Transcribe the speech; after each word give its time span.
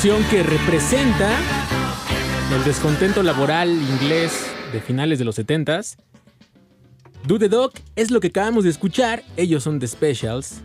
Que 0.00 0.44
representa 0.44 1.28
el 2.54 2.62
descontento 2.62 3.20
laboral 3.24 3.68
inglés 3.68 4.46
de 4.72 4.80
finales 4.80 5.18
de 5.18 5.24
los 5.24 5.36
70s. 5.36 5.96
Do 7.26 7.36
the 7.36 7.48
Dog 7.48 7.72
es 7.96 8.12
lo 8.12 8.20
que 8.20 8.28
acabamos 8.28 8.62
de 8.62 8.70
escuchar. 8.70 9.24
Ellos 9.36 9.64
son 9.64 9.80
The 9.80 9.88
Specials. 9.88 10.60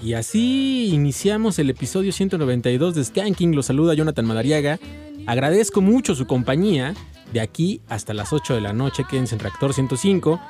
Y 0.00 0.12
así 0.12 0.90
iniciamos 0.92 1.58
el 1.58 1.70
episodio 1.70 2.12
192 2.12 2.94
de 2.94 3.02
Skanking. 3.02 3.56
Los 3.56 3.66
saluda 3.66 3.92
Jonathan 3.94 4.24
Madariaga. 4.24 4.78
Agradezco 5.26 5.80
mucho 5.80 6.14
su 6.14 6.28
compañía. 6.28 6.94
De 7.32 7.40
aquí 7.40 7.80
hasta 7.88 8.14
las 8.14 8.32
8 8.32 8.54
de 8.54 8.60
la 8.60 8.72
noche, 8.72 9.02
quédense 9.10 9.34
en 9.34 9.40
Reactor 9.40 9.74
105. 9.74 10.40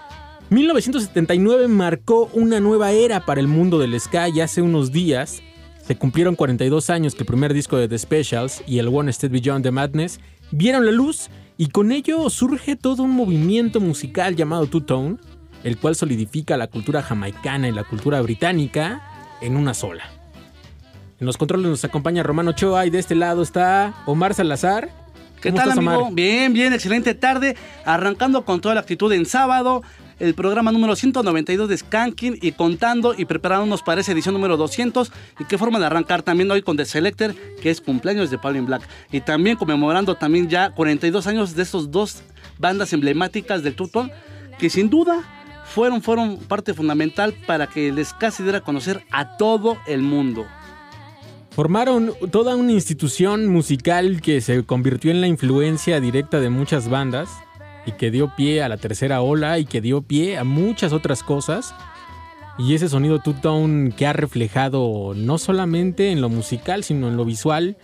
1979 0.50 1.68
marcó 1.68 2.28
una 2.34 2.60
nueva 2.60 2.92
era 2.92 3.24
para 3.24 3.40
el 3.40 3.48
mundo 3.48 3.78
del 3.78 3.98
ska 3.98 4.28
y 4.28 4.42
hace 4.42 4.60
unos 4.60 4.92
días 4.92 5.42
se 5.82 5.96
cumplieron 5.96 6.36
42 6.36 6.90
años 6.90 7.14
que 7.14 7.22
el 7.22 7.26
primer 7.26 7.52
disco 7.52 7.76
de 7.76 7.88
The 7.88 7.98
Specials 7.98 8.62
y 8.66 8.78
el 8.78 8.88
One 8.88 9.12
Step 9.12 9.32
Beyond 9.32 9.64
the 9.64 9.70
Madness 9.70 10.20
vieron 10.52 10.86
la 10.86 10.92
luz 10.92 11.28
y 11.58 11.68
con 11.68 11.92
ello 11.92 12.30
surge 12.30 12.76
todo 12.76 13.02
un 13.02 13.10
movimiento 13.10 13.80
musical 13.80 14.36
llamado 14.36 14.66
Two 14.66 14.84
Tone, 14.84 15.16
el 15.64 15.76
cual 15.78 15.96
solidifica 15.96 16.56
la 16.56 16.68
cultura 16.68 17.02
jamaicana 17.02 17.68
y 17.68 17.72
la 17.72 17.84
cultura 17.84 18.20
británica 18.20 19.02
en 19.40 19.56
una 19.56 19.74
sola. 19.74 20.04
En 21.20 21.26
los 21.26 21.36
controles 21.36 21.68
nos 21.68 21.84
acompaña 21.84 22.22
Romano 22.22 22.50
Ochoa 22.50 22.86
y 22.86 22.90
de 22.90 22.98
este 22.98 23.14
lado 23.14 23.42
está 23.42 23.94
Omar 24.06 24.34
Salazar. 24.34 24.90
¿Qué 25.40 25.50
¿Cómo 25.50 25.56
tal, 25.56 25.68
estás, 25.70 25.78
amigo? 25.78 26.02
Omar? 26.02 26.14
Bien, 26.14 26.52
bien, 26.52 26.72
excelente 26.72 27.14
tarde. 27.14 27.56
Arrancando 27.84 28.44
con 28.44 28.60
toda 28.60 28.74
la 28.74 28.80
actitud 28.80 29.12
en 29.12 29.26
sábado, 29.26 29.82
el 30.18 30.34
programa 30.34 30.72
número 30.72 30.96
192 30.96 31.68
de 31.68 31.76
Skanking 31.76 32.38
y 32.40 32.52
contando 32.52 33.14
y 33.16 33.24
preparándonos 33.24 33.82
para 33.82 34.00
esa 34.00 34.12
edición 34.12 34.34
número 34.34 34.56
200. 34.56 35.10
Y 35.40 35.44
qué 35.44 35.58
forma 35.58 35.78
de 35.78 35.86
arrancar 35.86 36.22
también 36.22 36.50
hoy 36.50 36.62
con 36.62 36.76
The 36.76 36.84
Selector, 36.84 37.34
que 37.60 37.70
es 37.70 37.80
cumpleaños 37.80 38.30
de 38.30 38.38
Pauline 38.38 38.66
Black. 38.66 38.82
Y 39.10 39.20
también 39.20 39.56
conmemorando 39.56 40.14
también 40.14 40.48
ya 40.48 40.70
42 40.70 41.26
años 41.26 41.54
de 41.54 41.62
estos 41.62 41.90
dos 41.90 42.22
bandas 42.58 42.92
emblemáticas 42.92 43.62
del 43.62 43.74
Tuton, 43.74 44.10
que 44.58 44.70
sin 44.70 44.90
duda 44.90 45.22
fueron, 45.64 46.02
fueron 46.02 46.38
parte 46.38 46.74
fundamental 46.74 47.34
para 47.46 47.66
que 47.66 47.92
ska 48.04 48.30
se 48.30 48.42
diera 48.42 48.58
a 48.58 48.62
conocer 48.62 49.04
a 49.10 49.36
todo 49.36 49.78
el 49.86 50.02
mundo. 50.02 50.46
Formaron 51.50 52.12
toda 52.30 52.56
una 52.56 52.72
institución 52.72 53.46
musical 53.48 54.22
que 54.22 54.40
se 54.40 54.64
convirtió 54.64 55.10
en 55.10 55.20
la 55.20 55.26
influencia 55.26 56.00
directa 56.00 56.40
de 56.40 56.48
muchas 56.48 56.88
bandas 56.88 57.28
y 57.86 57.92
que 57.92 58.10
dio 58.10 58.34
pie 58.36 58.62
a 58.62 58.68
la 58.68 58.76
tercera 58.76 59.22
ola 59.22 59.58
y 59.58 59.64
que 59.64 59.80
dio 59.80 60.02
pie 60.02 60.38
a 60.38 60.44
muchas 60.44 60.92
otras 60.92 61.22
cosas. 61.22 61.74
Y 62.58 62.74
ese 62.74 62.88
sonido 62.88 63.18
two-tone 63.18 63.92
que 63.92 64.06
ha 64.06 64.12
reflejado 64.12 65.14
no 65.16 65.38
solamente 65.38 66.10
en 66.10 66.20
lo 66.20 66.28
musical, 66.28 66.84
sino 66.84 67.08
en 67.08 67.16
lo 67.16 67.24
visual, 67.24 67.76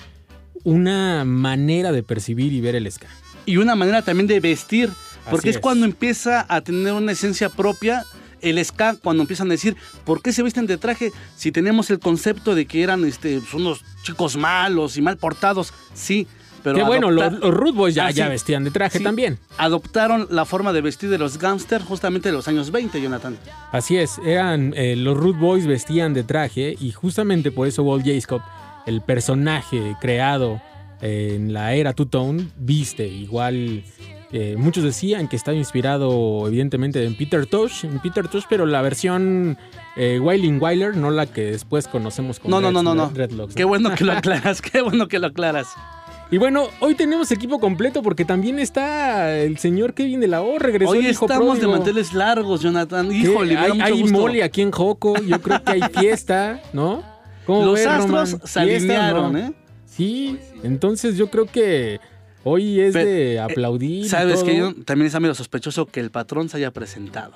una 0.65 1.25
manera 1.25 1.91
de 1.93 2.03
percibir 2.03 2.53
y 2.53 2.61
ver 2.61 2.77
el 2.77 2.91
ska. 2.91 3.07
y 3.47 3.57
una 3.57 3.75
manera 3.75 4.03
también 4.03 4.27
de 4.27 4.41
vestir, 4.41 4.91
porque 5.31 5.51
es. 5.51 5.59
cuando 5.59 5.87
empieza 5.87 6.45
a 6.49 6.61
tener 6.61 6.93
una 6.93 7.13
esencia 7.13 7.49
propia 7.49 8.05
el 8.41 8.63
ska, 8.65 8.97
cuando 9.03 9.23
empiezan 9.23 9.49
a 9.49 9.53
decir, 9.53 9.77
¿por 10.05 10.23
qué 10.23 10.33
se 10.33 10.43
visten 10.43 10.67
de 10.67 10.77
traje 10.77 11.13
si 11.37 11.51
tenemos 11.51 11.91
el 11.91 11.99
concepto 11.99 12.55
de 12.55 12.67
que 12.67 12.83
eran 12.83 13.05
este, 13.05 13.41
pues, 13.41 13.55
unos 13.55 13.85
chicos 14.03 14.37
malos 14.37 14.97
y 14.97 15.03
mal 15.03 15.17
portados? 15.17 15.73
Sí, 15.95 16.27
pero... 16.63 16.77
que 16.77 16.83
bueno, 16.83 17.11
los, 17.11 17.33
los 17.35 17.55
Root 17.55 17.75
Boys 17.75 17.95
ya, 17.95 18.07
Ah, 18.07 18.11
ya 18.11 18.25
sí. 18.27 18.31
vestían 18.31 18.65
de 18.65 18.71
traje 18.71 18.99
Sí. 18.99 19.05
también. 19.05 19.39
Adoptaron 19.59 20.27
la 20.31 20.45
forma 20.45 20.73
de 20.73 20.81
vestir 20.81 21.11
de 21.11 21.19
los 21.19 21.39
gangsters 21.39 21.85
justamente 21.85 22.29
de 22.31 22.33
los 22.35 22.49
años 22.49 22.71
20, 22.71 23.01
Jonathan. 23.01 23.37
Así 23.73 23.97
es, 23.97 24.19
eran 24.25 24.73
eh, 24.77 24.97
los 24.97 25.17
Root 25.17 25.39
Boys 25.39 25.67
vestían 25.67 26.15
de 26.15 26.25
traje 26.25 26.77
y 26.81 26.93
justamente 26.93 27.51
por 27.51 27.67
eso 27.69 27.83
Walt 27.83 28.05
Jacob, 28.07 28.41
el 28.87 29.03
personaje 29.03 29.97
creado 30.01 30.61
eh, 31.03 31.35
en 31.37 31.53
la 31.53 31.75
era 31.75 31.93
Two 31.93 32.07
Tone, 32.07 32.49
viste 32.57 33.07
igual. 33.07 33.85
eh, 34.33 34.57
muchos 34.59 34.85
decían 34.85 35.27
que 35.29 35.37
estaba 35.37 35.57
inspirado 35.57 36.47
evidentemente 36.49 37.03
en 37.05 37.15
Peter 37.17 37.47
Tosh, 37.47 37.85
en 37.85 37.99
Peter 38.01 38.29
Tosh, 38.29 38.45
pero 38.49 38.67
la 38.67 38.83
versión 38.83 39.57
eh, 39.97 40.19
Wailing 40.21 40.61
Wyler, 40.61 40.97
no 40.97 41.11
la 41.11 41.25
que 41.27 41.43
después 41.53 41.89
conocemos 41.89 42.39
como 42.41 42.55
No, 42.55 42.61
no, 42.61 42.71
no, 42.71 42.83
no, 42.83 42.95
no. 42.95 43.09
Dreadlocks, 43.11 43.55
Qué 43.55 43.65
bueno 43.65 43.95
que 43.95 44.05
lo 44.05 44.13
aclaras, 44.19 44.61
qué 44.61 44.83
bueno 44.83 45.09
que 45.09 45.19
lo 45.19 45.29
aclaras. 45.29 45.69
Y 46.31 46.37
bueno, 46.37 46.69
hoy 46.81 46.95
tenemos 46.95 47.31
equipo 47.33 47.59
completo 47.59 48.03
porque 48.03 48.27
también 48.27 48.59
está 48.59 49.35
el 49.39 49.57
señor 49.57 49.95
Kevin 49.95 50.21
de 50.21 50.29
la 50.29 50.43
O, 50.43 50.59
regresó 50.59 50.91
Hoy 50.93 50.99
el 51.07 51.13
hijo 51.13 51.25
estamos 51.25 51.55
de 51.55 51.61
pródigo. 51.61 51.73
manteles 51.79 52.13
largos, 52.13 52.61
Jonathan. 52.61 53.11
Híjole, 53.11 53.55
me 53.55 53.61
da 53.61 53.63
hay, 53.63 53.73
mucho 53.73 53.85
hay 53.85 54.01
gusto. 54.03 54.19
mole 54.19 54.43
aquí 54.43 54.61
en 54.61 54.71
Joco, 54.71 55.17
yo 55.23 55.41
creo 55.41 55.65
que 55.65 55.73
hay 55.73 55.81
fiesta, 55.99 56.61
¿no? 56.75 57.03
¿Cómo 57.47 57.65
Los 57.65 57.75
ves, 57.77 57.87
Roman? 57.87 58.17
astros 58.25 58.51
se 58.51 58.61
¿Fiesta, 58.61 58.61
alinearon, 58.61 59.33
no? 59.33 59.39
¿eh? 59.39 59.53
Sí, 59.87 60.39
entonces 60.63 61.17
yo 61.17 61.31
creo 61.31 61.47
que 61.47 61.99
hoy 62.45 62.79
es 62.79 62.93
de 62.93 63.41
aplaudir. 63.41 64.05
y 64.05 64.09
Sabes 64.11 64.45
todo. 64.45 64.75
que 64.75 64.83
también 64.85 65.07
está 65.07 65.21
medio 65.21 65.35
sospechoso 65.35 65.87
que 65.87 66.01
el 66.01 66.11
patrón 66.11 66.51
se 66.51 66.59
haya 66.59 66.71
presentado. 66.73 67.33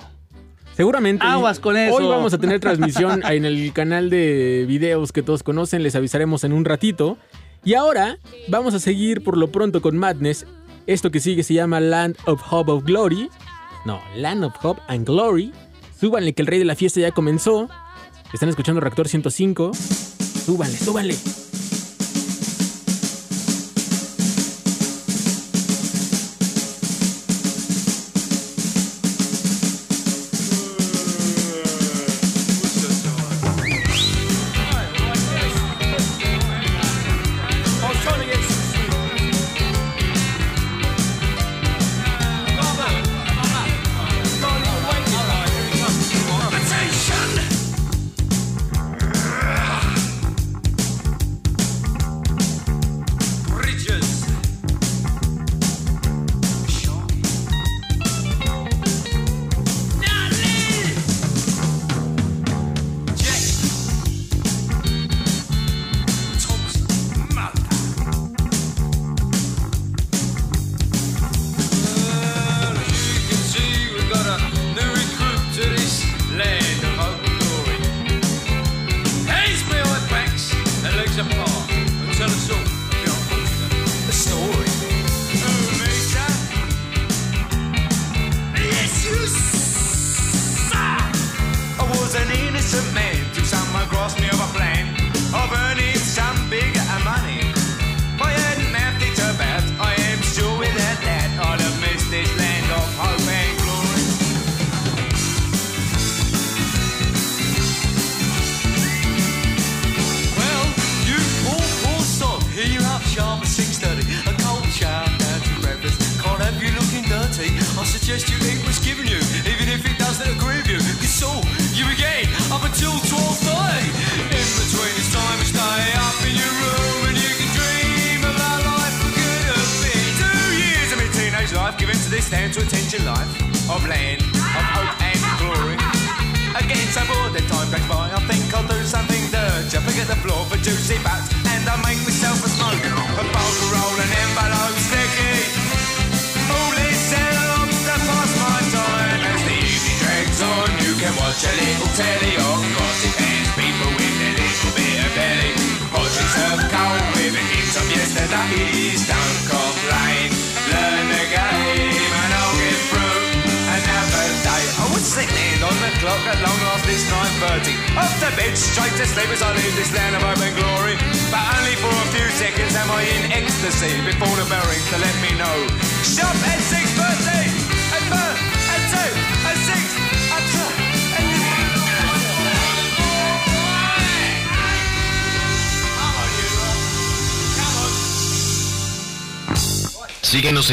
Seguramente. 0.76 1.24
Aguas 1.26 1.60
con 1.60 1.78
eso. 1.78 1.96
Hoy 1.96 2.06
vamos 2.06 2.34
a 2.34 2.38
tener 2.38 2.60
transmisión 2.60 3.22
en 3.24 3.46
el 3.46 3.72
canal 3.72 4.10
de 4.10 4.66
videos 4.68 5.12
que 5.12 5.22
todos 5.22 5.42
conocen, 5.42 5.82
les 5.82 5.94
avisaremos 5.96 6.44
en 6.44 6.52
un 6.52 6.66
ratito. 6.66 7.16
Y 7.64 7.74
ahora 7.74 8.18
vamos 8.48 8.74
a 8.74 8.80
seguir 8.80 9.22
por 9.22 9.36
lo 9.36 9.52
pronto 9.52 9.80
con 9.80 9.96
Madness. 9.96 10.46
Esto 10.86 11.10
que 11.10 11.20
sigue 11.20 11.44
se 11.44 11.54
llama 11.54 11.80
Land 11.80 12.16
of 12.26 12.42
Hope 12.50 12.72
of 12.72 12.84
Glory. 12.84 13.30
No, 13.84 14.00
Land 14.16 14.44
of 14.44 14.54
Hope 14.62 14.80
and 14.88 15.06
Glory. 15.06 15.52
Súbanle 15.98 16.32
que 16.32 16.42
el 16.42 16.48
rey 16.48 16.58
de 16.58 16.64
la 16.64 16.74
fiesta 16.74 17.00
ya 17.00 17.12
comenzó. 17.12 17.68
Están 18.32 18.48
escuchando 18.48 18.80
Reactor 18.80 19.08
105. 19.08 19.72
Súbanle, 19.74 20.76
súbanle. 20.76 21.16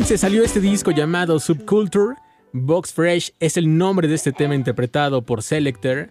2015 0.00 0.18
salió 0.18 0.42
este 0.42 0.60
disco 0.60 0.92
llamado 0.92 1.38
Subculture. 1.38 2.16
Box 2.54 2.94
Fresh 2.94 3.34
es 3.38 3.58
el 3.58 3.76
nombre 3.76 4.08
de 4.08 4.14
este 4.14 4.32
tema 4.32 4.54
interpretado 4.54 5.20
por 5.20 5.42
Selector. 5.42 6.08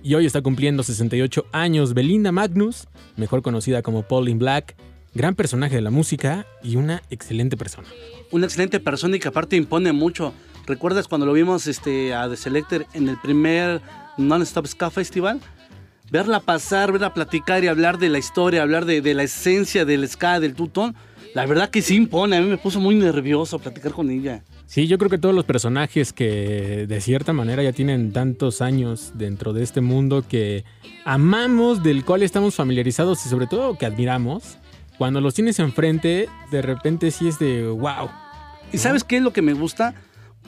Y 0.00 0.14
hoy 0.14 0.26
está 0.26 0.42
cumpliendo 0.42 0.84
68 0.84 1.46
años 1.50 1.92
Belinda 1.92 2.30
Magnus, 2.30 2.86
mejor 3.16 3.42
conocida 3.42 3.82
como 3.82 4.04
Pauline 4.04 4.38
Black, 4.38 4.76
gran 5.12 5.34
personaje 5.34 5.74
de 5.74 5.80
la 5.80 5.90
música 5.90 6.46
y 6.62 6.76
una 6.76 7.02
excelente 7.10 7.56
persona. 7.56 7.88
Una 8.30 8.46
excelente 8.46 8.78
persona 8.78 9.16
y 9.16 9.18
que 9.18 9.26
aparte 9.26 9.56
impone 9.56 9.90
mucho. 9.90 10.32
¿Recuerdas 10.68 11.08
cuando 11.08 11.26
lo 11.26 11.32
vimos 11.32 11.66
este, 11.66 12.14
a 12.14 12.28
The 12.28 12.36
Selector 12.36 12.86
en 12.94 13.08
el 13.08 13.18
primer 13.18 13.80
Non-Stop 14.18 14.68
Ska 14.68 14.90
Festival? 14.90 15.40
Verla 16.12 16.38
pasar, 16.38 16.92
verla 16.92 17.12
platicar 17.12 17.64
y 17.64 17.66
hablar 17.66 17.98
de 17.98 18.08
la 18.08 18.18
historia, 18.18 18.62
hablar 18.62 18.84
de, 18.84 19.00
de 19.00 19.14
la 19.14 19.24
esencia 19.24 19.84
del 19.84 20.08
ska, 20.08 20.38
del 20.38 20.54
tutón. 20.54 20.94
La 21.34 21.46
verdad 21.46 21.70
que 21.70 21.80
sí 21.80 21.96
impone. 21.96 22.36
A 22.36 22.40
mí 22.40 22.48
me 22.48 22.58
puso 22.58 22.78
muy 22.78 22.94
nervioso 22.94 23.58
platicar 23.58 23.92
con 23.92 24.10
ella. 24.10 24.42
Sí, 24.66 24.86
yo 24.86 24.98
creo 24.98 25.10
que 25.10 25.18
todos 25.18 25.34
los 25.34 25.44
personajes 25.44 26.12
que 26.12 26.86
de 26.86 27.00
cierta 27.00 27.32
manera 27.32 27.62
ya 27.62 27.72
tienen 27.72 28.12
tantos 28.12 28.60
años 28.60 29.12
dentro 29.14 29.52
de 29.52 29.62
este 29.62 29.80
mundo 29.80 30.24
que 30.26 30.64
amamos, 31.04 31.82
del 31.82 32.04
cual 32.04 32.22
estamos 32.22 32.54
familiarizados 32.54 33.24
y 33.24 33.28
sobre 33.28 33.46
todo 33.46 33.78
que 33.78 33.86
admiramos, 33.86 34.58
cuando 34.98 35.20
los 35.20 35.34
tienes 35.34 35.58
enfrente, 35.58 36.28
de 36.50 36.62
repente 36.62 37.10
sí 37.10 37.28
es 37.28 37.38
de 37.38 37.66
wow. 37.66 38.10
¿Y 38.72 38.78
sabes 38.78 39.04
qué 39.04 39.16
es 39.16 39.22
lo 39.22 39.32
que 39.32 39.42
me 39.42 39.54
gusta? 39.54 39.94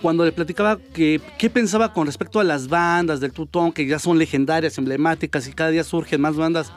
Cuando 0.02 0.24
le 0.24 0.32
platicaba 0.32 0.78
que 0.78 1.20
qué 1.38 1.48
pensaba 1.48 1.92
con 1.92 2.06
respecto 2.06 2.40
a 2.40 2.44
las 2.44 2.68
bandas 2.68 3.20
del 3.20 3.32
Tutón, 3.32 3.72
que 3.72 3.86
ya 3.86 3.98
son 3.98 4.18
legendarias, 4.18 4.76
emblemáticas 4.76 5.48
y 5.48 5.52
cada 5.52 5.70
día 5.70 5.84
surgen 5.84 6.20
más 6.20 6.36
bandas. 6.36 6.72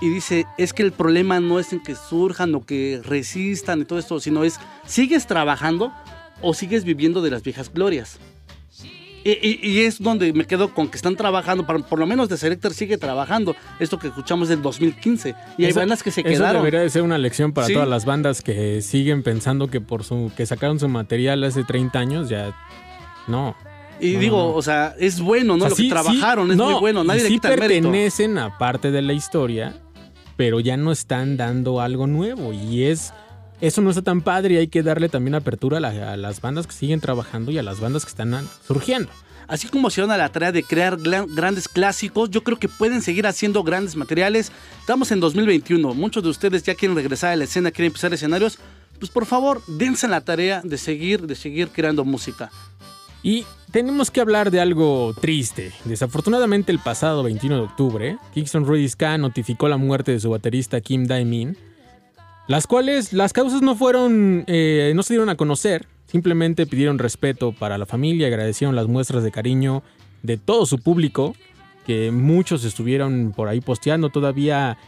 Y 0.00 0.08
dice, 0.10 0.46
es 0.58 0.72
que 0.72 0.82
el 0.84 0.92
problema 0.92 1.40
no 1.40 1.58
es 1.58 1.72
en 1.72 1.80
que 1.80 1.94
surjan 1.96 2.54
o 2.54 2.64
que 2.64 3.00
resistan 3.04 3.80
y 3.80 3.84
todo 3.84 3.98
esto, 3.98 4.20
sino 4.20 4.44
es, 4.44 4.60
¿sigues 4.86 5.26
trabajando 5.26 5.92
o 6.40 6.54
sigues 6.54 6.84
viviendo 6.84 7.20
de 7.20 7.30
las 7.32 7.42
viejas 7.42 7.72
glorias? 7.72 8.18
Y, 9.24 9.30
y- 9.32 9.58
y 9.60 9.80
es 9.80 10.00
donde 10.00 10.32
me 10.32 10.46
quedo 10.46 10.72
con 10.72 10.88
que 10.88 10.96
están 10.96 11.16
trabajando, 11.16 11.66
por, 11.66 11.84
por 11.84 11.98
lo 11.98 12.06
menos 12.06 12.28
de 12.28 12.36
Selector 12.36 12.72
sigue 12.72 12.96
trabajando. 12.96 13.56
Esto 13.80 13.98
que 13.98 14.06
escuchamos 14.06 14.48
del 14.48 14.62
2015. 14.62 15.34
Y 15.58 15.64
hay 15.64 15.70
Eso- 15.70 15.80
bandas 15.80 16.04
que 16.04 16.12
se 16.12 16.20
Eso 16.20 16.30
quedaron. 16.30 16.62
debería 16.62 16.80
de 16.80 16.88
ser 16.88 17.02
una 17.02 17.18
lección 17.18 17.52
para 17.52 17.66
Sí. 17.66 17.72
todas 17.74 17.88
las 17.88 18.04
bandas 18.04 18.40
que 18.40 18.80
siguen 18.80 19.24
pensando 19.24 19.68
que 19.68 19.80
por 19.80 20.04
su 20.04 20.30
que 20.36 20.46
sacaron 20.46 20.78
su 20.78 20.88
material 20.88 21.42
hace 21.42 21.64
30 21.64 21.98
años 21.98 22.28
ya 22.28 22.54
no. 23.26 23.56
Y 24.00 24.12
No, 24.12 24.20
digo, 24.20 24.36
no, 24.36 24.54
o 24.54 24.62
sea, 24.62 24.94
es 25.00 25.20
bueno, 25.20 25.56
¿no? 25.56 25.64
O 25.64 25.68
sea, 25.68 25.70
lo 25.70 25.76
que 25.76 25.88
trabajaron 25.88 26.46
sí, 26.46 26.52
es 26.52 26.56
no, 26.56 26.70
muy 26.70 26.80
bueno, 26.80 27.02
nadie 27.02 27.24
le 27.24 27.28
quita 27.30 27.52
el 27.52 27.58
mérito. 27.58 27.82
pertenecen 27.88 28.38
a 28.38 28.56
parte 28.56 28.92
de 28.92 29.02
la 29.02 29.12
historia, 29.12 29.74
pero 30.38 30.60
ya 30.60 30.76
no 30.76 30.92
están 30.92 31.36
dando 31.36 31.80
algo 31.82 32.06
nuevo 32.06 32.52
y 32.54 32.84
es 32.84 33.12
eso 33.60 33.82
no 33.82 33.90
está 33.90 34.02
tan 34.02 34.20
padre 34.22 34.54
y 34.54 34.56
hay 34.58 34.68
que 34.68 34.84
darle 34.84 35.08
también 35.08 35.34
apertura 35.34 35.78
a, 35.78 35.80
la- 35.80 36.12
a 36.12 36.16
las 36.16 36.40
bandas 36.40 36.68
que 36.68 36.72
siguen 36.72 37.00
trabajando 37.00 37.50
y 37.50 37.58
a 37.58 37.62
las 37.64 37.80
bandas 37.80 38.04
que 38.04 38.10
están 38.10 38.48
surgiendo. 38.64 39.10
Así 39.48 39.66
como 39.66 39.90
se 39.90 40.00
van 40.00 40.12
a 40.12 40.16
la 40.16 40.28
tarea 40.28 40.52
de 40.52 40.62
crear 40.62 40.96
grandes 40.96 41.66
clásicos, 41.66 42.30
yo 42.30 42.44
creo 42.44 42.58
que 42.60 42.68
pueden 42.68 43.02
seguir 43.02 43.26
haciendo 43.26 43.64
grandes 43.64 43.96
materiales. 43.96 44.52
Estamos 44.78 45.10
en 45.10 45.18
2021, 45.18 45.92
muchos 45.94 46.22
de 46.22 46.28
ustedes 46.28 46.62
ya 46.62 46.74
quieren 46.76 46.94
regresar 46.96 47.32
a 47.32 47.36
la 47.36 47.44
escena, 47.44 47.72
quieren 47.72 47.86
empezar 47.88 48.14
escenarios. 48.14 48.58
Pues 49.00 49.10
por 49.10 49.26
favor, 49.26 49.60
dense 49.66 50.06
en 50.06 50.12
la 50.12 50.20
tarea 50.20 50.60
de 50.62 50.78
seguir, 50.78 51.26
de 51.26 51.34
seguir 51.34 51.68
creando 51.70 52.04
música. 52.04 52.50
Y 53.22 53.44
tenemos 53.70 54.10
que 54.10 54.20
hablar 54.20 54.50
de 54.50 54.60
algo 54.60 55.14
triste. 55.20 55.72
Desafortunadamente 55.84 56.72
el 56.72 56.78
pasado 56.78 57.22
21 57.22 57.56
de 57.56 57.62
octubre, 57.62 58.18
Kingston 58.32 58.64
Rudy 58.64 58.88
Ska 58.88 59.18
notificó 59.18 59.68
la 59.68 59.76
muerte 59.76 60.12
de 60.12 60.20
su 60.20 60.30
baterista 60.30 60.80
Kim 60.80 61.06
Dae-min, 61.06 61.56
las 62.46 62.66
cuales 62.66 63.12
las 63.12 63.32
causas 63.32 63.60
no 63.60 63.76
fueron, 63.76 64.44
eh, 64.46 64.92
no 64.94 65.02
se 65.02 65.14
dieron 65.14 65.28
a 65.28 65.36
conocer, 65.36 65.86
simplemente 66.06 66.66
pidieron 66.66 66.98
respeto 66.98 67.52
para 67.52 67.76
la 67.76 67.86
familia, 67.86 68.28
agradecieron 68.28 68.74
las 68.74 68.86
muestras 68.86 69.22
de 69.22 69.30
cariño 69.30 69.82
de 70.22 70.38
todo 70.38 70.64
su 70.64 70.78
público, 70.78 71.34
que 71.86 72.10
muchos 72.10 72.64
estuvieron 72.64 73.32
por 73.34 73.48
ahí 73.48 73.60
posteando 73.60 74.10
todavía. 74.10 74.78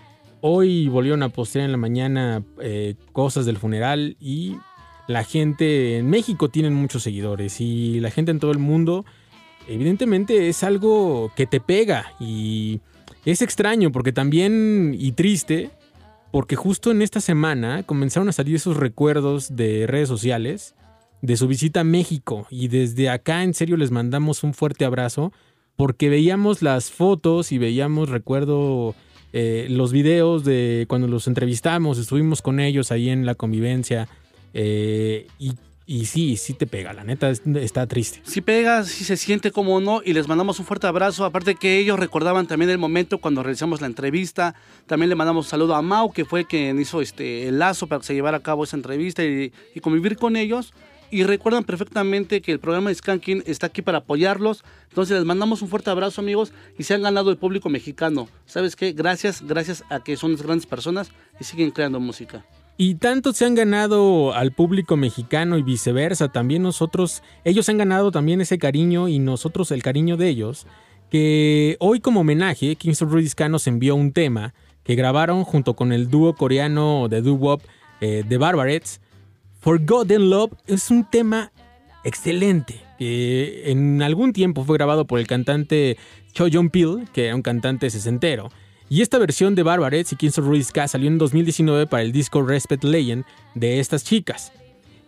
Hoy 0.42 0.88
volvieron 0.88 1.22
a 1.22 1.28
postear 1.28 1.66
en 1.66 1.72
la 1.72 1.76
mañana 1.76 2.42
eh, 2.60 2.94
cosas 3.12 3.44
del 3.44 3.58
funeral 3.58 4.16
y 4.20 4.56
la 5.10 5.24
gente 5.24 5.98
en 5.98 6.08
México 6.08 6.48
tienen 6.48 6.74
muchos 6.74 7.02
seguidores 7.02 7.60
y 7.60 8.00
la 8.00 8.10
gente 8.10 8.30
en 8.30 8.38
todo 8.38 8.52
el 8.52 8.58
mundo, 8.58 9.04
evidentemente 9.68 10.48
es 10.48 10.62
algo 10.62 11.32
que 11.34 11.46
te 11.46 11.60
pega 11.60 12.12
y 12.20 12.80
es 13.24 13.42
extraño 13.42 13.90
porque 13.90 14.12
también 14.12 14.94
y 14.98 15.12
triste 15.12 15.70
porque 16.30 16.54
justo 16.54 16.92
en 16.92 17.02
esta 17.02 17.20
semana 17.20 17.82
comenzaron 17.82 18.28
a 18.28 18.32
salir 18.32 18.54
esos 18.54 18.76
recuerdos 18.76 19.56
de 19.56 19.86
redes 19.88 20.08
sociales 20.08 20.76
de 21.22 21.36
su 21.36 21.48
visita 21.48 21.80
a 21.80 21.84
México 21.84 22.46
y 22.48 22.68
desde 22.68 23.10
acá 23.10 23.42
en 23.42 23.52
serio 23.52 23.76
les 23.76 23.90
mandamos 23.90 24.44
un 24.44 24.54
fuerte 24.54 24.84
abrazo 24.84 25.32
porque 25.74 26.08
veíamos 26.08 26.62
las 26.62 26.90
fotos 26.90 27.50
y 27.50 27.58
veíamos, 27.58 28.10
recuerdo, 28.10 28.94
eh, 29.32 29.66
los 29.70 29.92
videos 29.92 30.44
de 30.44 30.84
cuando 30.88 31.08
los 31.08 31.26
entrevistamos, 31.26 31.98
estuvimos 31.98 32.42
con 32.42 32.60
ellos 32.60 32.92
ahí 32.92 33.08
en 33.08 33.26
la 33.26 33.34
convivencia 33.34 34.08
eh, 34.54 35.26
y, 35.38 35.52
y 35.86 36.04
sí, 36.06 36.36
sí 36.36 36.54
te 36.54 36.66
pega, 36.66 36.92
la 36.92 37.02
neta 37.04 37.30
es- 37.30 37.42
está 37.56 37.86
triste. 37.86 38.20
Si 38.24 38.40
pega, 38.40 38.84
si 38.84 39.04
se 39.04 39.16
siente 39.16 39.50
como 39.50 39.80
no, 39.80 40.02
y 40.04 40.12
les 40.12 40.28
mandamos 40.28 40.58
un 40.60 40.66
fuerte 40.66 40.86
abrazo. 40.86 41.24
Aparte 41.24 41.54
que 41.56 41.78
ellos 41.78 41.98
recordaban 41.98 42.46
también 42.46 42.70
el 42.70 42.78
momento 42.78 43.18
cuando 43.18 43.42
realizamos 43.42 43.80
la 43.80 43.86
entrevista. 43.88 44.54
También 44.86 45.08
le 45.08 45.16
mandamos 45.16 45.46
un 45.46 45.50
saludo 45.50 45.74
a 45.74 45.82
Mau, 45.82 46.12
que 46.12 46.24
fue 46.24 46.44
quien 46.44 46.80
hizo 46.80 47.00
este, 47.00 47.48
el 47.48 47.58
lazo 47.58 47.86
para 47.86 48.00
que 48.00 48.06
se 48.06 48.14
llevara 48.14 48.36
a 48.38 48.42
cabo 48.42 48.64
esa 48.64 48.76
entrevista 48.76 49.24
y, 49.24 49.52
y 49.74 49.80
convivir 49.80 50.16
con 50.16 50.36
ellos. 50.36 50.72
Y 51.12 51.24
recuerdan 51.24 51.64
perfectamente 51.64 52.40
que 52.40 52.52
el 52.52 52.60
programa 52.60 52.90
de 52.90 52.94
Skanking 52.94 53.42
está 53.44 53.66
aquí 53.66 53.82
para 53.82 53.98
apoyarlos. 53.98 54.62
Entonces 54.90 55.16
les 55.16 55.24
mandamos 55.26 55.60
un 55.60 55.66
fuerte 55.68 55.90
abrazo, 55.90 56.20
amigos, 56.20 56.52
y 56.78 56.84
se 56.84 56.94
han 56.94 57.02
ganado 57.02 57.32
el 57.32 57.36
público 57.36 57.68
mexicano. 57.68 58.28
¿Sabes 58.46 58.76
qué? 58.76 58.92
Gracias, 58.92 59.42
gracias 59.44 59.82
a 59.90 60.04
que 60.04 60.16
son 60.16 60.36
grandes 60.36 60.66
personas 60.66 61.10
y 61.40 61.42
siguen 61.44 61.72
creando 61.72 61.98
música. 61.98 62.44
Y 62.82 62.94
tanto 62.94 63.34
se 63.34 63.44
han 63.44 63.54
ganado 63.54 64.32
al 64.32 64.52
público 64.52 64.96
mexicano 64.96 65.58
y 65.58 65.62
viceversa, 65.62 66.28
también 66.28 66.62
nosotros, 66.62 67.22
ellos 67.44 67.68
han 67.68 67.76
ganado 67.76 68.10
también 68.10 68.40
ese 68.40 68.56
cariño 68.56 69.06
y 69.06 69.18
nosotros 69.18 69.70
el 69.70 69.82
cariño 69.82 70.16
de 70.16 70.28
ellos, 70.30 70.66
que 71.10 71.76
hoy 71.78 72.00
como 72.00 72.20
homenaje, 72.20 72.76
Kingston 72.76 73.10
Rudy 73.10 73.28
Ska 73.28 73.50
nos 73.50 73.66
envió 73.66 73.96
un 73.96 74.12
tema 74.12 74.54
que 74.82 74.94
grabaron 74.94 75.44
junto 75.44 75.76
con 75.76 75.92
el 75.92 76.08
dúo 76.08 76.34
coreano 76.34 77.08
de 77.10 77.20
doo-wop 77.20 77.60
eh, 78.00 78.24
The 78.26 78.38
Barbarets. 78.38 79.02
Forgotten 79.60 80.30
Love 80.30 80.52
es 80.66 80.90
un 80.90 81.04
tema 81.04 81.52
excelente, 82.02 82.80
que 82.98 83.70
en 83.70 84.00
algún 84.00 84.32
tiempo 84.32 84.64
fue 84.64 84.78
grabado 84.78 85.06
por 85.06 85.18
el 85.20 85.26
cantante 85.26 85.98
Cho 86.32 86.46
Jong 86.50 86.70
Pil, 86.70 87.06
que 87.12 87.26
era 87.26 87.36
un 87.36 87.42
cantante 87.42 87.90
sesentero. 87.90 88.48
Y 88.90 89.02
esta 89.02 89.18
versión 89.18 89.54
de 89.54 89.62
Barbarets 89.62 90.12
y 90.12 90.16
Kingston 90.16 90.44
Ruiz 90.44 90.66
Ska 90.66 90.88
salió 90.88 91.08
en 91.08 91.16
2019 91.16 91.86
para 91.86 92.02
el 92.02 92.10
disco 92.12 92.42
Respect 92.42 92.84
Legend 92.84 93.24
de 93.54 93.78
estas 93.80 94.04
chicas. 94.04 94.52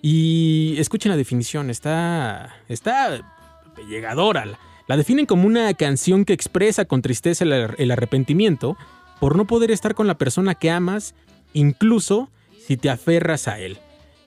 Y 0.01 0.77
escuchen 0.79 1.11
la 1.11 1.17
definición, 1.17 1.69
está, 1.69 2.55
está 2.69 3.21
llegadora. 3.89 4.47
La- 4.87 4.97
definen 4.97 5.27
como 5.27 5.47
una 5.47 5.75
canción 5.75 6.25
que 6.25 6.33
expresa 6.33 6.85
con 6.85 7.03
tristeza 7.03 7.45
el 7.45 7.91
arrepentimiento 7.91 8.77
por 9.21 9.37
no 9.37 9.47
poder 9.47 9.71
estar 9.73 9.95
con 9.95 10.07
la 10.07 10.17
persona 10.19 10.55
que 10.55 10.71
amas, 10.71 11.15
incluso 11.53 12.31
si 12.67 12.77
te 12.77 12.89
aferras 12.89 13.49
a 13.49 13.59
él. 13.59 13.79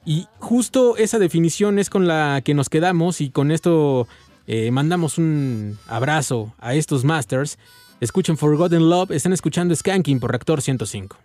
Y 0.05 0.27
justo 0.39 0.97
esa 0.97 1.17
definición 1.17 1.79
es 1.79 1.89
con 1.89 2.07
la 2.07 2.41
que 2.43 2.53
nos 2.53 2.69
quedamos 2.69 3.21
y 3.21 3.29
con 3.29 3.51
esto 3.51 4.07
eh, 4.47 4.69
mandamos 4.71 5.17
un 5.17 5.77
abrazo 5.87 6.53
a 6.59 6.73
estos 6.75 7.03
masters. 7.05 7.57
Escuchen 8.01 8.35
Forgotten 8.37 8.89
Love, 8.89 9.11
están 9.11 9.31
escuchando 9.31 9.73
Skanking 9.73 10.19
por 10.19 10.31
Reactor 10.31 10.61
105. 10.61 11.17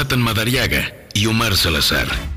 Jonathan 0.00 0.22
Madariaga 0.22 0.94
y 1.12 1.26
Omar 1.26 1.54
Salazar. 1.54 2.29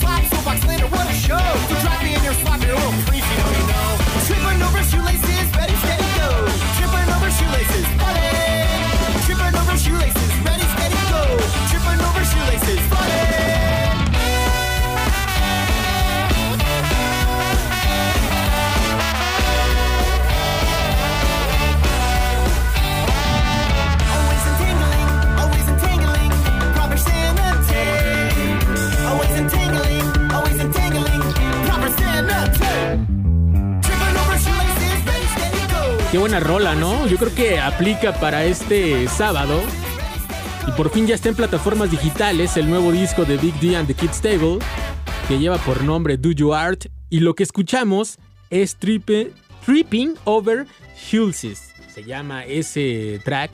Drive 0.00 0.22
me 0.22 0.26
in 0.26 0.30
your 0.30 0.40
slop, 0.40 0.56
soapbox 0.56 0.66
later, 0.66 0.86
what 0.86 1.06
a 1.08 1.14
show. 1.14 1.38
So 1.68 1.74
drive 1.80 2.02
me 2.02 2.14
in 2.14 2.24
your 2.24 2.34
slop, 2.34 2.60
you're 2.62 2.72
a 2.72 2.74
little 2.74 2.92
creepy, 3.06 3.34
don't 3.36 3.56
you 3.58 3.66
know? 3.68 3.88
Tripping 4.26 4.62
over 4.62 4.82
shoelaces, 4.82 5.46
ready, 5.56 5.69
rola, 36.38 36.76
¿no? 36.76 37.08
Yo 37.08 37.16
creo 37.16 37.34
que 37.34 37.58
aplica 37.58 38.12
para 38.20 38.44
este 38.44 39.08
sábado. 39.08 39.60
Y 40.68 40.70
por 40.72 40.90
fin 40.90 41.06
ya 41.06 41.16
está 41.16 41.30
en 41.30 41.34
plataformas 41.34 41.90
digitales 41.90 42.56
el 42.56 42.70
nuevo 42.70 42.92
disco 42.92 43.24
de 43.24 43.38
Big 43.38 43.54
D 43.58 43.74
and 43.74 43.88
the 43.88 43.94
Kids 43.94 44.20
Table, 44.20 44.58
que 45.26 45.38
lleva 45.38 45.56
por 45.58 45.82
nombre 45.82 46.16
Do 46.16 46.30
You 46.30 46.54
Art. 46.54 46.86
Y 47.08 47.20
lo 47.20 47.34
que 47.34 47.42
escuchamos 47.42 48.18
es 48.50 48.76
Tripping 48.76 50.14
Over 50.24 50.66
Hulses. 51.12 51.72
Se 51.92 52.04
llama 52.04 52.44
ese 52.44 53.20
track. 53.24 53.50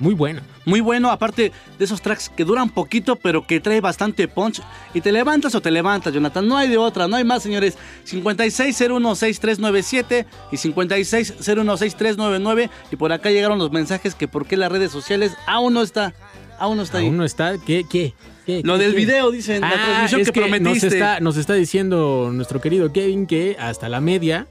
Muy 0.00 0.14
bueno. 0.14 0.42
Muy 0.64 0.80
bueno, 0.80 1.10
aparte 1.10 1.50
de 1.78 1.84
esos 1.84 2.00
tracks 2.00 2.28
que 2.28 2.44
duran 2.44 2.70
poquito, 2.70 3.16
pero 3.16 3.44
que 3.46 3.58
trae 3.58 3.80
bastante 3.80 4.28
punch. 4.28 4.60
Y 4.94 5.00
te 5.00 5.10
levantas 5.10 5.54
o 5.56 5.60
te 5.60 5.72
levantas, 5.72 6.14
Jonathan. 6.14 6.46
No 6.46 6.56
hay 6.56 6.68
de 6.68 6.78
otra, 6.78 7.08
no 7.08 7.16
hay 7.16 7.24
más, 7.24 7.42
señores. 7.42 7.76
56016397 8.06 10.26
y 10.52 10.56
56016399. 10.56 12.70
Y 12.92 12.96
por 12.96 13.12
acá 13.12 13.30
llegaron 13.30 13.58
los 13.58 13.72
mensajes 13.72 14.14
que 14.14 14.28
por 14.28 14.46
qué 14.46 14.56
las 14.56 14.70
redes 14.70 14.92
sociales 14.92 15.32
aún 15.46 15.74
no 15.74 15.82
está. 15.82 16.14
Aún 16.58 16.76
no 16.76 16.82
está 16.82 16.98
ahí. 16.98 17.06
Aún 17.06 17.16
no 17.16 17.24
está. 17.24 17.56
¿Qué? 17.58 17.84
¿Qué? 17.88 18.14
¿Qué? 18.46 18.62
Lo 18.64 18.78
¿Qué? 18.78 18.84
del 18.84 18.92
¿Qué? 18.92 18.98
video, 18.98 19.30
dicen, 19.30 19.60
la 19.60 19.68
Ah, 19.70 19.74
transmisión 19.74 20.20
es 20.22 20.30
que, 20.30 20.40
Nos 20.40 20.48
prometiste. 20.48 20.86
está, 20.88 21.20
nos 21.20 21.36
está 21.36 21.54
diciendo 21.54 22.30
nuestro 22.32 22.60
querido 22.60 22.92
Kevin 22.92 23.26
que 23.26 23.56
hasta 23.60 23.88
la 23.88 24.00
media 24.00 24.46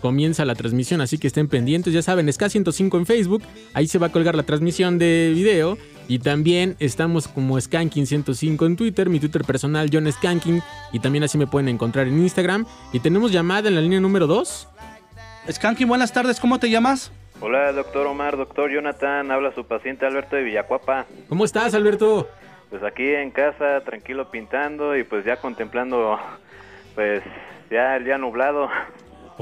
comienza 0.00 0.44
la 0.44 0.54
transmisión, 0.54 1.00
así 1.00 1.18
que 1.18 1.26
estén 1.26 1.48
pendientes. 1.48 1.92
Ya 1.92 2.02
saben, 2.02 2.26
SK105 2.26 2.98
en 2.98 3.06
Facebook, 3.06 3.42
ahí 3.74 3.86
se 3.86 3.98
va 3.98 4.08
a 4.08 4.12
colgar 4.12 4.34
la 4.34 4.42
transmisión 4.42 4.98
de 4.98 5.32
video. 5.34 5.78
Y 6.08 6.18
también 6.18 6.74
estamos 6.80 7.28
como 7.28 7.56
Skanking105 7.56 8.66
en 8.66 8.76
Twitter, 8.76 9.08
mi 9.08 9.20
Twitter 9.20 9.44
personal, 9.44 9.88
John 9.92 10.10
Skanking. 10.10 10.60
Y 10.92 10.98
también 10.98 11.22
así 11.22 11.38
me 11.38 11.46
pueden 11.46 11.68
encontrar 11.68 12.08
en 12.08 12.18
Instagram. 12.18 12.66
Y 12.92 12.98
tenemos 12.98 13.30
llamada 13.30 13.68
en 13.68 13.76
la 13.76 13.80
línea 13.80 14.00
número 14.00 14.26
2. 14.26 14.68
Skanky, 15.52 15.84
buenas 15.84 16.12
tardes, 16.12 16.40
¿cómo 16.40 16.58
te 16.58 16.68
llamas? 16.68 17.12
Hola, 17.40 17.72
doctor 17.72 18.06
Omar, 18.06 18.36
doctor 18.36 18.70
Jonathan, 18.70 19.30
habla 19.30 19.54
su 19.54 19.64
paciente 19.64 20.04
Alberto 20.04 20.36
de 20.36 20.42
Villacuapa. 20.42 21.06
¿Cómo 21.28 21.44
estás, 21.44 21.74
Alberto? 21.74 22.28
Pues 22.68 22.82
aquí 22.82 23.08
en 23.08 23.30
casa, 23.30 23.80
tranquilo 23.80 24.30
pintando 24.30 24.96
y 24.96 25.04
pues 25.04 25.24
ya 25.24 25.36
contemplando, 25.36 26.18
pues 26.94 27.22
ya 27.70 27.96
el 27.96 28.04
día 28.04 28.18
nublado. 28.18 28.68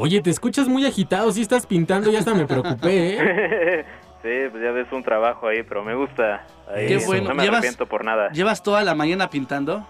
Oye, 0.01 0.21
te 0.23 0.31
escuchas 0.31 0.69
muy 0.69 0.87
agitado, 0.87 1.33
si 1.33 1.43
estás 1.43 1.67
pintando, 1.67 2.11
ya 2.11 2.21
hasta 2.21 2.35
me 2.35 2.47
preocupé, 2.47 3.17
¿eh? 3.19 3.85
sí, 4.23 4.49
pues 4.51 4.63
ya 4.63 4.71
ves 4.71 4.87
un 4.93 5.03
trabajo 5.03 5.49
ahí, 5.49 5.63
pero 5.65 5.83
me 5.85 5.95
gusta. 5.95 6.47
Ahí, 6.73 6.87
Qué 6.87 6.97
no 6.99 7.07
bueno. 7.07 7.35
me 7.35 7.43
¿Llevas- 7.43 7.59
arrepiento 7.59 7.87
por 7.87 8.05
nada. 8.05 8.31
¿Llevas 8.31 8.63
toda 8.63 8.83
la 8.85 8.95
mañana 8.95 9.29
pintando? 9.29 9.87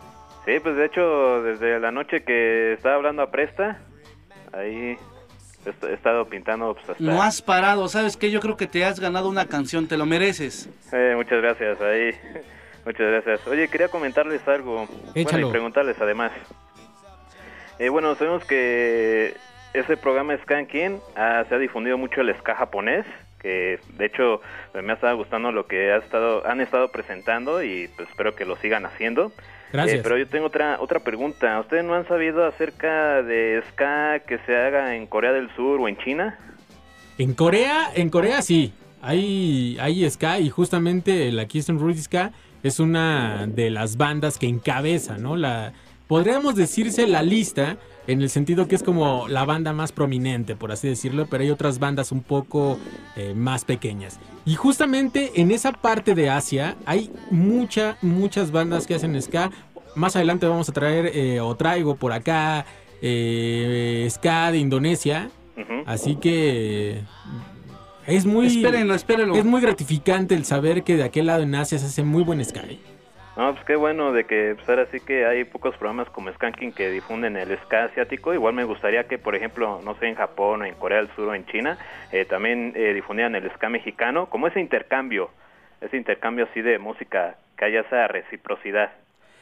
Sí, 0.47 0.53
pues 0.63 0.77
de 0.77 0.87
hecho, 0.87 1.43
desde 1.43 1.79
la 1.79 1.91
noche 1.91 2.23
que 2.23 2.73
estaba 2.73 2.95
hablando 2.95 3.21
a 3.23 3.31
Presta, 3.31 3.81
ahí 4.53 4.97
he 5.67 5.69
est- 5.71 5.85
he 5.85 5.93
estado 5.93 6.25
pintando 6.27 6.73
pues 6.73 6.89
hasta... 6.89 7.03
No 7.05 7.23
has 7.23 7.43
parado, 7.43 7.87
¿sabes 7.89 8.17
qué? 8.17 8.31
Yo 8.31 8.41
creo 8.41 8.57
que 8.57 8.67
te 8.67 8.85
has 8.87 8.99
ganado 9.01 9.29
una 9.29 9.47
canción, 9.47 9.89
te 9.89 9.99
lo 9.99 10.07
mereces. 10.07 10.71
Eh, 10.93 11.13
muchas 11.17 11.43
gracias, 11.43 11.81
ahí. 11.83 12.13
Muchas 12.87 13.07
gracias. 13.07 13.47
Oye, 13.47 13.69
quería 13.69 13.89
comentarles 13.89 14.41
algo. 14.49 14.87
Bueno, 14.87 15.11
Échalo. 15.15 15.49
y 15.49 15.51
preguntarles 15.51 15.97
además. 16.01 16.33
Eh, 17.79 17.91
bueno, 17.91 18.15
sabemos 18.15 18.43
que 18.47 19.35
ese 19.75 19.97
programa 19.97 20.37
Skanking 20.39 21.01
ah, 21.17 21.45
se 21.49 21.55
ha 21.55 21.59
difundido 21.59 21.99
mucho 21.99 22.21
el 22.21 22.35
ska 22.37 22.55
japonés, 22.55 23.07
que 23.41 23.79
de 23.97 24.07
hecho 24.07 24.41
pues, 24.73 24.85
me 24.85 24.93
ha 24.93 24.95
estado 24.95 25.17
gustando 25.17 25.53
lo 25.53 25.67
que 25.67 25.93
ha 25.93 25.97
estado, 25.99 26.47
han 26.47 26.61
estado 26.61 26.91
presentando 26.91 27.63
y 27.63 27.89
pues 27.97 28.09
espero 28.09 28.35
que 28.35 28.45
lo 28.45 28.57
sigan 28.57 28.87
haciendo. 28.87 29.33
Gracias. 29.73 29.99
Eh, 29.99 30.01
pero 30.03 30.17
yo 30.17 30.27
tengo 30.27 30.47
otra 30.47 30.79
otra 30.81 31.01
pregunta. 31.01 31.61
¿Ustedes 31.61 31.85
no 31.85 31.95
han 31.95 32.07
sabido 32.09 32.47
acerca 32.47 33.23
de 33.23 33.63
ska 33.71 34.21
que 34.21 34.39
se 34.47 34.57
haga 34.57 34.97
en 34.97 35.07
Corea 35.07 35.33
del 35.33 35.55
Sur 35.55 35.81
o 35.81 35.89
en 35.89 35.99
China? 35.99 36.39
En 37.19 37.35
Corea, 37.35 37.91
en 37.95 38.11
Corea 38.11 38.43
sí. 38.43 38.73
Hay, 39.01 39.77
hay 39.81 40.09
ska 40.11 40.41
y 40.41 40.51
justamente 40.51 41.31
la 41.31 41.47
Keystone 41.47 41.79
Road 41.79 41.97
Ska 41.97 42.33
es 42.65 42.81
una 42.81 43.47
de 43.47 43.71
las 43.71 43.97
bandas 43.97 44.39
que 44.39 44.49
encabeza, 44.49 45.19
¿no? 45.19 45.37
La, 45.37 45.73
podríamos 46.09 46.57
decirse 46.57 47.07
la 47.07 47.23
lista 47.23 47.77
en 48.09 48.23
el 48.23 48.31
sentido 48.31 48.67
que 48.67 48.75
es 48.75 48.83
como 48.83 49.29
la 49.29 49.45
banda 49.45 49.75
más 49.75 49.93
prominente, 49.93 50.57
por 50.57 50.73
así 50.73 50.89
decirlo, 50.89 51.27
pero 51.27 51.45
hay 51.45 51.51
otras 51.51 51.79
bandas 51.79 52.11
un 52.11 52.23
poco 52.23 52.79
eh, 53.17 53.35
más 53.37 53.67
pequeñas. 53.67 54.19
Y 54.47 54.55
justamente 54.55 55.33
en 55.37 55.51
esa 55.51 55.73
parte 55.73 56.15
de 56.15 56.31
Asia 56.31 56.75
hay 56.87 57.13
mucha, 57.31 57.99
muchas 58.01 58.51
bandas 58.51 58.87
que 58.87 58.95
hacen 58.95 59.21
ska. 59.21 59.51
Más 59.95 60.17
adelante 60.17 60.47
vamos 60.47 60.71
a 60.71 60.73
traer 60.73 61.11
eh, 61.15 61.41
o 61.41 61.55
traigo 61.55 61.97
por 61.97 62.13
acá 62.13 62.65
eh, 63.03 64.09
ska 64.11 64.51
de 64.51 64.59
Indonesia. 64.59 65.31
Así 65.85 66.17
que 66.17 67.03
es 68.07 68.25
muy 68.25 68.47
Espérenlo, 68.47 68.95
espérenlo. 68.95 69.35
es 69.35 69.45
muy 69.45 69.61
gratificante 69.61 70.35
el 70.35 70.45
saber 70.45 70.83
que 70.83 70.97
de 70.97 71.03
aquel 71.03 71.27
lado 71.27 71.43
en 71.43 71.55
Asia 71.55 71.79
se 71.79 71.87
hace 71.87 72.05
muy 72.05 72.23
buen 72.23 72.43
ska. 72.45 72.63
No, 73.39 73.55
pues 73.55 73.65
qué 73.67 73.77
bueno 73.77 74.11
de 74.11 74.25
que 74.25 74.57
pues 74.57 74.69
ahora 74.69 74.89
sí 74.91 74.99
que 74.99 75.25
hay 75.25 75.45
pocos 75.45 75.77
programas 75.77 76.11
como 76.11 76.33
Skanking 76.33 76.73
que 76.73 76.91
difunden 76.91 77.37
el 77.37 77.57
ska 77.59 77.85
asiático. 77.85 78.35
Igual 78.35 78.53
me 78.53 78.65
gustaría 78.65 79.05
que, 79.05 79.17
por 79.17 79.37
ejemplo, 79.37 79.81
no 79.85 79.95
sé, 80.01 80.09
en 80.09 80.17
Japón, 80.17 80.63
o 80.63 80.65
en 80.65 80.75
Corea 80.75 80.99
del 80.99 81.09
Sur 81.15 81.29
o 81.29 81.35
en 81.37 81.47
China, 81.47 81.79
eh, 82.11 82.25
también 82.25 82.73
eh, 82.75 82.93
difundieran 82.95 83.37
el 83.37 83.49
ska 83.53 83.69
mexicano, 83.69 84.29
como 84.29 84.49
ese 84.49 84.59
intercambio, 84.59 85.31
ese 85.81 85.97
intercambio 85.97 86.49
así 86.51 86.63
de 86.63 86.81
música, 86.81 87.37
que 87.57 87.67
haya 87.67 87.83
esa 87.83 88.09
reciprocidad. 88.09 88.91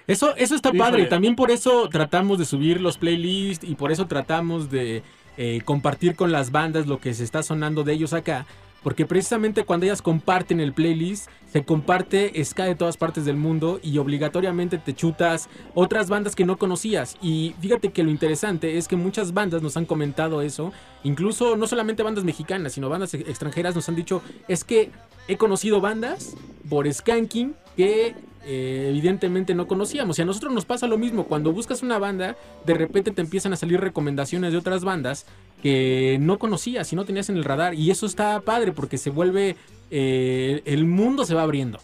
Eso, 0.06 0.36
eso 0.36 0.54
está 0.54 0.68
Híjole. 0.68 0.84
padre. 0.84 1.06
También 1.06 1.34
por 1.34 1.50
eso 1.50 1.88
tratamos 1.88 2.38
de 2.38 2.44
subir 2.44 2.82
los 2.82 2.98
playlists 2.98 3.66
y 3.66 3.76
por 3.76 3.92
eso 3.92 4.06
tratamos 4.06 4.70
de 4.70 5.04
eh, 5.38 5.62
compartir 5.64 6.16
con 6.16 6.32
las 6.32 6.52
bandas 6.52 6.86
lo 6.86 6.98
que 6.98 7.14
se 7.14 7.24
está 7.24 7.42
sonando 7.42 7.82
de 7.82 7.94
ellos 7.94 8.12
acá. 8.12 8.44
Porque 8.86 9.04
precisamente 9.04 9.64
cuando 9.64 9.84
ellas 9.86 10.00
comparten 10.00 10.60
el 10.60 10.72
playlist, 10.72 11.28
se 11.52 11.64
comparte 11.64 12.32
ska 12.44 12.66
de 12.66 12.76
todas 12.76 12.96
partes 12.96 13.24
del 13.24 13.36
mundo 13.36 13.80
y 13.82 13.98
obligatoriamente 13.98 14.78
te 14.78 14.94
chutas 14.94 15.48
otras 15.74 16.08
bandas 16.08 16.36
que 16.36 16.44
no 16.44 16.56
conocías. 16.56 17.16
Y 17.20 17.56
fíjate 17.60 17.90
que 17.90 18.04
lo 18.04 18.10
interesante 18.12 18.78
es 18.78 18.86
que 18.86 18.94
muchas 18.94 19.34
bandas 19.34 19.60
nos 19.60 19.76
han 19.76 19.86
comentado 19.86 20.40
eso. 20.40 20.72
Incluso 21.02 21.56
no 21.56 21.66
solamente 21.66 22.04
bandas 22.04 22.22
mexicanas, 22.22 22.74
sino 22.74 22.88
bandas 22.88 23.12
ex- 23.12 23.28
extranjeras 23.28 23.74
nos 23.74 23.88
han 23.88 23.96
dicho, 23.96 24.22
es 24.46 24.62
que 24.62 24.92
he 25.26 25.36
conocido 25.36 25.80
bandas 25.80 26.36
por 26.70 26.86
Skanking 26.88 27.56
que 27.76 28.14
eh, 28.46 28.86
evidentemente 28.90 29.54
no 29.54 29.66
conocíamos. 29.66 30.18
Y 30.18 30.22
a 30.22 30.24
nosotros 30.24 30.52
nos 30.52 30.64
pasa 30.64 30.86
lo 30.86 30.96
mismo. 30.96 31.24
Cuando 31.24 31.52
buscas 31.52 31.82
una 31.82 31.98
banda, 31.98 32.36
de 32.64 32.74
repente 32.74 33.10
te 33.10 33.20
empiezan 33.20 33.52
a 33.52 33.56
salir 33.56 33.80
recomendaciones 33.80 34.52
de 34.52 34.58
otras 34.58 34.84
bandas 34.84 35.26
que 35.62 36.16
no 36.20 36.38
conocías 36.38 36.92
y 36.92 36.96
no 36.96 37.04
tenías 37.04 37.28
en 37.28 37.36
el 37.36 37.44
radar. 37.44 37.74
Y 37.74 37.90
eso 37.90 38.06
está 38.06 38.40
padre 38.40 38.72
porque 38.72 38.96
se 38.96 39.10
vuelve... 39.10 39.56
eh, 39.90 40.62
el 40.64 40.84
mundo 40.84 41.24
se 41.24 41.34
va 41.34 41.42
abriendo. 41.42 41.78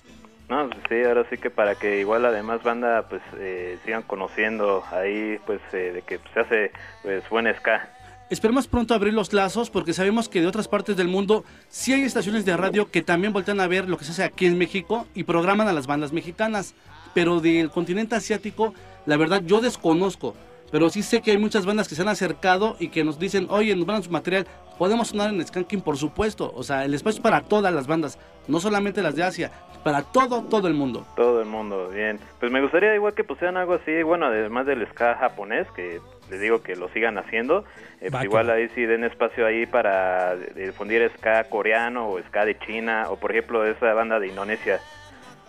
No, 0.49 0.69
pues 0.69 0.81
sí, 0.89 1.03
ahora 1.07 1.25
sí 1.31 1.39
que 1.39 1.51
para 1.51 1.77
que 1.77 2.01
igual 2.01 2.23
la 2.23 2.31
demás 2.31 2.63
banda 2.63 3.07
pues 3.09 3.23
eh, 3.39 3.79
sigan 3.85 4.03
conociendo 4.03 4.85
ahí 4.91 5.39
pues 5.47 5.61
eh, 5.73 5.93
de 5.95 6.03
que 6.03 6.19
se 6.35 6.41
hace 6.41 6.73
pues 7.03 7.27
buen 7.31 7.53
ska. 7.57 7.89
Esperemos 8.31 8.67
pronto 8.67 8.95
abrir 8.95 9.13
los 9.13 9.33
lazos 9.33 9.69
porque 9.69 9.93
sabemos 9.93 10.29
que 10.29 10.41
de 10.41 10.47
otras 10.47 10.67
partes 10.67 10.97
del 10.97 11.09
mundo 11.09 11.45
sí 11.69 11.93
hay 11.93 12.03
estaciones 12.03 12.45
de 12.45 12.57
radio 12.57 12.91
que 12.91 13.03
también 13.03 13.33
voltean 13.33 13.61
a 13.61 13.67
ver 13.67 13.89
lo 13.89 13.99
que 13.99 14.05
se 14.05 14.13
hace 14.13 14.25
aquí 14.25 14.47
en 14.47 14.57
México 14.57 15.07
y 15.15 15.25
programan 15.25 15.69
a 15.69 15.73
las 15.73 15.87
bandas 15.87 16.13
mexicanas. 16.13 16.75
Pero 17.15 17.41
del 17.41 17.71
continente 17.71 18.15
asiático, 18.15 18.73
la 19.05 19.19
verdad 19.19 19.43
yo 19.45 19.61
desconozco. 19.61 20.35
Pero 20.71 20.89
sí 20.89 21.03
sé 21.03 21.21
que 21.21 21.33
hay 21.33 21.39
muchas 21.39 21.67
bandas 21.67 21.87
que 21.87 21.95
se 21.95 22.01
han 22.01 22.09
acercado 22.09 22.77
y 22.81 22.89
que 22.89 23.05
nos 23.05 23.19
dicen, 23.19 23.47
oye, 23.51 23.77
nos 23.77 23.87
mandan 23.87 24.03
su 24.03 24.11
material. 24.11 24.47
Podemos 24.79 25.09
sonar 25.09 25.29
en 25.29 25.47
Skanking, 25.47 25.83
por 25.83 25.99
supuesto. 25.99 26.51
O 26.57 26.63
sea, 26.63 26.87
el 26.87 26.95
espacio 26.95 27.19
es 27.19 27.23
para 27.23 27.43
todas 27.43 27.75
las 27.75 27.87
bandas, 27.87 28.19
no 28.49 28.59
solamente 28.59 29.03
las 29.03 29.15
de 29.15 29.23
Asia, 29.23 29.53
para 29.85 30.03
todo, 30.03 30.43
todo 30.45 30.69
el 30.69 30.75
mundo. 30.75 31.07
Todo 31.15 31.43
el 31.43 31.47
mundo, 31.47 31.91
bien. 31.91 32.19
Pues 32.41 32.51
me 32.51 32.63
gustaría 32.63 32.95
igual 32.95 33.13
que 33.13 33.23
pusieran 33.23 33.59
algo 33.59 33.75
así, 33.75 34.03
bueno, 34.03 34.27
además 34.27 34.65
del 34.65 34.89
ska 34.89 35.17
japonés, 35.17 35.67
que 35.77 36.01
les 36.31 36.41
digo 36.41 36.63
que 36.63 36.77
lo 36.77 36.89
sigan 36.91 37.19
haciendo, 37.19 37.65
eh, 38.01 38.09
pues 38.11 38.25
igual 38.25 38.51
ahí 38.51 38.69
sí 38.75 38.83
den 38.87 39.05
espacio 39.05 39.47
ahí 39.47 39.67
para 39.67 40.37
difundir 40.37 41.11
ska 41.19 41.45
coreano 41.45 42.09
o 42.09 42.19
ska 42.23 42.45
de 42.45 42.59
China, 42.61 43.07
o 43.11 43.17
por 43.17 43.33
ejemplo 43.33 43.65
esa 43.67 43.93
banda 43.95 44.19
de 44.19 44.29
Indonesia. 44.29 44.81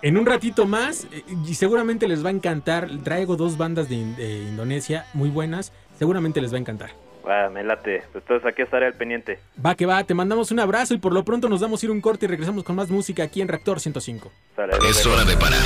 En 0.01 0.17
un 0.17 0.25
ratito 0.25 0.65
más, 0.65 1.07
eh, 1.13 1.23
y 1.47 1.55
seguramente 1.55 2.07
les 2.09 2.23
va 2.25 2.27
a 2.29 2.33
encantar. 2.33 2.89
Traigo 3.03 3.37
dos 3.37 3.57
bandas 3.57 3.87
de, 3.87 3.95
In- 3.95 4.15
de 4.17 4.39
Indonesia 4.39 5.05
muy 5.13 5.29
buenas. 5.29 5.71
Seguramente 5.97 6.41
les 6.41 6.51
va 6.51 6.57
a 6.57 6.59
encantar. 6.59 6.89
Ah, 7.25 7.47
me 7.49 7.63
late. 7.63 8.03
Pues 8.11 8.21
entonces 8.25 8.45
aquí 8.51 8.63
estaré 8.63 8.85
al 8.87 8.95
pendiente. 8.95 9.39
Va 9.65 9.75
que 9.75 9.85
va, 9.85 10.03
te 10.03 10.13
mandamos 10.13 10.51
un 10.51 10.59
abrazo 10.59 10.93
y 10.93 10.97
por 10.97 11.13
lo 11.13 11.23
pronto 11.23 11.47
nos 11.47 11.61
damos 11.61 11.81
a 11.81 11.85
ir 11.85 11.91
un 11.91 12.01
corte 12.01 12.25
y 12.25 12.27
regresamos 12.27 12.65
con 12.65 12.75
más 12.75 12.89
música 12.89 13.23
aquí 13.23 13.41
en 13.41 13.47
Reactor 13.47 13.79
105. 13.79 14.29
Sale, 14.57 14.73
Es 14.89 15.05
hora 15.05 15.23
de 15.23 15.37
parar. 15.37 15.61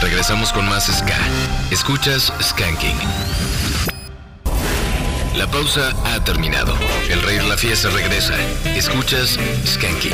Regresamos 0.00 0.52
con 0.52 0.64
más 0.66 0.86
Ska. 0.86 1.18
Escuchas 1.72 2.32
Skanking. 2.40 3.63
La 5.36 5.48
pausa 5.48 5.90
ha 6.04 6.22
terminado. 6.22 6.72
El 7.10 7.20
rey 7.22 7.38
de 7.38 7.48
la 7.48 7.56
fiesta 7.56 7.90
regresa. 7.90 8.34
Escuchas 8.76 9.36
Skanking. 9.66 10.12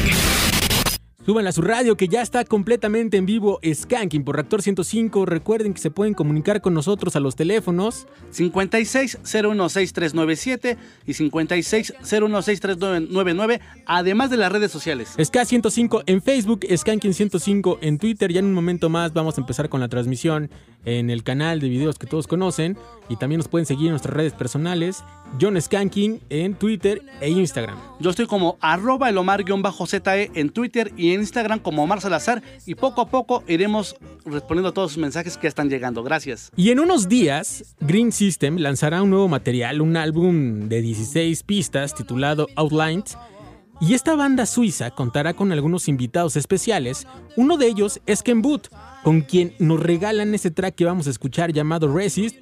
Súbanla 1.27 1.51
a 1.51 1.53
su 1.53 1.61
radio 1.61 1.99
que 1.99 2.09
ya 2.09 2.23
está 2.23 2.47
completamente 2.47 3.19
en 3.19 3.27
vivo 3.27 3.61
Skanking 3.63 4.25
por 4.25 4.37
Reactor 4.37 4.63
105. 4.63 5.27
Recuerden 5.27 5.75
que 5.75 5.81
se 5.81 5.91
pueden 5.91 6.15
comunicar 6.15 6.63
con 6.63 6.73
nosotros 6.73 7.15
a 7.15 7.21
los 7.21 7.37
teléfonos 7.37 8.07
56016397 8.33 10.79
y 11.07 11.13
56016399, 11.13 13.61
además 13.85 14.31
de 14.31 14.39
las 14.39 14.51
redes 14.51 14.73
sociales. 14.73 15.15
Ska 15.23 15.45
105 15.45 16.05
en 16.07 16.23
Facebook, 16.23 16.65
Skanking 16.75 17.13
105 17.13 17.81
en 17.83 17.99
Twitter. 17.99 18.33
Ya 18.33 18.41
en 18.41 18.47
un 18.47 18.55
momento 18.55 18.89
más 18.89 19.13
vamos 19.13 19.37
a 19.37 19.43
empezar 19.43 19.69
con 19.69 19.81
la 19.81 19.89
transmisión 19.89 20.51
en 20.85 21.11
el 21.11 21.23
canal 21.23 21.61
de 21.61 21.69
videos 21.69 21.99
que 21.99 22.07
todos 22.07 22.27
conocen. 22.27 22.77
Y 23.09 23.17
también 23.17 23.39
nos 23.39 23.49
pueden 23.49 23.67
seguir 23.67 23.87
en 23.87 23.93
nuestras 23.93 24.15
redes 24.15 24.33
personales. 24.33 25.05
John 25.41 25.61
Skanking 25.61 26.21
en 26.31 26.55
Twitter 26.55 27.03
e 27.21 27.31
Instagram. 27.31 27.77
Yo 27.99 28.11
estoy 28.11 28.27
como 28.27 28.57
arroba 28.61 29.09
el 29.09 29.19
Omar-ZE 29.19 30.31
en 30.35 30.51
Twitter 30.51 30.93
y 30.97 31.13
en 31.13 31.21
Instagram 31.21 31.59
como 31.59 31.83
Omar 31.83 32.01
Salazar 32.01 32.43
y 32.67 32.75
poco 32.75 33.01
a 33.01 33.09
poco 33.09 33.45
iremos 33.47 33.97
respondiendo 34.25 34.71
a 34.71 34.73
todos 34.73 34.93
sus 34.93 34.99
mensajes 34.99 35.37
que 35.37 35.47
están 35.47 35.69
llegando. 35.69 36.03
Gracias. 36.03 36.51
Y 36.57 36.71
en 36.71 36.81
unos 36.81 37.09
días, 37.09 37.75
Green 37.81 38.13
System 38.13 38.57
lanzará 38.59 39.03
un 39.03 39.11
nuevo 39.11 39.29
material, 39.29 39.81
un 39.81 39.97
álbum 39.97 40.69
de 40.69 40.81
16 40.81 41.43
pistas 41.43 41.95
titulado 41.95 42.47
Outlines. 42.57 43.17
Y 43.81 43.95
esta 43.95 44.15
banda 44.15 44.45
suiza 44.45 44.91
contará 44.91 45.33
con 45.33 45.53
algunos 45.53 45.89
invitados 45.89 46.37
especiales. 46.37 47.07
Uno 47.37 47.57
de 47.57 47.67
ellos 47.67 48.01
es 48.05 48.23
Ken 48.23 48.43
Boot, 48.43 48.69
con 49.03 49.23
quien 49.23 49.55
nos 49.59 49.81
regalan 49.81 50.35
ese 50.35 50.51
track 50.51 50.75
que 50.75 50.85
vamos 50.85 51.07
a 51.07 51.11
escuchar 51.11 51.53
llamado 51.53 51.93
Resist. 51.95 52.37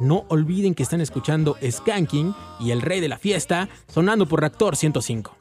No 0.00 0.24
olviden 0.28 0.74
que 0.74 0.82
están 0.82 1.00
escuchando 1.00 1.56
Skanking 1.68 2.34
y 2.60 2.70
el 2.70 2.82
rey 2.82 3.00
de 3.00 3.08
la 3.08 3.18
fiesta 3.18 3.68
sonando 3.88 4.26
por 4.26 4.40
Reactor 4.40 4.76
105. 4.76 5.36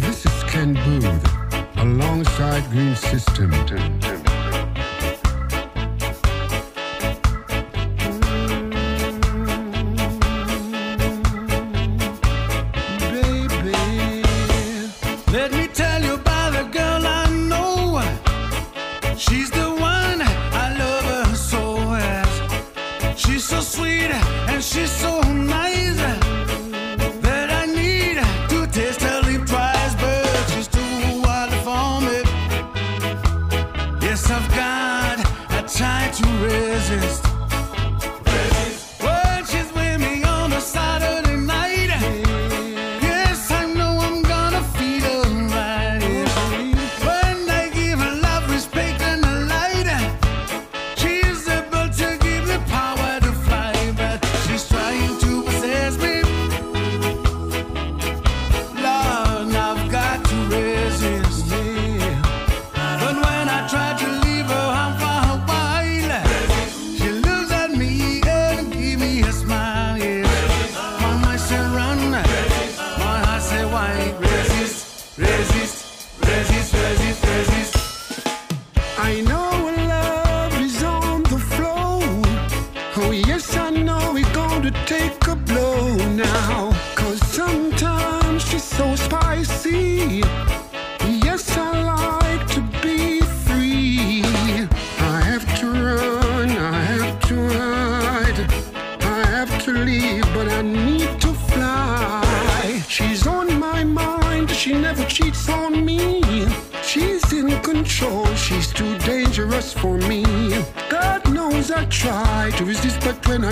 This 0.00 0.24
is 0.24 0.44
Ken 0.50 0.74
Booth 0.74 1.78
alongside 1.78 2.64
Green 2.70 2.96
System. 2.96 3.50
Sweet 23.68 24.10
and 24.10 24.64
she's 24.64 24.90
so 24.90 25.27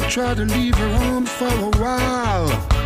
tried 0.09 0.37
to 0.37 0.45
leave 0.45 0.75
her 0.77 0.95
home 0.99 1.27
for 1.27 1.49
a 1.49 1.71
while. 1.81 2.86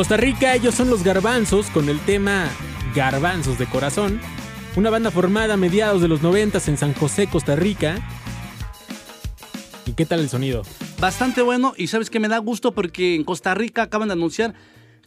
Costa 0.00 0.16
Rica, 0.16 0.54
ellos 0.54 0.74
son 0.74 0.88
los 0.88 1.04
Garbanzos 1.04 1.66
con 1.66 1.90
el 1.90 2.00
tema 2.00 2.48
Garbanzos 2.94 3.58
de 3.58 3.66
Corazón, 3.66 4.18
una 4.74 4.88
banda 4.88 5.10
formada 5.10 5.52
a 5.52 5.56
mediados 5.58 6.00
de 6.00 6.08
los 6.08 6.22
90 6.22 6.58
en 6.68 6.78
San 6.78 6.94
José, 6.94 7.26
Costa 7.26 7.54
Rica. 7.54 7.98
¿Y 9.84 9.92
qué 9.92 10.06
tal 10.06 10.20
el 10.20 10.30
sonido? 10.30 10.62
Bastante 10.98 11.42
bueno 11.42 11.74
y 11.76 11.88
sabes 11.88 12.08
que 12.08 12.18
me 12.18 12.28
da 12.28 12.38
gusto 12.38 12.72
porque 12.72 13.14
en 13.14 13.24
Costa 13.24 13.52
Rica 13.52 13.82
acaban 13.82 14.08
de 14.08 14.14
anunciar 14.14 14.54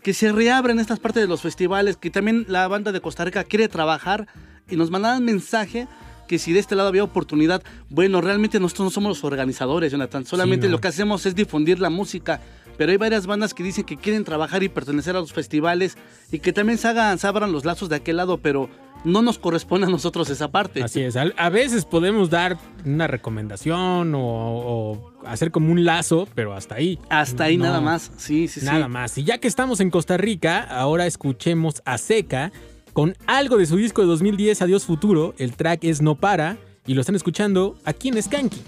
que 0.03 0.13
se 0.13 0.31
reabren 0.31 0.77
estas 0.77 0.99
partes 0.99 1.23
de 1.23 1.27
los 1.27 1.41
festivales, 1.41 1.97
que 1.97 2.11
también 2.11 2.45
la 2.47 2.67
banda 2.67 2.91
de 2.91 3.01
Costa 3.01 3.25
Rica 3.25 3.43
quiere 3.45 3.69
trabajar 3.69 4.27
y 4.69 4.75
nos 4.75 4.91
mandaban 4.91 5.25
mensaje 5.25 5.87
que 6.27 6.37
si 6.37 6.53
de 6.53 6.59
este 6.59 6.75
lado 6.75 6.89
había 6.89 7.03
oportunidad, 7.03 7.63
bueno, 7.89 8.21
realmente 8.21 8.59
nosotros 8.59 8.85
no 8.85 8.91
somos 8.91 9.09
los 9.09 9.23
organizadores, 9.23 9.91
Jonathan, 9.91 10.23
solamente 10.23 10.69
lo 10.69 10.79
que 10.79 10.89
hacemos 10.89 11.25
es 11.25 11.33
difundir 11.33 11.79
la 11.79 11.89
música 11.89 12.41
pero 12.77 12.91
hay 12.91 12.97
varias 12.97 13.27
bandas 13.27 13.53
que 13.53 13.63
dicen 13.63 13.83
que 13.83 13.97
quieren 13.97 14.23
trabajar 14.23 14.63
y 14.63 14.69
pertenecer 14.69 15.15
a 15.15 15.19
los 15.19 15.33
festivales 15.33 15.97
y 16.31 16.39
que 16.39 16.53
también 16.53 16.77
se, 16.77 16.87
hagan, 16.87 17.17
se 17.19 17.27
abran 17.27 17.51
los 17.51 17.65
lazos 17.65 17.89
de 17.89 17.95
aquel 17.95 18.17
lado, 18.17 18.37
pero 18.37 18.69
no 19.03 19.21
nos 19.21 19.37
corresponde 19.37 19.87
a 19.87 19.89
nosotros 19.89 20.29
esa 20.29 20.51
parte. 20.51 20.83
Así 20.83 21.01
es, 21.01 21.15
a, 21.15 21.49
veces 21.49 21.85
podemos 21.85 22.29
dar 22.29 22.57
una 22.85 23.07
recomendación 23.07 24.13
o, 24.15 25.11
hacer 25.25 25.51
como 25.51 25.71
un 25.71 25.83
lazo, 25.83 26.27
pero 26.35 26.53
hasta 26.53 26.75
ahí. 26.75 26.99
Hasta 27.09 27.45
ahí 27.45 27.57
nada 27.57 27.81
más, 27.81 28.11
sí, 28.17 28.47
sí, 28.47 28.61
nada 28.61 28.71
sí. 28.71 28.79
Nada 28.79 28.87
más. 28.87 29.17
Y 29.17 29.23
ya 29.23 29.37
que 29.37 29.47
estamos 29.47 29.79
en 29.79 29.89
Costa 29.89 30.17
Rica, 30.17 30.61
ahora 30.61 31.05
escuchemos 31.05 31.81
a 31.85 31.97
Seca 31.97 32.51
con 32.93 33.15
algo 33.25 33.57
de 33.57 33.65
su 33.65 33.75
disco 33.75 34.01
de 34.01 34.07
2010, 34.07 34.61
Adiós 34.61 34.85
Futuro. 34.85 35.33
El 35.37 35.55
track 35.55 35.83
es 35.83 36.01
No 36.01 36.15
Para 36.15 36.57
y 36.85 36.93
lo 36.93 37.01
están 37.01 37.15
escuchando 37.15 37.77
aquí 37.85 38.09
en 38.09 38.21
Skanky. 38.21 38.61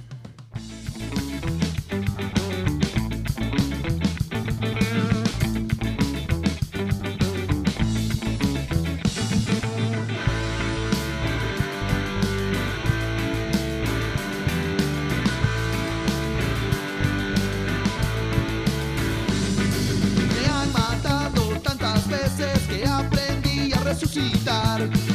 Resucitar. 24.06 25.15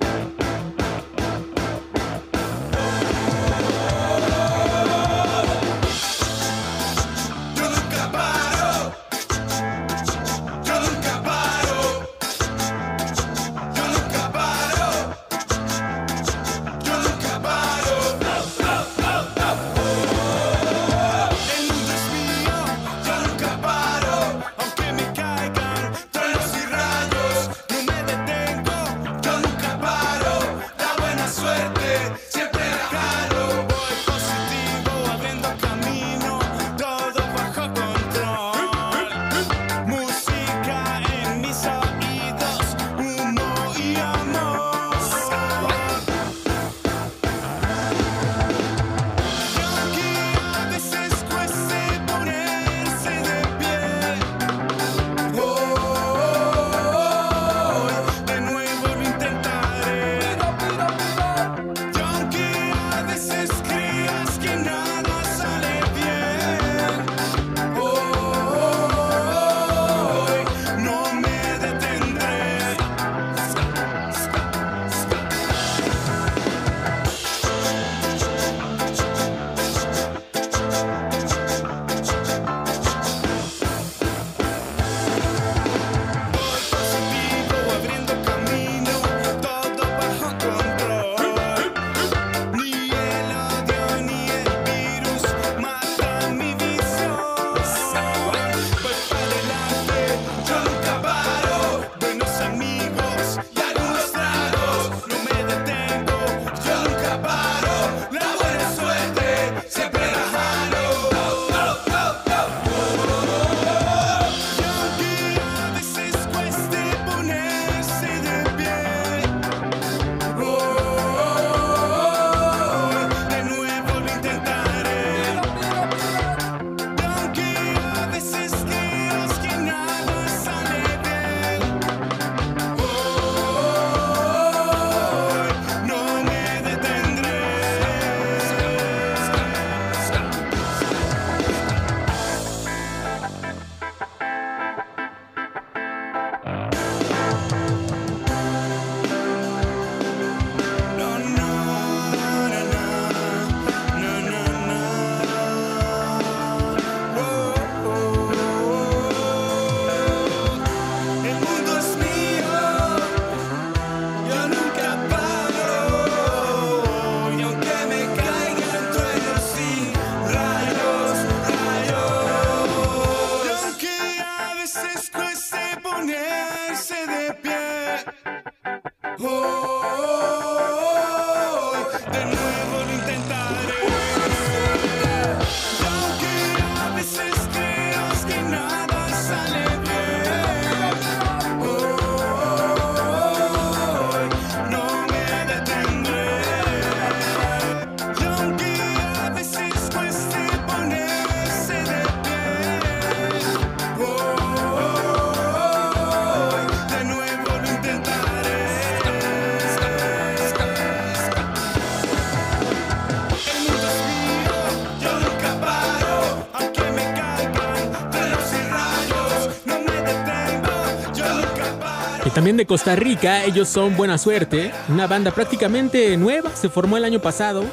También 222.41 222.57
de 222.57 222.65
Costa 222.65 222.95
Rica, 222.95 223.45
ellos 223.45 223.69
son 223.69 223.95
Buena 223.95 224.17
Suerte, 224.17 224.71
una 224.89 225.05
banda 225.05 225.29
prácticamente 225.29 226.17
nueva, 226.17 226.49
se 226.55 226.69
formó 226.69 226.97
el 226.97 227.05
año 227.05 227.19
pasado 227.19 227.63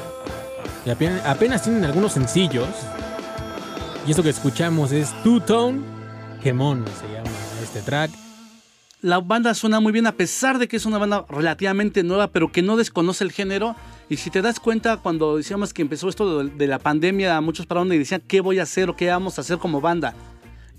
y 0.85 0.91
apenas, 0.91 1.25
apenas 1.25 1.63
tienen 1.63 1.85
algunos 1.85 2.11
sencillos. 2.11 2.67
Y 4.05 4.11
eso 4.11 4.21
que 4.21 4.29
escuchamos 4.29 4.91
es 4.91 5.11
Two 5.23 5.41
Tone 5.41 5.81
Gemón, 6.43 6.85
se 6.85 7.11
llama 7.11 7.31
este 7.63 7.81
track. 7.81 8.11
La 9.01 9.19
banda 9.19 9.55
suena 9.55 9.79
muy 9.79 9.91
bien 9.91 10.05
a 10.05 10.11
pesar 10.11 10.59
de 10.59 10.67
que 10.67 10.77
es 10.77 10.85
una 10.85 10.99
banda 10.99 11.25
relativamente 11.29 12.03
nueva, 12.03 12.27
pero 12.27 12.51
que 12.51 12.61
no 12.61 12.77
desconoce 12.77 13.23
el 13.23 13.31
género. 13.31 13.75
Y 14.07 14.17
si 14.17 14.29
te 14.29 14.43
das 14.43 14.59
cuenta, 14.59 14.97
cuando 14.97 15.37
decíamos 15.37 15.73
que 15.73 15.81
empezó 15.81 16.09
esto 16.09 16.43
de, 16.43 16.67
la 16.67 16.77
pandemia, 16.77 17.41
muchos 17.41 17.65
pararon 17.65 17.91
y 17.91 17.97
decían, 17.97 18.21
¿qué 18.27 18.39
voy 18.39 18.59
a 18.59 18.63
hacer 18.63 18.87
o 18.91 18.95
qué 18.95 19.07
vamos 19.07 19.39
a 19.39 19.41
hacer 19.41 19.57
como 19.57 19.81
banda? 19.81 20.13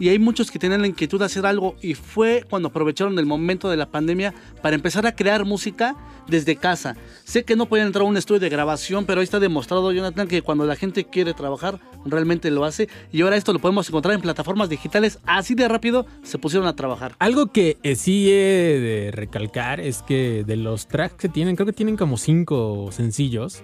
Y 0.00 0.08
hay 0.08 0.18
muchos 0.18 0.50
que 0.50 0.58
tenían 0.58 0.80
la 0.80 0.88
inquietud 0.88 1.18
de 1.18 1.26
hacer 1.26 1.44
algo 1.44 1.76
y 1.82 1.94
fue 1.94 2.44
cuando 2.48 2.68
aprovecharon 2.68 3.18
el 3.18 3.26
momento 3.26 3.68
de 3.68 3.76
la 3.76 3.90
pandemia 3.90 4.34
para 4.62 4.74
empezar 4.74 5.06
a 5.06 5.14
crear 5.14 5.44
música 5.44 5.94
desde 6.26 6.56
casa. 6.56 6.96
Sé 7.24 7.44
que 7.44 7.54
no 7.54 7.66
pueden 7.66 7.86
entrar 7.86 8.04
a 8.04 8.08
un 8.08 8.16
estudio 8.16 8.40
de 8.40 8.48
grabación, 8.48 9.04
pero 9.04 9.20
ahí 9.20 9.24
está 9.24 9.38
demostrado, 9.38 9.92
Jonathan, 9.92 10.26
que 10.26 10.40
cuando 10.40 10.64
la 10.64 10.74
gente 10.74 11.04
quiere 11.04 11.34
trabajar, 11.34 11.80
realmente 12.06 12.50
lo 12.50 12.64
hace. 12.64 12.88
Y 13.12 13.20
ahora 13.20 13.36
esto 13.36 13.52
lo 13.52 13.58
podemos 13.58 13.88
encontrar 13.88 14.14
en 14.14 14.22
plataformas 14.22 14.70
digitales. 14.70 15.18
Así 15.26 15.54
de 15.54 15.68
rápido 15.68 16.06
se 16.22 16.38
pusieron 16.38 16.66
a 16.66 16.74
trabajar. 16.74 17.14
Algo 17.18 17.52
que 17.52 17.76
eh, 17.82 17.94
sí 17.94 18.30
he 18.30 18.80
de 18.80 19.10
recalcar 19.12 19.80
es 19.80 20.02
que 20.02 20.44
de 20.46 20.56
los 20.56 20.88
tracks 20.88 21.16
que 21.16 21.28
tienen, 21.28 21.56
creo 21.56 21.66
que 21.66 21.74
tienen 21.74 21.98
como 21.98 22.16
cinco 22.16 22.88
sencillos. 22.90 23.62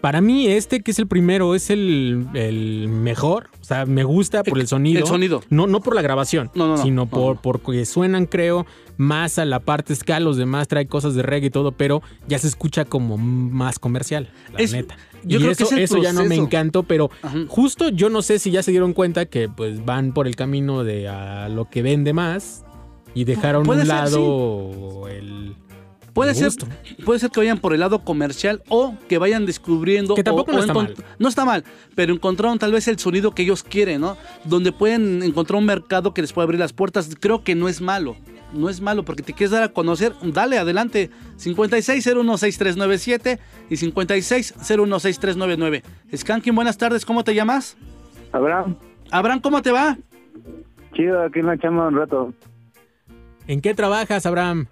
Para 0.00 0.20
mí 0.20 0.46
este, 0.46 0.80
que 0.80 0.92
es 0.92 0.98
el 0.98 1.06
primero, 1.06 1.54
es 1.54 1.68
el, 1.70 2.26
el 2.34 2.88
mejor. 2.88 3.50
O 3.60 3.64
sea, 3.64 3.84
me 3.86 4.02
gusta 4.04 4.42
por 4.42 4.58
el 4.58 4.66
sonido. 4.66 5.00
el 5.00 5.06
sonido. 5.06 5.42
No, 5.50 5.66
no 5.66 5.80
por 5.80 5.94
la 5.94 6.02
grabación, 6.02 6.50
No, 6.54 6.66
no, 6.68 6.76
no, 6.76 6.82
sino 6.82 7.02
no, 7.04 7.06
por 7.10 7.40
porque 7.40 7.84
suenan, 7.84 8.26
creo, 8.26 8.64
más 8.96 9.38
a 9.38 9.44
la 9.44 9.60
parte 9.60 9.94
ska. 9.94 10.18
Los 10.20 10.36
demás 10.38 10.68
trae 10.68 10.86
cosas 10.86 11.14
de 11.14 11.22
reggae 11.22 11.48
y 11.48 11.50
todo, 11.50 11.72
pero 11.72 12.02
ya 12.28 12.38
se 12.38 12.48
escucha 12.48 12.84
como 12.86 13.18
más 13.18 13.78
comercial, 13.78 14.30
la 14.52 14.58
Es- 14.60 14.72
neta. 14.72 14.96
yo 15.22 15.38
y 15.38 15.42
creo 15.42 15.52
eso, 15.52 15.58
que 15.68 15.74
es 15.84 15.90
el 15.92 15.98
eso 15.98 15.98
ya 16.02 16.12
no 16.14 16.24
me 16.24 16.34
encantó, 16.36 16.82
pero 16.82 17.10
Ajá. 17.22 17.36
justo 17.48 17.90
yo 17.90 18.08
no 18.08 18.22
sé 18.22 18.38
si 18.38 18.50
ya 18.50 18.62
se 18.62 18.70
dieron 18.70 18.94
cuenta 18.94 19.26
que 19.26 19.48
pues 19.50 19.84
van 19.84 20.12
por 20.14 20.26
el 20.26 20.34
camino 20.34 20.82
de 20.82 21.08
a 21.08 21.48
lo 21.50 21.68
que 21.68 21.82
vende 21.82 22.12
más 22.14 22.64
y 23.14 23.24
dejaron 23.24 23.66
a 23.68 23.70
un 23.70 23.78
ser, 23.78 23.86
lado 23.86 25.08
el 25.08 25.54
Puede 26.20 26.34
ser, 26.34 26.52
puede 27.04 27.18
ser 27.20 27.30
que 27.30 27.40
vayan 27.40 27.58
por 27.58 27.72
el 27.74 27.80
lado 27.80 28.02
comercial 28.04 28.62
o 28.68 28.94
que 29.08 29.18
vayan 29.18 29.46
descubriendo. 29.46 30.14
Que 30.14 30.24
tampoco 30.24 30.50
o- 30.50 30.54
no 30.54 30.60
o 30.60 30.62
está 30.62 30.74
mal. 30.74 30.94
No 31.18 31.28
está 31.28 31.44
mal, 31.44 31.64
pero 31.94 32.12
encontraron 32.12 32.58
tal 32.58 32.72
vez 32.72 32.88
el 32.88 32.98
sonido 32.98 33.32
que 33.32 33.42
ellos 33.42 33.62
quieren, 33.62 34.00
¿no? 34.02 34.16
Donde 34.44 34.72
pueden 34.72 35.22
encontrar 35.22 35.58
un 35.58 35.66
mercado 35.66 36.12
que 36.14 36.22
les 36.22 36.32
puede 36.32 36.44
abrir 36.44 36.60
las 36.60 36.72
puertas. 36.72 37.10
Creo 37.18 37.42
que 37.44 37.54
no 37.54 37.68
es 37.68 37.80
malo. 37.80 38.16
No 38.52 38.68
es 38.68 38.80
malo 38.80 39.04
porque 39.04 39.22
te 39.22 39.32
quieres 39.32 39.52
dar 39.52 39.62
a 39.62 39.68
conocer. 39.68 40.12
Dale, 40.22 40.58
adelante. 40.58 41.10
56016397 41.38 43.38
y 43.70 43.76
56016399. 43.76 45.82
Skanking, 46.16 46.54
buenas 46.54 46.76
tardes. 46.76 47.04
¿Cómo 47.04 47.22
te 47.24 47.34
llamas? 47.34 47.76
Abraham, 48.32 48.76
Abraham, 49.10 49.40
¿cómo 49.40 49.62
te 49.62 49.70
va? 49.70 49.96
chido, 50.94 51.22
aquí 51.22 51.38
en 51.38 51.46
la 51.46 51.56
chamba 51.58 51.88
un 51.88 51.96
rato. 51.96 52.34
¿En 53.46 53.60
qué 53.60 53.74
trabajas, 53.74 54.26
Abraham? 54.26 54.66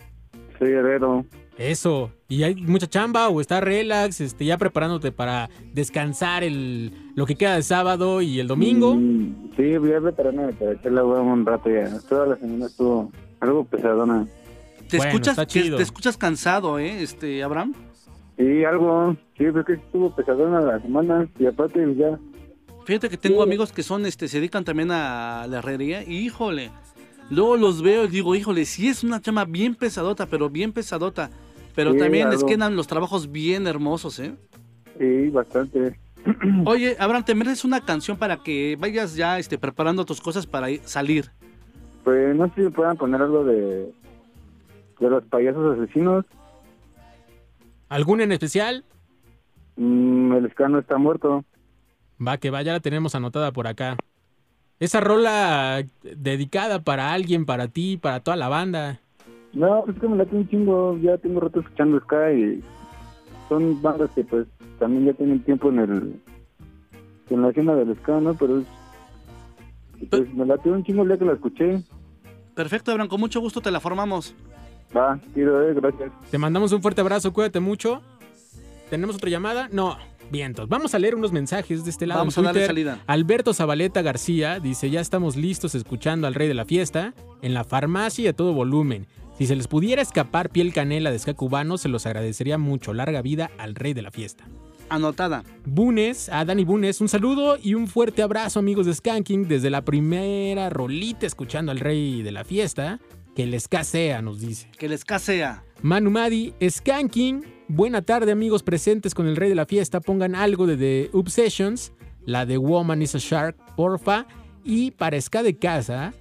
Soy 0.58 0.70
herrero. 0.72 1.24
Eso. 1.56 2.10
¿Y 2.28 2.44
hay 2.44 2.54
mucha 2.54 2.86
chamba 2.86 3.28
o 3.28 3.40
está 3.40 3.60
relax, 3.60 4.20
este, 4.20 4.44
ya 4.44 4.58
preparándote 4.58 5.10
para 5.12 5.50
descansar 5.72 6.44
el, 6.44 6.92
lo 7.16 7.26
que 7.26 7.34
queda 7.34 7.56
de 7.56 7.62
sábado 7.62 8.22
y 8.22 8.38
el 8.38 8.46
domingo? 8.46 8.94
Mm, 8.94 9.50
sí, 9.56 9.76
voy 9.76 9.92
a 9.92 10.00
prepararme 10.00 10.52
para 10.52 10.72
echarle 10.72 11.02
huevo 11.02 11.22
un 11.22 11.44
rato 11.44 11.68
ya. 11.68 11.98
Toda 12.08 12.26
la 12.26 12.36
semana 12.36 12.66
estuvo 12.66 13.10
algo 13.40 13.64
pesadona. 13.64 14.26
Te 14.88 14.98
Bueno, 14.98 15.10
escuchas, 15.10 15.32
está 15.32 15.46
te, 15.46 15.60
chido. 15.60 15.76
te 15.76 15.82
escuchas 15.82 16.16
cansado, 16.16 16.78
¿eh? 16.78 17.02
Este, 17.02 17.42
Abraham. 17.42 17.74
Y 18.38 18.62
algo, 18.64 19.16
sí, 19.36 19.44
pues 19.50 19.66
que 19.66 19.72
estuvo 19.74 20.14
pesadona 20.14 20.60
la 20.60 20.80
semana. 20.80 21.28
Y 21.38 21.46
aparte 21.46 21.84
ya, 21.96 22.18
Fíjate 22.88 23.10
que 23.10 23.18
tengo 23.18 23.42
amigos 23.42 23.70
que 23.70 23.82
son, 23.82 24.06
este, 24.06 24.28
se 24.28 24.38
dedican 24.38 24.64
también 24.64 24.90
a 24.90 25.46
la 25.46 25.58
herrería 25.58 26.02
y 26.04 26.20
híjole, 26.20 26.70
luego 27.30 27.56
los 27.56 27.82
veo 27.82 28.04
y 28.04 28.08
digo, 28.08 28.34
híjole, 28.34 28.64
sí 28.64 28.88
es 28.88 29.04
una 29.04 29.20
chama 29.20 29.44
bien 29.44 29.74
pesadota, 29.74 30.26
pero 30.26 30.48
bien 30.50 30.72
pesadota. 30.72 31.30
Pero 31.74 31.92
Sí, 31.92 31.98
también 31.98 32.28
les 32.30 32.38
algo. 32.40 32.48
quedan 32.48 32.76
los 32.76 32.86
trabajos 32.86 33.30
bien 33.30 33.66
hermosos, 33.66 34.18
¿eh? 34.18 34.34
sí, 34.98 35.28
bastante. 35.30 35.98
Oye, 36.66 36.96
Abraham, 36.98 37.24
te 37.24 37.34
mereces 37.34 37.64
una 37.64 37.80
canción 37.80 38.16
para 38.16 38.38
que 38.42 38.76
vayas 38.78 39.14
ya 39.14 39.38
este, 39.38 39.58
preparando 39.58 40.04
tus 40.04 40.20
cosas 40.20 40.46
para 40.46 40.70
ir- 40.70 40.82
salir. 40.84 41.30
Pues 42.04 42.34
no 42.36 42.46
sé 42.48 42.52
si 42.56 42.60
me 42.62 42.70
puedan 42.70 42.96
poner 42.96 43.22
algo 43.22 43.44
de, 43.44 43.92
de 44.98 45.10
los 45.10 45.22
payasos 45.24 45.78
asesinos. 45.78 46.24
¿Algún 47.88 48.20
en 48.20 48.32
especial? 48.32 48.84
Mm, 49.76 50.32
el 50.32 50.46
escano 50.46 50.78
está 50.80 50.98
muerto. 50.98 51.44
Va, 52.26 52.38
que 52.38 52.50
va, 52.50 52.62
ya 52.62 52.72
la 52.72 52.80
tenemos 52.80 53.14
anotada 53.14 53.52
por 53.52 53.66
acá. 53.66 53.96
Esa 54.80 55.00
rola 55.00 55.82
dedicada 56.02 56.82
para 56.82 57.12
alguien, 57.12 57.46
para 57.46 57.68
ti, 57.68 57.96
para 57.96 58.20
toda 58.20 58.36
la 58.36 58.48
banda. 58.48 59.00
No, 59.52 59.82
pues 59.84 59.96
es 59.96 60.00
que 60.00 60.08
me 60.08 60.16
late 60.16 60.36
un 60.36 60.48
chingo. 60.48 60.96
Ya 60.98 61.18
tengo 61.18 61.40
rato 61.40 61.60
escuchando 61.60 62.00
Sky 62.00 62.42
y 62.42 62.64
son 63.48 63.80
bandas 63.82 64.10
que 64.14 64.24
pues 64.24 64.46
también 64.78 65.06
ya 65.06 65.12
tienen 65.14 65.42
tiempo 65.42 65.70
en 65.70 65.78
el 65.80 66.20
en 67.30 67.42
la 67.42 67.50
escena 67.50 67.74
del 67.74 67.96
Ska, 67.96 68.20
¿no? 68.20 68.34
Pero 68.34 68.60
es, 68.60 68.66
pues 70.08 70.32
me 70.34 70.46
late 70.46 70.70
un 70.70 70.84
chingo 70.84 71.02
el 71.02 71.08
día 71.08 71.18
que 71.18 71.24
la 71.24 71.32
escuché. 71.32 71.82
Perfecto, 72.54 72.90
Abraham, 72.90 73.08
con 73.08 73.20
mucho 73.20 73.40
gusto 73.40 73.60
te 73.60 73.70
la 73.70 73.80
formamos. 73.80 74.34
Va, 74.96 75.18
quiero, 75.34 75.68
eh, 75.68 75.74
gracias. 75.74 76.10
Te 76.30 76.38
mandamos 76.38 76.72
un 76.72 76.82
fuerte 76.82 77.00
abrazo, 77.00 77.32
cuídate 77.32 77.60
mucho. 77.60 78.02
¿Tenemos 78.90 79.16
otra 79.16 79.28
llamada? 79.28 79.68
No. 79.70 79.96
Vientos. 80.30 80.68
Vamos 80.68 80.94
a 80.94 80.98
leer 80.98 81.14
unos 81.14 81.32
mensajes 81.32 81.84
de 81.84 81.90
este 81.90 82.06
lado. 82.06 82.20
Vamos 82.20 82.36
en 82.36 82.44
a 82.44 82.48
darle 82.48 82.60
Twitter. 82.66 82.86
salida. 82.86 83.04
Alberto 83.06 83.54
Zabaleta 83.54 84.02
García 84.02 84.60
dice: 84.60 84.90
Ya 84.90 85.00
estamos 85.00 85.36
listos 85.36 85.74
escuchando 85.74 86.26
al 86.26 86.34
rey 86.34 86.48
de 86.48 86.54
la 86.54 86.64
fiesta 86.64 87.14
en 87.42 87.54
la 87.54 87.64
farmacia 87.64 88.24
y 88.24 88.28
a 88.28 88.32
todo 88.34 88.52
volumen. 88.52 89.06
Si 89.38 89.46
se 89.46 89.54
les 89.56 89.68
pudiera 89.68 90.02
escapar 90.02 90.50
piel 90.50 90.72
canela 90.72 91.10
de 91.10 91.18
ska 91.18 91.32
cubano, 91.34 91.78
se 91.78 91.88
los 91.88 92.06
agradecería 92.06 92.58
mucho. 92.58 92.92
Larga 92.92 93.22
vida 93.22 93.50
al 93.56 93.74
rey 93.74 93.94
de 93.94 94.02
la 94.02 94.10
fiesta. 94.10 94.48
Anotada. 94.90 95.44
Bunes, 95.64 96.28
a 96.30 96.44
Dani 96.44 96.64
Bunes, 96.64 97.00
un 97.00 97.08
saludo 97.08 97.58
y 97.62 97.74
un 97.74 97.88
fuerte 97.88 98.22
abrazo, 98.22 98.58
amigos 98.58 98.86
de 98.86 98.94
Skanking, 98.94 99.46
desde 99.46 99.68
la 99.70 99.84
primera 99.84 100.70
rolita 100.70 101.26
escuchando 101.26 101.70
al 101.72 101.78
rey 101.78 102.22
de 102.22 102.32
la 102.32 102.42
fiesta. 102.44 102.98
Que 103.36 103.46
les 103.46 103.68
casea, 103.68 104.20
nos 104.22 104.40
dice. 104.40 104.68
Que 104.78 104.88
les 104.88 105.04
casea. 105.04 105.62
Manu 105.82 106.10
Madi, 106.10 106.52
Skanking. 106.68 107.44
Buena 107.70 108.00
tarde, 108.00 108.32
amigos 108.32 108.62
presentes 108.62 109.14
con 109.14 109.26
el 109.26 109.36
rey 109.36 109.50
de 109.50 109.54
la 109.54 109.66
fiesta. 109.66 110.00
Pongan 110.00 110.34
algo 110.34 110.66
de 110.66 110.76
The 110.78 111.10
Obsessions, 111.12 111.92
la 112.24 112.46
de 112.46 112.56
Woman 112.56 113.02
is 113.02 113.14
a 113.14 113.18
Shark, 113.18 113.56
porfa. 113.76 114.26
Y 114.64 114.90
para 114.92 115.20
Ska 115.20 115.42
de 115.42 115.56
casa, 115.56 116.14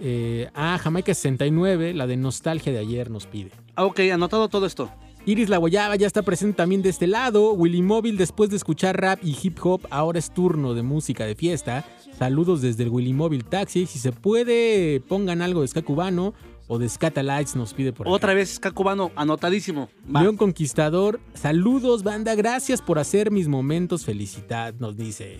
eh, 0.00 0.48
a 0.54 0.78
Jamaica 0.78 1.12
69, 1.12 1.94
la 1.94 2.06
de 2.06 2.16
Nostalgia 2.16 2.72
de 2.72 2.78
ayer 2.78 3.10
nos 3.10 3.26
pide. 3.26 3.50
Ah, 3.74 3.84
Ok, 3.86 4.00
anotado 4.12 4.48
todo 4.48 4.66
esto. 4.66 4.88
Iris 5.26 5.48
La 5.48 5.56
Guayaba 5.56 5.96
ya 5.96 6.06
está 6.06 6.22
presente 6.22 6.58
también 6.58 6.82
de 6.82 6.90
este 6.90 7.06
lado. 7.06 7.52
Willy 7.54 7.82
Móvil, 7.82 8.16
después 8.16 8.50
de 8.50 8.56
escuchar 8.56 9.00
rap 9.00 9.18
y 9.22 9.36
hip 9.42 9.58
hop, 9.62 9.86
ahora 9.90 10.18
es 10.18 10.32
turno 10.32 10.74
de 10.74 10.82
música 10.82 11.24
de 11.24 11.34
fiesta. 11.34 11.84
Saludos 12.18 12.60
desde 12.60 12.84
el 12.84 12.90
Willy 12.90 13.14
Móvil 13.14 13.44
Taxi. 13.44 13.86
Si 13.86 13.98
se 13.98 14.12
puede, 14.12 15.00
pongan 15.08 15.42
algo 15.42 15.62
de 15.62 15.68
ska 15.68 15.82
cubano 15.82 16.34
o 16.66 16.78
de 16.78 16.88
Scatalites, 16.88 17.54
nos 17.56 17.72
pide 17.74 17.92
por 17.92 18.06
acá. 18.06 18.14
Otra 18.14 18.34
vez, 18.34 18.54
Ska 18.54 18.70
Cubano, 18.70 19.10
anotadísimo. 19.16 19.88
Va. 20.14 20.22
León 20.22 20.36
Conquistador, 20.36 21.20
saludos 21.34 22.02
banda, 22.02 22.34
gracias 22.34 22.80
por 22.80 22.98
hacer 22.98 23.30
mis 23.30 23.48
momentos 23.48 24.04
felicidad, 24.04 24.74
nos 24.78 24.96
dice. 24.96 25.38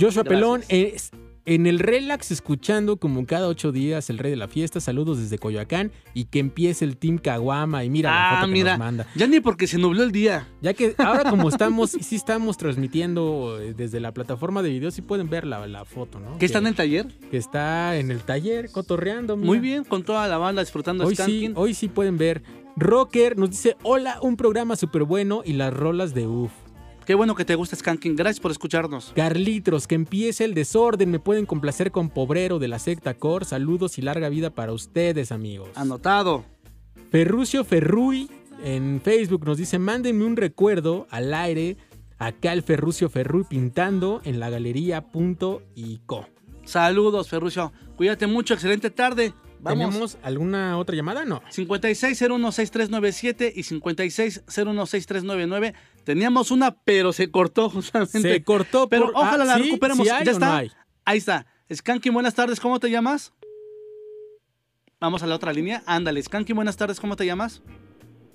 Joshua 0.00 0.22
Gracias. 0.22 0.28
Pelón, 0.28 0.62
es- 0.68 1.10
en 1.54 1.66
el 1.66 1.78
relax 1.78 2.30
escuchando 2.30 2.98
como 2.98 3.24
cada 3.26 3.48
ocho 3.48 3.72
días 3.72 4.10
el 4.10 4.18
rey 4.18 4.30
de 4.30 4.36
la 4.36 4.48
fiesta. 4.48 4.80
Saludos 4.80 5.18
desde 5.18 5.38
Coyoacán 5.38 5.90
y 6.14 6.24
que 6.26 6.38
empiece 6.38 6.84
el 6.84 6.96
Team 6.96 7.18
Caguama. 7.18 7.84
Y 7.84 7.90
mira 7.90 8.10
la 8.10 8.30
Ah, 8.30 8.34
foto 8.36 8.46
que 8.48 8.52
mira. 8.52 8.70
nos 8.72 8.78
manda. 8.78 9.06
Ya 9.14 9.26
ni 9.26 9.40
porque 9.40 9.66
se 9.66 9.78
nubló 9.78 10.02
el 10.02 10.12
día. 10.12 10.46
Ya 10.60 10.74
que 10.74 10.94
ahora 10.98 11.28
como 11.30 11.48
estamos, 11.48 11.90
sí 11.90 12.16
estamos 12.16 12.56
transmitiendo 12.58 13.58
eh, 13.60 13.74
desde 13.74 14.00
la 14.00 14.12
plataforma 14.12 14.62
de 14.62 14.70
video, 14.70 14.90
sí 14.90 15.02
pueden 15.02 15.30
ver 15.30 15.46
la, 15.46 15.66
la 15.66 15.84
foto, 15.84 16.20
¿no? 16.20 16.38
¿Qué 16.38 16.46
está 16.46 16.58
en 16.58 16.66
el 16.66 16.74
taller? 16.74 17.06
Que 17.30 17.36
está 17.36 17.96
en 17.96 18.10
el 18.10 18.20
taller 18.20 18.70
cotorreando. 18.70 19.36
mira. 19.36 19.46
Muy 19.46 19.58
bien, 19.58 19.84
con 19.84 20.02
toda 20.04 20.28
la 20.28 20.38
banda 20.38 20.62
disfrutando 20.62 21.04
Hoy 21.06 21.16
sí, 21.16 21.52
hoy 21.54 21.74
sí 21.74 21.88
pueden 21.88 22.18
ver. 22.18 22.42
Rocker 22.76 23.36
nos 23.36 23.50
dice, 23.50 23.76
hola, 23.82 24.18
un 24.22 24.36
programa 24.36 24.76
súper 24.76 25.02
bueno 25.04 25.42
y 25.44 25.54
las 25.54 25.72
rolas 25.72 26.14
de 26.14 26.26
UF. 26.26 26.52
Qué 27.08 27.14
bueno 27.14 27.34
que 27.34 27.46
te 27.46 27.54
gusta 27.54 27.74
Skanking. 27.74 28.16
Gracias 28.16 28.38
por 28.38 28.50
escucharnos. 28.50 29.14
Carlitos, 29.16 29.86
que 29.86 29.94
empiece 29.94 30.44
el 30.44 30.52
desorden. 30.52 31.10
Me 31.10 31.18
pueden 31.18 31.46
complacer 31.46 31.90
con 31.90 32.10
Pobrero 32.10 32.58
de 32.58 32.68
la 32.68 32.78
secta 32.78 33.14
Core. 33.14 33.46
Saludos 33.46 33.96
y 33.96 34.02
larga 34.02 34.28
vida 34.28 34.50
para 34.50 34.74
ustedes, 34.74 35.32
amigos. 35.32 35.70
Anotado. 35.74 36.44
Ferrucio 37.10 37.64
Ferruy 37.64 38.30
en 38.62 39.00
Facebook 39.02 39.46
nos 39.46 39.56
dice: 39.56 39.78
Mándenme 39.78 40.26
un 40.26 40.36
recuerdo 40.36 41.06
al 41.08 41.32
aire. 41.32 41.78
Acá 42.18 42.52
el 42.52 42.62
Ferrucio 42.62 43.08
Ferruy 43.08 43.44
pintando 43.48 44.20
en 44.24 44.38
la 44.38 44.50
galería 44.50 45.00
punto 45.00 45.62
y 45.74 46.00
co. 46.04 46.26
Saludos, 46.66 47.30
Ferrucio. 47.30 47.72
Cuídate 47.96 48.26
mucho, 48.26 48.52
excelente 48.52 48.90
tarde. 48.90 49.32
Vamos. 49.60 49.88
¿Tenemos 49.88 50.18
alguna 50.22 50.78
otra 50.78 50.94
llamada? 50.94 51.24
No. 51.24 51.42
56016397 51.50 53.52
y 53.54 53.62
56016399. 53.62 55.74
Teníamos 56.08 56.50
una, 56.50 56.74
pero 56.74 57.12
se 57.12 57.30
cortó 57.30 57.68
justamente. 57.70 58.22
Se 58.22 58.42
cortó, 58.42 58.88
Pero 58.88 59.12
por- 59.12 59.16
ojalá 59.16 59.42
ah, 59.44 59.46
la 59.46 59.54
¿sí? 59.56 59.64
recuperemos. 59.64 60.06
¿Sí 60.06 60.10
hay 60.10 60.24
¿Ya 60.24 60.30
o 60.30 60.32
está? 60.32 60.46
no 60.46 60.52
hay? 60.54 60.72
Ahí 61.04 61.18
está. 61.18 61.44
Skanky, 61.70 62.08
buenas 62.08 62.34
tardes. 62.34 62.60
¿Cómo 62.60 62.80
te 62.80 62.88
llamas? 62.90 63.34
Vamos 65.00 65.22
a 65.22 65.26
la 65.26 65.34
otra 65.34 65.52
línea. 65.52 65.82
Ándale, 65.84 66.22
Skanky, 66.22 66.54
buenas 66.54 66.78
tardes. 66.78 66.98
¿Cómo 66.98 67.14
te 67.14 67.26
llamas? 67.26 67.60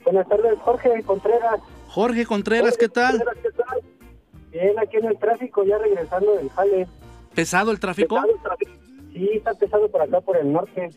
Buenas 0.04 0.30
tardes, 0.30 0.54
Jorge 0.60 1.02
Contreras. 1.02 1.62
Jorge 1.88 2.28
Contreras, 2.28 2.78
¿qué 2.78 2.90
tal? 2.90 3.18
Contreras, 3.18 3.38
¿qué 3.42 3.64
tal? 3.64 3.82
Bien, 4.52 4.78
aquí 4.80 4.98
en 4.98 5.06
el 5.06 5.18
tráfico, 5.18 5.64
ya 5.66 5.80
regresando 5.80 6.36
del 6.36 6.52
jale. 6.52 6.88
¿Pesado 7.34 7.72
el 7.72 7.80
tráfico? 7.80 8.18
Pesado 8.18 8.36
el 8.36 8.42
tráfico. 8.44 8.72
Sí, 9.14 9.30
está 9.34 9.56
pesado 9.56 9.90
por 9.90 10.00
acá, 10.04 10.22
por 10.22 10.38
el 10.38 10.54
norte. 10.54 10.90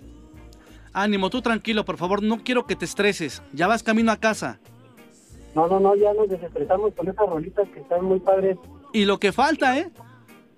Ánimo, 0.92 1.30
tú 1.30 1.40
tranquilo, 1.40 1.86
por 1.86 1.96
favor. 1.96 2.22
No 2.22 2.44
quiero 2.44 2.66
que 2.66 2.76
te 2.76 2.84
estreses. 2.84 3.42
Ya 3.54 3.66
vas 3.66 3.82
camino 3.82 4.12
a 4.12 4.18
casa. 4.18 4.60
No, 5.56 5.66
no, 5.66 5.80
no, 5.80 5.94
ya 5.96 6.12
nos 6.12 6.28
desestresamos 6.28 6.92
con 6.94 7.08
esas 7.08 7.26
rolitas 7.28 7.66
que 7.70 7.80
están 7.80 8.04
muy 8.04 8.20
padres. 8.20 8.58
Y 8.92 9.06
lo 9.06 9.18
que 9.18 9.32
falta, 9.32 9.78
¿eh? 9.78 9.90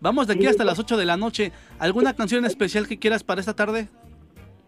Vamos 0.01 0.27
de 0.27 0.33
aquí 0.35 0.43
Sí. 0.43 0.49
hasta 0.49 0.65
las 0.65 0.79
8 0.81 0.97
de 0.97 1.07
la 1.07 1.17
noche. 1.17 1.53
¿Alguna 1.79 2.15
canción 2.15 2.45
especial 2.45 2.89
que 2.89 2.99
quieras 2.99 3.23
para 3.23 3.41
esta 3.41 3.55
tarde? 3.55 3.87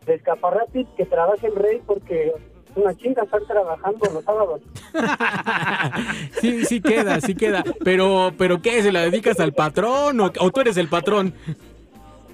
De 0.06 0.14
escaparratis 0.14 0.86
que 0.96 1.04
trabaje 1.04 1.48
el 1.48 1.56
rey 1.56 1.80
porque 1.84 2.28
es 2.28 2.76
una 2.76 2.94
chinga 2.96 3.24
estar 3.24 3.42
trabajando 3.42 4.06
los 4.14 4.24
sábados. 4.24 4.60
Sí, 6.40 6.64
sí 6.64 6.80
queda, 6.80 7.20
sí 7.20 7.34
queda. 7.34 7.62
Pero, 7.84 8.32
pero 8.38 8.62
¿qué? 8.62 8.82
¿Se 8.82 8.92
la 8.92 9.00
dedicas 9.02 9.38
al 9.40 9.52
patrón 9.52 10.20
o, 10.20 10.26
o 10.38 10.50
tú 10.50 10.60
eres 10.60 10.76
el 10.76 10.88
patrón? 10.88 11.34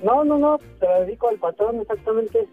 No, 0.03 0.23
no, 0.25 0.39
no, 0.39 0.59
te 0.79 0.87
la 0.87 1.01
dedico 1.01 1.29
al 1.29 1.37
patrón 1.37 1.81
exactamente. 1.81 2.47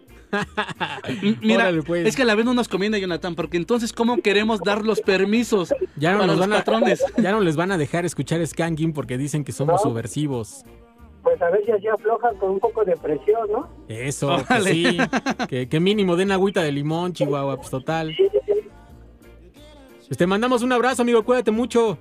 Mira, 1.40 1.64
Órale, 1.64 1.82
pues. 1.82 2.06
es 2.06 2.16
que 2.16 2.22
a 2.22 2.24
la 2.24 2.34
vez 2.34 2.44
no 2.44 2.54
nos 2.54 2.68
conviene, 2.68 3.00
Jonathan, 3.00 3.34
porque 3.34 3.56
entonces, 3.56 3.92
¿cómo 3.92 4.16
queremos 4.18 4.60
dar 4.60 4.84
los 4.84 5.00
permisos 5.00 5.74
Ya 5.96 6.12
no, 6.12 6.18
para 6.18 6.26
nos 6.28 6.36
los 6.38 6.46
van 6.48 6.52
a, 6.52 6.56
patrones? 6.58 7.04
ya 7.18 7.32
no 7.32 7.40
les 7.40 7.56
van 7.56 7.72
a 7.72 7.78
dejar 7.78 8.04
escuchar 8.04 8.44
Skanking 8.46 8.92
porque 8.92 9.16
dicen 9.18 9.44
que 9.44 9.52
somos 9.52 9.82
No. 9.84 9.90
subversivos. 9.90 10.64
Pues 11.22 11.40
a 11.40 11.48
ver 11.50 11.64
si 11.64 11.70
así 11.72 11.88
aflojan 11.88 12.36
con 12.36 12.50
un 12.50 12.60
poco 12.60 12.84
de 12.84 12.96
presión, 12.96 13.50
¿no? 13.50 13.68
Eso, 13.88 14.36
que 14.46 14.60
sí. 14.60 14.98
Que, 15.48 15.68
que 15.70 15.80
mínimo 15.80 16.16
den 16.16 16.30
agüita 16.32 16.62
de 16.62 16.70
limón, 16.70 17.14
Chihuahua, 17.14 17.56
pues 17.56 17.70
total. 17.70 18.14
Pues 20.06 20.18
te 20.18 20.26
mandamos 20.26 20.62
un 20.62 20.70
abrazo, 20.72 21.00
amigo. 21.02 21.24
Cuídate 21.24 21.50
mucho. 21.50 21.96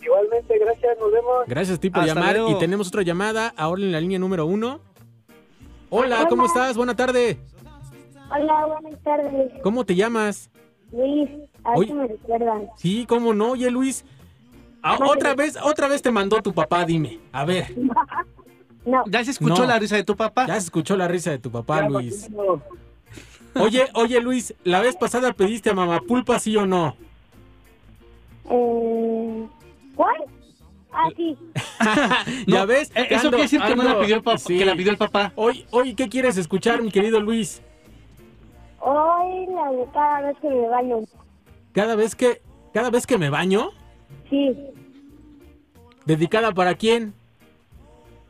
Igualmente, 0.00 0.56
gracias, 0.58 0.96
nos 1.00 1.10
vemos. 1.12 1.34
Gracias 1.48 1.78
a 1.78 1.80
ti 1.80 1.90
por 1.90 2.02
Hasta 2.02 2.14
llamar. 2.14 2.36
luego. 2.36 2.50
Y 2.52 2.58
tenemos 2.60 2.88
otra 2.88 3.02
llamada 3.02 3.52
ahora 3.56 3.82
en 3.82 3.90
la 3.92 4.00
línea 4.00 4.18
número 4.20 4.46
uno. 4.46 4.80
Hola, 5.90 6.26
¿cómo 6.28 6.46
estás? 6.46 6.76
Buena 6.76 6.94
tarde. 6.94 7.38
Hola, 8.30 8.66
buenas 8.66 9.02
tardes. 9.02 9.52
¿Cómo 9.62 9.84
te 9.84 9.94
llamas? 9.94 10.50
Luis, 10.92 11.28
a 11.64 11.78
ver 11.78 11.86
si 11.88 11.92
me 11.94 12.06
recuerdan. 12.06 12.68
Sí, 12.76 13.06
¿cómo 13.08 13.32
no? 13.34 13.52
Oye, 13.52 13.70
Luis. 13.70 14.04
Ah, 14.82 14.98
otra 15.04 15.34
vez, 15.34 15.58
otra 15.62 15.88
vez 15.88 16.00
te 16.02 16.10
mandó 16.10 16.40
tu 16.42 16.52
papá, 16.52 16.84
dime. 16.84 17.18
A 17.32 17.44
ver. 17.44 17.74
No, 18.86 19.04
¿Ya 19.08 19.22
se 19.22 19.32
escuchó 19.32 19.60
No. 19.62 19.66
la 19.66 19.78
risa 19.78 19.96
de 19.96 20.04
tu 20.04 20.16
papá? 20.16 20.46
Ya 20.46 20.54
se 20.54 20.60
escuchó 20.64 20.96
la 20.96 21.06
risa 21.06 21.30
de 21.30 21.38
tu 21.38 21.50
papá, 21.50 21.82
Ya, 21.82 21.88
Luis. 21.90 22.30
Martino. 22.30 22.62
Oye, 23.56 23.84
oye, 23.92 24.20
Luis, 24.22 24.54
¿la 24.64 24.80
vez 24.80 24.96
pasada 24.96 25.34
pediste 25.34 25.68
a 25.68 25.74
mamá 25.74 26.00
pulpa, 26.00 26.38
sí 26.38 26.56
o 26.56 26.64
no? 26.64 26.96
eh, 28.50 29.46
¿cuál? 29.94 30.16
Ah, 30.92 31.08
sí. 31.14 31.36
¿Ya 32.46 32.60
No, 32.60 32.66
ves? 32.66 32.90
eh, 32.94 33.06
Eso 33.10 33.28
quiere 33.28 33.42
decir 33.42 33.60
que 33.60 33.76
no 33.76 33.82
la 33.82 34.00
pidió 34.00 34.16
el 34.16 34.22
papá, 34.22 34.38
Sí. 34.38 34.56
que 34.56 34.64
la 34.64 34.74
pidió 34.74 34.92
el 34.92 34.98
papá. 34.98 35.34
Hoy, 35.36 35.66
hoy, 35.72 35.94
¿qué 35.94 36.08
quieres 36.08 36.38
escuchar, 36.38 36.80
mi 36.80 36.90
querido 36.90 37.20
Luis? 37.20 37.60
Hoy 38.80 39.46
la 39.46 39.70
de 39.72 39.86
cada 39.92 40.20
vez 40.22 40.36
que 40.40 40.48
me 40.48 40.68
baño. 40.68 40.96
Cada 41.72 41.94
vez 41.96 42.14
que, 42.14 42.42
cada 42.72 42.90
vez 42.90 43.06
que 43.06 43.18
me 43.18 43.30
baño, 43.30 43.70
Sí, 44.28 44.56
dedicada 46.04 46.52
para 46.52 46.74
quién? 46.74 47.14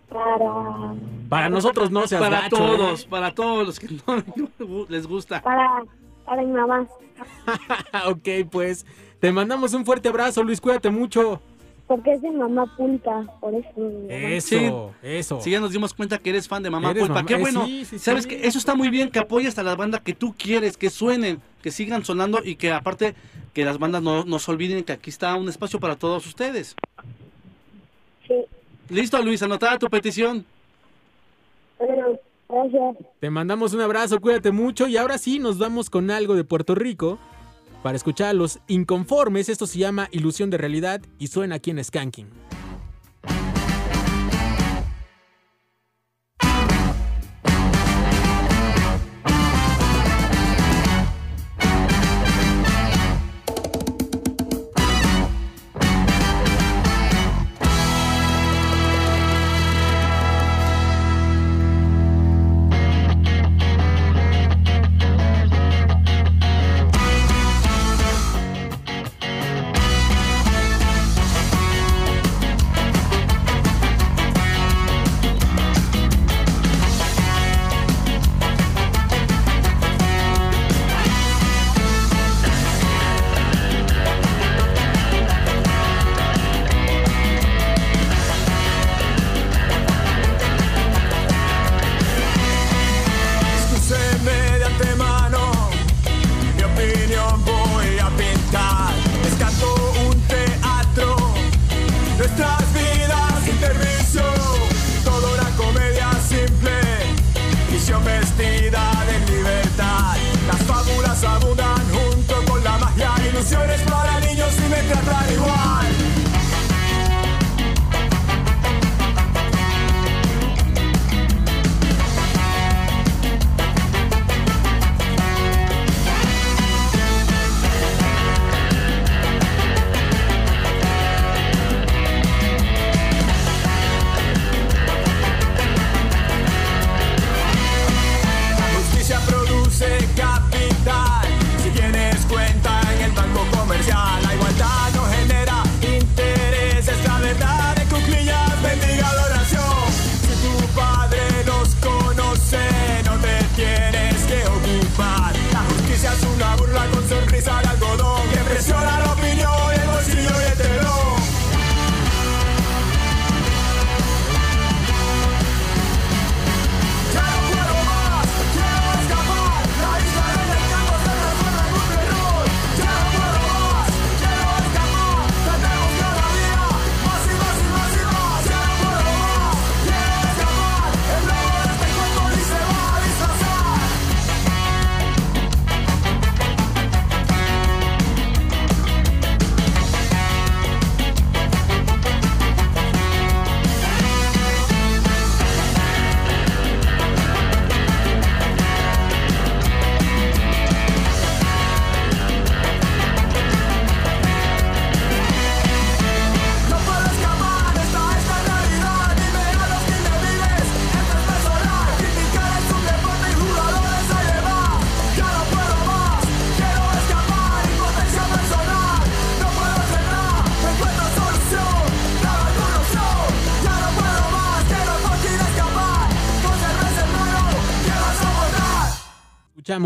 para, 0.08 0.94
Para 1.28 1.48
nosotros 1.48 1.90
no 1.90 2.06
seas 2.06 2.20
Para 2.20 2.40
gacho, 2.42 2.56
todos, 2.56 3.04
¿eh? 3.04 3.06
para 3.08 3.34
todos 3.34 3.66
los 3.66 3.78
que 3.80 3.88
no 4.06 4.86
les 4.88 5.06
gusta. 5.06 5.40
para, 5.42 5.84
para 6.24 6.42
mi 6.42 6.52
mamá. 6.52 6.86
ok, 8.08 8.28
pues 8.50 8.84
te 9.20 9.30
mandamos 9.32 9.72
un 9.74 9.84
fuerte 9.84 10.08
abrazo, 10.08 10.42
Luis, 10.42 10.60
cuídate 10.60 10.90
mucho. 10.90 11.40
Porque 11.90 12.12
es 12.12 12.22
de 12.22 12.30
mamá 12.30 12.72
punta, 12.76 13.24
por 13.40 13.52
eso. 13.52 13.68
Eso, 14.08 14.94
eso. 15.02 15.40
Sí, 15.40 15.50
ya 15.50 15.58
nos 15.58 15.72
dimos 15.72 15.92
cuenta 15.92 16.18
que 16.18 16.30
eres 16.30 16.46
fan 16.46 16.62
de 16.62 16.70
Mamá 16.70 16.92
Eres 16.92 17.00
Pulpa. 17.02 17.14
mamá- 17.14 17.26
Qué 17.26 17.34
eh, 17.34 17.38
bueno. 17.40 17.66
sí, 17.66 17.84
sí, 17.84 17.98
Sabes 17.98 18.22
sí. 18.22 18.28
que 18.30 18.46
eso 18.46 18.58
está 18.58 18.76
muy 18.76 18.90
bien, 18.90 19.10
que 19.10 19.18
apoyes 19.18 19.58
a 19.58 19.64
las 19.64 19.76
bandas 19.76 20.00
que 20.02 20.14
tú 20.14 20.32
quieres, 20.38 20.76
que 20.76 20.88
suenen, 20.88 21.40
que 21.64 21.72
sigan 21.72 22.04
sonando 22.04 22.42
y 22.44 22.54
que 22.54 22.70
aparte 22.70 23.16
que 23.54 23.64
las 23.64 23.78
bandas 23.80 24.02
no, 24.04 24.24
no 24.24 24.38
se 24.38 24.48
olviden 24.52 24.84
que 24.84 24.92
aquí 24.92 25.10
está 25.10 25.34
un 25.34 25.48
espacio 25.48 25.80
para 25.80 25.96
todos 25.96 26.24
ustedes. 26.28 26.76
Sí, 28.28 28.34
Listo, 28.88 29.20
Luis, 29.22 29.42
anotada 29.42 29.76
tu 29.76 29.88
petición. 29.88 30.44
bueno, 31.76 32.20
gracias. 32.48 32.96
Te 33.18 33.30
mandamos 33.30 33.74
un 33.74 33.80
abrazo, 33.80 34.20
cuídate 34.20 34.52
mucho 34.52 34.86
y 34.86 34.96
ahora 34.96 35.18
sí 35.18 35.40
nos 35.40 35.58
vamos 35.58 35.90
con 35.90 36.08
algo 36.12 36.36
de 36.36 36.44
Puerto 36.44 36.76
Rico 36.76 37.18
para 37.82 37.96
escuchar 37.96 38.28
a 38.28 38.32
los 38.34 38.60
inconformes. 38.66 39.48
Esto 39.48 39.66
se 39.66 39.78
llama 39.78 40.08
Ilusión 40.12 40.50
de 40.50 40.58
Realidad 40.58 41.00
y 41.18 41.28
suena 41.28 41.56
aquí 41.56 41.70
en 41.70 41.82
Skanking. 41.82 42.49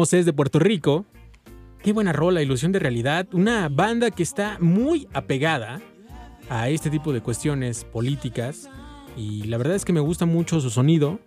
Es 0.02 0.26
de 0.26 0.32
Puerto 0.32 0.58
Rico. 0.58 1.06
Qué 1.82 1.92
buena 1.92 2.12
rola, 2.12 2.42
Ilusión 2.42 2.72
de 2.72 2.80
Realidad. 2.80 3.28
Una 3.32 3.68
banda 3.68 4.10
que 4.10 4.22
está 4.22 4.58
muy 4.60 5.06
apegada 5.12 5.80
a 6.50 6.68
este 6.68 6.90
tipo 6.90 7.12
de 7.12 7.20
cuestiones 7.20 7.84
políticas. 7.84 8.68
Y 9.16 9.44
la 9.44 9.56
verdad 9.56 9.76
es 9.76 9.84
que 9.84 9.92
me 9.92 10.00
gusta 10.00 10.26
mucho 10.26 10.60
su 10.60 10.70
sonido. 10.70 11.20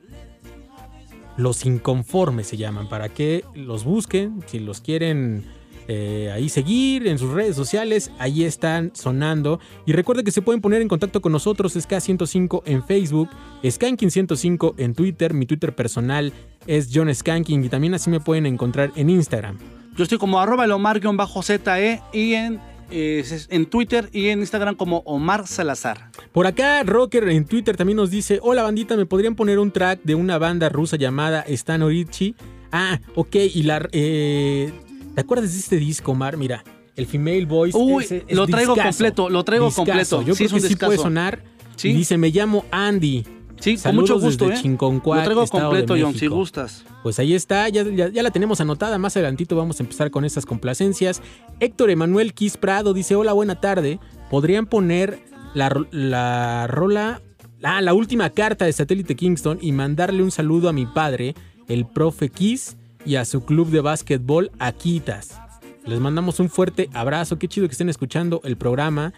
Los 1.38 1.65
inconformes 1.65 2.47
se 2.47 2.57
llaman, 2.57 2.89
para 2.89 3.09
que 3.09 3.45
los 3.55 3.84
busquen, 3.84 4.43
si 4.47 4.59
los 4.59 4.82
quieren 4.82 5.45
eh, 5.88 6.32
ahí 6.34 6.50
seguir 6.50 7.08
en 7.08 7.18
sus 7.18 7.32
redes 7.32 7.56
sociales, 7.56 8.12
ahí 8.20 8.44
están 8.44 8.92
sonando. 8.94 9.60
Y 9.86 9.94
recuerden 9.94 10.26
que 10.26 10.32
se 10.32 10.42
pueden 10.42 10.62
poner 10.62 10.82
en 10.82 10.88
contacto 10.88 11.22
con 11.22 11.32
nosotros, 11.32 11.76
SK105 11.76 12.64
en 12.66 12.84
Facebook, 12.84 13.30
Skanking105 13.64 14.76
en 14.78 14.94
Twitter, 14.94 15.34
mi 15.34 15.46
Twitter 15.46 15.74
personal 15.74 16.34
es 16.66 16.90
John 16.94 17.14
Skanking 17.14 17.64
y 17.64 17.70
también 17.70 17.94
así 17.94 18.10
me 18.10 18.20
pueden 18.20 18.46
encontrar 18.46 18.92
en 18.96 19.10
Instagram. 19.10 19.58
Yo 19.96 20.04
estoy 20.04 20.18
como 20.18 20.40
arroba 20.40 20.66
el 20.66 20.72
Omar-ZE 20.72 22.02
y 22.14 22.34
en, 22.34 22.60
eh, 22.92 23.24
en 23.50 23.66
Twitter 23.66 24.10
y 24.12 24.28
en 24.28 24.40
Instagram 24.40 24.76
como 24.76 25.00
Omar 25.06 25.48
Salazar. 25.48 26.12
Por 26.32 26.46
acá, 26.46 26.84
Rocker 26.84 27.28
en 27.30 27.46
Twitter 27.46 27.76
también 27.76 27.98
nos 27.98 28.12
dice: 28.12 28.40
Hola 28.44 28.64
bandita, 28.64 28.96
¿me 28.96 29.06
podrían 29.06 29.36
poner 29.36 29.58
un 29.58 29.72
track 29.72 30.02
de 30.04 30.16
una 30.16 30.38
banda 30.38 30.70
rusa 30.70 30.98
llamada 30.98 31.42
Stan 31.48 31.82
Orichi? 31.82 32.36
Ah, 32.72 33.00
ok, 33.16 33.36
y 33.36 33.64
la. 33.64 33.88
eh, 33.92 34.72
¿Te 35.18 35.22
acuerdas 35.22 35.51
de 35.51 35.57
este 35.57 35.78
disco, 35.78 36.11
Omar? 36.11 36.38
Mira, 36.38 36.63
el 36.95 37.07
Female 37.07 37.47
Voice. 37.47 37.76
Uy, 37.76 38.03
es 38.03 38.24
lo 38.36 38.45
traigo 38.45 38.76
completo, 38.76 39.32
lo 39.32 39.43
traigo 39.43 39.72
completo. 39.72 40.22
Yo 40.22 40.36
Sí, 40.36 40.45
creo 40.45 40.57
es 40.57 40.63
que 40.63 40.70
sí 40.70 40.76
puede 40.76 40.99
sonar. 40.99 41.41
Sí. 41.76 41.91
Dice: 41.91 42.20
Me 42.20 42.30
llamo 42.30 42.65
Andy. 42.70 43.26
Sí, 43.59 43.72
con 43.72 43.80
Saludos 43.80 44.09
mucho 44.11 44.20
gusto, 44.24 44.47
desde 44.49 44.68
¿eh? 44.68 44.78
Lo 44.80 45.24
traigo 45.24 45.47
completo, 45.47 45.95
John, 45.99 46.13
si 46.13 46.28
gustas. 46.28 46.86
Pues 47.01 47.18
ahí 47.18 47.34
está, 47.34 47.68
ya, 47.70 47.84
ya- 47.84 48.09
ya 48.09 48.22
la 48.22 48.30
tenemos 48.30 48.61
anotada. 48.61 48.99
Más 48.99 49.15
adelantito 49.18 49.55
vamos 49.55 49.80
a 49.80 49.84
empezar 49.84 50.11
con 50.11 50.24
esas 50.24 50.45
complacencias. 50.45 51.24
Héctor 51.59 51.89
Emanuel 51.89 52.36
Quis 52.36 52.55
Prado 52.57 52.93
dice: 52.93 53.15
Hola, 53.15 53.34
buena 53.34 53.59
tarde. 53.59 53.99
¿Podrían 54.30 54.68
poner 54.68 55.18
la, 55.55 55.76
la 55.89 56.68
rola, 56.68 57.24
ah, 57.63 57.82
la 57.82 57.95
última 57.95 58.30
carta 58.30 58.65
de 58.65 58.72
Satélite 58.74 59.15
Kingston 59.15 59.57
y 59.63 59.72
mandarle 59.72 60.22
un 60.22 60.30
saludo 60.30 60.70
a 60.70 60.74
mi 60.74 60.86
padre, 60.86 61.34
el 61.68 61.88
profe 61.88 62.30
Kiss, 62.30 62.78
y 63.08 63.16
a 63.16 63.26
su 63.26 63.45
club 63.45 63.70
de 63.70 63.80
básquetbol, 63.80 64.51
Aquitas? 64.60 65.39
Les 65.86 65.99
mandamos 65.99 66.39
un 66.41 66.49
fuerte 66.49 66.89
abrazo. 66.93 67.39
Qué 67.39 67.47
chido 67.47 67.68
que 67.68 67.72
estén 67.72 67.88
escuchando 67.89 68.41
el 68.43 68.58
programa. 68.58 69.14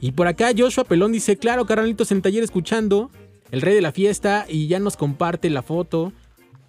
Y 0.00 0.12
por 0.12 0.26
acá 0.26 0.50
Joshua 0.56 0.84
Pelón 0.84 1.12
dice, 1.12 1.36
claro, 1.36 1.64
carnalitos 1.64 2.10
en 2.10 2.20
taller 2.20 2.42
escuchando, 2.42 3.10
el 3.52 3.60
rey 3.62 3.74
de 3.74 3.80
la 3.80 3.92
fiesta, 3.92 4.44
y 4.48 4.66
ya 4.66 4.80
nos 4.80 4.96
comparte 4.96 5.48
la 5.50 5.62
foto. 5.62 6.12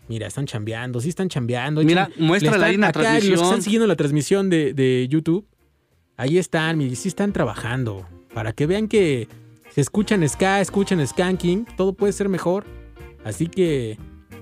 Mira, 0.08 0.28
están 0.28 0.46
chambeando, 0.46 1.00
sí 1.02 1.10
están 1.10 1.30
chambeando. 1.30 1.84
Mira, 1.84 2.10
en 2.18 2.28
la 2.28 2.68
acá, 2.68 2.72
Los 2.72 2.88
que 2.88 2.92
transmisión. 2.92 3.44
están 3.44 3.62
siguiendo 3.64 3.88
la 3.88 3.96
transmisión 3.96 4.50
de, 4.50 4.74
de 4.74 5.08
YouTube, 5.10 5.46
ahí 6.18 6.38
están, 6.38 6.80
sí 6.96 7.08
están 7.08 7.34
trabajando. 7.34 8.08
Para 8.34 8.54
que 8.54 8.68
vean 8.68 8.88
que 8.88 9.28
se 9.72 9.82
escuchan 9.82 10.28
ska, 10.28 10.62
escuchan 10.62 11.06
skanking, 11.06 11.66
todo 11.78 11.94
puede 11.94 12.14
ser 12.14 12.30
mejor. 12.30 12.66
Así 13.24 13.48
que 13.48 13.98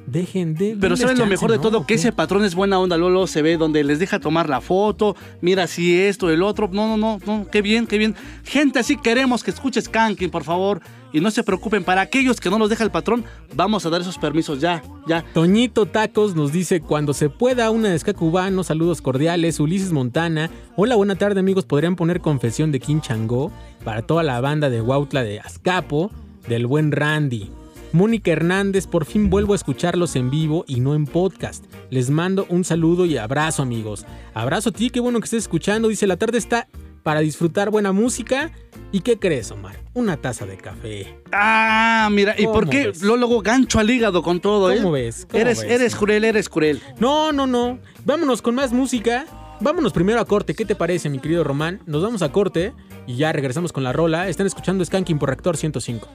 dejen 0.07 0.55
de... 0.55 0.75
Pero 0.79 0.97
¿saben 0.97 1.19
lo 1.19 1.27
mejor 1.27 1.51
de 1.51 1.57
¿no? 1.57 1.61
todo? 1.61 1.79
¿O 1.79 1.85
Que 1.85 1.95
ese 1.95 2.11
patrón 2.11 2.43
es 2.43 2.55
buena 2.55 2.79
onda, 2.79 2.97
Lolo 2.97 3.27
se 3.27 3.41
ve 3.43 3.57
donde 3.57 3.83
les 3.83 3.99
deja 3.99 4.19
tomar 4.19 4.49
la 4.49 4.61
foto, 4.61 5.15
mira 5.41 5.67
si 5.67 5.99
esto, 5.99 6.31
el 6.31 6.41
otro, 6.41 6.69
no, 6.71 6.87
no, 6.87 6.97
no, 6.97 7.19
no, 7.25 7.47
qué 7.51 7.61
bien, 7.61 7.85
qué 7.85 7.97
bien. 7.97 8.15
Gente, 8.43 8.79
así 8.79 8.97
queremos 8.97 9.43
que 9.43 9.51
escuches 9.51 9.89
Kankin, 9.89 10.31
por 10.31 10.43
favor, 10.43 10.81
y 11.13 11.19
no 11.19 11.29
se 11.29 11.43
preocupen, 11.43 11.83
para 11.83 12.01
aquellos 12.01 12.39
que 12.39 12.49
no 12.49 12.57
los 12.57 12.69
deja 12.69 12.83
el 12.83 12.91
patrón, 12.91 13.25
vamos 13.53 13.85
a 13.85 13.89
dar 13.89 14.01
esos 14.01 14.17
permisos 14.17 14.59
ya, 14.59 14.81
ya. 15.07 15.23
Toñito 15.33 15.85
Tacos 15.85 16.35
nos 16.35 16.51
dice, 16.51 16.79
cuando 16.79 17.13
se 17.13 17.29
pueda 17.29 17.69
una 17.69 17.89
de 17.89 18.13
cubano, 18.13 18.63
saludos 18.63 19.01
cordiales, 19.01 19.59
Ulises 19.59 19.91
Montana. 19.91 20.49
Hola, 20.77 20.95
buena 20.95 21.15
tarde 21.15 21.41
amigos, 21.41 21.65
¿podrían 21.65 21.97
poner 21.97 22.21
confesión 22.21 22.71
de 22.71 22.79
King 22.79 23.01
Changó 23.01 23.51
para 23.83 24.03
toda 24.03 24.23
la 24.23 24.39
banda 24.39 24.69
de 24.69 24.81
Huautla 24.81 25.23
de 25.23 25.41
Azcapo, 25.41 26.11
del 26.47 26.65
buen 26.65 26.93
Randy? 26.93 27.51
Mónica 27.93 28.31
Hernández, 28.31 28.87
por 28.87 29.05
fin 29.05 29.29
vuelvo 29.29 29.53
a 29.53 29.55
escucharlos 29.55 30.15
en 30.15 30.29
vivo 30.29 30.65
y 30.67 30.79
no 30.79 30.93
en 30.95 31.05
podcast. 31.05 31.65
Les 31.89 32.09
mando 32.09 32.45
un 32.49 32.63
saludo 32.63 33.05
y 33.05 33.17
abrazo 33.17 33.61
amigos. 33.61 34.05
Abrazo 34.33 34.69
a 34.69 34.73
ti, 34.73 34.89
qué 34.89 34.99
bueno 34.99 35.19
que 35.19 35.25
estés 35.25 35.43
escuchando. 35.43 35.87
Dice, 35.87 36.07
la 36.07 36.17
tarde 36.17 36.37
está 36.37 36.67
para 37.03 37.21
disfrutar 37.21 37.69
buena 37.69 37.93
música. 37.93 38.51
¿Y 38.91 39.01
qué 39.01 39.17
crees, 39.17 39.51
Omar? 39.51 39.77
Una 39.93 40.17
taza 40.17 40.45
de 40.45 40.57
café. 40.57 41.17
Ah, 41.31 42.09
mira, 42.11 42.35
¿y 42.37 42.45
por 42.45 42.65
¿Cómo 42.65 42.71
qué 42.71 42.87
ves? 42.87 43.01
lo 43.01 43.15
luego 43.15 43.41
gancho 43.41 43.79
al 43.79 43.89
hígado 43.89 44.21
con 44.21 44.41
todo, 44.41 44.71
eh? 44.71 44.77
¿Cómo 44.77 44.91
ves? 44.91 45.25
¿Cómo 45.29 45.41
eres, 45.41 45.61
ves, 45.61 45.71
eres 45.71 45.93
no? 45.93 45.99
cruel, 45.99 46.23
eres 46.25 46.49
cruel. 46.49 46.81
No, 46.99 47.31
no, 47.31 47.47
no. 47.47 47.79
Vámonos 48.05 48.41
con 48.41 48.55
más 48.55 48.73
música. 48.73 49.25
Vámonos 49.61 49.93
primero 49.93 50.19
a 50.19 50.25
corte. 50.25 50.53
¿Qué 50.53 50.65
te 50.65 50.75
parece, 50.75 51.09
mi 51.09 51.19
querido 51.19 51.43
Román? 51.43 51.81
Nos 51.85 52.03
vamos 52.03 52.21
a 52.21 52.31
corte 52.31 52.73
y 53.07 53.15
ya 53.15 53.31
regresamos 53.31 53.71
con 53.71 53.83
la 53.83 53.93
rola. 53.93 54.27
Están 54.27 54.45
escuchando 54.45 54.83
Skanking 54.83 55.17
por 55.17 55.29
Reactor 55.29 55.57
105. 55.57 56.07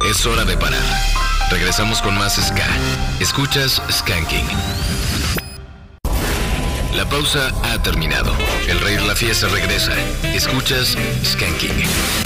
Es 0.00 0.26
hora 0.26 0.44
de 0.44 0.56
parar. 0.56 0.82
Regresamos 1.50 2.00
con 2.00 2.16
más 2.16 2.34
Ska. 2.34 2.66
Escuchas 3.20 3.80
Skanking. 3.90 4.46
La 6.96 7.08
pausa 7.08 7.52
ha 7.62 7.80
terminado. 7.82 8.34
El 8.66 8.80
rey 8.80 8.96
la 9.06 9.14
fiesta 9.14 9.48
regresa. 9.48 9.92
Escuchas 10.34 10.96
Skanking. 11.24 12.21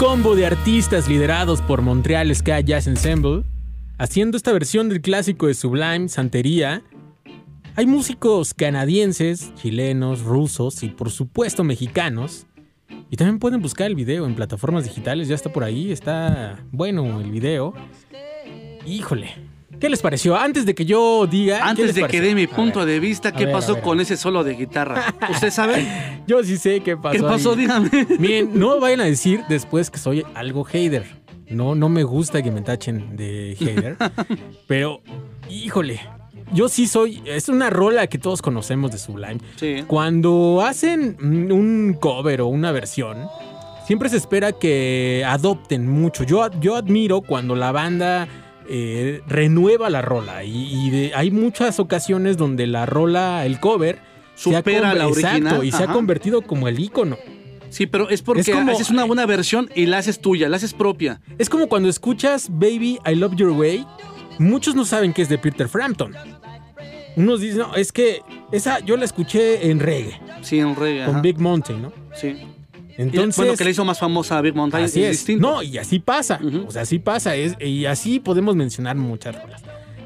Combo 0.00 0.34
de 0.34 0.46
artistas 0.46 1.10
liderados 1.10 1.60
por 1.60 1.82
Montreal 1.82 2.34
Ska 2.34 2.58
Jazz 2.60 2.86
Ensemble, 2.86 3.44
haciendo 3.98 4.38
esta 4.38 4.50
versión 4.50 4.88
del 4.88 5.02
clásico 5.02 5.46
de 5.46 5.52
Sublime, 5.52 6.08
Santería. 6.08 6.82
Hay 7.76 7.84
músicos 7.84 8.54
canadienses, 8.54 9.54
chilenos, 9.56 10.22
rusos 10.22 10.82
y 10.82 10.88
por 10.88 11.10
supuesto 11.10 11.64
mexicanos. 11.64 12.46
Y 13.10 13.16
también 13.18 13.38
pueden 13.38 13.60
buscar 13.60 13.88
el 13.88 13.94
video 13.94 14.24
en 14.24 14.34
plataformas 14.34 14.84
digitales, 14.84 15.28
ya 15.28 15.34
está 15.34 15.52
por 15.52 15.64
ahí, 15.64 15.92
está 15.92 16.64
bueno 16.72 17.20
el 17.20 17.30
video. 17.30 17.74
Híjole, 18.86 19.34
¿qué 19.80 19.88
les 19.88 20.00
pareció? 20.00 20.36
Antes 20.36 20.66
de 20.66 20.74
que 20.74 20.84
yo 20.84 21.26
diga... 21.26 21.56
¿qué 21.56 21.62
Antes 21.62 21.94
de 21.94 22.06
que 22.06 22.20
dé 22.20 22.34
mi 22.34 22.46
punto 22.46 22.84
de 22.86 23.00
vista, 23.00 23.32
¿qué 23.32 23.46
ver, 23.46 23.54
pasó 23.54 23.80
con 23.80 23.98
ese 24.00 24.16
solo 24.16 24.44
de 24.44 24.54
guitarra? 24.54 25.14
¿Usted 25.28 25.50
sabe? 25.50 25.86
Yo 26.26 26.44
sí 26.44 26.58
sé 26.58 26.80
qué 26.80 26.96
pasó. 26.96 27.16
¿Qué 27.16 27.22
pasó? 27.22 27.52
ahí. 27.52 27.56
Dígame. 27.58 27.90
Miren, 28.18 28.58
no 28.58 28.78
vayan 28.78 29.00
a 29.00 29.04
decir 29.04 29.40
después 29.48 29.90
que 29.90 29.98
soy 29.98 30.24
algo 30.34 30.62
hater. 30.64 31.04
No, 31.48 31.74
no 31.74 31.88
me 31.88 32.04
gusta 32.04 32.42
que 32.42 32.52
me 32.52 32.60
tachen 32.60 33.16
de 33.16 33.56
hater. 33.58 33.96
pero, 34.68 35.02
híjole, 35.48 36.00
yo 36.52 36.68
sí 36.68 36.86
soy. 36.86 37.22
Es 37.24 37.48
una 37.48 37.70
rola 37.70 38.06
que 38.06 38.18
todos 38.18 38.42
conocemos 38.42 38.92
de 38.92 38.98
Sublime. 38.98 39.40
Sí. 39.56 39.84
Cuando 39.86 40.62
hacen 40.64 41.16
un 41.20 41.96
cover 41.98 42.42
o 42.42 42.46
una 42.46 42.70
versión, 42.70 43.26
siempre 43.86 44.08
se 44.08 44.18
espera 44.18 44.52
que 44.52 45.24
adopten 45.26 45.88
mucho. 45.88 46.22
Yo, 46.22 46.48
yo 46.60 46.76
admiro 46.76 47.22
cuando 47.22 47.56
la 47.56 47.72
banda 47.72 48.28
eh, 48.70 49.20
renueva 49.26 49.90
la 49.90 50.00
rola. 50.02 50.44
Y, 50.44 50.86
y 50.86 50.90
de- 50.90 51.12
hay 51.14 51.30
muchas 51.30 51.80
ocasiones 51.80 52.36
donde 52.36 52.66
la 52.66 52.86
rola, 52.86 53.44
el 53.44 53.58
cover, 53.60 53.98
se 54.34 54.54
ha 54.54 54.58
Supera 54.58 54.94
la 54.94 55.06
original, 55.08 55.36
Exacto, 55.38 55.64
y 55.64 55.72
se 55.72 55.82
ha 55.84 55.88
convertido 55.88 56.42
como 56.42 56.68
el 56.68 56.78
ícono. 56.80 57.18
Sí, 57.68 57.86
pero 57.86 58.08
es 58.08 58.22
porque 58.22 58.40
Es 58.40 58.50
como- 58.50 58.72
haces 58.72 58.90
una 58.90 59.04
buena 59.04 59.26
versión 59.26 59.68
y 59.74 59.86
la 59.86 59.98
haces 59.98 60.20
tuya, 60.20 60.48
la 60.48 60.56
haces 60.56 60.72
propia. 60.74 61.20
Es 61.38 61.48
como 61.50 61.68
cuando 61.68 61.88
escuchas 61.88 62.48
Baby, 62.50 62.98
I 63.06 63.14
Love 63.16 63.34
Your 63.36 63.50
Way. 63.50 63.86
Muchos 64.38 64.74
no 64.74 64.84
saben 64.84 65.12
que 65.12 65.22
es 65.22 65.28
de 65.28 65.38
Peter 65.38 65.68
Frampton. 65.68 66.14
Unos 67.16 67.40
dicen, 67.40 67.58
no, 67.58 67.74
es 67.74 67.92
que 67.92 68.22
esa 68.52 68.78
yo 68.80 68.96
la 68.96 69.04
escuché 69.04 69.70
en 69.70 69.80
reggae. 69.80 70.20
Sí, 70.42 70.58
en 70.60 70.74
reggae. 70.76 71.04
Con 71.04 71.16
ajá. 71.16 71.22
Big 71.22 71.38
Mountain, 71.38 71.82
¿no? 71.82 71.92
Sí. 72.14 72.36
Entonces. 73.00 73.58
Que 73.58 73.64
le 73.64 73.70
hizo 73.70 73.84
más 73.84 73.98
famosa 73.98 74.38
a 74.38 74.40
Big 74.40 74.54
Mountain. 74.54 74.84
Así 74.84 75.02
es. 75.02 75.10
distinto. 75.12 75.50
No, 75.50 75.62
y 75.62 75.78
así 75.78 75.98
pasa. 75.98 76.40
O 76.66 76.70
sea, 76.70 76.82
así 76.82 76.98
pasa. 76.98 77.34
es- 77.36 77.56
y 77.60 77.86
así 77.86 78.20
podemos 78.20 78.56
mencionar 78.56 78.96
muchas 78.96 79.40
rolas. 79.40 79.62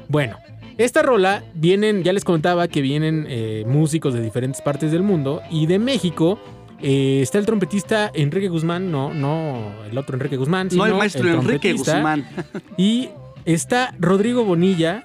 Bueno, 0.07 0.37
esta 0.77 1.01
rola 1.01 1.43
vienen, 1.53 2.03
ya 2.03 2.13
les 2.13 2.23
contaba 2.23 2.67
que 2.67 2.81
vienen 2.81 3.25
eh, 3.29 3.63
músicos 3.67 4.13
de 4.13 4.21
diferentes 4.21 4.61
partes 4.61 4.91
del 4.91 5.03
mundo. 5.03 5.41
Y 5.49 5.65
de 5.67 5.79
México 5.79 6.39
eh, 6.81 7.19
está 7.21 7.37
el 7.37 7.45
trompetista 7.45 8.11
Enrique 8.13 8.47
Guzmán. 8.49 8.91
No, 8.91 9.13
no 9.13 9.71
el 9.89 9.97
otro 9.97 10.15
Enrique 10.15 10.37
Guzmán. 10.37 10.67
No, 10.67 10.71
Sino 10.71 10.85
el 10.85 10.93
maestro 10.95 11.27
Enrique 11.29 11.69
trompetista. 11.69 11.93
Guzmán. 11.95 12.27
Y 12.77 13.09
está 13.45 13.93
Rodrigo 13.99 14.43
Bonilla, 14.43 15.03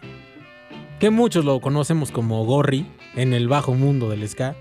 que 0.98 1.10
muchos 1.10 1.44
lo 1.44 1.60
conocemos 1.60 2.10
como 2.10 2.44
Gorri 2.44 2.86
en 3.16 3.32
el 3.32 3.48
bajo 3.48 3.74
mundo 3.74 4.10
del 4.10 4.28
ska. 4.28 4.54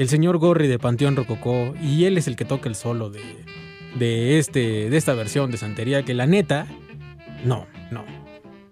El 0.00 0.08
señor 0.08 0.38
Gorri 0.38 0.66
de 0.66 0.78
Panteón 0.78 1.14
Rococó. 1.14 1.74
Y 1.82 2.06
él 2.06 2.16
es 2.16 2.26
el 2.26 2.34
que 2.34 2.46
toca 2.46 2.70
el 2.70 2.74
solo 2.74 3.10
de, 3.10 3.20
de, 3.98 4.38
este, 4.38 4.88
de 4.88 4.96
esta 4.96 5.12
versión 5.12 5.50
de 5.50 5.58
Santería. 5.58 6.02
Que 6.06 6.14
la 6.14 6.26
neta, 6.26 6.66
no, 7.44 7.66
no. 7.90 8.06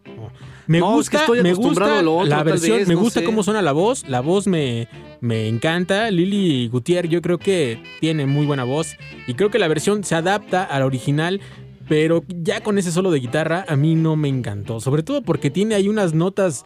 no. 0.07 0.31
Me 0.67 0.79
No, 0.79 0.99
es 0.99 1.11
que 1.11 1.19
gusta, 1.19 1.21
estoy 1.21 1.43
me 1.43 1.53
gusta 1.53 1.99
a 1.99 2.03
lo 2.03 2.17
otro, 2.17 2.29
la 2.31 2.43
versión, 2.43 2.79
vez, 2.79 2.89
me 2.89 2.95
no 2.95 3.01
gusta 3.01 3.21
sé. 3.21 3.27
cómo 3.27 3.43
suena 3.43 3.61
la 3.61 3.73
voz. 3.73 4.09
La 4.09 4.23
voz 4.23 4.47
me, 4.47 4.89
me 5.21 5.49
encanta. 5.49 6.11
Lili 6.11 6.67
Gutiérrez, 6.69 7.11
yo 7.11 7.21
creo 7.21 7.37
que 7.37 7.79
tiene 8.01 8.25
muy 8.25 8.47
buena 8.47 8.65
voz. 8.65 8.97
Y 9.27 9.35
creo 9.35 9.51
que 9.51 9.59
la 9.59 9.69
versión 9.69 10.05
se 10.05 10.15
adapta 10.15 10.65
a 10.65 10.79
la 10.79 10.87
original. 10.87 11.43
Pero 11.91 12.23
ya 12.27 12.63
con 12.63 12.79
ese 12.79 12.91
solo 12.91 13.11
de 13.11 13.21
guitarra 13.21 13.67
a 13.69 13.77
mí 13.77 13.97
no 13.97 14.17
me 14.17 14.29
encantó. 14.29 14.81
Sobre 14.81 15.03
todo 15.03 15.21
porque 15.21 15.51
tiene 15.51 15.75
ahí 15.75 15.89
unas 15.89 16.15
notas 16.15 16.65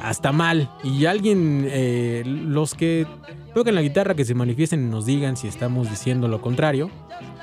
hasta 0.00 0.32
mal. 0.32 0.70
Y 0.82 1.04
alguien, 1.06 1.66
eh, 1.70 2.24
los 2.26 2.74
que 2.74 3.06
tocan 3.54 3.74
la 3.74 3.82
guitarra, 3.82 4.14
que 4.14 4.24
se 4.24 4.34
manifiesten 4.34 4.86
y 4.86 4.90
nos 4.90 5.04
digan 5.06 5.36
si 5.36 5.48
estamos 5.48 5.90
diciendo 5.90 6.28
lo 6.28 6.40
contrario. 6.40 6.90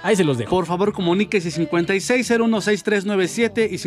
Ahí 0.03 0.15
se 0.15 0.23
los 0.23 0.37
dejo. 0.37 0.49
Por 0.49 0.65
favor, 0.65 0.93
comuníquese 0.93 1.49
56016397 1.49 3.69
y 3.71 3.77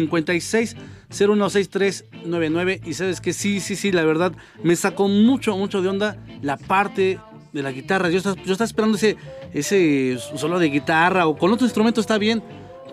56016399. 1.10 2.80
Y 2.84 2.94
sabes 2.94 3.20
que 3.20 3.32
sí, 3.32 3.60
sí, 3.60 3.76
sí, 3.76 3.92
la 3.92 4.04
verdad 4.04 4.32
me 4.62 4.76
sacó 4.76 5.08
mucho, 5.08 5.56
mucho 5.56 5.82
de 5.82 5.88
onda 5.88 6.16
la 6.40 6.56
parte 6.56 7.18
de 7.52 7.62
la 7.62 7.72
guitarra. 7.72 8.10
Yo 8.10 8.18
estaba, 8.18 8.36
yo 8.44 8.52
estaba 8.52 8.66
esperando 8.66 8.96
ese, 8.96 9.16
ese 9.52 10.18
solo 10.36 10.58
de 10.58 10.68
guitarra 10.68 11.26
o 11.26 11.36
con 11.36 11.52
otro 11.52 11.66
instrumento 11.66 12.00
está 12.00 12.18
bien, 12.18 12.42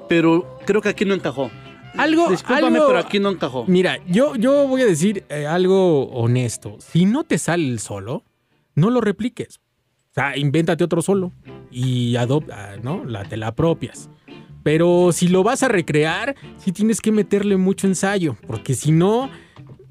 pero 0.09 0.57
creo 0.65 0.81
que 0.81 0.89
aquí 0.89 1.05
no 1.05 1.13
encajó. 1.13 1.51
Algo, 1.97 2.29
Discúlpame, 2.29 2.77
algo- 2.77 2.87
pero 2.87 2.99
aquí 2.99 3.19
no 3.19 3.29
encajó. 3.29 3.65
Mira, 3.67 3.99
yo, 4.07 4.35
yo 4.35 4.67
voy 4.67 4.81
a 4.81 4.85
decir 4.85 5.25
eh, 5.29 5.45
algo 5.45 6.05
honesto. 6.09 6.77
Si 6.79 7.05
no 7.05 7.23
te 7.23 7.37
sale 7.37 7.67
el 7.67 7.79
solo, 7.79 8.23
no 8.75 8.89
lo 8.89 9.01
repliques. 9.01 9.59
O 10.11 10.13
sea, 10.13 10.37
invéntate 10.37 10.83
otro 10.83 11.01
solo 11.01 11.31
y 11.71 12.15
adopta, 12.17 12.77
¿no? 12.83 13.03
La, 13.05 13.23
te 13.23 13.37
la 13.37 13.47
apropias. 13.47 14.09
Pero 14.63 15.11
si 15.11 15.27
lo 15.27 15.41
vas 15.43 15.63
a 15.63 15.67
recrear, 15.69 16.35
sí 16.57 16.71
tienes 16.71 17.01
que 17.01 17.11
meterle 17.11 17.57
mucho 17.57 17.87
ensayo, 17.87 18.35
porque 18.45 18.75
si 18.75 18.91
no, 18.91 19.29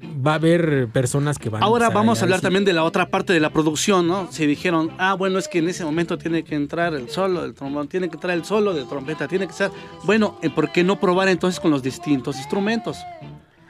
va 0.03 0.33
a 0.33 0.35
haber 0.35 0.87
personas 0.89 1.37
que 1.37 1.49
van 1.49 1.61
Ahora 1.63 1.89
vamos 1.89 2.19
a 2.19 2.23
hablar 2.23 2.41
también 2.41 2.65
de 2.65 2.73
la 2.73 2.83
otra 2.83 3.09
parte 3.09 3.33
de 3.33 3.39
la 3.39 3.49
producción, 3.51 4.07
¿no? 4.07 4.31
Se 4.31 4.47
dijeron, 4.47 4.91
ah, 4.97 5.13
bueno, 5.13 5.37
es 5.39 5.47
que 5.47 5.59
en 5.59 5.69
ese 5.69 5.83
momento 5.85 6.17
tiene 6.17 6.43
que 6.43 6.55
entrar 6.55 6.93
el 6.93 7.09
solo 7.09 7.41
del 7.41 7.53
trombón, 7.53 7.87
tiene 7.87 8.09
que 8.09 8.15
entrar 8.15 8.35
el 8.35 8.43
solo 8.45 8.73
de 8.73 8.83
trompeta, 8.85 9.27
tiene 9.27 9.47
que 9.47 9.53
ser... 9.53 9.71
Bueno, 10.03 10.37
eh, 10.41 10.49
¿por 10.49 10.71
qué 10.71 10.83
no 10.83 10.99
probar 10.99 11.27
entonces 11.27 11.59
con 11.59 11.71
los 11.71 11.83
distintos 11.83 12.37
instrumentos? 12.37 12.97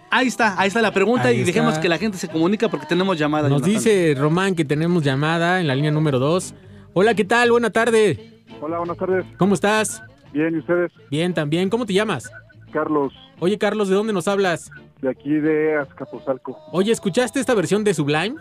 Ahí 0.09 0.27
está, 0.27 0.59
ahí 0.59 0.67
está 0.67 0.81
la 0.81 0.91
pregunta 0.91 1.29
Ahí 1.29 1.37
y 1.37 1.39
está. 1.41 1.47
dejemos 1.53 1.79
que 1.79 1.87
la 1.87 1.97
gente 1.97 2.17
se 2.17 2.27
comunica 2.27 2.67
porque 2.69 2.85
tenemos 2.85 3.17
llamada. 3.17 3.47
Nos 3.47 3.61
Jonathan. 3.61 3.73
dice 3.73 4.15
Román 4.17 4.55
que 4.55 4.65
tenemos 4.65 5.03
llamada 5.03 5.61
en 5.61 5.67
la 5.67 5.75
línea 5.75 5.91
número 5.91 6.19
2. 6.19 6.53
Hola, 6.93 7.13
¿qué 7.13 7.23
tal? 7.23 7.51
Buena 7.51 7.69
tarde. 7.69 8.43
Hola, 8.59 8.77
buenas 8.79 8.97
tardes. 8.97 9.25
¿Cómo 9.37 9.53
estás? 9.53 10.01
Bien, 10.33 10.53
¿y 10.53 10.57
ustedes? 10.59 10.91
Bien, 11.09 11.33
también. 11.33 11.69
¿Cómo 11.69 11.85
te 11.85 11.93
llamas? 11.93 12.29
Carlos, 12.73 13.13
Oye, 13.39 13.57
Carlos, 13.57 13.89
¿de 13.89 13.95
dónde 13.95 14.13
nos 14.13 14.27
hablas? 14.27 14.69
De 15.01 15.09
aquí 15.09 15.31
de 15.31 15.77
Azcapotzalco. 15.77 16.57
Oye, 16.71 16.91
¿escuchaste 16.91 17.39
esta 17.39 17.55
versión 17.55 17.83
de 17.83 17.93
Sublime? 17.93 18.35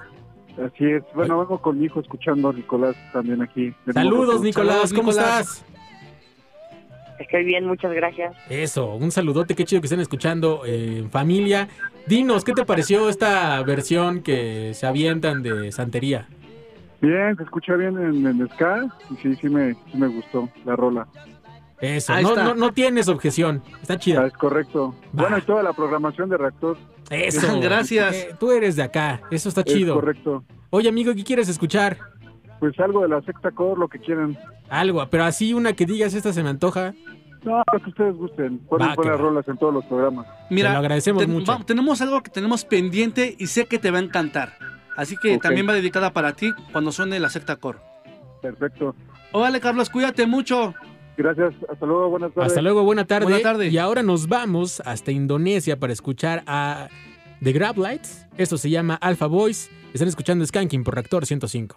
Así 0.64 0.84
es. 0.84 1.02
Bueno, 1.14 1.38
vengo 1.38 1.60
con 1.60 1.78
mi 1.78 1.86
hijo 1.86 2.00
escuchando 2.00 2.50
a 2.50 2.52
Nicolás 2.52 2.94
también 3.12 3.40
aquí. 3.40 3.72
de 3.86 3.92
Saludos. 3.92 4.42
Nicolás, 4.42 4.92
¿cómo 4.92 5.10
estás? 5.10 5.64
Estoy 7.18 7.44
bien, 7.44 7.66
muchas 7.66 7.92
gracias. 7.92 8.34
Eso, 8.48 8.94
un 8.94 9.10
saludote, 9.10 9.54
qué 9.54 9.64
chido 9.64 9.82
que 9.82 9.86
estén 9.86 10.00
escuchando 10.00 10.62
eh, 10.64 10.98
en 11.00 11.10
familia. 11.10 11.68
Dinos, 12.06 12.44
¿qué 12.44 12.52
te 12.52 12.64
pareció 12.64 13.10
esta 13.10 13.62
versión 13.62 14.22
que 14.22 14.72
se 14.72 14.86
avientan 14.86 15.42
de 15.42 15.70
Santería? 15.70 16.28
Bien, 17.02 17.36
se 17.36 17.42
escucha 17.42 17.76
bien 17.76 17.96
en, 17.98 18.26
en 18.26 18.48
ska 18.48 18.86
y 19.10 19.16
sí, 19.16 19.36
sí 19.36 19.48
me, 19.48 19.74
sí 19.74 19.96
me 19.98 20.08
gustó 20.08 20.48
la 20.64 20.76
rola. 20.76 21.06
Eso, 21.80 22.20
no, 22.20 22.34
no, 22.36 22.54
no 22.54 22.72
tienes 22.72 23.08
objeción, 23.08 23.62
está 23.80 23.98
chida. 23.98 24.22
Ah, 24.22 24.26
es 24.26 24.32
correcto. 24.34 24.94
Bueno, 25.12 25.38
y 25.38 25.42
toda 25.42 25.62
la 25.62 25.72
programación 25.72 26.28
de 26.28 26.36
Reactor. 26.36 26.76
Eso. 27.10 27.40
Eh, 27.90 28.34
tú 28.38 28.52
eres 28.52 28.76
de 28.76 28.82
acá, 28.82 29.22
eso 29.30 29.48
está 29.48 29.62
Es 29.62 29.72
chido. 29.74 29.94
correcto. 29.94 30.44
Oye, 30.70 30.88
amigo, 30.88 31.14
¿qué 31.14 31.24
quieres 31.24 31.48
escuchar? 31.48 31.98
Pues 32.60 32.78
algo 32.78 33.02
de 33.02 33.08
la 33.08 33.20
secta 33.22 33.50
core, 33.50 33.80
lo 33.80 33.88
que 33.88 33.98
quieran. 33.98 34.36
Algo, 34.68 35.04
pero 35.10 35.24
así 35.24 35.54
una 35.54 35.72
que 35.72 35.86
digas, 35.86 36.14
esta 36.14 36.32
se 36.32 36.42
me 36.42 36.50
antoja. 36.50 36.94
No, 37.42 37.62
lo 37.72 37.80
que 37.82 37.88
ustedes 37.90 38.14
gusten. 38.16 38.58
Ponen 38.58 38.94
buenas 38.94 39.14
va. 39.14 39.18
rolas 39.18 39.48
en 39.48 39.56
todos 39.56 39.72
los 39.72 39.84
programas. 39.86 40.26
Mira, 40.50 40.68
Te 40.68 40.72
lo 40.74 40.78
agradecemos 40.80 41.22
ten- 41.22 41.32
mucho. 41.32 41.50
va- 41.52 41.64
tenemos 41.64 42.00
algo 42.02 42.22
que 42.22 42.30
tenemos 42.30 42.64
pendiente 42.66 43.34
y 43.38 43.46
sé 43.46 43.64
que 43.64 43.78
te 43.78 43.90
va 43.90 43.98
a 43.98 44.02
encantar. 44.02 44.52
Así 44.96 45.16
que 45.16 45.38
también 45.38 45.66
va 45.66 45.72
dedicada 45.72 46.12
para 46.12 46.34
ti 46.34 46.52
cuando 46.70 46.92
suene 46.92 47.18
la 47.18 47.30
secta 47.30 47.56
core. 47.56 47.78
Perfecto. 48.42 48.94
Órale, 49.32 49.58
Carlos, 49.60 49.88
cuídate 49.88 50.26
mucho. 50.26 50.74
Gracias, 51.20 51.52
hasta 51.68 51.84
luego, 51.84 52.08
buenas 52.08 52.32
tardes. 52.32 52.50
Hasta 52.50 52.62
luego, 52.62 52.82
buena 52.82 53.04
tarde. 53.04 53.26
Buena 53.26 53.42
tarde. 53.42 53.68
Y 53.68 53.76
ahora 53.76 54.02
nos 54.02 54.26
vamos 54.26 54.80
hasta 54.86 55.12
Indonesia 55.12 55.78
para 55.78 55.92
escuchar 55.92 56.42
a 56.46 56.88
The 57.42 57.52
Grab 57.52 57.76
Lights. 57.76 58.26
Esto 58.38 58.56
se 58.56 58.70
llama 58.70 58.94
Alpha 58.94 59.26
Boys. 59.26 59.70
Están 59.92 60.08
escuchando 60.08 60.46
Skanking 60.46 60.82
por 60.82 60.94
Reactor 60.94 61.26
105. 61.26 61.76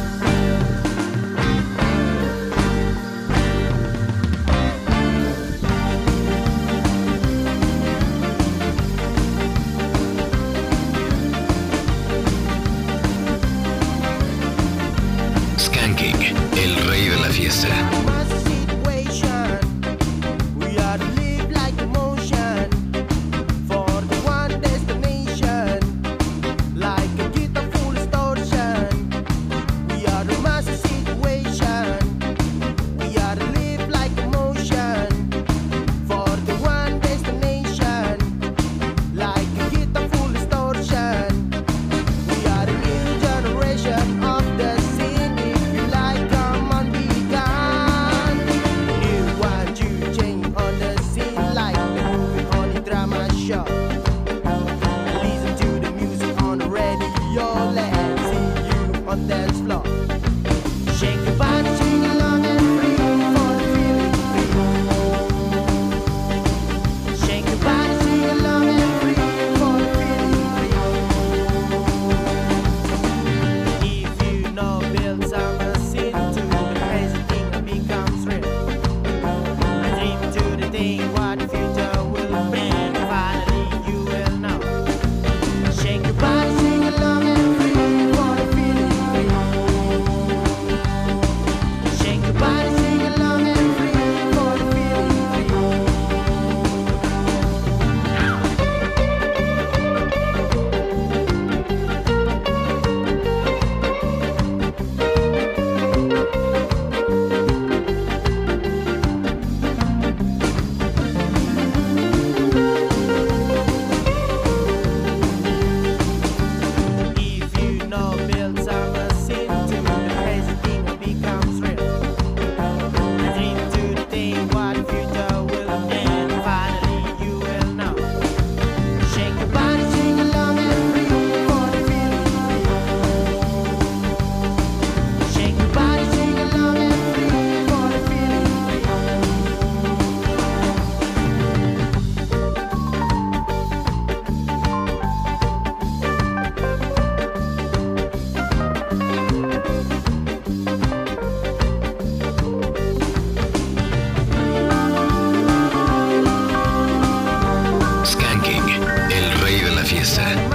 Situation. 160.11 160.51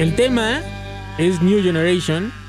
El 0.00 0.14
tema 0.14 0.62
es 1.18 1.42
New 1.42 1.62
Generation. 1.62 2.39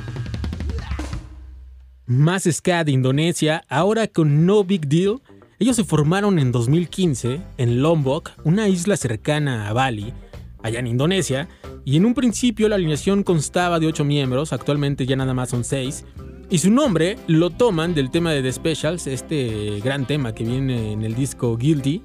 Más 2.12 2.44
ska 2.44 2.84
de 2.84 2.92
Indonesia, 2.92 3.64
ahora 3.70 4.06
con 4.06 4.46
No 4.46 4.66
Big 4.66 4.86
Deal. 4.86 5.22
Ellos 5.60 5.78
se 5.78 5.86
formaron 5.86 6.40
en 6.40 6.52
2015 6.52 7.40
en 7.58 7.82
Lombok, 7.82 8.32
una 8.44 8.68
isla 8.68 8.98
cercana 8.98 9.70
a 9.70 9.72
Bali, 9.72 10.14
allá 10.62 10.80
en 10.80 10.88
Indonesia, 10.88 11.48
y 11.86 11.96
en 11.96 12.06
un 12.06 12.14
principio 12.14 12.68
la 12.68 12.76
alineación 12.76 13.24
constaba 13.24 13.80
de 13.80 13.88
8 13.88 14.04
miembros, 14.04 14.52
actualmente 14.52 15.06
ya 15.06 15.16
nada 15.16 15.34
más 15.34 15.52
son 15.52 15.64
6, 15.64 16.04
y 16.50 16.58
su 16.58 16.70
nombre 16.70 17.16
lo 17.28 17.50
toman 17.50 17.94
del 17.94 18.12
tema 18.12 18.34
de 18.34 18.42
The 18.42 18.52
Specials, 18.52 19.08
este 19.08 19.80
gran 19.80 20.06
tema 20.06 20.36
que 20.36 20.44
viene 20.44 20.92
en 20.92 21.04
el 21.04 21.16
disco 21.16 21.56
Guilty, 21.56 22.04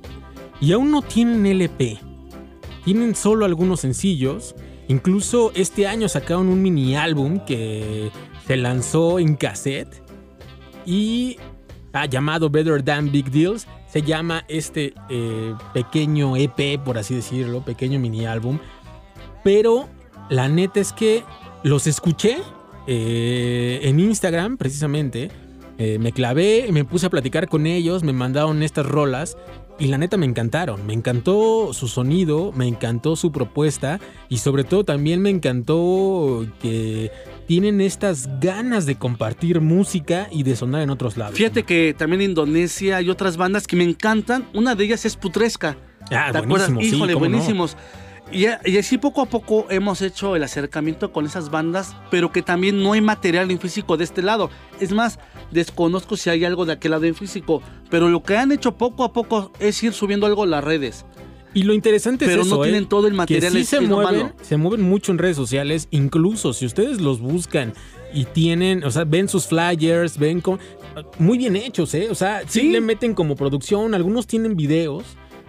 y 0.60 0.70
aún 0.70 0.92
no 0.92 1.02
tienen 1.02 1.46
LP. 1.46 1.98
Tienen 2.84 3.16
solo 3.16 3.44
algunos 3.44 3.80
sencillos. 3.80 4.54
Incluso 4.86 5.50
este 5.56 5.88
año 5.88 6.08
sacaron 6.08 6.46
un 6.46 6.62
mini 6.62 6.94
álbum 6.94 7.40
que 7.44 8.12
se 8.46 8.56
lanzó 8.56 9.18
en 9.18 9.34
cassette 9.34 10.02
y 10.84 11.36
ah, 11.92 12.06
llamado 12.06 12.48
Better 12.48 12.82
Than 12.82 13.10
Big 13.10 13.30
Deals. 13.30 13.66
Se 13.88 14.02
llama 14.02 14.44
este 14.48 14.94
eh, 15.08 15.54
pequeño 15.72 16.36
EP, 16.36 16.78
por 16.84 16.98
así 16.98 17.14
decirlo, 17.14 17.64
pequeño 17.64 17.98
mini 17.98 18.26
álbum. 18.26 18.58
Pero 19.42 19.88
la 20.28 20.48
neta 20.48 20.80
es 20.80 20.92
que 20.92 21.24
los 21.62 21.86
escuché 21.86 22.38
eh, 22.86 23.80
en 23.82 23.98
Instagram, 23.98 24.56
precisamente. 24.56 25.30
Eh, 25.78 25.98
me 25.98 26.12
clavé, 26.12 26.68
me 26.72 26.84
puse 26.84 27.06
a 27.06 27.10
platicar 27.10 27.48
con 27.48 27.66
ellos, 27.66 28.02
me 28.02 28.12
mandaron 28.12 28.62
estas 28.62 28.86
rolas 28.86 29.36
y 29.78 29.88
la 29.88 29.98
neta 29.98 30.16
me 30.16 30.26
encantaron. 30.26 30.86
Me 30.86 30.94
encantó 30.94 31.72
su 31.72 31.88
sonido, 31.88 32.52
me 32.52 32.66
encantó 32.66 33.16
su 33.16 33.32
propuesta 33.32 34.00
y 34.28 34.38
sobre 34.38 34.64
todo 34.64 34.84
también 34.84 35.20
me 35.20 35.30
encantó 35.30 36.46
que 36.60 37.10
tienen 37.46 37.80
estas 37.80 38.28
ganas 38.40 38.86
de 38.86 38.96
compartir 38.96 39.60
música 39.60 40.28
y 40.30 40.42
de 40.42 40.56
sonar 40.56 40.82
en 40.82 40.90
otros 40.90 41.16
lados. 41.16 41.34
Fíjate 41.36 41.62
que 41.62 41.94
también 41.96 42.22
en 42.22 42.30
Indonesia 42.30 42.96
hay 42.96 43.10
otras 43.10 43.36
bandas 43.36 43.66
que 43.66 43.76
me 43.76 43.84
encantan. 43.84 44.48
Una 44.54 44.74
de 44.74 44.84
ellas 44.84 45.04
es 45.04 45.16
Putresca. 45.16 45.76
Ah, 46.10 46.30
¿Te 46.32 46.38
acuerdas? 46.38 46.70
sí, 46.80 46.86
Híjole, 46.94 47.12
no. 47.14 47.18
buenísimos. 47.18 47.76
Y, 48.32 48.46
y 48.64 48.76
así 48.78 48.98
poco 48.98 49.22
a 49.22 49.26
poco 49.26 49.66
hemos 49.70 50.02
hecho 50.02 50.34
el 50.34 50.42
acercamiento 50.42 51.12
con 51.12 51.26
esas 51.26 51.48
bandas, 51.50 51.94
pero 52.10 52.32
que 52.32 52.42
también 52.42 52.82
no 52.82 52.92
hay 52.92 53.00
material 53.00 53.50
en 53.52 53.60
físico 53.60 53.96
de 53.96 54.02
este 54.02 54.20
lado. 54.22 54.50
Es 54.80 54.92
más, 54.92 55.20
desconozco 55.52 56.16
si 56.16 56.30
hay 56.30 56.44
algo 56.44 56.66
de 56.66 56.72
aquel 56.72 56.90
lado 56.90 57.04
en 57.04 57.14
físico, 57.14 57.62
pero 57.88 58.08
lo 58.08 58.24
que 58.24 58.36
han 58.36 58.50
hecho 58.50 58.76
poco 58.76 59.04
a 59.04 59.12
poco 59.12 59.52
es 59.60 59.80
ir 59.84 59.92
subiendo 59.92 60.26
algo 60.26 60.42
a 60.42 60.46
las 60.46 60.64
redes. 60.64 61.06
Y 61.56 61.62
lo 61.64 61.74
interesante 61.74 62.26
Pero 62.26 62.42
es 62.42 62.46
eso, 62.46 62.56
no 62.56 62.64
¿eh? 62.64 62.68
tienen 62.68 62.86
todo 62.88 63.06
el 63.08 63.14
material, 63.14 63.52
Que 63.52 63.58
sí 63.60 63.64
se 63.64 63.80
mueven, 63.80 64.04
malo. 64.20 64.32
se 64.42 64.56
mueven 64.56 64.82
mucho 64.82 65.10
en 65.10 65.18
redes 65.18 65.36
sociales, 65.36 65.88
incluso 65.90 66.52
si 66.52 66.66
ustedes 66.66 67.00
los 67.00 67.18
buscan 67.20 67.72
y 68.14 68.24
tienen, 68.26 68.84
o 68.84 68.90
sea, 68.90 69.04
ven 69.04 69.28
sus 69.28 69.46
flyers, 69.46 70.18
ven 70.18 70.40
con 70.40 70.58
muy 71.18 71.38
bien 71.38 71.56
hechos, 71.56 71.92
¿eh? 71.94 72.08
O 72.10 72.14
sea, 72.14 72.42
sí, 72.46 72.68
le 72.70 72.80
meten 72.80 73.14
como 73.14 73.36
producción, 73.36 73.94
algunos 73.94 74.26
tienen 74.26 74.56
videos 74.56 75.04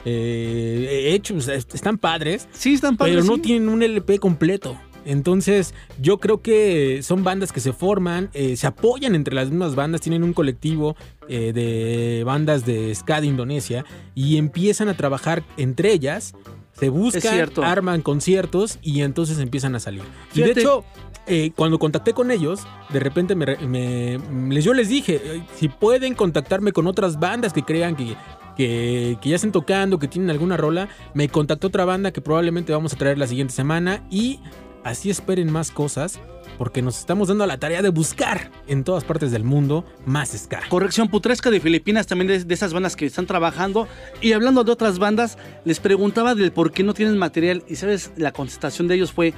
eh, 0.06 1.12
hechos, 1.14 1.48
est- 1.50 1.76
están 1.76 1.98
padres. 1.98 2.48
Sí, 2.52 2.74
están 2.74 2.96
Pero 2.98 3.10
padres, 3.12 3.26
no 3.26 3.36
sí. 3.36 3.42
tienen 3.42 3.70
un 3.70 3.84
LP 3.84 4.20
completo. 4.20 4.78
Entonces, 5.08 5.74
yo 6.02 6.20
creo 6.20 6.42
que 6.42 7.02
son 7.02 7.24
bandas 7.24 7.54
que 7.54 7.62
se 7.62 7.72
forman, 7.72 8.30
eh, 8.34 8.58
se 8.58 8.68
apoyan 8.68 9.16
entre 9.16 9.34
las 9.34 9.50
mismas 9.50 9.74
bandas, 9.74 10.02
tienen 10.02 10.24
un 10.24 10.34
colectivo 10.34 10.98
eh, 11.30 11.54
de 11.54 12.24
bandas 12.26 12.66
de 12.66 12.94
ska 12.94 13.22
de 13.22 13.28
Indonesia 13.28 13.86
y 14.16 14.38
empiezan 14.38 14.90
a 14.90 14.98
trabajar 14.98 15.44
entre 15.56 15.94
ellas, 15.94 16.36
se 16.74 16.90
buscan, 16.90 17.50
arman 17.64 18.02
conciertos 18.02 18.80
y 18.82 19.02
entonces 19.02 19.40
empiezan 19.40 19.76
a 19.76 19.80
salir. 19.80 20.04
Y 20.36 20.42
de 20.42 20.52
hecho, 20.52 20.84
eh, 21.26 21.52
cuando 21.56 21.80
contacté 21.80 22.14
con 22.14 22.30
ellos, 22.30 22.62
de 22.90 23.00
repente 23.00 23.36
me, 23.36 24.20
yo 24.62 24.74
les 24.74 24.90
dije, 24.90 25.22
eh, 25.24 25.44
si 25.56 25.70
pueden 25.70 26.16
contactarme 26.16 26.72
con 26.72 26.86
otras 26.86 27.20
bandas 27.20 27.52
que 27.52 27.64
crean 27.64 27.96
que, 27.96 28.16
que, 28.56 29.18
que 29.22 29.30
ya 29.30 29.36
estén 29.36 29.52
tocando, 29.52 30.00
que 30.00 30.08
tienen 30.08 30.30
alguna 30.30 30.56
rola, 30.56 30.88
me 31.14 31.28
contactó 31.28 31.68
otra 31.68 31.84
banda 31.84 32.12
que 32.12 32.22
probablemente 32.22 32.72
vamos 32.72 32.94
a 32.94 32.98
traer 32.98 33.18
la 33.18 33.28
siguiente 33.28 33.54
semana 33.54 34.04
y 34.10 34.40
así 34.88 35.10
esperen 35.10 35.52
más 35.52 35.72
cosas 35.72 36.20
porque 36.58 36.82
nos 36.82 36.98
estamos 36.98 37.28
dando 37.28 37.46
la 37.46 37.60
tarea 37.60 37.82
de 37.82 37.90
buscar 37.90 38.52
en 38.68 38.84
todas 38.84 39.04
partes 39.04 39.32
del 39.32 39.44
mundo 39.44 39.86
más 40.06 40.30
ska. 40.30 40.62
Corrección 40.70 41.08
Putresca 41.08 41.52
de 41.52 41.60
Filipinas, 41.60 42.08
también 42.08 42.28
de, 42.28 42.44
de 42.44 42.54
esas 42.54 42.74
bandas 42.74 42.96
que 42.96 43.06
están 43.06 43.28
trabajando. 43.28 43.88
Y 44.22 44.34
hablando 44.34 44.64
de 44.64 44.72
otras 44.72 44.98
bandas, 44.98 45.38
les 45.66 45.80
preguntaba 45.80 46.36
del 46.36 46.52
por 46.52 46.72
qué 46.72 46.84
no 46.84 46.94
tienen 46.94 47.18
material. 47.18 47.64
Y 47.68 47.76
sabes, 47.76 48.12
la 48.18 48.32
contestación 48.32 48.88
de 48.88 48.96
ellos 48.96 49.12
fue, 49.12 49.34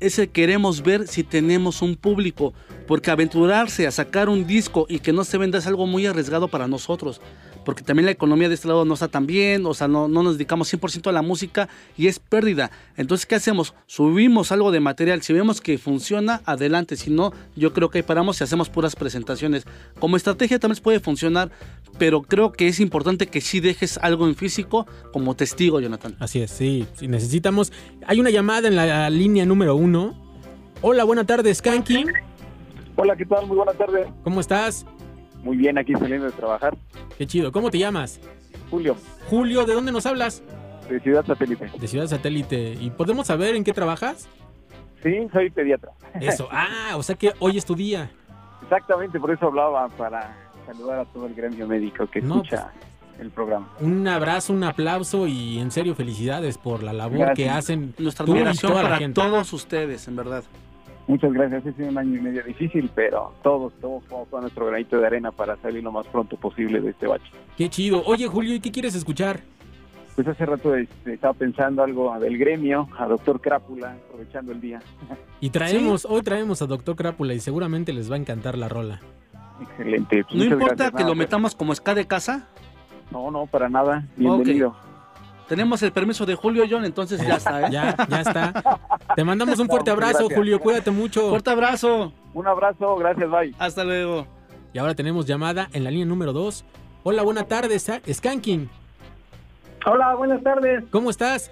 ese 0.00 0.28
queremos 0.28 0.82
ver 0.82 1.06
si 1.06 1.22
tenemos 1.22 1.80
un 1.80 1.96
público. 1.96 2.52
Porque 2.86 3.10
aventurarse 3.10 3.86
a 3.86 3.90
sacar 3.90 4.28
un 4.28 4.46
disco 4.46 4.86
y 4.88 4.98
que 4.98 5.12
no 5.12 5.24
se 5.24 5.38
venda 5.38 5.58
es 5.58 5.66
algo 5.66 5.86
muy 5.86 6.06
arriesgado 6.06 6.48
para 6.48 6.66
nosotros. 6.66 7.20
Porque 7.64 7.82
también 7.82 8.06
la 8.06 8.12
economía 8.12 8.48
de 8.48 8.54
este 8.54 8.68
lado 8.68 8.84
no 8.84 8.94
está 8.94 9.08
tan 9.08 9.26
bien, 9.26 9.66
o 9.66 9.74
sea, 9.74 9.88
no, 9.88 10.08
no 10.08 10.22
nos 10.22 10.34
dedicamos 10.34 10.72
100% 10.72 11.08
a 11.08 11.12
la 11.12 11.22
música 11.22 11.68
y 11.96 12.06
es 12.06 12.18
pérdida. 12.18 12.70
Entonces, 12.96 13.26
¿qué 13.26 13.34
hacemos? 13.34 13.74
Subimos 13.86 14.52
algo 14.52 14.70
de 14.70 14.80
material. 14.80 15.22
Si 15.22 15.32
vemos 15.32 15.60
que 15.60 15.78
funciona, 15.78 16.42
adelante. 16.44 16.96
Si 16.96 17.10
no, 17.10 17.32
yo 17.56 17.72
creo 17.72 17.90
que 17.90 17.98
ahí 17.98 18.02
paramos 18.02 18.40
y 18.40 18.44
hacemos 18.44 18.68
puras 18.68 18.96
presentaciones. 18.96 19.64
Como 19.98 20.16
estrategia 20.16 20.58
también 20.58 20.82
puede 20.82 21.00
funcionar, 21.00 21.50
pero 21.98 22.22
creo 22.22 22.52
que 22.52 22.68
es 22.68 22.80
importante 22.80 23.26
que 23.26 23.40
sí 23.40 23.60
dejes 23.60 23.98
algo 23.98 24.26
en 24.26 24.34
físico 24.34 24.86
como 25.12 25.34
testigo, 25.34 25.80
Jonathan. 25.80 26.16
Así 26.18 26.40
es, 26.40 26.50
sí, 26.50 26.86
necesitamos. 27.00 27.72
Hay 28.06 28.20
una 28.20 28.30
llamada 28.30 28.68
en 28.68 28.76
la 28.76 29.10
línea 29.10 29.44
número 29.46 29.76
uno. 29.76 30.14
Hola, 30.82 31.04
buena 31.04 31.24
tarde, 31.24 31.54
Skanky. 31.54 32.04
Hola, 32.96 33.16
¿qué 33.16 33.26
tal? 33.26 33.46
Muy 33.46 33.56
buenas 33.56 33.76
tardes. 33.76 34.06
¿Cómo 34.22 34.40
estás? 34.40 34.86
Muy 35.44 35.56
bien, 35.56 35.78
aquí 35.78 35.92
saliendo 35.92 36.26
de 36.26 36.32
trabajar. 36.32 36.76
Qué 37.16 37.26
chido. 37.26 37.52
¿Cómo 37.52 37.70
te 37.70 37.78
llamas? 37.78 38.18
Julio, 38.70 38.96
Julio, 39.28 39.64
¿de 39.64 39.74
dónde 39.74 39.92
nos 39.92 40.06
hablas? 40.06 40.42
de 40.88 41.00
Ciudad 41.00 41.24
Satélite. 41.24 41.70
De 41.78 41.88
Ciudad 41.88 42.06
Satélite. 42.06 42.76
¿Y 42.80 42.90
podemos 42.90 43.26
saber 43.28 43.54
en 43.56 43.64
qué 43.64 43.72
trabajas? 43.72 44.28
Sí, 45.02 45.14
soy 45.32 45.48
pediatra. 45.50 45.92
Eso. 46.20 46.46
Ah, 46.50 46.92
o 46.96 47.02
sea 47.02 47.14
que 47.14 47.32
hoy 47.38 47.56
es 47.56 47.64
tu 47.64 47.74
día. 47.74 48.10
Exactamente, 48.62 49.18
por 49.20 49.30
eso 49.30 49.46
hablaba, 49.46 49.88
para 49.88 50.36
saludar 50.66 50.98
a 51.00 51.04
todo 51.06 51.26
el 51.26 51.34
gremio 51.34 51.66
médico 51.66 52.06
que 52.06 52.20
No, 52.20 52.36
escucha 52.36 52.70
el 53.18 53.30
programa. 53.30 53.68
Un 53.80 54.06
abrazo, 54.08 54.52
un 54.52 54.64
aplauso 54.64 55.26
y 55.26 55.58
en 55.58 55.70
serio 55.70 55.94
felicidades 55.94 56.58
por 56.58 56.82
la 56.82 56.92
labor 56.92 57.18
Gracias. 57.18 57.36
que 57.36 57.50
hacen 57.50 57.94
Nuestra 57.98 58.26
tú 58.26 58.32
y 58.32 58.38
admiración 58.38 58.72
toda 58.72 58.82
la 58.82 58.88
para 58.90 58.98
gente. 59.00 59.14
todos 59.20 59.52
ustedes, 59.54 60.06
en 60.08 60.16
verdad. 60.16 60.44
Muchas 61.06 61.32
gracias, 61.32 61.66
ha 61.66 61.72
sido 61.72 61.88
un 61.88 61.98
año 61.98 62.16
y 62.16 62.22
medio 62.22 62.42
difícil, 62.42 62.90
pero 62.94 63.34
todos, 63.42 63.72
todos 63.80 64.02
vamos 64.10 64.28
a 64.32 64.40
nuestro 64.40 64.66
granito 64.66 64.98
de 64.98 65.06
arena 65.06 65.30
para 65.30 65.56
salir 65.56 65.82
lo 65.82 65.92
más 65.92 66.06
pronto 66.06 66.36
posible 66.36 66.80
de 66.80 66.90
este 66.90 67.06
bache. 67.06 67.30
Qué 67.58 67.68
chido. 67.68 68.02
Oye, 68.06 68.26
Julio, 68.26 68.54
¿y 68.54 68.60
qué 68.60 68.72
quieres 68.72 68.94
escuchar? 68.94 69.40
Pues 70.14 70.28
hace 70.28 70.46
rato 70.46 70.74
este, 70.76 71.14
estaba 71.14 71.34
pensando 71.34 71.82
algo 71.82 72.16
del 72.20 72.38
gremio, 72.38 72.88
a 72.96 73.06
doctor 73.06 73.40
Crápula, 73.40 73.96
aprovechando 74.08 74.52
el 74.52 74.60
día. 74.60 74.80
Y 75.40 75.50
traemos, 75.50 76.06
hoy 76.06 76.22
traemos 76.22 76.62
a 76.62 76.66
Doctor 76.66 76.96
Crápula 76.96 77.34
y 77.34 77.40
seguramente 77.40 77.92
les 77.92 78.10
va 78.10 78.14
a 78.14 78.18
encantar 78.18 78.56
la 78.56 78.66
rola. 78.66 79.02
Excelente. 79.60 80.24
pues 80.24 80.36
¿No 80.36 80.44
importa 80.44 80.74
gracias, 80.74 80.90
que 80.92 80.94
nada, 80.94 81.08
lo 81.08 81.10
pues, 81.10 81.18
metamos 81.18 81.54
como 81.54 81.74
ska 81.74 81.94
de 81.94 82.06
casa? 82.06 82.48
No, 83.10 83.30
no, 83.30 83.44
para 83.44 83.68
nada. 83.68 84.06
Bienvenido. 84.16 84.74
Tenemos 85.48 85.82
el 85.82 85.92
permiso 85.92 86.24
de 86.24 86.34
Julio, 86.34 86.64
John, 86.68 86.84
entonces 86.84 87.20
ya 87.26 87.36
está, 87.36 87.62
¿eh? 87.62 87.68
Ya, 87.70 87.94
ya 88.08 88.20
está. 88.20 88.78
Te 89.14 89.24
mandamos 89.24 89.58
un 89.58 89.68
fuerte 89.68 89.90
No, 89.90 89.94
abrazo, 89.94 90.18
gracias. 90.20 90.38
Julio. 90.38 90.58
Cuídate 90.60 90.90
mucho. 90.90 91.28
Fuerte 91.30 91.50
abrazo. 91.50 92.12
Un 92.32 92.46
abrazo, 92.46 92.96
gracias, 92.96 93.30
bye. 93.30 93.54
Hasta 93.58 93.84
luego. 93.84 94.26
Y 94.72 94.78
ahora 94.78 94.94
tenemos 94.94 95.26
llamada 95.26 95.68
en 95.72 95.84
la 95.84 95.90
línea 95.90 96.06
número 96.06 96.32
2. 96.32 96.64
Hola, 97.02 97.22
buena 97.22 97.44
tarde, 97.44 97.78
Sa- 97.78 98.00
Skanking. 98.10 98.68
Hola, 99.86 100.14
buenas 100.14 100.42
tardes. 100.42 100.82
¿Cómo 100.90 101.10
estás? 101.10 101.50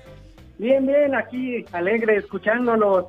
Bien, 0.58 0.86
bien, 0.86 1.14
aquí 1.14 1.64
alegre, 1.72 2.16
escuchándolos. 2.16 3.04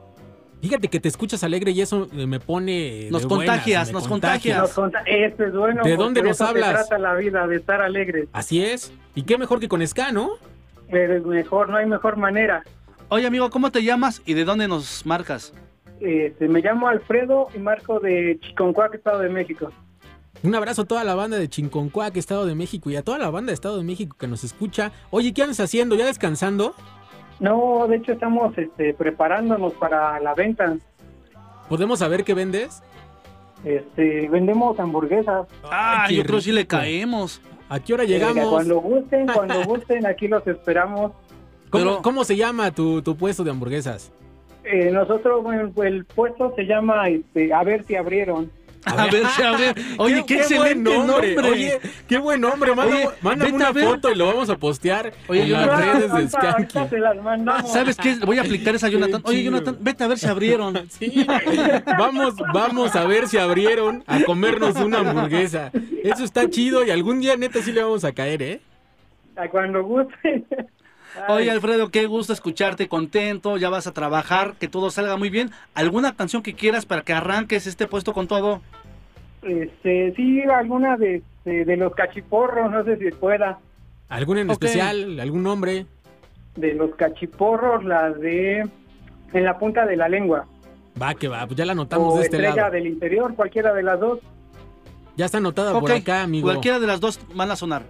Fíjate 0.62 0.88
que 0.88 1.00
te 1.00 1.08
escuchas 1.10 1.44
alegre 1.44 1.72
y 1.72 1.82
eso 1.82 2.08
eh, 2.14 2.26
me 2.28 2.40
pone. 2.40 3.08
Nos 3.12 3.24
de 3.24 3.28
contagias, 3.28 3.92
nos 3.92 4.04
Nos 4.04 4.74
conta- 4.74 5.02
Esto 5.06 5.44
es 5.46 5.54
bueno. 5.54 5.82
¿De 5.84 5.96
dónde 5.98 6.22
de 6.22 6.28
nos 6.30 6.38
eso 6.38 6.46
se 6.46 6.50
hablas? 6.52 6.88
trata 6.88 6.98
la 7.00 7.14
vida, 7.16 7.48
de 7.48 7.56
estar 7.58 7.82
alegre. 7.82 8.28
Así 8.34 8.64
es. 8.64 8.94
Y 9.16 9.24
qué 9.24 9.38
mejor 9.38 9.60
que 9.60 9.68
con 9.68 9.86
Ska, 9.86 10.12
¿no? 10.12 10.32
Pero 10.94 11.16
es 11.16 11.26
mejor, 11.26 11.70
no 11.70 11.78
hay 11.78 11.88
mejor 11.88 12.18
manera. 12.18 12.64
Oye, 13.10 13.26
amigo, 13.26 13.50
¿cómo 13.50 13.72
te 13.72 13.84
llamas 13.84 14.22
y 14.28 14.36
de 14.36 14.46
dónde 14.46 14.68
nos 14.68 15.08
marcas? 15.08 15.52
Este, 16.00 16.48
me 16.48 16.62
llamo 16.62 16.88
Alfredo 16.88 17.48
y 17.56 17.58
marco 17.58 18.00
de 18.00 18.38
Chiconcuac, 18.40 18.94
Estado 18.94 19.20
de 19.20 19.30
México. 19.30 19.72
Un 20.44 20.54
abrazo 20.54 20.84
a 20.84 20.86
toda 20.86 21.04
la 21.04 21.16
banda 21.16 21.38
de 21.38 21.50
Chinconcuac, 21.50 22.16
Estado 22.16 22.46
de 22.46 22.54
México, 22.54 22.92
y 22.92 22.96
a 22.96 23.02
toda 23.02 23.18
la 23.18 23.32
banda 23.32 23.50
de 23.50 23.56
Estado 23.56 23.78
de 23.78 23.84
México 23.84 24.16
que 24.20 24.28
nos 24.28 24.44
escucha. 24.44 24.92
Oye, 25.10 25.34
¿qué 25.34 25.42
andas 25.42 25.60
haciendo? 25.62 25.96
¿Ya 25.96 26.06
descansando? 26.06 26.76
No, 27.40 27.88
de 27.88 27.96
hecho 27.96 28.12
estamos 28.12 28.56
este, 28.56 28.94
preparándonos 28.94 29.74
para 29.74 30.20
la 30.20 30.36
venta. 30.36 30.78
¿Podemos 31.70 32.00
saber 32.00 32.24
qué 32.24 32.36
vendes? 32.36 32.84
Este, 33.64 34.30
vendemos 34.30 34.80
hamburguesas. 34.80 35.48
Ah, 35.64 36.06
qué 36.08 36.16
yo 36.16 36.24
creo 36.24 36.36
que 36.38 36.44
sí 36.44 36.52
le 36.52 36.68
caemos. 36.68 37.42
¿A 37.70 37.80
qué 37.80 37.94
hora 37.94 38.04
Eh, 38.04 38.08
llegamos? 38.08 38.50
cuando 38.50 38.80
gusten, 38.82 39.28
cuando 39.28 39.64
gusten, 39.66 40.06
aquí 40.06 40.28
los 40.28 40.46
esperamos. 40.48 41.12
¿Cómo, 41.70 41.84
Pero- 41.84 42.02
cómo 42.02 42.24
se 42.24 42.36
llama 42.36 42.72
tu, 42.72 43.02
tu 43.02 43.16
puesto 43.16 43.44
de 43.44 43.52
hamburguesas? 43.52 44.12
Eh, 44.64 44.92
nosotros, 44.92 45.44
bueno, 45.44 45.72
el 45.84 46.06
puesto 46.06 46.54
se 46.56 46.64
llama 46.64 47.10
este, 47.10 47.54
A 47.54 47.64
ver 47.64 47.84
si 47.86 47.96
abrieron. 47.96 48.52
A 48.86 49.06
ver 49.08 49.26
si 49.36 49.42
abre. 49.42 49.74
Oye, 49.98 50.24
qué, 50.26 50.36
excelente 50.38 50.90
buen 50.96 51.08
nombre. 51.08 51.38
Oye, 51.40 51.80
qué 52.08 52.18
buen 52.18 52.42
nombre. 52.42 52.76
Manda, 52.76 52.96
Oye, 52.96 53.10
mándame 53.22 53.52
vete 53.52 53.64
a 53.64 53.70
una 53.70 53.72
ver. 53.72 53.86
foto 53.86 54.12
y 54.12 54.16
lo 54.16 54.26
vamos 54.28 54.50
a 54.50 54.58
postear 54.58 55.14
Oye, 55.28 55.42
en 55.44 55.48
yo- 55.48 55.58
las 55.58 55.86
redes 55.86 56.14
de 56.14 56.30
Skanky. 56.30 56.78
¿Sabes 57.68 57.98
qué? 57.98 58.16
Voy 58.26 58.38
a 58.38 58.42
aplicar 58.42 58.76
esa 58.76 58.88
a 58.88 58.90
Jonathan. 58.90 59.22
Qué 59.22 59.30
Oye. 59.30 59.44
Jonathan, 59.44 59.78
vete 59.80 60.04
a 60.04 60.08
ver 60.08 60.18
si 60.20 60.28
abrieron. 60.28 60.74
Sí. 60.90 61.26
Vamos, 61.98 62.36
vamos 62.54 62.96
a 62.96 63.06
ver 63.06 63.28
si 63.28 63.38
abrieron 63.38 64.04
a 64.08 64.22
comernos 64.24 64.76
una 64.78 65.00
hamburguesa. 65.00 65.72
Eso 66.04 66.24
está 66.24 66.50
chido 66.50 66.84
y 66.86 66.92
algún 66.92 67.20
día 67.22 67.36
neta 67.38 67.62
sí 67.62 67.72
le 67.72 67.82
vamos 67.84 68.04
a 68.04 68.12
caer, 68.12 68.42
¿eh? 68.44 68.62
A 69.36 69.48
Cuando 69.50 69.84
gusten. 69.84 70.46
Oye, 71.30 71.52
Alfredo, 71.52 71.90
qué 71.90 72.06
gusto 72.06 72.34
escucharte, 72.34 72.88
contento, 72.88 73.58
ya 73.58 73.70
vas 73.70 73.88
a 73.88 73.94
trabajar, 73.94 74.56
que 74.60 74.68
todo 74.68 74.90
salga 74.90 75.16
muy 75.18 75.30
bien. 75.30 75.52
¿Alguna 75.74 76.16
canción 76.16 76.42
que 76.42 76.54
quieras 76.54 76.86
para 76.86 77.02
que 77.02 77.14
arranques 77.14 77.68
este 77.68 77.88
puesto 77.88 78.14
con 78.14 78.28
todo? 78.28 78.62
Este, 79.42 80.14
sí, 80.16 80.42
alguna 80.44 80.98
de, 80.98 81.22
de, 81.46 81.66
de 81.66 81.78
los 81.78 81.94
cachiporros, 81.94 82.72
no 82.72 82.84
sé 82.84 82.98
si 82.98 83.12
pueda. 83.12 83.60
¿Algún 84.10 84.38
en 84.38 84.50
especial? 84.50 85.20
¿Algún 85.20 85.44
nombre? 85.44 85.86
De 86.56 86.74
los 86.74 86.96
cachiporros, 86.96 87.84
la 87.84 88.12
de 88.12 88.68
En 89.34 89.44
la 89.44 89.58
punta 89.58 89.86
de 89.86 89.96
la 89.98 90.08
lengua. 90.08 90.46
Va, 91.02 91.16
que 91.16 91.28
va, 91.28 91.46
pues 91.48 91.58
ya 91.58 91.66
la 91.66 91.72
anotamos 91.72 92.14
o 92.14 92.18
de 92.18 92.24
este 92.26 92.38
Estrella 92.38 92.56
lado. 92.56 92.72
del 92.74 92.86
interior, 92.88 93.34
cualquiera 93.36 93.74
de 93.74 93.82
las 93.84 94.00
dos. 94.00 94.20
Ya 95.16 95.26
está 95.26 95.40
anotada 95.40 95.80
por 95.80 95.92
acá, 95.92 96.22
amigo. 96.24 96.48
Cualquiera 96.48 96.80
de 96.80 96.88
las 96.88 97.00
dos 97.00 97.20
van 97.34 97.50
a 97.52 97.56
sonar. 97.56 97.84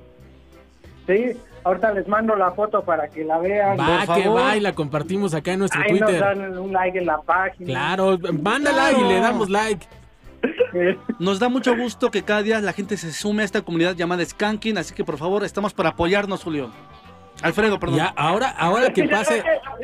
Sí, 1.08 1.34
ahorita 1.64 1.94
les 1.94 2.08
mando 2.08 2.36
la 2.36 2.52
foto 2.52 2.84
para 2.84 3.08
que 3.08 3.24
la 3.24 3.38
vean. 3.40 3.78
Va, 3.80 4.06
por 4.06 4.16
que 4.16 4.24
favor. 4.24 4.42
va 4.42 4.58
y 4.58 4.60
la 4.60 4.74
compartimos 4.74 5.34
acá 5.34 5.54
en 5.54 5.60
nuestro 5.60 5.82
Ahí 5.82 5.92
nos 5.92 6.00
Twitter. 6.02 6.20
dan 6.20 6.58
un 6.58 6.72
like 6.74 6.98
en 6.98 7.06
la 7.06 7.22
página. 7.22 7.66
Claro, 7.68 8.18
mándala 8.42 8.90
Claro. 8.90 9.06
y 9.06 9.14
le 9.14 9.20
damos 9.20 9.50
like. 9.50 9.86
Nos 11.20 11.40
da 11.40 11.48
mucho 11.48 11.76
gusto 11.78 12.12
que 12.12 12.24
cada 12.24 12.42
día 12.44 12.60
la 12.60 12.74
gente 12.74 12.98
se 12.98 13.14
sume 13.14 13.44
a 13.44 13.46
esta 13.46 13.62
comunidad 13.62 13.96
llamada 13.96 14.26
Skanking, 14.26 14.78
así 14.78 14.94
que 14.94 15.06
por 15.06 15.18
favor, 15.18 15.44
estamos 15.46 15.74
para 15.74 15.90
apoyarnos, 15.90 16.44
Julio. 16.44 16.70
Alfredo, 17.42 17.80
perdón. 17.80 17.98
Ya, 17.98 18.08
ahora, 18.16 18.50
ahora 18.50 18.92
que 18.92 19.04
pase. 19.08 19.42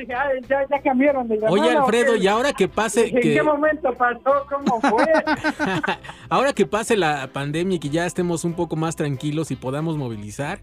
Ya, 0.07 0.25
ya, 0.49 0.67
ya 0.69 0.81
cambiaron 0.81 1.27
de 1.29 1.35
llamada. 1.35 1.51
Oye, 1.53 1.75
¿o 1.75 1.79
Alfredo, 1.81 2.15
y 2.17 2.27
ahora 2.27 2.51
que 2.53 2.67
pase. 2.67 3.07
¿En 3.07 3.15
que- 3.21 3.33
qué 3.35 3.41
momento 3.43 3.93
pasó? 3.93 4.45
¿Cómo 4.49 4.81
fue? 4.81 5.05
Ahora 6.29 6.53
que 6.53 6.65
pase 6.65 6.95
la 6.97 7.27
pandemia 7.33 7.77
y 7.77 7.79
que 7.79 7.89
ya 7.89 8.05
estemos 8.05 8.43
un 8.43 8.53
poco 8.53 8.75
más 8.75 8.95
tranquilos 8.95 9.51
y 9.51 9.55
podamos 9.55 9.97
movilizar, 9.97 10.59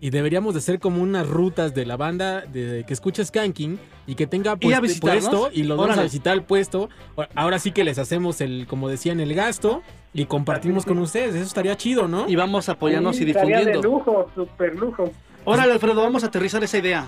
y 0.00 0.10
deberíamos 0.10 0.54
de 0.54 0.58
hacer 0.58 0.80
como 0.80 1.02
unas 1.02 1.26
rutas 1.28 1.74
de 1.74 1.86
la 1.86 1.96
banda 1.96 2.42
de, 2.42 2.84
que 2.86 2.92
escucha 2.92 3.24
Skanking 3.24 3.78
y 4.06 4.14
que 4.14 4.26
tenga 4.26 4.56
pues, 4.56 5.00
puesto 5.00 5.50
y 5.52 5.62
los 5.62 5.78
vamos 5.78 5.98
a 5.98 6.02
visitar 6.02 6.34
el 6.34 6.42
puesto. 6.42 6.88
Ahora 7.34 7.58
sí 7.58 7.72
que 7.72 7.84
les 7.84 7.98
hacemos 7.98 8.40
el, 8.40 8.66
como 8.68 8.88
decían, 8.88 9.20
el 9.20 9.34
gasto 9.34 9.82
y 10.12 10.26
compartimos 10.26 10.84
con 10.84 10.98
ustedes. 10.98 11.34
Eso 11.34 11.44
estaría 11.44 11.76
chido, 11.76 12.06
¿no? 12.08 12.28
Y 12.28 12.36
vamos 12.36 12.68
a 12.68 12.72
apoyarnos 12.72 13.20
y 13.20 13.24
Estaría 13.28 13.58
de 13.60 13.64
difundiendo. 13.72 13.88
lujo, 13.88 14.30
super 14.34 14.74
lujo. 14.76 15.10
Órale, 15.44 15.72
Alfredo, 15.72 16.02
vamos 16.02 16.24
a 16.24 16.28
aterrizar 16.28 16.62
esa 16.64 16.78
idea. 16.78 17.06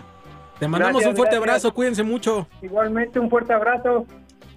Te 0.59 0.67
mandamos 0.69 0.95
Gracias, 1.03 1.11
un 1.11 1.17
fuerte 1.17 1.37
gracias. 1.37 1.51
abrazo, 1.65 1.75
cuídense 1.75 2.03
mucho. 2.03 2.49
Igualmente, 2.63 3.19
un 3.19 3.29
fuerte 3.29 3.53
abrazo. 3.53 4.07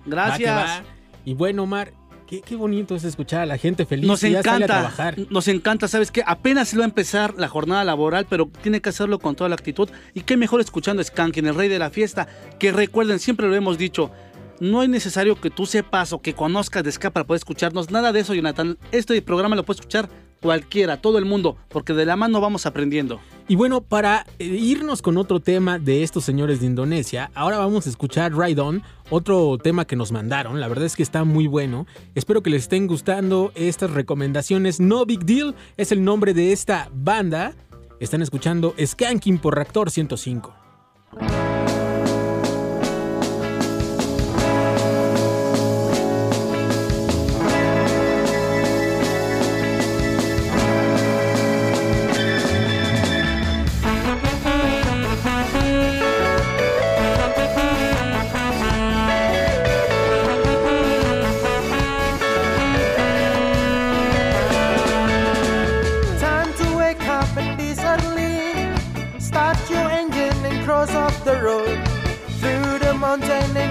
Gracias. 0.06 0.58
Va 0.58 0.76
que 0.76 0.82
va. 0.82 0.84
Y 1.26 1.34
bueno, 1.34 1.64
Omar, 1.64 1.92
qué, 2.30 2.42
qué 2.42 2.56
bonito 2.56 2.96
es 2.96 3.04
escuchar 3.04 3.42
a 3.42 3.46
la 3.48 3.58
gente 3.58 3.86
feliz 3.88 4.06
Nos 4.08 4.22
que 4.22 4.30
ya 4.30 4.44
sale 4.44 4.50
a 4.50 4.68
encanta, 4.68 4.68
trabajar. 4.68 5.16
nos 5.32 5.48
encanta, 5.48 5.88
sabes 5.88 6.12
que 6.12 6.22
apenas 6.26 6.78
va 6.78 6.84
a 6.84 6.86
empezar 6.86 7.34
la 7.38 7.48
jornada 7.48 7.84
laboral, 7.84 8.28
pero 8.30 8.50
tiene 8.62 8.82
que 8.82 8.90
hacerlo 8.90 9.18
con 9.18 9.36
toda 9.36 9.50
la 9.50 9.56
actitud. 9.56 9.90
Y 10.14 10.22
qué 10.22 10.38
mejor 10.38 10.62
escuchando 10.62 11.02
a 11.02 11.06
Skanking, 11.06 11.48
el 11.48 11.56
rey 11.56 11.70
de 11.70 11.80
la 11.80 11.90
fiesta, 11.90 12.28
que 12.60 12.72
recuerden, 12.72 13.18
siempre 13.18 13.48
lo 13.48 13.56
hemos 13.56 13.80
dicho, 13.80 14.12
no 14.60 14.84
es 14.84 14.90
necesario 14.90 15.42
que 15.42 15.50
tú 15.50 15.66
sepas 15.66 16.14
o 16.14 16.22
que 16.22 16.34
conozcas 16.34 16.84
de 16.84 16.92
ska 16.92 17.10
para 17.10 17.26
poder 17.26 17.40
escucharnos, 17.40 17.90
nada 17.90 18.12
de 18.12 18.20
eso, 18.20 18.36
Jonathan. 18.36 18.78
Este 18.92 19.20
programa 19.22 19.56
lo 19.56 19.66
puede 19.66 19.80
escuchar 19.80 20.10
cualquiera, 20.42 21.02
todo 21.02 21.18
el 21.18 21.26
mundo, 21.26 21.58
porque 21.70 21.94
de 21.94 22.06
la 22.06 22.16
mano 22.16 22.42
vamos 22.42 22.66
aprendiendo. 22.66 23.20
Y 23.48 23.56
bueno, 23.56 23.82
para 23.82 24.26
eh, 24.38 24.46
irnos 24.46 25.02
con 25.02 25.18
otro 25.18 25.40
tema 25.40 25.80
de 25.80 26.04
estos 26.04 26.24
señores 26.24 26.60
de 26.60 26.68
Indonesia, 26.68 27.32
ahora 27.34 27.58
vamos 27.58 27.88
a 27.88 27.90
escuchar 27.90 28.38
Ride 28.38 28.62
On, 28.62 28.84
otro 29.10 29.58
tema 29.58 29.86
que 29.86 29.96
nos 29.96 30.12
mandaron. 30.12 30.60
La 30.60 30.68
verdad 30.68 30.86
es 30.86 30.96
que 30.96 31.04
está 31.04 31.24
muy 31.24 31.48
bueno. 31.48 31.88
Espero 32.16 32.44
que 32.44 32.52
les 32.52 32.64
estén 32.64 32.88
gustando 32.88 33.52
estas 33.56 33.92
recomendaciones. 33.92 34.80
No 34.80 35.06
Big 35.06 35.26
Deal 35.26 35.56
es 35.78 35.92
el 35.92 36.04
nombre 36.04 36.34
de 36.34 36.52
esta 36.52 36.90
banda. 36.94 37.54
Están 38.00 38.22
escuchando 38.22 38.76
Skanking 38.80 39.40
por 39.40 39.56
Reactor 39.56 39.90
105. 39.90 40.54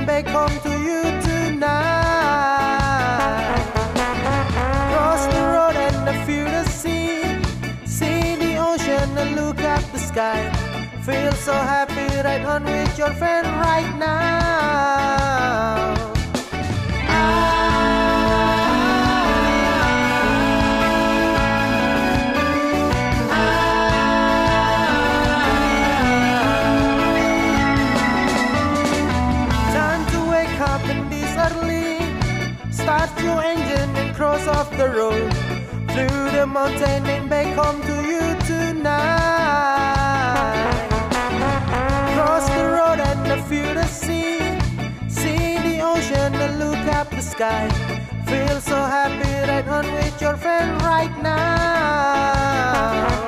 Back 0.08 0.26
home 0.28 0.58
to 0.62 0.70
you 0.88 1.02
tonight. 1.20 1.68
Cross 4.90 5.26
the 5.34 5.42
road 5.54 5.76
and 5.76 6.26
feel 6.26 6.46
the 6.46 6.64
sea. 6.80 7.20
See 7.84 8.36
the 8.36 8.56
ocean 8.56 9.18
and 9.18 9.36
look 9.36 9.60
at 9.60 9.84
the 9.92 9.98
sky. 9.98 10.40
Feel 11.02 11.32
so 11.32 11.52
happy 11.52 12.08
right 12.26 12.42
on 12.46 12.64
with 12.64 12.96
your 12.96 13.12
friend 13.20 13.46
right 13.46 13.92
now. 13.98 15.17
Back 37.38 37.54
home 37.54 37.80
to 37.82 37.96
you 38.12 38.24
tonight. 38.50 38.88
Cross 42.14 42.44
the 42.56 42.64
road 42.76 43.00
and 43.10 43.44
feel 43.48 43.72
the 43.74 43.86
sea. 43.86 44.40
See 45.08 45.58
the 45.68 45.76
ocean 45.92 46.34
and 46.44 46.58
look 46.58 46.84
up 46.98 47.10
the 47.10 47.22
sky. 47.22 47.68
Feel 48.26 48.60
so 48.60 48.78
happy 48.96 49.32
right 49.50 49.68
on 49.68 49.86
with 49.94 50.20
your 50.20 50.36
friend 50.36 50.82
right 50.82 51.14
now. 51.22 53.27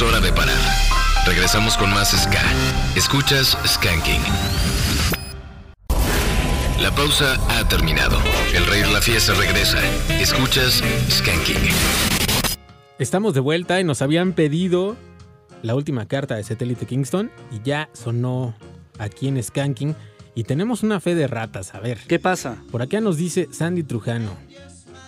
Es 0.00 0.04
hora 0.06 0.20
de 0.20 0.32
parar. 0.32 0.56
Regresamos 1.26 1.76
con 1.76 1.90
más 1.90 2.12
Ska. 2.12 2.40
Escuchas 2.96 3.58
Skanking. 3.66 4.22
La 6.80 6.90
pausa 6.90 7.34
ha 7.50 7.68
terminado. 7.68 8.16
El 8.54 8.64
rey 8.64 8.80
de 8.80 8.90
la 8.90 9.02
fiesta 9.02 9.34
regresa. 9.34 9.76
Escuchas 10.18 10.82
Skanking. 11.10 11.68
Estamos 12.98 13.34
de 13.34 13.40
vuelta 13.40 13.78
y 13.78 13.84
nos 13.84 14.00
habían 14.00 14.32
pedido 14.32 14.96
la 15.60 15.74
última 15.74 16.08
carta 16.08 16.36
de 16.36 16.44
Satélite 16.44 16.86
Kingston 16.86 17.30
y 17.52 17.60
ya 17.62 17.90
sonó 17.92 18.54
aquí 18.98 19.28
en 19.28 19.42
Skanking. 19.42 19.94
Y 20.34 20.44
tenemos 20.44 20.82
una 20.82 21.00
fe 21.00 21.14
de 21.14 21.26
ratas, 21.26 21.74
a 21.74 21.80
ver. 21.80 21.98
¿Qué 22.08 22.18
pasa? 22.18 22.56
Por 22.70 22.80
acá 22.80 23.02
nos 23.02 23.18
dice 23.18 23.48
Sandy 23.52 23.82
Trujano. 23.82 24.30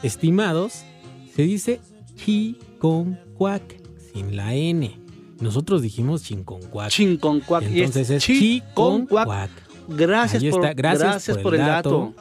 Estimados, 0.02 0.85
se 1.35 1.44
dice 1.44 1.81
chiconcuac 2.16 3.81
sin 4.12 4.36
la 4.36 4.55
N. 4.55 4.98
Nosotros 5.40 5.82
dijimos 5.82 6.22
chinconcuac. 6.22 6.90
Chinconcuac. 6.90 7.64
Entonces 7.64 8.10
es 8.10 8.22
chiconcuac. 8.22 9.51
Gracias, 9.89 10.43
por, 10.44 10.64
está. 10.64 10.74
gracias, 10.74 11.39
por, 11.39 11.55
el 11.55 11.60
dato. 11.60 12.14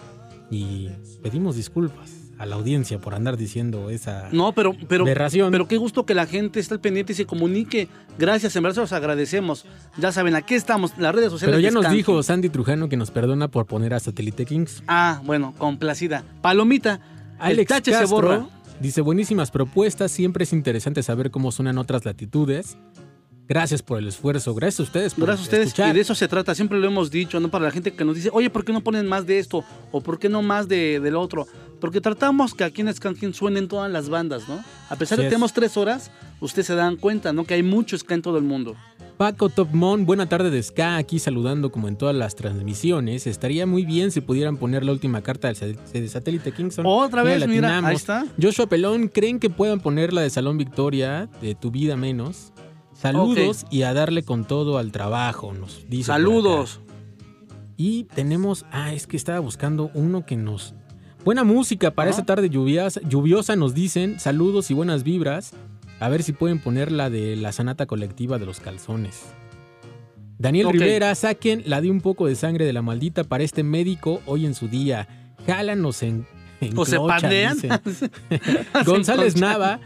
Y 0.49 0.89
pedimos 1.21 1.55
disculpas 1.55 2.21
a 2.41 2.45
la 2.47 2.55
audiencia 2.55 2.99
por 2.99 3.13
andar 3.13 3.37
diciendo 3.37 3.91
esa 3.91 4.29
No, 4.31 4.53
pero, 4.53 4.75
pero, 4.87 5.03
aberración. 5.03 5.51
pero 5.51 5.67
qué 5.67 5.77
gusto 5.77 6.07
que 6.07 6.15
la 6.15 6.25
gente 6.25 6.59
esté 6.59 6.73
al 6.73 6.79
pendiente 6.79 7.13
y 7.13 7.15
se 7.15 7.27
comunique. 7.27 7.87
Gracias, 8.17 8.55
en 8.55 8.63
verdad 8.63 8.75
se 8.75 8.81
los 8.81 8.93
agradecemos. 8.93 9.65
Ya 9.97 10.11
saben, 10.11 10.35
aquí 10.35 10.55
estamos, 10.55 10.97
las 10.97 11.13
redes 11.13 11.29
sociales. 11.29 11.55
Pero 11.55 11.59
ya 11.59 11.71
nos 11.71 11.91
dijo 11.91 12.23
Sandy 12.23 12.49
Trujano 12.49 12.89
que 12.89 12.97
nos 12.97 13.11
perdona 13.11 13.49
por 13.49 13.67
poner 13.67 13.93
a 13.93 13.99
Satélite 13.99 14.45
Kings. 14.45 14.81
Ah, 14.87 15.21
bueno, 15.23 15.53
complacida. 15.59 16.23
Palomita, 16.41 16.99
el 17.39 17.51
Alex 17.51 17.69
tache 17.69 17.93
se 17.93 18.05
borra. 18.05 18.47
Dice 18.81 19.01
buenísimas 19.01 19.51
propuestas, 19.51 20.11
siempre 20.11 20.43
es 20.43 20.53
interesante 20.53 21.03
saber 21.03 21.31
cómo 21.31 21.51
suenan 21.51 21.77
otras 21.77 22.05
latitudes. 22.05 22.77
Gracias 23.47 23.81
por 23.81 23.97
el 23.99 24.07
esfuerzo, 24.07 24.53
gracias 24.55 24.79
a 24.79 24.83
ustedes 24.83 25.13
por 25.13 25.25
Gracias 25.25 25.41
a 25.41 25.49
ustedes. 25.49 25.67
escuchar. 25.67 25.89
Y 25.89 25.93
de 25.93 26.01
eso 26.01 26.15
se 26.15 26.27
trata, 26.29 26.55
siempre 26.55 26.79
lo 26.79 26.87
hemos 26.87 27.11
dicho, 27.11 27.37
¿no? 27.41 27.49
Para 27.51 27.65
la 27.65 27.71
gente 27.71 27.91
que 27.91 28.05
nos 28.05 28.15
dice, 28.15 28.29
oye, 28.31 28.49
¿por 28.49 28.63
qué 28.63 28.71
no 28.71 28.81
ponen 28.81 29.07
más 29.07 29.25
de 29.25 29.39
esto? 29.39 29.65
¿O 29.91 29.99
por 30.01 30.19
qué 30.19 30.29
no 30.29 30.41
más 30.41 30.69
de, 30.69 31.01
del 31.01 31.17
otro? 31.17 31.47
Porque 31.81 31.99
tratamos 31.99 32.53
que 32.53 32.63
aquí 32.63 32.79
en 32.81 32.93
Skanking 32.93 33.33
suenen 33.33 33.67
todas 33.67 33.91
las 33.91 34.07
bandas, 34.07 34.47
¿no? 34.47 34.63
A 34.89 34.95
pesar 34.95 35.15
Así 35.15 35.17
de 35.17 35.21
que 35.23 35.27
es. 35.27 35.29
tenemos 35.31 35.51
tres 35.51 35.75
horas, 35.75 36.11
ustedes 36.39 36.67
se 36.67 36.75
dan 36.75 36.95
cuenta, 36.95 37.33
¿no? 37.33 37.43
Que 37.43 37.55
hay 37.55 37.63
mucho 37.63 37.97
ska 37.97 38.13
en 38.13 38.21
todo 38.21 38.37
el 38.37 38.45
mundo. 38.45 38.77
Paco 39.21 39.49
Topmon, 39.49 40.07
buena 40.07 40.27
tarde 40.27 40.49
de 40.49 40.63
Ska, 40.63 40.97
aquí 40.97 41.19
saludando 41.19 41.71
como 41.71 41.87
en 41.87 41.95
todas 41.95 42.15
las 42.15 42.33
transmisiones. 42.33 43.27
Estaría 43.27 43.67
muy 43.67 43.85
bien 43.85 44.09
si 44.09 44.19
pudieran 44.19 44.57
poner 44.57 44.83
la 44.83 44.93
última 44.93 45.21
carta 45.21 45.53
del 45.53 45.77
de 45.93 46.07
Satélite 46.07 46.51
Kingston. 46.51 46.87
Otra 46.87 47.21
vez, 47.21 47.47
mira, 47.47 47.85
ahí 47.85 47.95
está. 47.95 48.25
Joshua 48.41 48.65
Pelón, 48.65 49.09
¿creen 49.09 49.39
que 49.39 49.51
puedan 49.51 49.79
poner 49.79 50.11
la 50.11 50.21
de 50.21 50.31
Salón 50.31 50.57
Victoria, 50.57 51.29
de 51.39 51.53
Tu 51.53 51.69
Vida 51.69 51.95
Menos? 51.95 52.51
Saludos 52.93 53.67
y 53.69 53.83
a 53.83 53.93
darle 53.93 54.23
con 54.23 54.45
todo 54.45 54.79
al 54.79 54.91
trabajo, 54.91 55.53
nos 55.53 55.87
dice. 55.87 56.07
Saludos. 56.07 56.81
Y 57.77 58.05
tenemos, 58.05 58.65
ah, 58.71 58.91
es 58.91 59.05
que 59.05 59.17
estaba 59.17 59.39
buscando 59.39 59.91
uno 59.93 60.25
que 60.25 60.35
nos... 60.35 60.73
Buena 61.23 61.43
música 61.43 61.91
para 61.91 62.09
esta 62.09 62.25
tarde 62.25 62.49
lluviosa, 62.49 62.99
lluviosa, 63.07 63.55
nos 63.55 63.75
dicen. 63.75 64.19
Saludos 64.19 64.71
y 64.71 64.73
buenas 64.73 65.03
vibras. 65.03 65.53
A 66.01 66.09
ver 66.09 66.23
si 66.23 66.33
pueden 66.33 66.57
poner 66.57 66.91
la 66.91 67.11
de 67.11 67.35
la 67.35 67.51
sanata 67.51 67.85
colectiva 67.85 68.39
de 68.39 68.47
los 68.47 68.59
calzones. 68.59 69.21
Daniel. 70.39 70.69
Rivera, 70.71 71.13
saquen 71.13 71.61
la 71.67 71.79
de 71.79 71.91
un 71.91 72.01
poco 72.01 72.25
de 72.25 72.33
sangre 72.33 72.65
de 72.65 72.73
la 72.73 72.81
maldita 72.81 73.23
para 73.23 73.43
este 73.43 73.61
médico 73.61 74.19
hoy 74.25 74.47
en 74.47 74.55
su 74.55 74.67
día. 74.67 75.07
Jálanos 75.45 76.01
en... 76.01 76.25
en 76.59 76.75
O 76.75 76.85
se 76.85 76.97
pandean. 76.97 77.55
González 78.85 79.35
Nava 79.35 79.79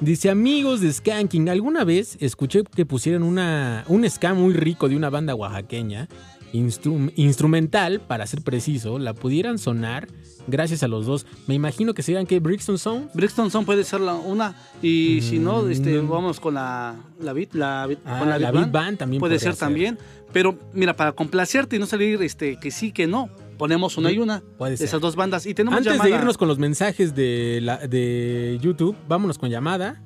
dice: 0.00 0.30
Amigos 0.30 0.80
de 0.80 0.90
Skanking, 0.90 1.50
alguna 1.50 1.84
vez 1.84 2.16
escuché 2.20 2.64
que 2.64 2.86
pusieron 2.86 3.22
una, 3.22 3.84
un 3.88 4.08
ska 4.08 4.32
muy 4.32 4.54
rico 4.54 4.88
de 4.88 4.96
una 4.96 5.10
banda 5.10 5.34
oaxaqueña, 5.34 6.08
instru- 6.52 7.12
instrumental, 7.16 8.00
para 8.00 8.26
ser 8.26 8.42
preciso, 8.42 8.98
la 8.98 9.14
pudieran 9.14 9.58
sonar 9.58 10.08
gracias 10.46 10.82
a 10.82 10.88
los 10.88 11.04
dos. 11.06 11.26
Me 11.46 11.54
imagino 11.54 11.92
que 11.94 12.02
serían 12.02 12.26
que 12.26 12.40
Brixton 12.40 12.78
Sound. 12.78 13.10
Brixton 13.14 13.50
Sound 13.50 13.66
puede 13.66 13.84
ser 13.84 14.00
la 14.00 14.14
una. 14.14 14.56
Y 14.82 15.20
si 15.22 15.38
no, 15.38 15.62
Mm, 15.62 15.70
este, 15.70 15.92
no. 16.02 16.08
vamos 16.08 16.40
con 16.40 16.54
la, 16.54 16.96
la 17.20 17.32
beat, 17.32 17.52
la, 17.54 17.86
beat- 17.86 17.98
Ah, 18.04 18.18
con 18.20 18.28
la 18.30 18.38
beat 18.38 18.52
Beat 18.54 18.72
Band 18.72 18.98
también 18.98 19.20
Puede 19.20 19.38
ser, 19.38 19.54
también. 19.56 19.98
Pero 20.32 20.58
mira, 20.72 20.94
para 20.94 21.12
complacerte 21.12 21.76
y 21.76 21.78
no 21.78 21.86
salir 21.86 22.22
este, 22.22 22.58
que 22.60 22.70
sí, 22.70 22.92
que 22.92 23.06
no, 23.06 23.28
ponemos 23.58 23.96
una 23.98 24.10
y 24.12 24.18
una 24.18 24.42
Puede 24.58 24.72
de 24.72 24.76
ser. 24.78 24.86
esas 24.88 25.00
dos 25.00 25.16
bandas. 25.16 25.46
Y 25.46 25.54
tenemos 25.54 25.76
Antes 25.78 25.92
llamada. 25.94 26.10
de 26.10 26.16
irnos 26.16 26.36
con 26.38 26.48
los 26.48 26.58
mensajes 26.58 27.14
de, 27.14 27.60
la- 27.62 27.78
de 27.86 28.58
YouTube, 28.62 28.96
vámonos 29.08 29.38
con 29.38 29.50
llamada. 29.50 30.02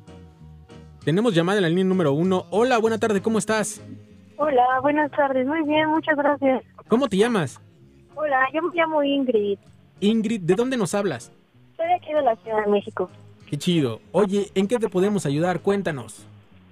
Tenemos 1.04 1.34
llamada 1.34 1.58
en 1.58 1.62
la 1.62 1.68
línea 1.68 1.84
número 1.84 2.12
uno. 2.12 2.46
Hola, 2.50 2.78
buena 2.78 2.98
tarde, 2.98 3.20
¿cómo 3.20 3.38
estás? 3.38 3.80
Hola, 4.44 4.80
buenas 4.82 5.08
tardes. 5.12 5.46
Muy 5.46 5.62
bien, 5.62 5.88
muchas 5.88 6.16
gracias. 6.16 6.64
¿Cómo 6.88 7.06
te 7.06 7.16
llamas? 7.16 7.60
Hola, 8.16 8.40
yo 8.52 8.60
me 8.60 8.74
llamo 8.74 9.00
Ingrid. 9.04 9.56
Ingrid, 10.00 10.40
¿de 10.40 10.56
dónde 10.56 10.76
nos 10.76 10.96
hablas? 10.96 11.30
Soy 11.76 11.86
de 11.86 11.94
aquí 11.94 12.12
de 12.12 12.22
la 12.22 12.34
Ciudad 12.34 12.64
de 12.64 12.70
México. 12.72 13.08
Qué 13.48 13.56
chido. 13.56 14.00
Oye, 14.10 14.50
¿en 14.56 14.66
qué 14.66 14.80
te 14.80 14.88
podemos 14.88 15.26
ayudar? 15.26 15.60
Cuéntanos. 15.60 16.26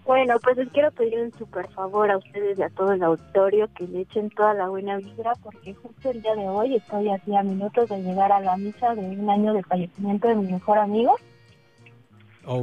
Bueno, 0.05 0.35
pues 0.43 0.57
les 0.57 0.69
quiero 0.71 0.91
pedir 0.91 1.21
un 1.21 1.33
súper 1.39 1.69
favor 1.69 2.11
a 2.11 2.17
ustedes 2.17 2.59
y 2.59 2.63
a 2.63 2.71
todo 2.71 2.91
el 2.91 3.05
auditorio 3.05 3.69
que 3.77 3.87
le 3.87 4.01
echen 4.01 4.31
toda 4.31 4.53
la 4.53 4.69
buena 4.69 4.97
vibra 4.97 5.35
porque 5.41 5.73
justo 5.75 6.11
el 6.11 6.23
día 6.23 6.35
de 6.35 6.49
hoy 6.49 6.75
estoy 6.75 7.09
así 7.11 7.37
a 7.37 7.45
minutos 7.45 7.89
de 7.89 8.03
llegar 8.03 8.33
a 8.33 8.41
la 8.41 8.57
misa 8.57 8.97
de 8.97 9.03
un 9.03 9.31
año 9.31 9.53
de 9.53 9.63
fallecimiento 9.63 10.27
de 10.27 10.35
mi 10.35 10.51
mejor 10.51 10.79
amigo. 10.79 11.15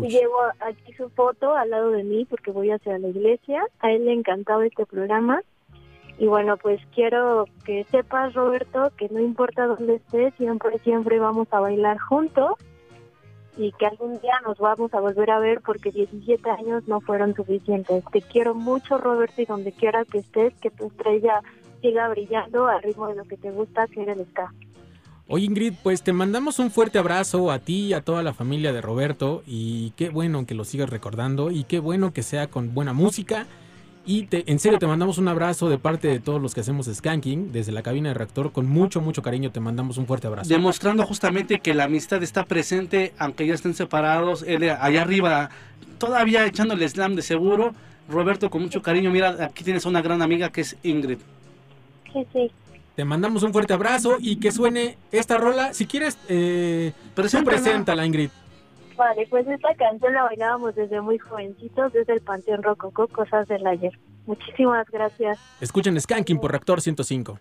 Y 0.04 0.10
llevo 0.10 0.38
aquí 0.60 0.94
su 0.94 1.10
foto 1.10 1.56
al 1.56 1.70
lado 1.70 1.92
de 1.92 2.04
mí 2.04 2.26
porque 2.26 2.52
voy 2.52 2.72
hacia 2.72 2.98
la 2.98 3.08
iglesia. 3.08 3.66
A 3.80 3.92
él 3.92 4.06
le 4.06 4.14
encantaba 4.14 4.66
este 4.66 4.86
programa. 4.86 5.42
Y 6.20 6.26
bueno, 6.26 6.58
pues 6.58 6.82
quiero 6.96 7.46
que 7.64 7.86
sepas, 7.86 8.34
Roberto, 8.34 8.92
que 8.98 9.08
no 9.10 9.20
importa 9.20 9.68
dónde 9.68 9.96
estés, 9.96 10.34
siempre, 10.36 10.80
siempre 10.80 11.20
vamos 11.20 11.48
a 11.52 11.60
bailar 11.60 12.00
juntos 12.00 12.56
y 13.58 13.72
que 13.74 13.88
algún 13.88 14.20
día 14.20 14.40
nos 14.46 14.58
vamos 14.60 14.94
a 14.94 15.00
volver 15.00 15.32
a 15.32 15.40
ver 15.40 15.62
porque 15.62 15.92
17 15.92 16.50
años 16.50 16.88
no 16.88 17.02
fueron 17.02 17.36
suficientes. 17.36 18.04
Te 18.12 18.22
quiero 18.22 18.54
mucho, 18.54 18.98
Roberto, 18.98 19.42
y 19.42 19.46
donde 19.46 19.72
quiera 19.72 20.06
que 20.06 20.20
estés, 20.20 20.54
que 20.56 20.70
tu 20.70 20.88
estrella 20.88 21.42
siga 21.82 22.08
brillando 22.10 22.68
al 22.68 22.82
ritmo 22.84 23.08
de 23.08 23.16
lo 23.16 23.24
que 23.24 23.38
te 23.38 23.52
gusta, 23.52 23.88
que 23.88 24.04
eres 24.04 24.18
el. 24.18 24.26
Oye, 25.30 25.46
Ingrid, 25.46 25.74
pues 25.84 26.04
te 26.04 26.14
mandamos 26.14 26.58
un 26.60 26.72
fuerte 26.72 27.00
abrazo 27.00 27.52
a 27.52 27.60
ti 27.60 27.88
y 27.88 27.94
a 27.94 28.00
toda 28.00 28.24
la 28.24 28.34
familia 28.34 28.72
de 28.72 28.80
Roberto. 28.80 29.44
Y 29.46 29.92
qué 29.98 30.08
bueno 30.10 30.46
que 30.46 30.56
lo 30.56 30.64
sigas 30.64 30.90
recordando. 30.90 31.52
Y 31.52 31.66
qué 31.66 31.80
bueno 31.80 32.14
que 32.14 32.24
sea 32.24 32.48
con 32.48 32.74
buena 32.74 32.94
música. 32.94 33.46
Y 34.06 34.28
te, 34.28 34.50
en 34.50 34.58
serio, 34.58 34.80
te 34.80 34.88
mandamos 34.88 35.18
un 35.18 35.28
abrazo 35.28 35.68
de 35.68 35.78
parte 35.78 36.08
de 36.08 36.22
todos 36.22 36.42
los 36.42 36.56
que 36.56 36.62
hacemos 36.62 36.86
Skanking 36.86 37.52
desde 37.52 37.74
la 37.74 37.82
cabina 37.82 38.08
de 38.08 38.14
reactor. 38.14 38.54
Con 38.54 38.68
mucho, 38.68 39.02
mucho 39.02 39.22
cariño 39.22 39.52
te 39.52 39.60
mandamos 39.60 39.98
un 39.98 40.08
fuerte 40.08 40.28
abrazo. 40.28 40.48
Demostrando 40.48 41.06
justamente 41.06 41.60
que 41.60 41.74
la 41.74 41.84
amistad 41.84 42.24
está 42.24 42.46
presente, 42.46 43.14
aunque 43.18 43.46
ya 43.46 43.54
estén 43.54 43.74
separados. 43.74 44.46
Él 44.48 44.70
allá 44.70 45.02
arriba, 45.02 45.50
todavía 45.98 46.46
echando 46.46 46.74
el 46.74 46.90
slam 46.90 47.16
de 47.16 47.22
seguro. 47.22 47.76
Roberto, 48.08 48.50
con 48.50 48.62
mucho 48.62 48.82
cariño, 48.82 49.12
mira, 49.12 49.36
aquí 49.44 49.66
tienes 49.66 49.86
a 49.86 49.90
una 49.90 50.02
gran 50.02 50.22
amiga 50.22 50.54
que 50.54 50.62
es 50.62 50.78
Ingrid. 50.84 51.20
Sí, 52.14 52.26
sí. 52.32 52.52
Te 52.98 53.06
mandamos 53.06 53.44
un 53.44 53.54
fuerte 53.54 53.74
abrazo 53.74 54.18
y 54.20 54.40
que 54.40 54.52
suene 54.52 54.98
esta 55.12 55.38
rola. 55.38 55.72
Si 55.76 55.86
quieres, 55.86 56.18
eh, 56.30 56.94
preséntala, 57.14 58.04
Ingrid. 58.04 58.32
Vale, 58.96 59.28
pues 59.30 59.48
esta 59.48 59.76
canción 59.76 60.16
la 60.16 60.24
bailábamos 60.24 60.74
desde 60.74 61.00
muy 61.00 61.20
jovencitos, 61.20 61.94
desde 61.94 62.14
el 62.14 62.22
Panteón 62.22 62.64
Rococó, 62.64 63.08
Cosas 63.08 63.48
del 63.48 63.68
Ayer. 63.68 63.92
Muchísimas 64.26 64.90
gracias. 64.90 65.38
Escuchen 65.62 66.02
Skanking 66.02 66.40
por 66.40 66.50
Reactor 66.50 66.82
105. 66.82 67.40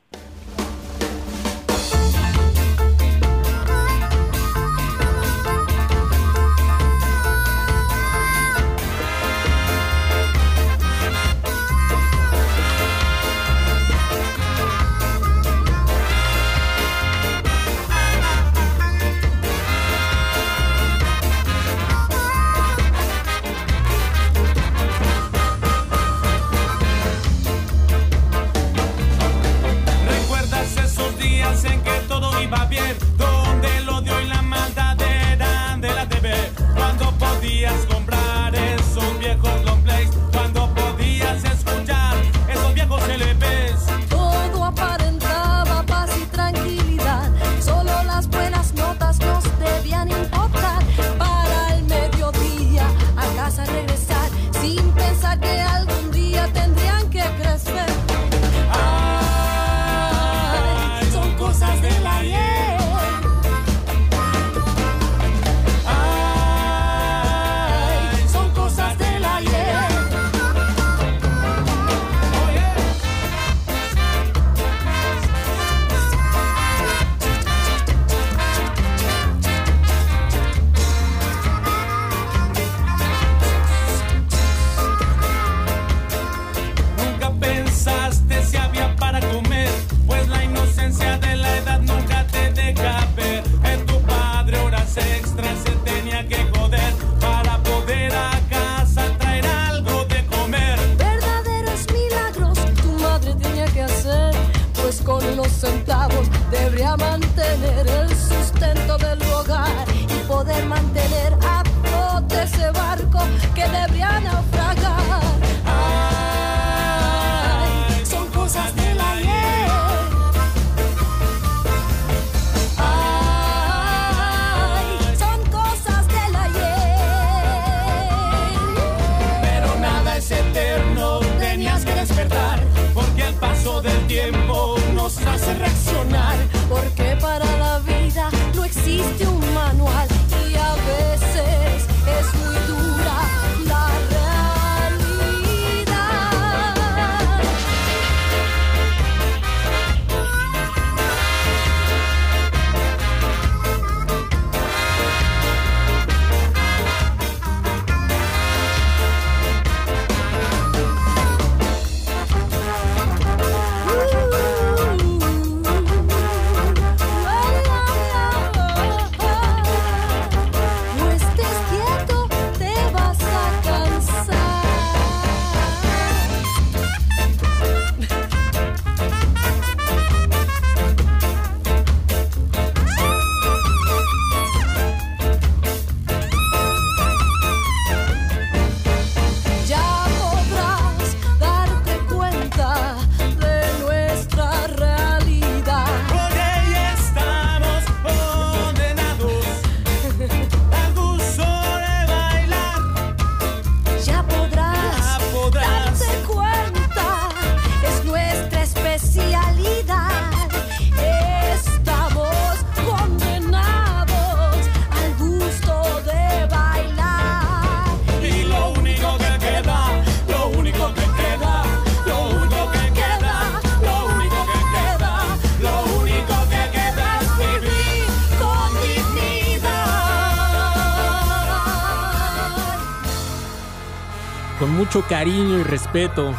Mucho 234.96 235.08
cariño 235.08 235.58
y 235.58 235.62
respeto. 235.62 236.34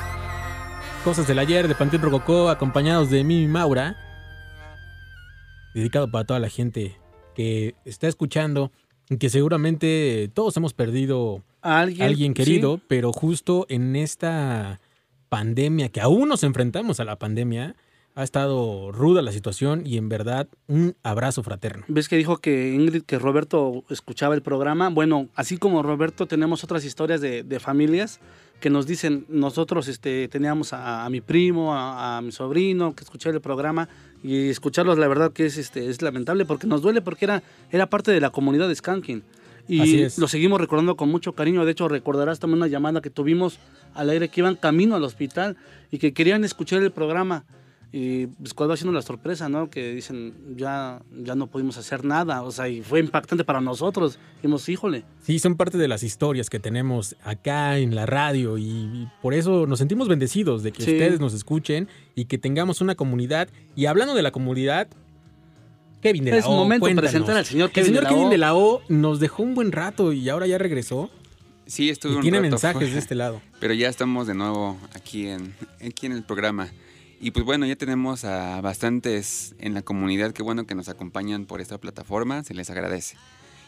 Cosas 1.04 1.28
del 1.28 1.38
ayer 1.38 1.68
de 1.68 1.76
Panteón 1.76 2.02
Rococó, 2.02 2.50
acompañados 2.50 3.12
de 3.12 3.24
Mimi 3.24 3.48
Maura. 3.48 3.96
Dedicado 5.76 6.10
para 6.10 6.26
toda 6.26 6.40
la 6.40 6.50
gente 6.50 6.98
que 7.36 7.76
está 7.86 8.08
escuchando 8.08 8.72
y 9.12 9.18
que 9.18 9.30
seguramente 9.30 10.32
todos 10.34 10.58
hemos 10.58 10.74
perdido 10.74 11.44
A 11.62 11.82
alguien, 11.82 12.08
alguien 12.08 12.32
sí. 12.32 12.34
querido, 12.34 12.82
pero 12.88 13.14
justo 13.14 13.68
en 13.70 13.96
esta 13.96 14.80
pandemia, 15.30 15.90
que 15.90 16.02
aún 16.02 16.28
nos 16.28 16.44
enfrentamos 16.44 17.00
a 17.00 17.06
la 17.06 17.20
pandemia, 17.20 17.76
ha 18.16 18.24
estado 18.24 18.92
ruda 18.92 19.22
la 19.22 19.32
situación 19.32 19.84
y 19.86 19.98
en 19.98 20.10
verdad 20.10 20.48
un 20.68 20.96
abrazo 21.04 21.44
fraterno. 21.44 21.86
¿Ves 21.88 22.10
que 22.10 22.18
dijo 22.18 22.38
que 22.38 22.74
Ingrid, 22.74 23.04
que 23.04 23.20
Roberto 23.20 23.84
escuchaba 23.92 24.34
el 24.34 24.42
programa? 24.42 24.90
Bueno, 24.90 25.30
así 25.36 25.58
como 25.58 25.84
Roberto, 25.84 26.26
tenemos 26.26 26.64
otras 26.64 26.84
historias 26.86 27.22
de, 27.22 27.44
de 27.44 27.60
familias 27.60 28.20
que 28.60 28.70
nos 28.70 28.88
dicen, 28.88 29.26
nosotros 29.30 29.88
este, 29.88 30.28
teníamos 30.28 30.74
a, 30.74 31.06
a 31.06 31.10
mi 31.10 31.22
primo, 31.22 31.76
a, 31.76 32.18
a 32.18 32.22
mi 32.22 32.32
sobrino, 32.32 32.96
que 32.96 33.04
escuchaba 33.04 33.36
el 33.36 33.42
programa, 33.42 33.88
y 34.24 34.50
escucharlos, 34.50 34.98
la 34.98 35.08
verdad 35.08 35.32
que 35.32 35.46
es, 35.46 35.58
este, 35.58 35.90
es 35.90 36.02
lamentable, 36.02 36.46
porque 36.46 36.68
nos 36.68 36.82
duele, 36.82 37.02
porque 37.02 37.26
era, 37.26 37.44
era 37.72 37.90
parte 37.90 38.12
de 38.12 38.20
la 38.20 38.30
comunidad 38.30 38.68
de 38.68 38.76
Skanking. 38.76 39.24
Y 39.68 40.08
lo 40.18 40.28
seguimos 40.30 40.62
recordando 40.62 40.96
con 40.96 41.10
mucho 41.10 41.34
cariño. 41.34 41.66
De 41.66 41.72
hecho, 41.72 41.90
recordarás 41.90 42.40
también 42.40 42.60
una 42.60 42.68
llamada 42.68 43.02
que 43.02 43.10
tuvimos 43.10 43.60
al 43.94 44.10
aire 44.10 44.30
que 44.30 44.40
iban 44.40 44.56
camino 44.56 44.96
al 44.96 45.04
hospital 45.04 45.58
y 45.92 45.98
que 45.98 46.14
querían 46.14 46.46
escuchar 46.46 46.82
el 46.82 46.92
programa. 46.92 47.44
Y 47.92 48.28
pues 48.28 48.54
cuál 48.54 48.70
va 48.70 48.76
siendo 48.76 48.92
la 48.92 49.02
sorpresa, 49.02 49.48
¿no? 49.48 49.70
Que 49.70 49.94
dicen, 49.94 50.34
ya, 50.58 51.02
ya 51.24 51.36
no 51.36 51.48
pudimos 51.48 51.78
hacer 51.78 52.04
nada. 52.04 52.44
O 52.44 52.52
sea, 52.52 52.68
y 52.68 52.82
fue 52.82 53.00
impactante 53.00 53.44
para 53.46 53.62
nosotros. 53.62 54.20
Dijimos, 54.36 54.68
híjole. 54.68 55.06
Sí, 55.24 55.40
son 55.40 55.56
parte 55.56 55.78
de 55.78 55.88
las 55.88 56.04
historias 56.04 56.50
que 56.50 56.60
tenemos 56.60 57.16
acá 57.24 57.78
en 57.78 57.96
la 57.96 58.06
radio 58.06 58.58
y, 58.58 58.64
y 58.70 59.08
por 59.22 59.34
eso 59.34 59.66
nos 59.68 59.80
sentimos 59.80 60.10
bendecidos 60.10 60.64
de 60.64 60.74
que 60.74 60.84
Sí. 60.84 60.92
ustedes 60.92 61.20
nos 61.22 61.34
escuchen 61.34 61.88
y 62.14 62.26
que 62.26 62.38
tengamos 62.38 62.82
una 62.82 62.96
comunidad. 62.96 63.48
Y 63.76 63.86
hablando 63.86 64.16
de 64.16 64.22
la 64.22 64.32
comunidad, 64.32 64.90
Kevin 66.02 66.26
de 66.26 66.32
la 66.32 66.38
Es 66.38 66.46
O, 66.46 66.50
momento 66.52 66.74
de 66.76 66.80
cuéntanos. 66.92 67.10
presentar 67.12 67.38
al 67.38 67.46
señor 67.46 67.70
El 67.70 67.74
Kevin 67.74 67.86
señor 67.88 68.04
de 68.04 68.10
la 68.10 68.16
Kevin 68.16 68.30
de 68.30 68.38
la 68.38 68.54
O 68.54 68.82
nos 68.90 69.20
dejó 69.20 69.44
un 69.44 69.56
buen 69.56 69.72
rato 69.72 70.12
y 70.14 70.28
ahora 70.30 70.46
ya 70.46 70.58
regresó. 70.58 71.10
Sí, 71.66 71.90
estuve 71.90 72.14
Y 72.14 72.16
un 72.18 72.22
tiene 72.22 72.38
rato 72.40 72.50
mensajes 72.52 72.78
fuera, 72.78 72.94
de 72.94 73.00
este 73.00 73.16
lado. 73.16 73.42
Pero 73.60 73.74
ya 73.74 73.90
estamos 73.90 74.28
de 74.28 74.34
nuevo 74.36 74.78
aquí 74.94 75.28
en, 75.28 75.54
aquí 75.86 76.06
en 76.06 76.12
el 76.12 76.24
programa. 76.24 76.68
Y 77.20 77.32
pues 77.32 77.46
bueno, 77.46 77.66
ya 77.66 77.76
tenemos 77.76 78.26
a 78.26 78.62
bastantes 78.62 79.56
en 79.60 79.74
la 79.74 79.82
comunidad. 79.82 80.34
Qué 80.34 80.44
bueno 80.44 80.66
que 80.68 80.76
nos 80.76 80.88
acompañan 80.88 81.46
por 81.46 81.62
esta 81.62 81.78
plataforma. 81.80 82.44
Se 82.44 82.54
les 82.54 82.70
agradece. 82.70 83.18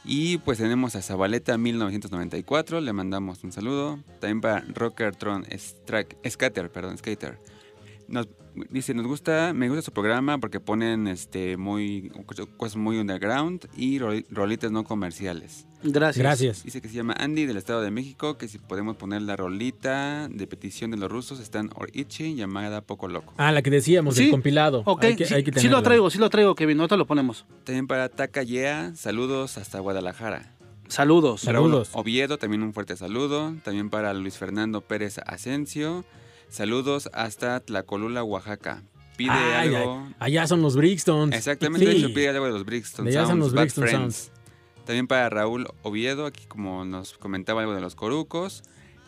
Y 0.06 0.38
pues 0.38 0.60
tenemos 0.60 0.96
a 0.96 1.02
Zabaleta 1.02 1.58
1994. 1.58 2.80
Le 2.80 2.94
mandamos 2.94 3.44
un 3.44 3.52
saludo. 3.52 4.00
También 4.20 4.42
para 4.42 4.62
Rockertron 4.74 5.46
Strack- 5.46 6.16
Scatter, 6.30 6.72
perdón, 6.72 6.98
Skater. 7.00 7.40
Nos, 8.08 8.28
dice, 8.70 8.94
nos 8.94 9.08
gusta, 9.08 9.54
me 9.54 9.68
gusta 9.70 9.82
su 9.82 9.92
programa 9.92 10.38
porque 10.38 10.60
ponen 10.60 11.08
este 11.08 11.58
muy 11.58 12.12
cosas 12.58 12.76
muy 12.76 12.98
underground 13.00 13.68
y 13.76 14.00
rol- 14.00 14.26
rolitas 14.30 14.72
no 14.72 14.84
comerciales. 14.84 15.66
Gracias. 15.82 16.18
Gracias. 16.22 16.64
Dice 16.64 16.82
que 16.82 16.90
se 16.90 16.96
llama 16.96 17.14
Andy 17.18 17.46
del 17.46 17.56
Estado 17.56 17.82
de 17.82 17.90
México, 17.90 18.38
que 18.38 18.48
si 18.50 18.58
podemos 18.58 18.98
poner 18.98 19.22
la 19.22 19.36
rolita 19.38 20.28
de 20.30 20.46
petición 20.48 20.92
de 20.92 20.98
los 20.98 21.10
rusos, 21.10 21.40
están 21.40 21.70
Orichi 21.76 22.36
llamada 22.36 22.82
Poco 22.82 23.08
Loco. 23.08 23.34
Ah, 23.38 23.52
la 23.54 23.62
que 23.62 23.70
decíamos, 23.70 24.16
Sí, 24.16 24.24
del 24.24 24.32
compilado. 24.32 24.84
Ok, 24.86 25.04
Hay 25.06 25.16
que- 25.16 25.26
sí, 25.26 25.34
hay 25.34 25.44
que 25.44 25.58
sí 25.60 25.70
lo 25.70 25.82
traigo, 25.82 26.10
sí 26.10 26.18
lo 26.18 26.30
traigo, 26.30 26.54
Kevin. 26.56 26.80
Ahorita 26.82 26.98
lo 26.98 27.08
ponemos. 27.08 27.46
También 27.64 27.88
para 27.88 28.10
Taka 28.10 28.44
Yeah, 28.44 28.94
saludos 28.96 29.58
hasta 29.58 29.80
Guadalajara. 29.80 30.54
Saludos. 30.90 31.44
Raúl 31.46 31.84
Oviedo, 31.94 32.38
también 32.40 32.64
un 32.64 32.74
fuerte 32.74 32.98
saludo. 32.98 33.54
También 33.64 33.90
para 33.92 34.12
Luis 34.14 34.38
Fernando 34.38 34.82
Pérez 34.82 35.20
Asensio. 35.26 36.04
Saludos 36.50 37.10
hasta 37.14 37.60
Tlacolula, 37.60 38.24
Oaxaca. 38.24 38.84
Pide 39.18 39.32
algo. 39.32 40.08
allá 40.20 40.48
son 40.48 40.62
los 40.62 40.76
Brixtons. 40.78 41.36
Exactamente, 41.36 41.86
de 41.86 41.92
Sí. 41.94 41.98
hecho 42.00 42.14
pide 42.14 42.30
algo 42.30 42.46
de 42.46 42.52
los 42.52 42.66
Brixton 42.66 43.04
De 43.06 43.12
allá 43.12 43.28
son 43.28 43.40
los 43.40 43.52
Brixton. 43.54 44.10
También 44.86 45.08
para 45.08 45.30
Raúl 45.30 45.68
Oviedo, 45.84 46.26
aquí 46.26 46.46
como 46.48 46.86
nos 46.86 47.14
comentaba 47.18 47.62
algo 47.62 47.76
de 47.76 47.82
los 47.82 47.96
Corucos. 47.96 48.64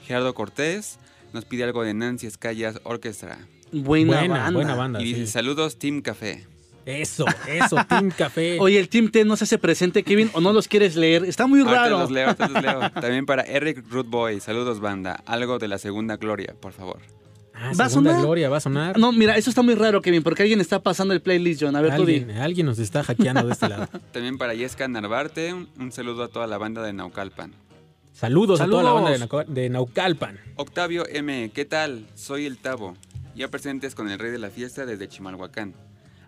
Gerardo 0.06 0.34
Cortés 0.34 1.00
nos 1.34 1.46
pide 1.46 1.64
algo 1.64 1.84
de 1.84 1.94
Nancy 1.94 2.28
Escallas 2.28 2.80
Orchestra. 2.84 3.40
Buena 3.72 4.18
Buena, 4.20 4.38
banda. 4.38 4.52
buena 4.52 4.76
banda, 4.76 5.02
Y 5.02 5.06
dice, 5.06 5.26
sí. 5.26 5.32
saludos 5.32 5.80
Team 5.80 6.02
Café. 6.02 6.46
Eso, 6.86 7.26
eso, 7.48 7.78
Team 7.90 8.12
Café. 8.16 8.60
Oye, 8.60 8.80
el 8.80 8.90
Team 8.90 9.12
T 9.12 9.24
no 9.24 9.38
se 9.38 9.46
hace 9.46 9.58
presente, 9.58 10.04
Kevin, 10.04 10.30
o 10.34 10.42
no 10.42 10.52
los 10.52 10.68
quieres 10.68 10.96
leer. 10.98 11.24
Está 11.24 11.48
muy 11.48 11.62
Ahorita 11.62 11.76
raro. 11.84 12.00
los 12.00 12.12
leo, 12.12 12.26
ahorita 12.28 12.48
los 12.50 12.62
leo. 12.64 12.92
También 13.02 13.26
para 13.26 13.44
Eric 13.44 13.86
Rootboy, 13.90 14.42
saludos 14.42 14.82
banda. 14.82 15.24
Algo 15.26 15.58
de 15.58 15.70
la 15.70 15.78
segunda 15.78 16.18
gloria, 16.18 16.54
por 16.60 16.74
favor. 16.74 17.00
Ah, 17.62 17.72
¿Va 17.80 17.86
a 17.86 17.90
sonar? 17.90 18.20
Gloria, 18.22 18.50
va 18.50 18.58
a 18.58 18.62
sonar. 18.62 18.98
No, 18.98 19.12
mira, 19.12 19.38
eso 19.38 19.50
está 19.50 19.62
muy 19.62 19.76
raro, 19.76 20.02
Kevin, 20.02 20.24
porque 20.24 20.42
alguien 20.44 20.60
está 20.62 20.82
pasando 20.82 21.14
el 21.14 21.22
playlist, 21.22 21.62
John. 21.62 21.76
A 21.76 21.82
ver, 21.82 21.96
tú 21.96 22.06
di. 22.06 22.16
Alguien, 22.20 22.38
alguien 22.38 22.66
nos 22.66 22.80
está 22.80 23.04
hackeando 23.04 23.46
de 23.46 23.54
este 23.54 23.70
lado. 23.70 23.88
También 24.12 24.38
para 24.38 24.54
Yesca 24.54 24.88
Narvarte, 24.88 25.54
un, 25.54 25.70
un 25.80 25.92
saludo 25.92 26.24
a 26.24 26.28
toda 26.28 26.48
la 26.48 26.58
banda 26.58 26.82
de 26.84 26.92
Naucalpan. 26.94 27.54
Saludos, 28.14 28.62
a 28.62 28.66
toda 28.66 28.84
la 28.84 28.90
Saludos. 28.90 28.94
banda 29.04 29.12
de, 29.12 29.20
Nauca- 29.20 29.46
de 29.52 29.70
Naucalpan. 29.70 30.40
Octavio 30.56 31.06
M, 31.08 31.52
¿qué 31.54 31.66
tal? 31.66 32.06
Soy 32.16 32.46
el 32.46 32.58
Tavo. 32.58 32.96
Ya 33.36 33.48
presentes 33.50 33.96
con 33.96 34.10
el 34.10 34.20
rey 34.20 34.32
de 34.32 34.40
la 34.40 34.50
fiesta 34.50 34.86
desde 34.86 35.08
Chimalhuacán. 35.08 35.74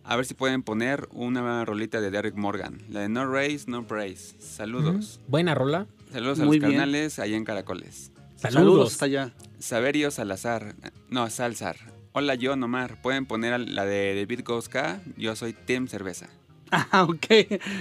A 0.06 0.16
ver 0.16 0.26
si 0.26 0.34
pueden 0.34 0.64
poner 0.64 1.08
una 1.12 1.64
rolita 1.66 2.02
de 2.02 2.12
Derek 2.12 2.36
Morgan, 2.36 2.78
la 2.90 3.02
de 3.02 3.10
No 3.10 3.26
Race, 3.32 3.64
No 3.68 3.86
Praise. 3.88 4.36
Saludos. 4.40 5.20
Buena 5.28 5.56
rola. 5.56 5.88
Saludos 6.12 6.40
a 6.40 6.46
Muy 6.46 6.60
los 6.60 6.68
bien. 6.68 6.80
carnales 6.80 7.20
allá 7.20 7.36
en 7.38 7.46
Caracoles. 7.46 8.12
Saludos. 8.36 8.92
hasta 8.94 9.06
allá. 9.06 9.32
Saberio 9.68 10.12
Salazar. 10.12 10.76
No, 11.10 11.30
Salzar. 11.30 11.78
Hola, 12.12 12.36
yo 12.36 12.52
Omar. 12.52 13.02
¿Pueden 13.02 13.26
poner 13.26 13.58
la 13.62 13.86
de 13.86 14.14
The 14.14 14.26
Beat 14.26 14.46
Goes 14.46 14.68
K? 14.68 15.00
Yo 15.16 15.38
soy 15.38 15.54
Tim 15.54 15.88
Cerveza. 15.88 16.28
Ah, 16.76 17.04
ok. 17.04 17.28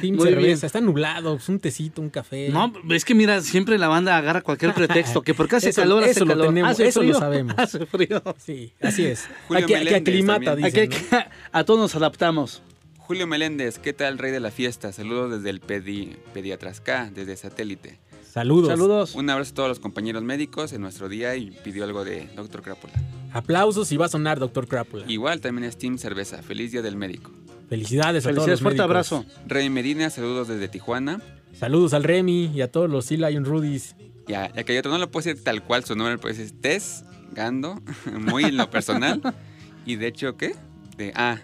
Team 0.02 0.16
Muy 0.16 0.26
cerveza. 0.28 0.36
bien. 0.40 0.50
Está 0.62 0.80
nublado, 0.82 1.34
es 1.36 1.48
un 1.48 1.58
tecito, 1.58 2.02
un 2.02 2.10
café. 2.10 2.50
No, 2.50 2.70
es 2.90 3.06
que 3.06 3.14
mira, 3.14 3.40
siempre 3.40 3.78
la 3.78 3.88
banda 3.88 4.18
agarra 4.18 4.42
cualquier 4.42 4.74
pretexto, 4.74 5.22
que 5.22 5.32
porque 5.32 5.56
hace 5.56 5.70
Eso- 5.70 5.80
calor, 5.80 6.02
hace 6.02 6.10
eso 6.12 6.24
lo 6.26 6.38
tenemos, 6.46 6.70
hace 6.72 6.88
eso 6.88 7.02
lo 7.02 7.14
sabemos. 7.14 7.54
Hace 7.58 7.86
frío. 7.86 8.22
Sí, 8.38 8.74
así 8.82 9.06
es. 9.06 9.28
Julio 9.48 9.64
Aquí, 9.64 9.74
aclimata, 9.94 10.44
también. 10.56 10.66
dicen. 10.72 10.92
Aquí- 10.92 11.06
¿no? 11.10 11.18
a 11.52 11.64
todos 11.64 11.80
nos 11.80 11.94
adaptamos. 11.94 12.62
Julio 12.98 13.26
Meléndez, 13.26 13.78
¿qué 13.78 13.94
tal, 13.94 14.18
rey 14.18 14.30
de 14.30 14.40
la 14.40 14.50
fiesta? 14.50 14.92
Saludos 14.92 15.30
desde 15.32 15.48
el 15.48 15.60
pedi, 15.60 16.14
Pediatrasca, 16.34 17.10
desde 17.14 17.34
satélite. 17.38 17.98
Saludos. 18.32 18.70
Saludos. 18.70 19.14
Un 19.14 19.28
abrazo 19.28 19.50
a 19.52 19.54
todos 19.56 19.68
los 19.68 19.78
compañeros 19.78 20.22
médicos 20.22 20.72
en 20.72 20.80
nuestro 20.80 21.10
día 21.10 21.36
y 21.36 21.50
pidió 21.50 21.84
algo 21.84 22.02
de 22.02 22.30
Doctor 22.34 22.62
Crápula. 22.62 22.94
Aplausos 23.30 23.92
y 23.92 23.98
va 23.98 24.06
a 24.06 24.08
sonar 24.08 24.38
Doctor 24.38 24.66
Crápula. 24.66 25.04
Igual 25.06 25.42
también 25.42 25.68
es 25.68 25.76
Team 25.76 25.98
Cerveza. 25.98 26.42
Feliz 26.42 26.72
Día 26.72 26.80
del 26.80 26.96
Médico. 26.96 27.30
Felicidades 27.68 28.24
a 28.24 28.30
todos 28.30 28.46
Felicidades, 28.46 28.48
los 28.48 28.60
fuerte 28.62 28.78
médicos. 28.78 29.12
abrazo. 29.12 29.26
Rey 29.46 29.68
Medina, 29.68 30.08
saludos 30.08 30.48
desde 30.48 30.68
Tijuana. 30.68 31.20
Saludos 31.52 31.92
al 31.92 32.04
Remy 32.04 32.52
y 32.54 32.62
a 32.62 32.72
todos 32.72 32.88
los 32.88 33.04
Sea 33.04 33.28
Lion 33.28 33.44
Rudies. 33.44 33.96
Ya, 34.26 34.50
ya 34.54 34.64
que 34.64 34.72
hay 34.72 34.78
otro, 34.78 34.90
no 34.90 34.96
lo 34.96 35.10
puedo 35.10 35.26
decir 35.26 35.44
tal 35.44 35.62
cual 35.62 35.84
su 35.84 35.94
nombre, 35.94 36.16
pues 36.16 36.38
es 36.38 36.58
Tess 36.58 37.04
Gando, 37.32 37.82
muy 38.18 38.44
en 38.44 38.56
lo 38.56 38.70
personal. 38.70 39.20
y 39.84 39.96
de 39.96 40.06
hecho, 40.06 40.38
¿qué? 40.38 40.56
De, 40.96 41.12
ah, 41.16 41.38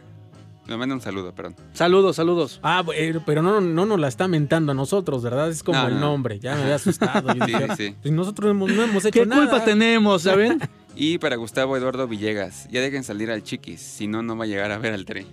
me 0.69 0.77
manda 0.77 0.95
un 0.95 1.01
saludo, 1.01 1.35
perdón. 1.35 1.57
Saludos, 1.73 2.17
saludos. 2.17 2.61
Ah, 2.63 2.85
eh, 2.95 3.19
pero 3.27 3.43
no, 3.43 3.61
no 3.61 3.87
nos 3.87 3.99
la 3.99 4.07
está 4.09 4.29
mentando 4.29 4.73
a 4.73 4.75
nosotros, 4.75 5.23
¿verdad? 5.23 5.49
Es 5.51 5.63
como 5.63 5.81
No, 5.81 5.89
el 5.89 5.95
no. 5.95 6.01
nombre. 6.01 6.39
Ya 6.39 6.55
me 6.55 6.63
había 6.63 6.75
asustado. 6.77 7.29
Sí, 7.33 7.41
dije, 7.47 7.69
sí, 7.77 7.97
pues 8.03 8.13
nosotros 8.13 8.51
hemos- 8.51 8.71
no 8.71 8.83
hemos 8.85 9.05
hecho 9.05 9.21
¿Qué 9.21 9.27
nada. 9.27 9.49
culpa 9.49 9.65
tenemos, 9.65 10.23
saben? 10.23 10.59
Y 11.01 11.19
para 11.19 11.37
Gustavo 11.37 11.77
Eduardo 11.77 12.09
Villegas, 12.09 12.67
ya 12.73 12.81
dejen 12.81 13.05
salir 13.05 13.31
al 13.31 13.45
chiquis, 13.45 13.81
si 13.81 14.09
no, 14.09 14.21
no 14.23 14.37
va 14.37 14.45
a 14.45 14.47
llegar 14.49 14.73
a 14.73 14.79
ver 14.79 14.95
al 14.95 15.05
tren. 15.05 15.27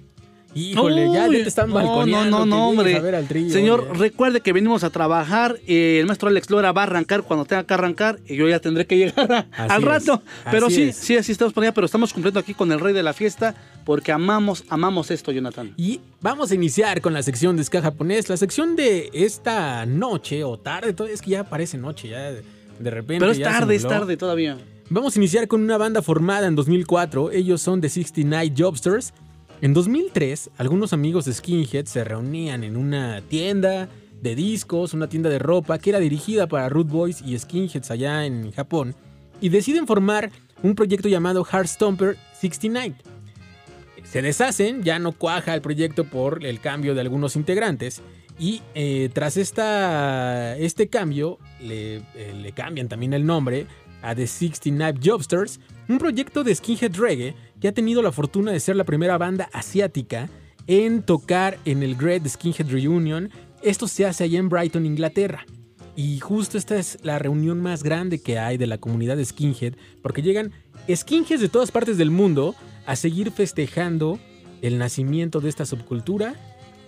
Híjole, 0.55 1.05
ya, 1.11 1.25
ya 1.27 1.31
te 1.31 1.41
están 1.47 1.69
no, 1.69 1.75
balconeando. 1.75 2.39
No, 2.39 2.45
no, 2.45 2.55
no, 2.57 2.69
hombre. 2.69 2.95
a 2.95 3.01
ver 3.01 3.13
al 3.15 3.27
trío, 3.27 3.49
Señor, 3.51 3.87
oye. 3.91 3.99
recuerde 3.99 4.39
que 4.41 4.53
venimos 4.53 4.83
a 4.83 4.89
trabajar. 4.89 5.57
eh, 5.67 5.97
el 5.99 6.05
maestro 6.07 6.29
Alex 6.29 6.49
Lora 6.49 6.71
va 6.71 6.81
a 6.81 6.83
arrancar 6.85 7.23
cuando 7.23 7.45
tenga 7.45 7.65
que 7.65 7.73
arrancar 7.73 8.19
y 8.27 8.35
yo 8.37 8.47
ya 8.47 8.59
tendré 8.59 8.87
que 8.87 8.97
llegar 8.97 9.31
a- 9.31 9.47
al 9.57 9.81
es, 9.81 9.85
rato. 9.87 10.21
Pero 10.49 10.69
sí, 10.69 10.83
es. 10.83 10.95
sí, 10.95 11.17
así 11.17 11.31
estamos 11.33 11.53
por 11.53 11.63
allá, 11.63 11.73
pero 11.73 11.85
estamos 11.85 12.13
cumpliendo 12.13 12.39
aquí 12.39 12.53
con 12.53 12.71
el 12.71 12.79
rey 12.79 12.93
de 12.93 13.03
la 13.03 13.13
fiesta 13.13 13.53
porque 13.83 14.11
amamos, 14.11 14.63
amamos 14.69 15.11
esto, 15.11 15.31
Jonathan. 15.31 15.73
Y 15.77 15.99
vamos 16.21 16.51
a 16.51 16.55
iniciar 16.55 17.01
con 17.01 17.13
la 17.13 17.21
sección 17.21 17.57
de 17.57 17.63
ska 17.63 17.81
japonés. 17.81 18.29
La 18.29 18.37
sección 18.37 18.75
de 18.77 19.09
esta 19.13 19.85
noche 19.85 20.43
o 20.45 20.57
tarde, 20.57 20.93
todo- 20.93 21.07
es 21.07 21.21
que 21.21 21.31
ya 21.31 21.43
parece 21.43 21.77
noche, 21.77 22.07
ya 22.09 22.31
de, 22.31 22.89
repente. 22.89 23.19
Pero 23.19 23.31
es 23.31 23.37
ya 23.39 23.51
tarde, 23.51 23.75
es 23.75 23.83
tarde 23.85 24.15
todavía. 24.17 24.57
Vamos 24.89 25.15
a 25.15 25.19
iniciar 25.19 25.47
con 25.47 25.61
una 25.61 25.77
banda 25.77 26.01
formada 26.01 26.47
en 26.47 26.55
2004. 26.55 27.31
Ellos 27.31 27.61
son 27.61 27.81
The 27.81 27.89
69 27.89 28.53
Jobsters. 28.57 29.13
En 29.61 29.73
2003, 29.73 30.49
algunos 30.57 30.91
amigos 30.91 31.25
de 31.25 31.33
Skinhead 31.33 31.85
se 31.85 32.03
reunían 32.03 32.63
en 32.63 32.75
una 32.75 33.21
tienda 33.21 33.87
de 34.21 34.35
discos, 34.35 34.93
una 34.93 35.07
tienda 35.07 35.29
de 35.29 35.39
ropa 35.39 35.79
que 35.79 35.91
era 35.91 35.99
dirigida 35.99 36.45
para 36.47 36.67
Root 36.67 36.89
Boys 36.89 37.21
y 37.21 37.37
Skinheads 37.39 37.89
allá 37.89 38.25
en 38.25 38.51
Japón, 38.51 38.95
y 39.39 39.49
deciden 39.49 39.87
formar 39.87 40.29
un 40.61 40.75
proyecto 40.75 41.07
llamado 41.07 41.45
Heartstomper 41.45 42.17
69. 42.39 42.95
Se 44.03 44.21
deshacen, 44.21 44.83
ya 44.83 44.99
no 44.99 45.13
cuaja 45.13 45.53
el 45.53 45.61
proyecto 45.61 46.03
por 46.03 46.45
el 46.45 46.59
cambio 46.59 46.93
de 46.93 47.01
algunos 47.01 47.35
integrantes. 47.35 48.01
Y 48.37 48.61
eh, 48.75 49.09
tras 49.13 49.37
esta, 49.37 50.57
este 50.57 50.89
cambio, 50.89 51.39
le, 51.61 51.97
eh, 52.15 52.33
le 52.35 52.51
cambian 52.51 52.89
también 52.89 53.13
el 53.13 53.25
nombre 53.25 53.67
a 54.05 54.15
The 54.15 54.27
69 54.27 54.99
Jobsters, 55.03 55.59
un 55.89 55.97
proyecto 55.97 56.43
de 56.43 56.53
skinhead 56.53 56.95
reggae 56.95 57.35
que 57.59 57.67
ha 57.67 57.73
tenido 57.73 58.01
la 58.01 58.11
fortuna 58.11 58.51
de 58.51 58.59
ser 58.59 58.75
la 58.75 58.83
primera 58.83 59.17
banda 59.17 59.49
asiática 59.51 60.29
en 60.67 61.03
tocar 61.03 61.57
en 61.65 61.83
el 61.83 61.95
Great 61.95 62.27
Skinhead 62.27 62.69
Reunion. 62.69 63.29
Esto 63.61 63.87
se 63.87 64.05
hace 64.05 64.23
allá 64.23 64.39
en 64.39 64.49
Brighton, 64.49 64.85
Inglaterra. 64.85 65.45
Y 65.95 66.19
justo 66.19 66.57
esta 66.57 66.77
es 66.77 66.97
la 67.03 67.19
reunión 67.19 67.61
más 67.61 67.81
grande 67.81 68.19
que 68.19 68.37
hay 68.37 68.57
de 68.57 68.67
la 68.67 68.77
comunidad 68.77 69.15
de 69.15 69.25
skinhead, 69.25 69.75
porque 70.01 70.21
llegan 70.21 70.51
skinheads 70.93 71.39
de 71.39 71.49
todas 71.49 71.71
partes 71.71 71.97
del 71.97 72.11
mundo 72.11 72.53
a 72.85 72.95
seguir 72.95 73.31
festejando 73.31 74.19
el 74.61 74.77
nacimiento 74.77 75.39
de 75.39 75.49
esta 75.49 75.65
subcultura 75.65 76.35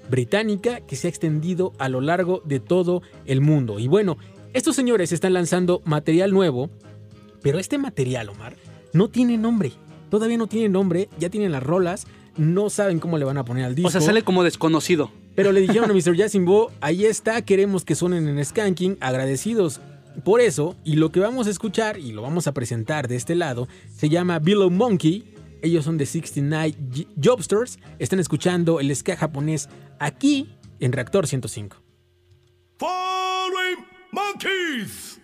británica 0.10 0.82
que 0.82 0.96
se 0.96 1.08
ha 1.08 1.10
extendido 1.10 1.74
a 1.80 1.90
lo 1.90 2.02
largo 2.02 2.42
de 2.46 2.60
todo 2.60 3.02
el 3.26 3.42
mundo. 3.42 3.80
Y 3.80 3.88
bueno, 3.88 4.18
estos 4.54 4.76
señores 4.76 5.12
están 5.12 5.34
lanzando 5.34 5.82
material 5.86 6.32
nuevo, 6.32 6.70
pero 7.48 7.60
este 7.60 7.78
material, 7.78 8.28
Omar, 8.30 8.56
no 8.94 9.08
tiene 9.10 9.38
nombre. 9.38 9.72
Todavía 10.10 10.38
no 10.38 10.48
tiene 10.48 10.68
nombre, 10.70 11.08
ya 11.18 11.30
tienen 11.30 11.52
las 11.54 11.64
rolas, 11.64 12.06
no 12.38 12.70
saben 12.70 13.00
cómo 13.00 13.18
le 13.18 13.24
van 13.26 13.38
a 13.38 13.46
poner 13.46 13.64
al 13.66 13.74
disco. 13.76 13.88
O 13.88 13.92
sea, 13.92 14.02
sale 14.02 14.22
como 14.24 14.44
desconocido. 14.44 15.12
Pero 15.36 15.52
le 15.54 15.62
dijeron 15.62 15.90
a 15.90 15.94
Mr. 15.96 16.16
Yasimbo, 16.16 16.72
ahí 16.82 17.06
está, 17.06 17.42
queremos 17.44 17.86
que 17.86 17.96
suenen 17.96 18.28
en 18.28 18.44
Skanking, 18.44 18.98
agradecidos 19.00 19.80
por 20.26 20.42
eso, 20.42 20.76
y 20.84 20.96
lo 20.96 21.12
que 21.12 21.20
vamos 21.20 21.48
a 21.48 21.52
escuchar 21.52 22.00
y 22.00 22.12
lo 22.12 22.22
vamos 22.24 22.48
a 22.48 22.54
presentar 22.54 23.08
de 23.08 23.16
este 23.16 23.36
lado, 23.36 23.68
se 23.96 24.10
llama 24.10 24.40
Billow 24.40 24.70
Monkey. 24.70 25.34
Ellos 25.62 25.86
son 25.86 25.98
de 25.98 26.06
69 26.06 26.76
J- 26.94 27.10
Jobsters, 27.24 27.80
están 28.00 28.20
escuchando 28.20 28.80
el 28.80 28.94
ska 28.96 29.16
japonés 29.16 29.70
aquí 30.00 30.50
en 30.80 30.92
Reactor 30.92 31.28
105. 31.28 31.78
Following 32.78 33.86
monkeys. 34.12 35.20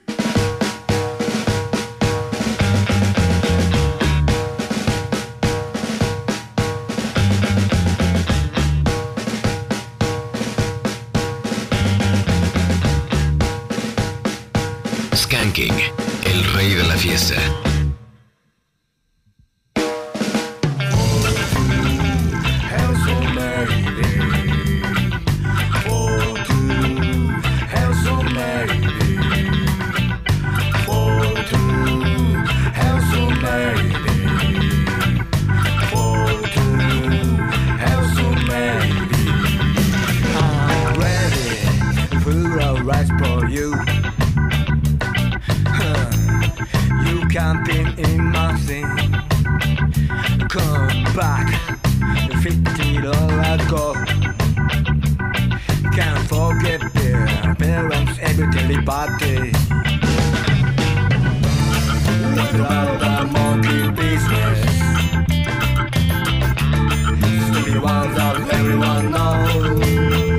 El 15.55 16.43
rey 16.55 16.73
de 16.73 16.83
la 16.83 16.95
fiesta. 16.95 17.35
You. 43.53 43.92
You 47.01 47.27
can't 47.27 47.65
camping 47.65 47.97
in 47.97 48.31
my 48.31 48.55
thing. 48.57 48.87
Come 50.49 51.03
back, 51.15 51.47
fifty 52.41 53.01
dollar 53.01 53.57
go. 53.69 53.93
Can't 55.93 56.27
forget 56.27 56.81
their 56.93 57.55
parents 57.55 58.17
every 58.21 58.81
party. 58.83 59.51
Without 62.53 62.99
the 62.99 63.13
monkey 63.31 63.91
business. 63.91 64.59
Stupid 67.47 67.81
ones 67.81 68.15
that 68.15 68.35
everyone 68.53 69.11
knows. 69.11 70.32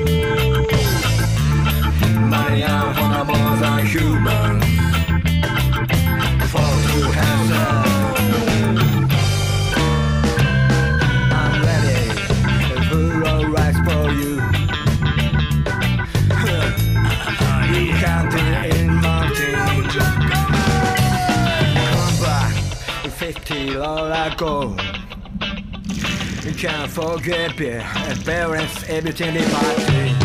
forget 26.95 27.57
beer, 27.57 27.81
a 27.81 28.15
parents, 28.23 28.87
everything 28.87 29.33
they 29.33 29.45
might 29.51 30.24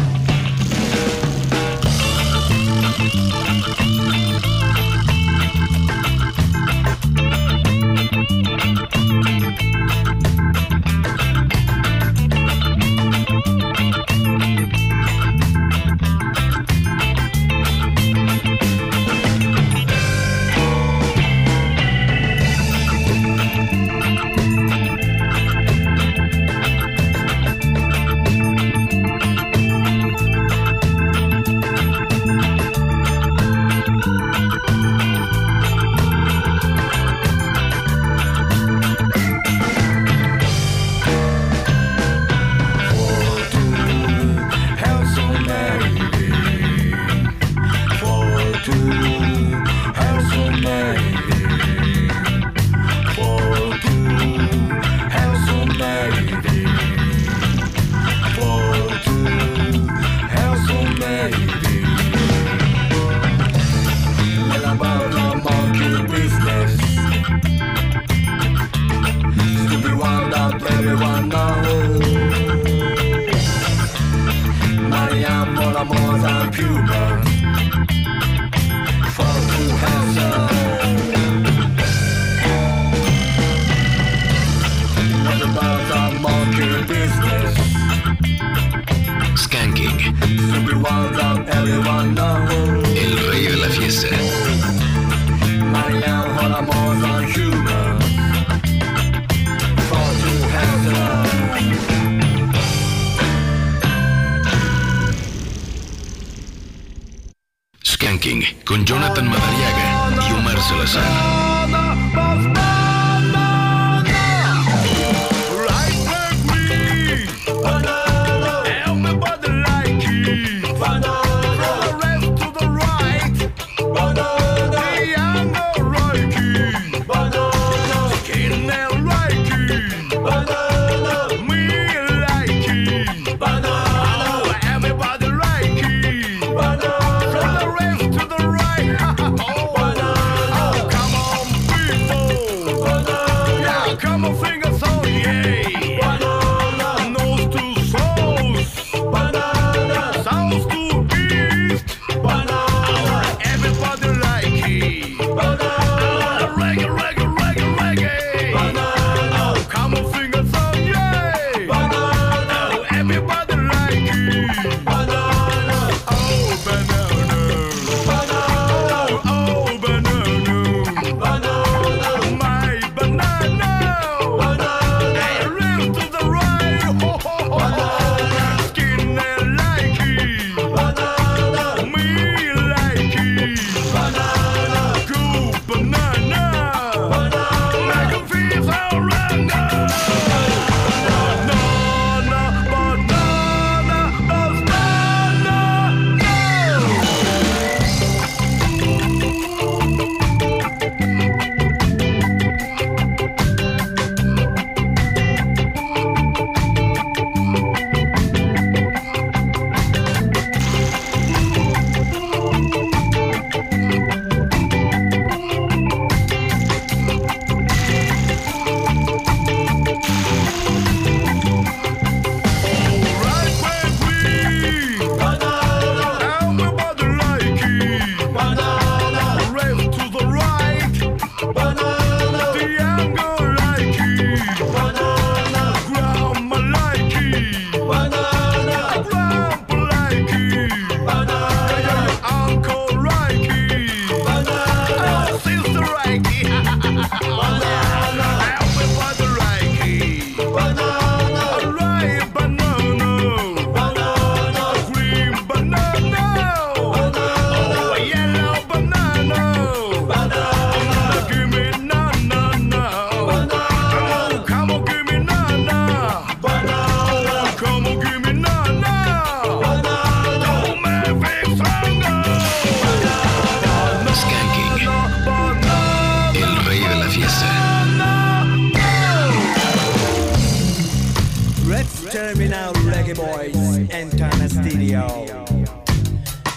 reggae 283.15 283.53
boys 283.53 283.91
enter 283.91 284.31
the 284.39 284.49
studio. 284.49 285.07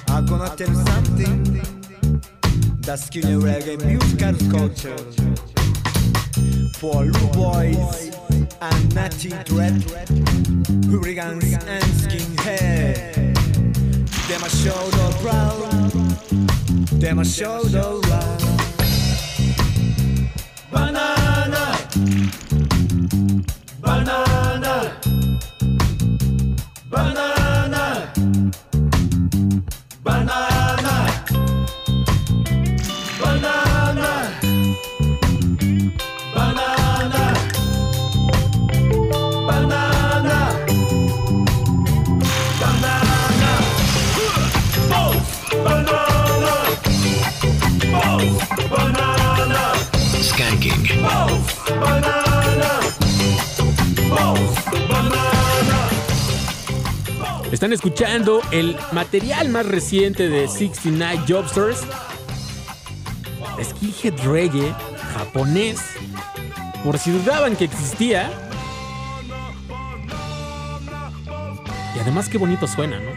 I'm 0.09 0.25
gonna 0.25 0.55
tell 0.55 0.73
something. 0.85 1.61
The 2.81 2.97
skinny 2.97 3.35
reggae 3.35 3.77
musical 3.85 4.35
culture 4.51 4.97
for 6.77 7.05
Lou 7.05 7.27
boys 7.31 8.15
and 8.61 8.95
natty 8.95 9.30
dread, 9.45 9.84
hooligans 10.85 11.53
and 11.53 11.84
skinhead. 12.01 13.13
Them 14.27 14.41
show 14.49 14.89
the 14.97 15.07
proud, 15.21 15.71
them 16.99 17.23
show 17.23 17.63
the 17.63 18.01
round. 18.09 18.43
Banana, 20.71 21.12
Están 57.64 57.72
escuchando 57.72 58.41
el 58.52 58.76
material 58.91 59.48
más 59.48 59.65
reciente 59.65 60.27
de 60.27 60.49
69 60.49 61.22
Jobsters. 61.26 61.80
Skinhead 63.64 64.19
Reggae 64.26 64.76
japonés. 65.14 65.80
Por 66.84 66.98
si 66.98 67.11
dudaban 67.11 67.56
que 67.56 67.64
existía. 67.64 68.30
Y 71.95 71.99
además 71.99 72.27
qué 72.27 72.38
bonito 72.38 72.68
suena, 72.68 72.99
¿no? 72.99 73.11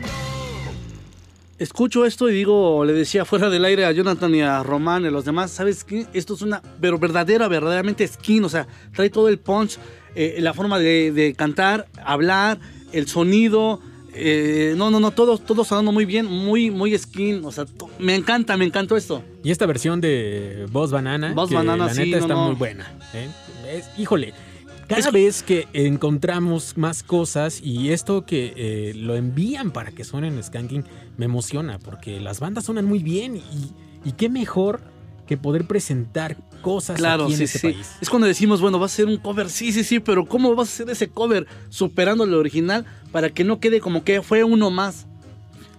Escucho 1.58 2.06
esto 2.06 2.30
y 2.30 2.34
digo, 2.34 2.84
le 2.84 2.92
decía 2.92 3.24
fuera 3.24 3.50
del 3.50 3.64
aire 3.64 3.84
a 3.84 3.90
Jonathan 3.90 4.32
y 4.32 4.42
a 4.42 4.62
Román 4.62 5.02
y 5.02 5.06
a 5.08 5.10
los 5.10 5.24
demás, 5.24 5.50
¿sabes 5.50 5.82
qué? 5.82 6.06
Esto 6.12 6.34
es 6.34 6.42
una, 6.42 6.62
pero 6.80 7.00
verdadera, 7.00 7.48
verdaderamente 7.48 8.06
skin, 8.06 8.44
o 8.44 8.48
sea, 8.48 8.68
trae 8.94 9.10
todo 9.10 9.28
el 9.28 9.40
punch. 9.40 9.76
eh, 10.14 10.36
la 10.38 10.54
forma 10.54 10.78
de, 10.78 11.10
de 11.10 11.34
cantar, 11.34 11.88
hablar, 12.04 12.60
el 12.92 13.08
sonido. 13.08 13.80
Eh, 14.16 14.74
no, 14.76 14.90
no, 14.90 14.98
no, 15.00 15.10
todo, 15.10 15.38
todo 15.38 15.64
sonando 15.64 15.92
muy 15.92 16.04
bien, 16.04 16.26
muy, 16.26 16.70
muy 16.70 16.96
skin. 16.98 17.44
O 17.44 17.52
sea, 17.52 17.66
me 17.98 18.14
encanta, 18.14 18.56
me 18.56 18.64
encantó 18.64 18.96
esto. 18.96 19.22
Y 19.44 19.50
esta 19.50 19.66
versión 19.66 20.00
de 20.00 20.66
Boss 20.70 20.90
Banana, 20.90 21.32
Boss 21.32 21.48
que 21.50 21.54
Banana, 21.54 21.86
la 21.86 21.94
sí, 21.94 22.00
neta 22.00 22.16
no, 22.18 22.22
está 22.22 22.34
no. 22.34 22.46
muy 22.46 22.54
buena. 22.56 22.90
¿eh? 23.14 23.28
Es- 23.70 23.90
híjole, 23.98 24.32
cada 24.88 25.10
vez 25.10 25.42
que 25.42 25.66
encontramos 25.72 26.76
más 26.76 27.02
cosas 27.02 27.60
y 27.62 27.90
esto 27.90 28.24
que 28.24 28.52
eh, 28.56 28.92
lo 28.94 29.16
envían 29.16 29.70
para 29.72 29.90
que 29.92 30.04
suenen 30.04 30.42
Skanking, 30.42 30.84
me 31.16 31.24
emociona 31.24 31.78
porque 31.78 32.20
las 32.20 32.40
bandas 32.40 32.64
suenan 32.64 32.84
muy 32.84 33.00
bien 33.00 33.36
y, 33.36 33.72
y 34.08 34.12
qué 34.12 34.28
mejor 34.28 34.80
que 35.26 35.36
poder 35.36 35.66
presentar 35.66 36.36
cosas 36.62 36.96
Claro, 36.96 37.24
aquí 37.24 37.32
en 37.32 37.38
sí, 37.38 37.44
este 37.44 37.58
sí. 37.58 37.66
país. 37.72 37.90
Es 38.00 38.08
cuando 38.08 38.26
decimos, 38.26 38.60
bueno, 38.60 38.78
vas 38.78 38.92
a 38.92 38.94
hacer 38.94 39.06
un 39.06 39.18
cover, 39.18 39.50
sí, 39.50 39.72
sí, 39.72 39.84
sí, 39.84 40.00
pero 40.00 40.24
¿cómo 40.26 40.54
vas 40.54 40.68
a 40.68 40.72
hacer 40.72 40.90
ese 40.90 41.08
cover 41.08 41.46
superando 41.68 42.24
el 42.24 42.34
original 42.34 42.84
para 43.12 43.30
que 43.30 43.44
no 43.44 43.60
quede 43.60 43.80
como 43.80 44.04
que 44.04 44.22
fue 44.22 44.42
uno 44.44 44.70
más? 44.70 45.06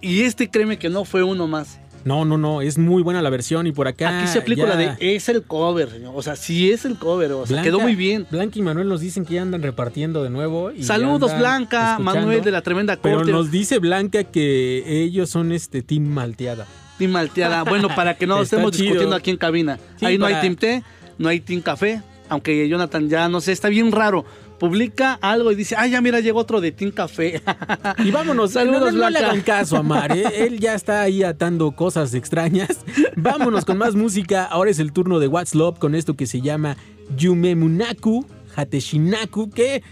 Y 0.00 0.22
este 0.22 0.48
créeme 0.48 0.78
que 0.78 0.88
no 0.88 1.04
fue 1.04 1.22
uno 1.22 1.46
más. 1.46 1.80
No, 2.04 2.24
no, 2.24 2.38
no, 2.38 2.62
es 2.62 2.78
muy 2.78 3.02
buena 3.02 3.20
la 3.20 3.28
versión 3.28 3.66
y 3.66 3.72
por 3.72 3.88
acá. 3.88 4.20
Aquí 4.20 4.28
se 4.28 4.38
aplica 4.38 4.62
ya 4.62 4.68
la 4.68 4.76
de 4.76 4.96
es 5.16 5.28
el 5.28 5.42
cover, 5.42 5.90
señor. 5.90 6.12
O 6.14 6.22
sea, 6.22 6.36
sí 6.36 6.70
es 6.70 6.84
el 6.84 6.96
cover, 6.96 7.32
o 7.32 7.44
sea, 7.44 7.56
Blanca- 7.56 7.64
quedó 7.64 7.80
muy 7.80 7.96
bien. 7.96 8.24
Blanca 8.30 8.58
y 8.58 8.62
Manuel 8.62 8.88
nos 8.88 9.00
dicen 9.00 9.26
que 9.26 9.34
ya 9.34 9.42
andan 9.42 9.60
repartiendo 9.62 10.22
de 10.22 10.30
nuevo. 10.30 10.70
y 10.70 10.84
Saludos, 10.84 11.36
Blanca. 11.36 11.98
Manuel 11.98 12.42
de 12.42 12.50
la 12.52 12.62
tremenda 12.62 12.96
Pero 13.02 13.16
corte. 13.18 13.32
nos 13.32 13.50
dice 13.50 13.78
Blanca 13.80 14.24
que 14.24 15.02
ellos 15.02 15.28
son 15.28 15.50
este 15.52 15.82
team 15.82 16.04
malteada. 16.04 16.66
Team 16.98 17.12
malteada. 17.12 17.62
Bueno, 17.62 17.88
para 17.94 18.16
que 18.16 18.26
no 18.26 18.42
estemos 18.42 18.72
chido. 18.72 18.84
discutiendo 18.84 19.16
aquí 19.16 19.30
en 19.30 19.36
cabina. 19.36 19.78
Sí, 19.96 20.06
Ahí 20.06 20.18
no 20.18 20.26
hay 20.26 20.34
Team 20.40 20.56
Té, 20.56 20.82
no 21.16 21.28
hay 21.28 21.40
Team 21.40 21.60
Café. 21.62 22.02
Aunque 22.28 22.68
Jonathan 22.68 23.08
ya, 23.08 23.28
no 23.28 23.40
sé, 23.40 23.52
está 23.52 23.68
bien 23.68 23.90
raro. 23.90 24.24
Publica 24.58 25.14
algo 25.22 25.52
y 25.52 25.54
dice, 25.54 25.76
ah, 25.78 25.86
ya 25.86 26.00
mira, 26.00 26.20
llegó 26.20 26.40
otro 26.40 26.60
de 26.60 26.72
Team 26.72 26.90
Café. 26.90 27.40
Y 28.04 28.10
vámonos, 28.10 28.52
Saludos, 28.52 28.92
no, 28.92 29.04
no 29.04 29.10
le 29.10 29.18
hagan 29.20 29.40
caso 29.40 29.76
a 29.76 29.82
Mar, 29.82 30.16
¿eh? 30.16 30.24
él 30.34 30.58
ya 30.58 30.74
está 30.74 31.00
ahí 31.00 31.22
atando 31.22 31.70
cosas 31.72 32.12
extrañas. 32.14 32.84
Vámonos 33.16 33.64
con 33.64 33.78
más 33.78 33.94
música. 33.94 34.44
Ahora 34.44 34.70
es 34.70 34.78
el 34.78 34.92
turno 34.92 35.20
de 35.20 35.28
What's 35.28 35.54
Love 35.54 35.78
con 35.78 35.94
esto 35.94 36.14
que 36.14 36.26
se 36.26 36.40
llama 36.40 36.76
Yumemunaku 37.16 38.26
Hateshinaku, 38.56 39.50
que 39.50 39.82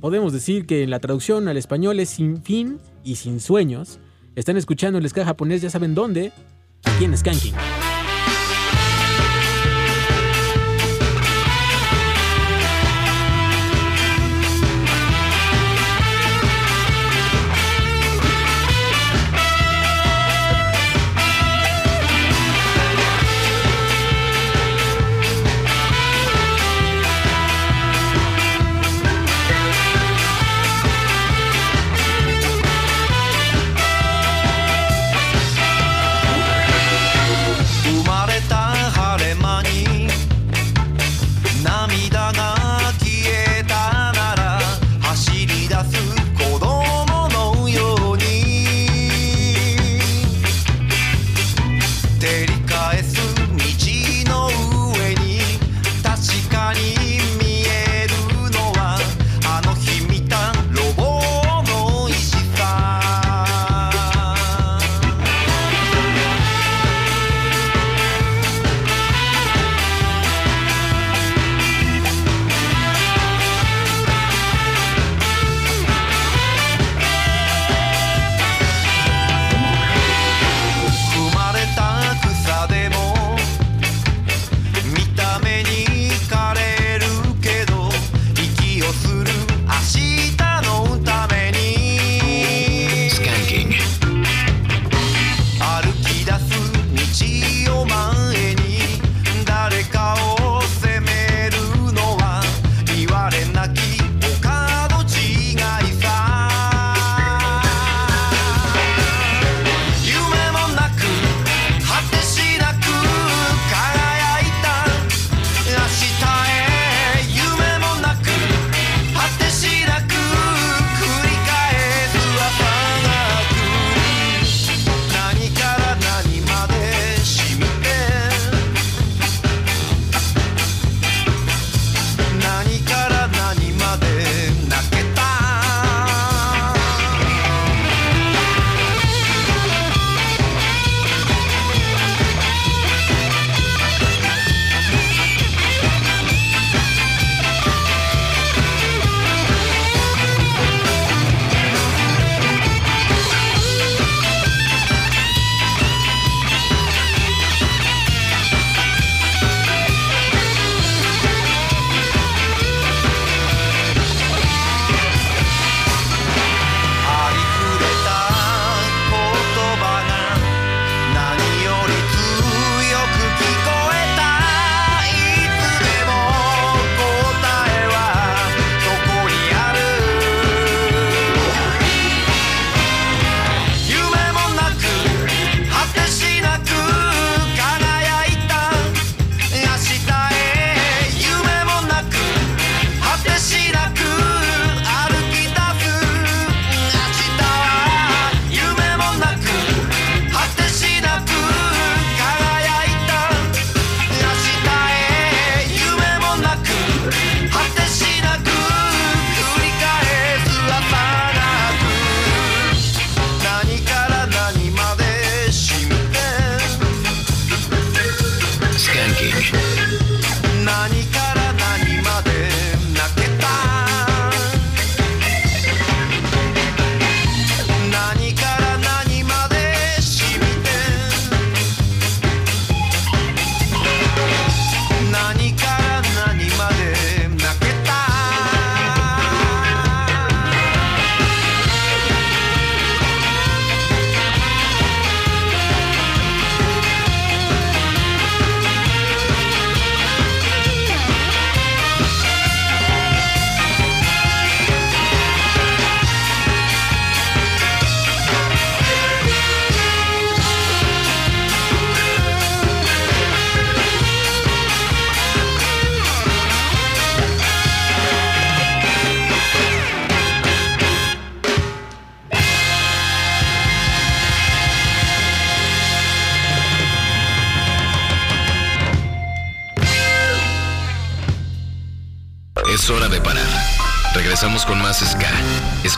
podemos 0.00 0.32
decir 0.32 0.66
que 0.66 0.82
en 0.82 0.90
la 0.90 0.98
traducción 0.98 1.46
al 1.48 1.56
español 1.56 2.00
es 2.00 2.10
sin 2.10 2.42
fin 2.42 2.78
y 3.04 3.16
sin 3.16 3.38
sueños. 3.40 4.00
Están 4.34 4.56
escuchando 4.56 4.98
el 4.98 5.08
ska 5.08 5.24
japonés, 5.24 5.60
ya 5.60 5.68
saben 5.68 5.94
dónde, 5.94 6.32
aquí 6.84 7.04
en 7.04 7.16
Skanking. 7.16 7.54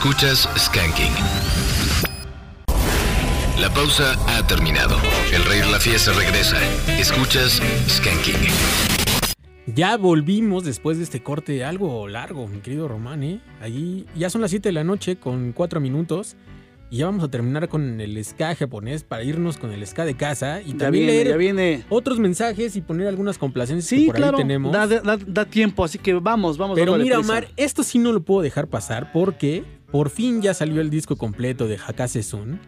Escuchas 0.05 0.47
Skanking. 0.55 1.11
La 3.59 3.73
pausa 3.73 4.13
ha 4.27 4.45
terminado. 4.45 4.97
El 5.33 5.43
rey 5.45 5.61
de 5.61 5.71
la 5.71 5.79
fiesta 5.79 6.11
regresa. 6.13 6.57
Escuchas 6.99 7.59
Skanking. 7.89 8.35
Ya 9.65 9.97
volvimos 9.97 10.63
después 10.63 10.99
de 10.99 11.05
este 11.05 11.23
corte 11.23 11.65
algo 11.65 12.07
largo, 12.07 12.47
mi 12.47 12.59
querido 12.59 12.87
Román, 12.87 13.23
¿eh? 13.23 13.39
Allí 13.61 14.05
ya 14.15 14.29
son 14.29 14.41
las 14.41 14.51
7 14.51 14.69
de 14.69 14.73
la 14.73 14.83
noche 14.83 15.15
con 15.15 15.53
4 15.53 15.79
minutos. 15.79 16.35
Y 16.91 16.97
ya 16.97 17.07
vamos 17.07 17.23
a 17.23 17.27
terminar 17.31 17.67
con 17.67 17.99
el 17.99 18.23
ska 18.23 18.53
japonés 18.53 19.03
para 19.03 19.23
irnos 19.23 19.57
con 19.57 19.71
el 19.71 19.85
ska 19.87 20.05
de 20.05 20.15
casa 20.15 20.61
y 20.61 20.73
Ya 20.73 20.77
también 20.77 21.07
viene, 21.07 21.11
leer 21.13 21.27
ya 21.29 21.35
viene. 21.35 21.83
otros 21.89 22.19
mensajes 22.19 22.75
y 22.75 22.81
poner 22.81 23.07
algunas 23.07 23.39
complacencias 23.39 23.89
Sí, 23.89 24.01
que 24.05 24.11
por 24.11 24.15
claro. 24.17 24.37
ahí 24.37 24.43
tenemos. 24.43 24.71
Da, 24.71 24.85
da- 24.85 25.17
da 25.17 25.45
tiempo, 25.45 25.83
así 25.83 25.97
que 25.97 26.13
vamos, 26.13 26.59
vamos. 26.59 26.75
Pero 26.75 26.95
mira, 26.97 27.15
prisa. 27.17 27.31
Omar, 27.31 27.47
esto 27.57 27.81
sí 27.81 27.97
no 27.97 28.11
lo 28.11 28.21
puedo 28.21 28.43
dejar 28.43 28.67
pasar 28.67 29.11
porque 29.11 29.63
por 29.95 30.09
fin 30.09 30.41
ya 30.41 30.53
salió 30.53 30.81
el 30.81 30.89
disco 30.89 31.15
completo 31.15 31.69
de 31.69 31.77
Hakase 31.77 32.21
Sun. 32.21 32.59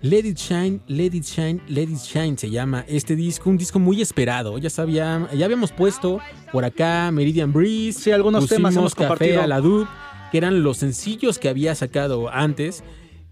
Let 0.00 0.20
It 0.20 0.38
Shine, 0.38 0.80
Let 0.86 1.14
It 1.14 1.24
Shine, 1.24 1.60
Let 1.68 1.82
It 1.82 1.98
Shine 1.98 2.38
se 2.38 2.48
llama 2.48 2.86
este 2.88 3.14
disco, 3.16 3.50
un 3.50 3.58
disco 3.58 3.78
muy 3.78 4.00
esperado. 4.00 4.56
Ya 4.56 4.70
sabía, 4.70 5.28
ya 5.36 5.44
habíamos 5.44 5.72
puesto 5.72 6.20
por 6.52 6.64
acá 6.64 7.10
Meridian 7.10 7.52
Breeze, 7.52 8.00
Sí, 8.00 8.12
algunos 8.12 8.48
temas 8.48 8.74
hemos 8.74 8.94
Café 8.94 9.08
compartido. 9.08 9.42
a 9.42 9.46
la 9.46 9.60
Dub, 9.60 9.86
que 10.32 10.38
eran 10.38 10.62
los 10.62 10.78
sencillos 10.78 11.38
que 11.38 11.50
había 11.50 11.74
sacado 11.74 12.30
antes. 12.32 12.82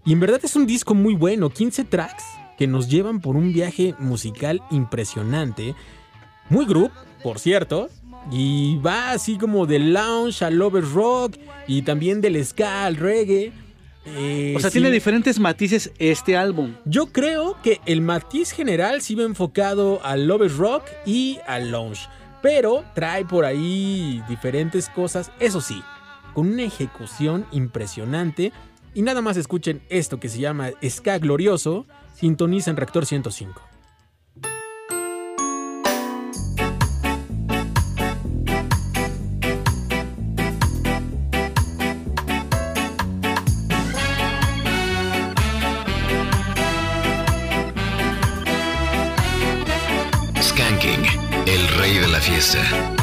Y 0.05 0.13
en 0.13 0.19
verdad 0.19 0.39
es 0.43 0.55
un 0.55 0.67
disco 0.67 0.93
muy 0.93 1.15
bueno, 1.15 1.49
15 1.49 1.85
tracks 1.85 2.25
que 2.55 2.67
nos 2.67 2.87
llevan 2.87 3.19
por 3.19 3.35
un 3.35 3.51
viaje 3.51 3.95
musical 3.97 4.61
impresionante. 4.69 5.73
Muy 6.51 6.65
group, 6.65 6.91
por 7.23 7.39
cierto. 7.39 7.89
Y 8.31 8.77
va 8.77 9.11
así 9.11 9.37
como 9.37 9.65
del 9.65 9.93
lounge 9.93 10.43
al 10.43 10.55
lover 10.55 10.83
rock 10.83 11.35
y 11.67 11.81
también 11.81 12.21
del 12.21 12.43
ska 12.45 12.85
al 12.85 12.95
reggae. 12.95 13.51
Eh, 14.05 14.53
O 14.55 14.59
sea, 14.59 14.69
sí. 14.69 14.79
tiene 14.79 14.91
diferentes 14.91 15.39
matices 15.39 15.91
este 15.97 16.35
álbum. 16.35 16.73
Yo 16.85 17.07
creo 17.07 17.57
que 17.61 17.79
el 17.85 18.01
matiz 18.01 18.51
general 18.51 19.01
sí 19.01 19.15
va 19.15 19.23
enfocado 19.23 20.01
al 20.03 20.27
lover 20.27 20.55
rock 20.57 20.83
y 21.05 21.39
al 21.47 21.71
lounge. 21.71 22.07
Pero 22.41 22.83
trae 22.93 23.23
por 23.23 23.45
ahí 23.45 24.21
diferentes 24.27 24.89
cosas, 24.89 25.31
eso 25.39 25.61
sí, 25.61 25.81
con 26.33 26.47
una 26.51 26.63
ejecución 26.63 27.45
impresionante. 27.51 28.51
Y 28.93 29.01
nada 29.01 29.21
más 29.21 29.37
escuchen 29.37 29.81
esto 29.89 30.19
que 30.19 30.27
se 30.29 30.39
llama 30.39 30.71
Ska 30.85 31.17
Glorioso, 31.19 31.85
sintoniza 32.15 32.69
en 32.71 32.77
Reactor 32.77 33.05
105. 33.05 33.61
Rey 52.29 53.02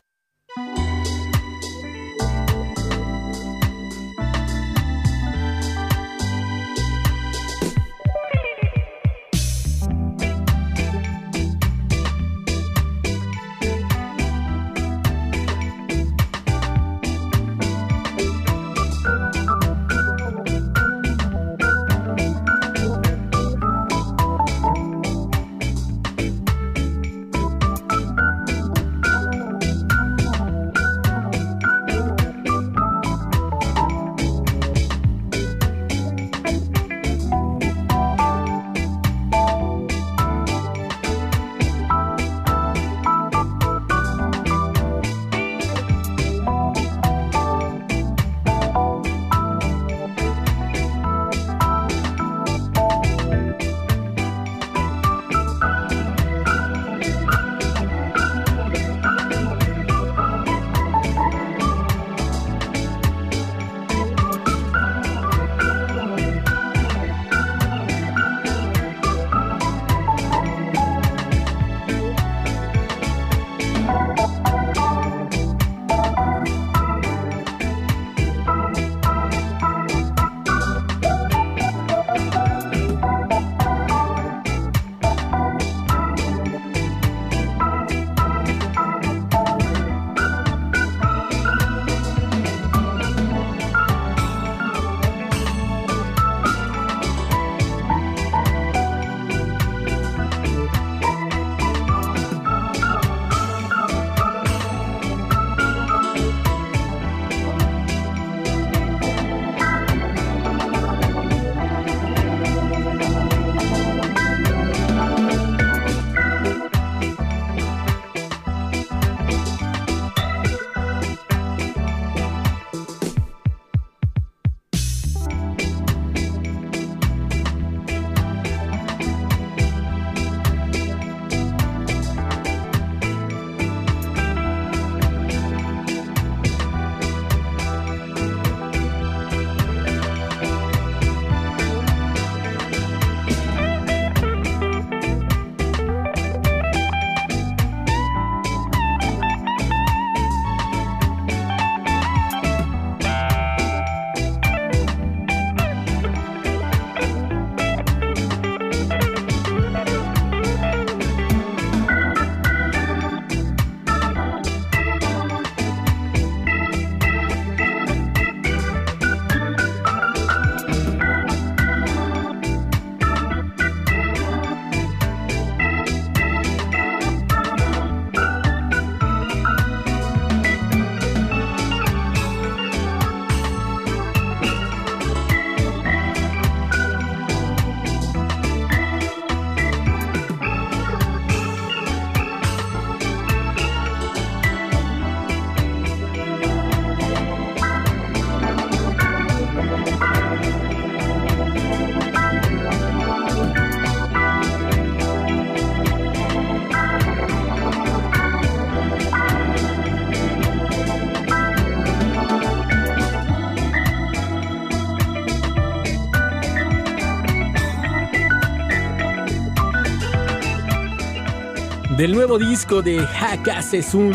Del 222.01 222.13
nuevo 222.13 222.39
disco 222.39 222.81
de 222.81 222.97
Hakasesun, 222.97 224.11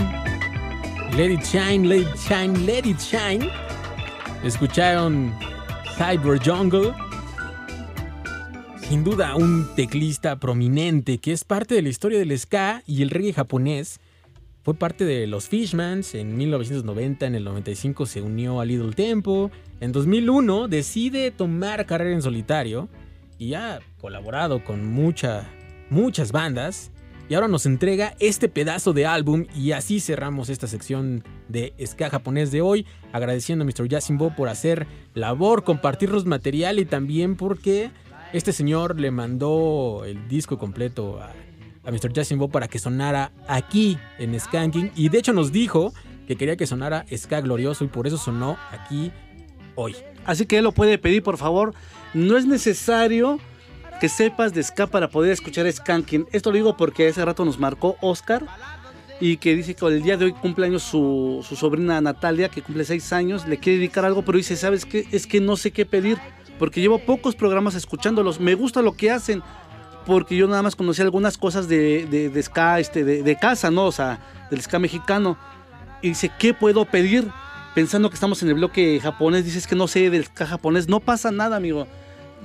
Let 1.16 1.34
It 1.34 1.42
Shine, 1.44 1.86
Let 1.86 1.98
It 1.98 2.16
Shine, 2.16 2.66
Let 2.66 2.82
It 2.84 2.98
Shine. 2.98 3.48
Escucharon 4.42 5.32
Cyber 5.96 6.40
Jungle. 6.44 6.92
Sin 8.80 9.04
duda 9.04 9.36
un 9.36 9.68
teclista 9.76 10.34
prominente 10.40 11.18
que 11.18 11.30
es 11.30 11.44
parte 11.44 11.76
de 11.76 11.82
la 11.82 11.88
historia 11.90 12.18
del 12.18 12.36
ska 12.36 12.82
y 12.88 13.02
el 13.02 13.10
reggae 13.10 13.32
japonés. 13.32 14.00
Fue 14.64 14.74
parte 14.74 15.04
de 15.04 15.28
los 15.28 15.48
Fishmans 15.48 16.16
en 16.16 16.36
1990, 16.36 17.24
en 17.24 17.36
el 17.36 17.44
95 17.44 18.04
se 18.06 18.20
unió 18.20 18.60
a 18.60 18.64
Little 18.64 18.94
Tempo. 18.94 19.52
En 19.78 19.92
2001 19.92 20.66
decide 20.66 21.30
tomar 21.30 21.86
carrera 21.86 22.16
en 22.16 22.22
solitario 22.22 22.88
y 23.38 23.54
ha 23.54 23.78
colaborado 24.00 24.64
con 24.64 24.84
mucha, 24.84 25.48
muchas 25.88 26.32
bandas. 26.32 26.90
Y 27.28 27.34
ahora 27.34 27.48
nos 27.48 27.66
entrega 27.66 28.14
este 28.20 28.48
pedazo 28.48 28.92
de 28.92 29.04
álbum 29.04 29.46
y 29.54 29.72
así 29.72 29.98
cerramos 29.98 30.48
esta 30.48 30.68
sección 30.68 31.24
de 31.48 31.74
ska 31.84 32.08
japonés 32.08 32.52
de 32.52 32.60
hoy, 32.60 32.86
agradeciendo 33.12 33.64
a 33.64 33.66
Mr. 33.66 33.88
Yasimbo 33.88 34.34
por 34.36 34.48
hacer 34.48 34.86
labor, 35.14 35.64
compartirnos 35.64 36.24
material 36.24 36.78
y 36.78 36.84
también 36.84 37.34
porque 37.34 37.90
este 38.32 38.52
señor 38.52 39.00
le 39.00 39.10
mandó 39.10 40.04
el 40.06 40.28
disco 40.28 40.56
completo 40.56 41.18
a, 41.20 41.32
a 41.84 41.90
Mr. 41.90 42.12
Yasimbo 42.12 42.48
para 42.48 42.68
que 42.68 42.78
sonara 42.78 43.32
aquí 43.48 43.98
en 44.18 44.38
Skanking 44.38 44.92
y 44.94 45.08
de 45.08 45.18
hecho 45.18 45.32
nos 45.32 45.50
dijo 45.50 45.92
que 46.28 46.36
quería 46.36 46.56
que 46.56 46.66
sonara 46.66 47.06
ska 47.16 47.40
glorioso 47.40 47.84
y 47.84 47.88
por 47.88 48.06
eso 48.06 48.18
sonó 48.18 48.56
aquí 48.70 49.10
hoy. 49.74 49.96
Así 50.24 50.46
que 50.46 50.58
él 50.58 50.64
lo 50.64 50.72
puede 50.72 50.98
pedir, 50.98 51.22
por 51.22 51.38
favor. 51.38 51.74
No 52.14 52.36
es 52.36 52.46
necesario 52.46 53.38
que 54.00 54.08
sepas 54.08 54.52
de 54.52 54.62
ska 54.62 54.86
para 54.86 55.08
poder 55.08 55.32
escuchar 55.32 55.70
Skanking. 55.70 56.26
Esto 56.32 56.50
lo 56.50 56.56
digo 56.56 56.76
porque 56.76 57.08
hace 57.08 57.24
rato 57.24 57.44
nos 57.44 57.58
marcó 57.58 57.96
Oscar 58.00 58.46
y 59.20 59.38
que 59.38 59.54
dice 59.54 59.74
que 59.74 59.86
el 59.86 60.02
día 60.02 60.16
de 60.16 60.26
hoy 60.26 60.32
cumpleaños 60.32 60.82
su, 60.82 61.44
su 61.46 61.56
sobrina 61.56 62.00
Natalia, 62.00 62.50
que 62.50 62.62
cumple 62.62 62.84
seis 62.84 63.12
años, 63.12 63.46
le 63.46 63.58
quiere 63.58 63.78
dedicar 63.78 64.04
algo, 64.04 64.22
pero 64.22 64.36
dice, 64.36 64.56
¿sabes 64.56 64.84
qué? 64.84 65.06
Es 65.10 65.26
que 65.26 65.40
no 65.40 65.56
sé 65.56 65.70
qué 65.70 65.86
pedir, 65.86 66.18
porque 66.58 66.80
llevo 66.80 66.98
pocos 66.98 67.34
programas 67.34 67.74
escuchándolos. 67.74 68.40
Me 68.40 68.54
gusta 68.54 68.82
lo 68.82 68.92
que 68.92 69.10
hacen, 69.10 69.42
porque 70.04 70.36
yo 70.36 70.46
nada 70.46 70.62
más 70.62 70.76
conocí 70.76 71.00
algunas 71.00 71.38
cosas 71.38 71.66
de, 71.66 72.06
de, 72.06 72.28
de 72.28 72.42
ska, 72.42 72.78
este, 72.78 73.04
de, 73.04 73.22
de 73.22 73.36
casa, 73.36 73.70
¿no? 73.70 73.86
O 73.86 73.92
sea, 73.92 74.20
del 74.50 74.60
ska 74.60 74.78
mexicano. 74.78 75.38
Y 76.02 76.10
dice, 76.10 76.30
¿qué 76.38 76.52
puedo 76.52 76.84
pedir? 76.84 77.26
Pensando 77.74 78.10
que 78.10 78.14
estamos 78.14 78.42
en 78.42 78.48
el 78.48 78.54
bloque 78.54 79.00
japonés, 79.02 79.44
dices 79.44 79.66
que 79.66 79.74
no 79.74 79.88
sé 79.88 80.10
del 80.10 80.26
ska 80.26 80.46
japonés. 80.46 80.88
No 80.88 81.00
pasa 81.00 81.30
nada, 81.30 81.56
amigo. 81.56 81.86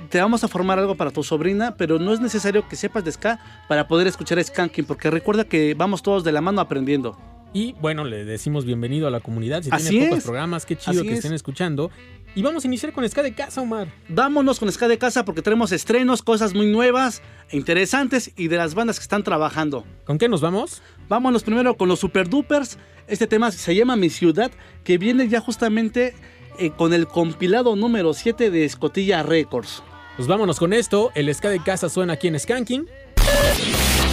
Te 0.08 0.20
vamos 0.20 0.44
a 0.44 0.48
formar 0.48 0.78
algo 0.78 0.94
para 0.94 1.10
tu 1.10 1.22
sobrina, 1.22 1.76
pero 1.76 1.98
no 1.98 2.12
es 2.12 2.20
necesario 2.20 2.68
que 2.68 2.76
sepas 2.76 3.04
de 3.04 3.12
ska 3.12 3.38
para 3.68 3.88
poder 3.88 4.06
escuchar 4.06 4.42
Skanking, 4.42 4.84
porque 4.84 5.10
recuerda 5.10 5.44
que 5.44 5.74
vamos 5.74 6.02
todos 6.02 6.24
de 6.24 6.32
la 6.32 6.40
mano 6.40 6.60
aprendiendo. 6.60 7.16
Y 7.54 7.74
bueno, 7.80 8.04
le 8.04 8.24
decimos 8.24 8.64
bienvenido 8.64 9.06
a 9.06 9.10
la 9.10 9.20
comunidad. 9.20 9.62
Si 9.62 9.70
Así 9.70 9.90
tiene 9.90 10.08
pocos 10.08 10.24
programas, 10.24 10.64
qué 10.64 10.76
chido 10.76 11.00
Así 11.00 11.02
que 11.02 11.12
es. 11.12 11.18
estén 11.18 11.34
escuchando. 11.34 11.90
Y 12.34 12.42
vamos 12.42 12.64
a 12.64 12.66
iniciar 12.66 12.94
con 12.94 13.06
Ska 13.06 13.22
de 13.22 13.34
Casa, 13.34 13.60
Omar. 13.60 13.88
Vámonos 14.08 14.58
con 14.58 14.72
Ska 14.72 14.88
de 14.88 14.96
Casa 14.96 15.26
porque 15.26 15.42
tenemos 15.42 15.70
estrenos, 15.70 16.22
cosas 16.22 16.54
muy 16.54 16.66
nuevas, 16.66 17.20
e 17.50 17.58
interesantes 17.58 18.32
y 18.36 18.48
de 18.48 18.56
las 18.56 18.74
bandas 18.74 18.98
que 18.98 19.02
están 19.02 19.22
trabajando. 19.22 19.84
¿Con 20.06 20.16
qué 20.16 20.30
nos 20.30 20.40
vamos? 20.40 20.82
Vámonos 21.10 21.42
primero 21.42 21.76
con 21.76 21.88
los 21.88 22.00
Super 22.00 22.30
Dupers. 22.30 22.78
Este 23.06 23.26
tema 23.26 23.50
se 23.50 23.74
llama 23.74 23.96
Mi 23.96 24.08
Ciudad, 24.08 24.50
que 24.82 24.96
viene 24.96 25.28
ya 25.28 25.40
justamente 25.40 26.14
eh, 26.58 26.70
con 26.70 26.94
el 26.94 27.06
compilado 27.06 27.76
número 27.76 28.14
7 28.14 28.50
de 28.50 28.64
Escotilla 28.64 29.22
Records. 29.22 29.82
Pues 30.16 30.28
vámonos 30.28 30.58
con 30.58 30.72
esto. 30.72 31.10
El 31.14 31.34
Ska 31.34 31.48
de 31.48 31.62
Casa 31.62 31.88
suena 31.88 32.12
aquí 32.14 32.28
en 32.28 32.38
Skanking. 32.38 32.86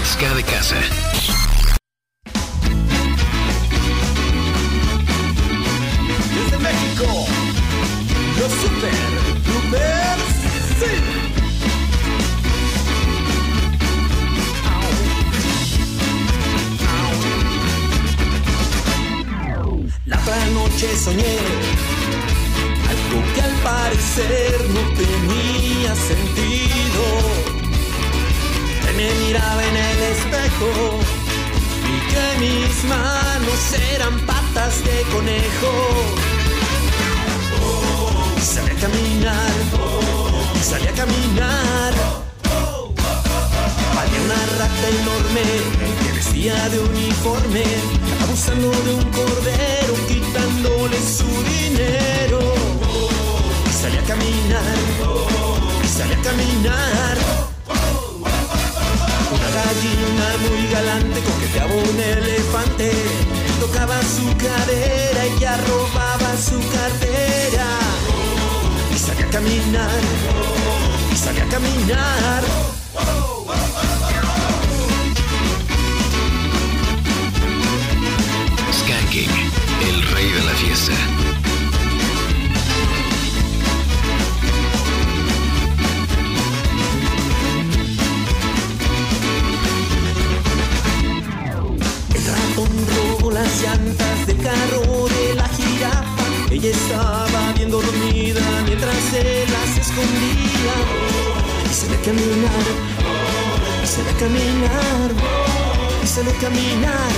Ska 0.06 0.34
de 0.34 0.44
casa. 0.44 0.76
Desde 6.36 6.58
México, 6.58 7.28
los 8.40 8.52
Super 8.52 8.92
sí. 10.80 10.94
La 20.06 20.18
otra 20.18 20.46
noche 20.48 20.96
soñé 20.96 21.38
algo 23.10 23.34
que 23.34 23.42
al 23.42 23.56
parecer 23.64 24.70
no 24.70 24.82
tenía 24.96 25.96
sentido. 25.96 27.04
Que 28.86 28.92
me 28.94 29.14
miraba 29.26 29.64
en 29.64 29.78
el 29.78 30.00
espejo 30.14 31.00
y 31.88 31.96
que 32.12 32.40
mis 32.46 32.84
manos 32.86 33.74
eran 33.94 34.20
patas 34.22 34.84
de 34.84 35.02
conejo. 35.14 35.72
Salí 38.42 38.72
a 38.72 38.76
caminar, 38.76 39.52
salí 40.62 40.88
a 40.88 40.94
caminar. 40.94 41.94
Había 44.00 44.22
una 44.22 44.42
rata 44.58 44.88
enorme 45.02 45.44
que 46.04 46.12
vestía 46.14 46.70
de 46.70 46.80
uniforme, 46.80 47.64
abusando 48.24 48.72
de 48.72 48.94
un 48.94 49.04
cordero, 49.12 49.94
quitándole 50.08 50.98
su 51.02 51.28
dinero. 51.44 52.59
Y 53.80 53.82
salí 53.82 53.98
a 53.98 54.04
caminar, 54.04 54.78
y 55.82 55.88
salí 55.88 56.12
a 56.14 56.22
caminar. 56.22 57.18
Una 59.32 59.50
gallina 59.56 60.28
muy 60.44 60.68
galante 60.68 61.22
coqueteaba 61.22 61.74
un 61.74 61.98
elefante, 61.98 62.92
tocaba 63.62 64.02
su 64.02 64.36
cadera 64.36 65.28
y 65.28 65.40
ya 65.40 65.56
robaba 65.56 66.36
su 66.36 66.60
cartera. 66.76 67.68
Y 68.94 69.00
salí 69.00 69.24
a 69.24 69.30
caminar, 69.30 70.02
y 71.14 71.16
salí 71.16 71.40
a 71.40 71.48
caminar. 71.48 72.44
Skanking, 78.74 79.32
el 79.88 80.02
rey 80.12 80.32
de 80.32 80.44
la 80.44 80.54
fiesta. 80.56 81.39
Las 93.42 93.62
llantas 93.62 94.28
del 94.28 94.38
carro 94.38 95.08
de 95.16 95.36
la 95.36 95.48
jirafa. 95.58 96.26
Ella 96.52 96.72
estaba 96.72 97.54
viendo 97.56 97.82
dormida 97.82 98.42
mientras 98.66 99.00
se 99.12 99.46
las 99.54 99.72
escondía. 99.84 100.76
Y 101.70 101.74
se 101.74 101.88
ve 101.88 101.98
caminar, 102.08 102.68
y 103.84 103.88
se 103.94 104.02
ve 104.06 104.14
caminar, 104.24 105.10
y 106.04 106.08
se 106.08 106.22
ve 106.24 106.34
caminar. 106.46 107.12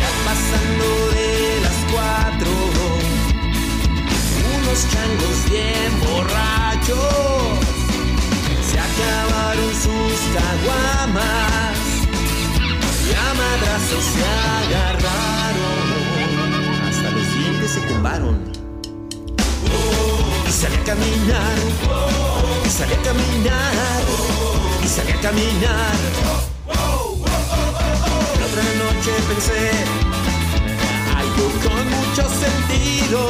Ya 0.00 0.10
pasando 0.28 0.88
de 1.16 1.30
las 1.64 1.78
cuatro, 1.92 2.52
unos 4.56 4.80
changos 4.92 5.38
bien 5.50 5.92
borrachos. 6.04 7.54
Se 8.68 8.76
acabaron 8.88 9.72
sus 9.84 10.18
caguamas 10.36 11.83
y 13.06 13.12
a 13.12 13.34
se 14.00 14.22
agarraron. 14.60 15.78
Hasta 16.88 17.10
los 17.10 17.26
dientes 17.34 17.70
se 17.72 17.80
tumbaron. 17.80 18.36
Y 20.48 20.52
salí 20.52 20.76
a 20.76 20.84
caminar, 20.84 21.58
y 22.64 22.70
salí 22.70 22.94
a 22.94 23.02
caminar, 23.02 24.02
y 24.82 24.88
salí 24.88 25.12
a 25.12 25.20
caminar. 25.20 25.96
La 28.38 28.46
otra 28.46 28.62
noche 28.82 29.10
pensé 29.28 29.62
algo 31.20 31.44
con 31.64 31.84
mucho 31.90 32.22
sentido. 32.42 33.20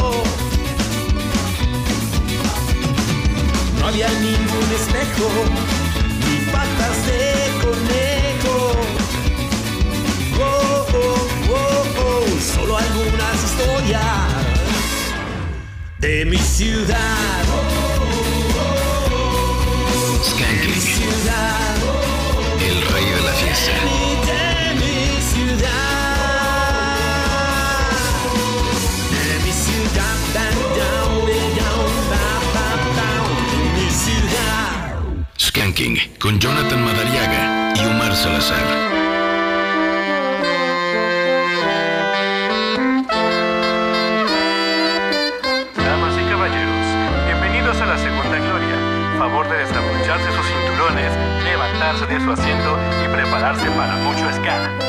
No 3.80 3.86
había 3.88 4.08
ningún 4.08 4.68
espejo, 4.78 5.28
ni 6.20 6.36
patas 6.52 6.96
de 7.06 7.20
conejo. 7.62 8.23
Oh, 10.36 10.86
oh, 10.94 11.28
oh, 11.50 11.84
oh, 11.98 12.26
solo 12.40 12.76
algunas 12.76 13.44
historias 13.44 14.02
de 15.98 16.24
mi 16.24 16.38
ciudad. 16.38 16.96
De 20.04 20.08
mi 20.08 20.24
Skanking, 20.24 20.80
ciudad. 20.80 21.76
el 22.60 22.82
rey 22.92 23.04
de 23.04 23.20
la 23.22 23.32
fiesta. 23.32 23.70
De 23.70 24.74
mi 24.74 25.20
ciudad. 25.30 25.74
De 29.10 29.24
mi 29.44 29.52
ciudad. 29.52 30.10
De 30.74 30.86
mi 33.76 33.90
ciudad. 33.90 34.96
Skanking, 35.38 35.96
con 36.18 36.38
Jonathan 36.40 36.84
Madariaga 36.84 37.72
y 37.76 37.86
Omar 37.86 38.14
Salazar. 38.16 39.03
Sus 50.22 50.46
cinturones, 50.46 51.12
levantarse 51.42 52.06
de 52.06 52.20
su 52.20 52.30
asiento 52.30 52.78
y 53.04 53.08
prepararse 53.08 53.68
para 53.70 53.96
mucho 53.96 54.32
ska. 54.32 54.83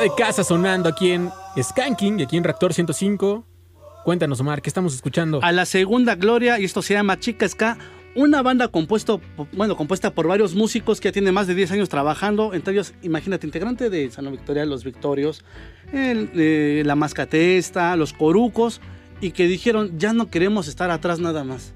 De 0.00 0.10
casa 0.16 0.42
sonando 0.44 0.88
aquí 0.88 1.10
en 1.10 1.30
Skanking 1.60 2.20
y 2.20 2.22
aquí 2.22 2.38
en 2.38 2.42
Reactor 2.42 2.72
105. 2.72 3.44
Cuéntanos, 4.02 4.40
Omar, 4.40 4.62
¿qué 4.62 4.70
estamos 4.70 4.94
escuchando? 4.94 5.40
A 5.42 5.52
la 5.52 5.66
segunda 5.66 6.14
gloria, 6.14 6.58
y 6.58 6.64
esto 6.64 6.80
se 6.80 6.94
llama 6.94 7.20
Chica 7.20 7.46
Ska, 7.46 7.76
una 8.14 8.40
banda 8.40 8.68
compuesto, 8.68 9.20
bueno, 9.52 9.76
compuesta 9.76 10.14
por 10.14 10.26
varios 10.26 10.54
músicos 10.54 11.00
que 11.00 11.08
ya 11.08 11.12
tiene 11.12 11.32
más 11.32 11.48
de 11.48 11.54
10 11.54 11.72
años 11.72 11.90
trabajando, 11.90 12.54
entre 12.54 12.72
ellos, 12.72 12.94
imagínate, 13.02 13.46
integrante 13.46 13.90
de 13.90 14.10
San 14.10 14.30
Victoria, 14.30 14.64
Los 14.64 14.84
Victorios, 14.84 15.44
el, 15.92 16.30
eh, 16.34 16.82
La 16.86 16.94
Mascatesta, 16.94 17.94
Los 17.96 18.14
Corucos, 18.14 18.80
y 19.20 19.32
que 19.32 19.46
dijeron, 19.48 19.98
ya 19.98 20.14
no 20.14 20.30
queremos 20.30 20.66
estar 20.66 20.90
atrás 20.90 21.20
nada 21.20 21.44
más. 21.44 21.74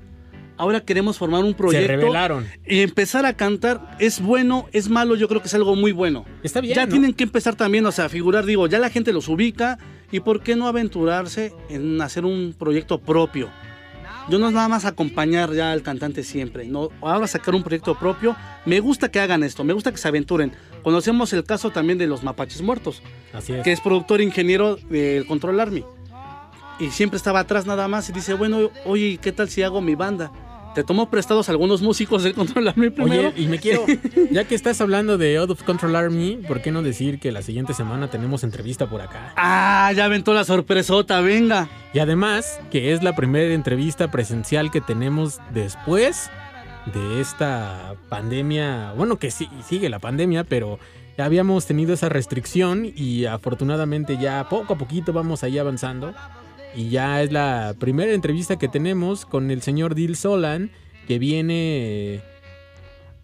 Ahora 0.57 0.81
queremos 0.81 1.19
formar 1.19 1.43
un 1.43 1.55
proyecto. 1.55 1.89
revelaron. 1.89 2.47
Y 2.67 2.81
empezar 2.81 3.27
a 3.27 3.33
cantar 3.33 3.97
es 3.99 4.21
bueno, 4.21 4.67
es 4.73 4.89
malo, 4.89 5.17
yo 5.17 5.29
creo 5.29 5.41
que 5.41 5.49
es 5.49 5.55
algo 5.55 5.75
muy 5.75 5.93
bueno. 5.93 6.25
Está 6.43 6.61
bien. 6.61 6.75
Ya 6.75 6.87
¿no? 6.87 6.93
tienen 6.93 7.13
que 7.13 7.25
empezar 7.25 7.57
también, 7.57 7.85
o 7.87 7.93
sea, 7.93 8.05
a 8.05 8.09
figurar, 8.09 8.45
digo, 8.45 8.67
ya 8.67 8.79
la 8.79 8.91
gente 8.91 9.13
los 9.13 9.29
ubica 9.29 9.79
y 10.13 10.21
por 10.21 10.43
qué 10.43 10.55
no 10.55 10.69
aventurarse 10.69 11.53
en 11.69 12.01
hacer 12.01 12.25
un 12.25 12.55
proyecto 12.57 12.99
propio. 13.01 13.51
Yo 14.29 14.39
no 14.39 14.49
es 14.49 14.55
nada 14.55 14.69
más 14.69 14.87
acompañar 14.87 15.53
ya 15.53 15.73
al 15.73 15.83
cantante 15.83 16.23
siempre, 16.23 16.67
no, 16.67 16.89
ahora 17.03 17.27
sacar 17.27 17.55
un 17.55 17.63
proyecto 17.63 17.99
propio. 17.99 18.35
Me 18.65 18.81
gusta 18.81 19.11
que 19.11 19.21
hagan 19.21 19.43
esto, 19.43 19.65
me 19.65 19.75
gusta 19.75 19.91
que 19.91 19.99
se 19.99 20.09
aventuren. 20.09 20.53
Conocemos 20.83 21.33
el 21.35 21.45
caso 21.45 21.71
también 21.71 21.99
de 21.99 22.07
los 22.07 22.23
Mapaches 22.23 22.63
Muertos, 22.63 23.03
Así 23.35 23.53
es. 23.53 23.63
que 23.63 23.73
es 23.73 23.81
productor 23.81 24.21
e 24.21 24.25
ingeniero 24.25 24.77
del 24.77 25.27
Control 25.27 25.61
Army. 25.61 25.85
Y 26.79 26.91
siempre 26.91 27.19
estaba 27.19 27.41
atrás 27.41 27.67
nada 27.67 27.87
más 27.87 28.09
y 28.09 28.13
dice, 28.13 28.35
bueno, 28.35 28.71
oye, 28.85 29.19
¿qué 29.21 29.31
tal 29.31 29.49
si 29.49 29.63
hago 29.63 29.81
mi 29.81 29.95
banda? 29.95 30.33
Te 30.75 30.83
tomo 30.83 31.09
prestados 31.09 31.49
algunos 31.49 31.83
músicos 31.83 32.25
del 32.25 32.35
Control 32.35 32.67
Army 32.67 32.91
primero. 32.91 33.29
Oye, 33.29 33.43
y 33.43 33.47
me 33.47 33.59
quiero, 33.59 33.87
ya 34.31 34.45
que 34.45 34.55
estás 34.55 34.81
hablando 34.81 35.19
de 35.19 35.37
Out 35.37 35.51
of 35.51 35.63
Control 35.63 35.95
Army, 35.95 36.41
¿por 36.49 36.63
qué 36.63 36.73
no 36.73 36.83
decir 36.83 37.21
que 37.21 37.31
la 37.31 37.43
siguiente 37.43 37.75
semana 37.75 38.11
tenemos 38.11 38.43
entrevista 38.43 38.89
por 38.89 39.01
acá? 39.01 39.33
Ah, 39.37 39.93
ya 39.95 40.07
aventó 40.07 40.35
la 40.35 40.45
sorpresota, 40.45 41.21
venga. 41.21 41.69
Y 41.93 42.01
además, 42.01 42.59
que 42.73 42.93
es 42.93 43.03
la 43.05 43.15
primera 43.15 43.55
entrevista 43.55 44.11
presencial 44.11 44.73
que 44.73 44.81
tenemos 44.81 45.39
después 45.53 46.29
de 46.93 47.21
esta 47.21 47.95
pandemia. 48.09 48.93
Bueno, 48.97 49.19
que 49.19 49.31
sí, 49.31 49.49
sigue 49.67 49.89
la 49.89 50.01
pandemia, 50.01 50.43
pero 50.43 50.81
ya 51.17 51.25
habíamos 51.25 51.67
tenido 51.67 51.95
esa 51.95 52.09
restricción 52.09 52.91
y 52.95 53.27
afortunadamente 53.27 54.19
ya 54.19 54.49
poco 54.49 54.75
a 54.75 54.79
poquito 54.79 55.13
vamos 55.13 55.45
ahí 55.45 55.59
avanzando. 55.59 56.13
Y 56.77 56.89
ya 56.89 57.23
es 57.23 57.33
la 57.33 57.75
primera 57.79 58.13
entrevista 58.13 58.57
que 58.57 58.69
tenemos 58.69 59.27
con 59.27 59.51
el 59.51 59.63
señor 59.63 59.95
Dil 59.95 60.17
Solan, 60.17 60.71
que 61.07 61.19
viene... 61.19 62.23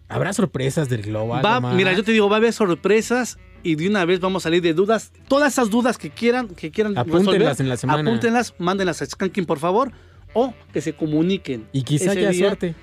¿Habrá 0.07 0.33
sorpresas 0.33 0.89
del 0.89 1.03
Global? 1.03 1.43
Va, 1.45 1.61
mira, 1.73 1.93
yo 1.93 2.03
te 2.03 2.11
digo, 2.11 2.29
va 2.29 2.35
a 2.35 2.39
haber 2.39 2.53
sorpresas 2.53 3.37
y 3.63 3.75
de 3.75 3.87
una 3.87 4.05
vez 4.05 4.19
vamos 4.19 4.43
a 4.43 4.45
salir 4.45 4.61
de 4.61 4.73
dudas. 4.73 5.13
Todas 5.27 5.53
esas 5.53 5.69
dudas 5.69 5.97
que 5.97 6.09
quieran, 6.09 6.49
que 6.49 6.71
quieran 6.71 6.97
Apúntenlas 6.97 7.33
resolver, 7.33 7.61
en 7.61 7.69
la 7.69 7.77
semana. 7.77 8.09
Apúntenlas, 8.09 8.53
mándenlas 8.57 9.01
a 9.01 9.05
Skanking, 9.05 9.45
por 9.45 9.59
favor, 9.59 9.91
o 10.33 10.53
que 10.73 10.81
se 10.81 10.93
comuniquen. 10.93 11.67
Y 11.71 11.83
quizá 11.83 12.11
haya 12.11 12.29
día. 12.29 12.47
suerte. 12.47 12.75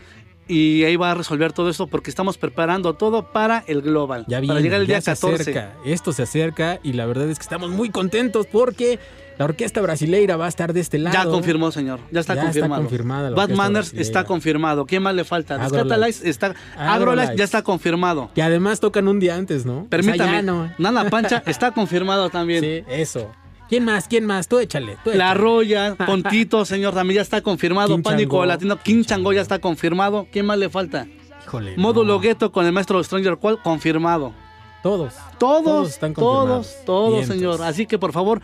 Y 0.47 0.85
ahí 0.85 0.97
va 0.97 1.11
a 1.11 1.15
resolver 1.15 1.53
todo 1.53 1.69
esto 1.69 1.86
porque 1.89 2.09
estamos 2.09 2.39
preparando 2.39 2.95
todo 2.95 3.32
para 3.32 3.62
el 3.66 3.82
Global. 3.82 4.24
Ya 4.28 4.39
para 4.39 4.40
viene, 4.40 4.62
llegar 4.62 4.81
el 4.81 4.86
ya 4.86 4.95
día 4.95 5.01
se 5.03 5.11
14. 5.11 5.43
acerca. 5.43 5.74
Esto 5.85 6.12
se 6.15 6.23
acerca 6.23 6.81
y 6.82 6.95
la 6.95 7.05
verdad 7.05 7.28
es 7.28 7.39
que 7.39 7.43
estamos 7.43 7.70
muy 7.70 7.90
contentos 7.90 8.47
porque 8.47 8.99
la 9.39 9.44
orquesta 9.44 9.81
brasileira 9.81 10.36
va 10.36 10.47
a 10.47 10.48
estar 10.48 10.73
de 10.73 10.81
este 10.81 10.98
lado. 10.98 11.16
Ya 11.16 11.24
confirmó, 11.31 11.70
señor. 11.70 12.01
Ya 12.10 12.20
está 12.20 12.35
Ya 12.35 12.40
está 12.43 12.47
confirmado. 12.52 12.82
confirmada 12.82 13.31
la 13.31 13.36
Bad 13.36 13.51
Manners 13.51 13.73
brasileira. 13.93 14.02
está 14.02 14.24
confirmado. 14.24 14.86
¿Quién 14.86 15.02
más 15.02 15.15
le 15.15 15.24
falta? 15.24 15.59
Descatalize 15.59 16.28
está. 16.28 16.55
Agrolites 16.77 17.36
ya 17.36 17.44
está 17.44 17.62
confirmado. 17.62 18.31
Que 18.35 18.43
además 18.43 18.81
tocan 18.81 19.09
un 19.09 19.20
día 19.20 19.36
antes, 19.36 19.65
¿no? 19.65 19.73
O 19.77 19.81
sea, 19.82 19.89
Permítame. 19.90 20.43
no. 20.43 20.70
Nana 20.78 21.09
Pancha 21.09 21.43
está 21.47 21.70
confirmado 21.73 22.31
también. 22.31 22.62
Sí, 22.65 22.85
eso. 22.89 23.31
¿Quién 23.69 23.85
más? 23.85 24.09
¿Quién 24.09 24.24
más? 24.27 24.48
Tú 24.48 24.59
échale. 24.59 24.97
tú 25.05 25.10
La. 25.15 25.35
Roya, 25.35 25.94
Pontito, 26.06 26.65
señor, 26.65 26.94
también 26.94 27.16
ya 27.16 27.23
está 27.23 27.40
confirmado. 27.43 27.94
King 27.94 28.02
Pánico 28.02 28.36
Chango. 28.36 28.47
Latino, 28.47 28.78
King 28.82 29.05
Chango 29.05 29.32
ya 29.32 29.43
está 29.43 29.59
confirmado. 29.59 30.27
¿Quién 30.32 30.47
más 30.47 30.59
le 30.59 30.69
falta? 30.70 31.06
Híjole. 31.44 31.74
Módulo 31.77 32.19
Gueto 32.19 32.51
con 32.51 32.66
el 32.66 32.73
maestro 32.73 33.02
Stranger 33.05 33.36
Qual 33.36 33.60
confirmado. 33.62 34.32
Todos. 34.82 35.15
Todos, 35.39 35.65
Todos 35.65 35.89
están 35.90 36.15
todos, 36.15 36.36
confirmados. 36.66 36.77
todos, 36.86 37.12
Vientos. 37.15 37.36
señor. 37.36 37.62
Así 37.62 37.85
que 37.86 37.98
por 37.98 38.12
favor, 38.12 38.40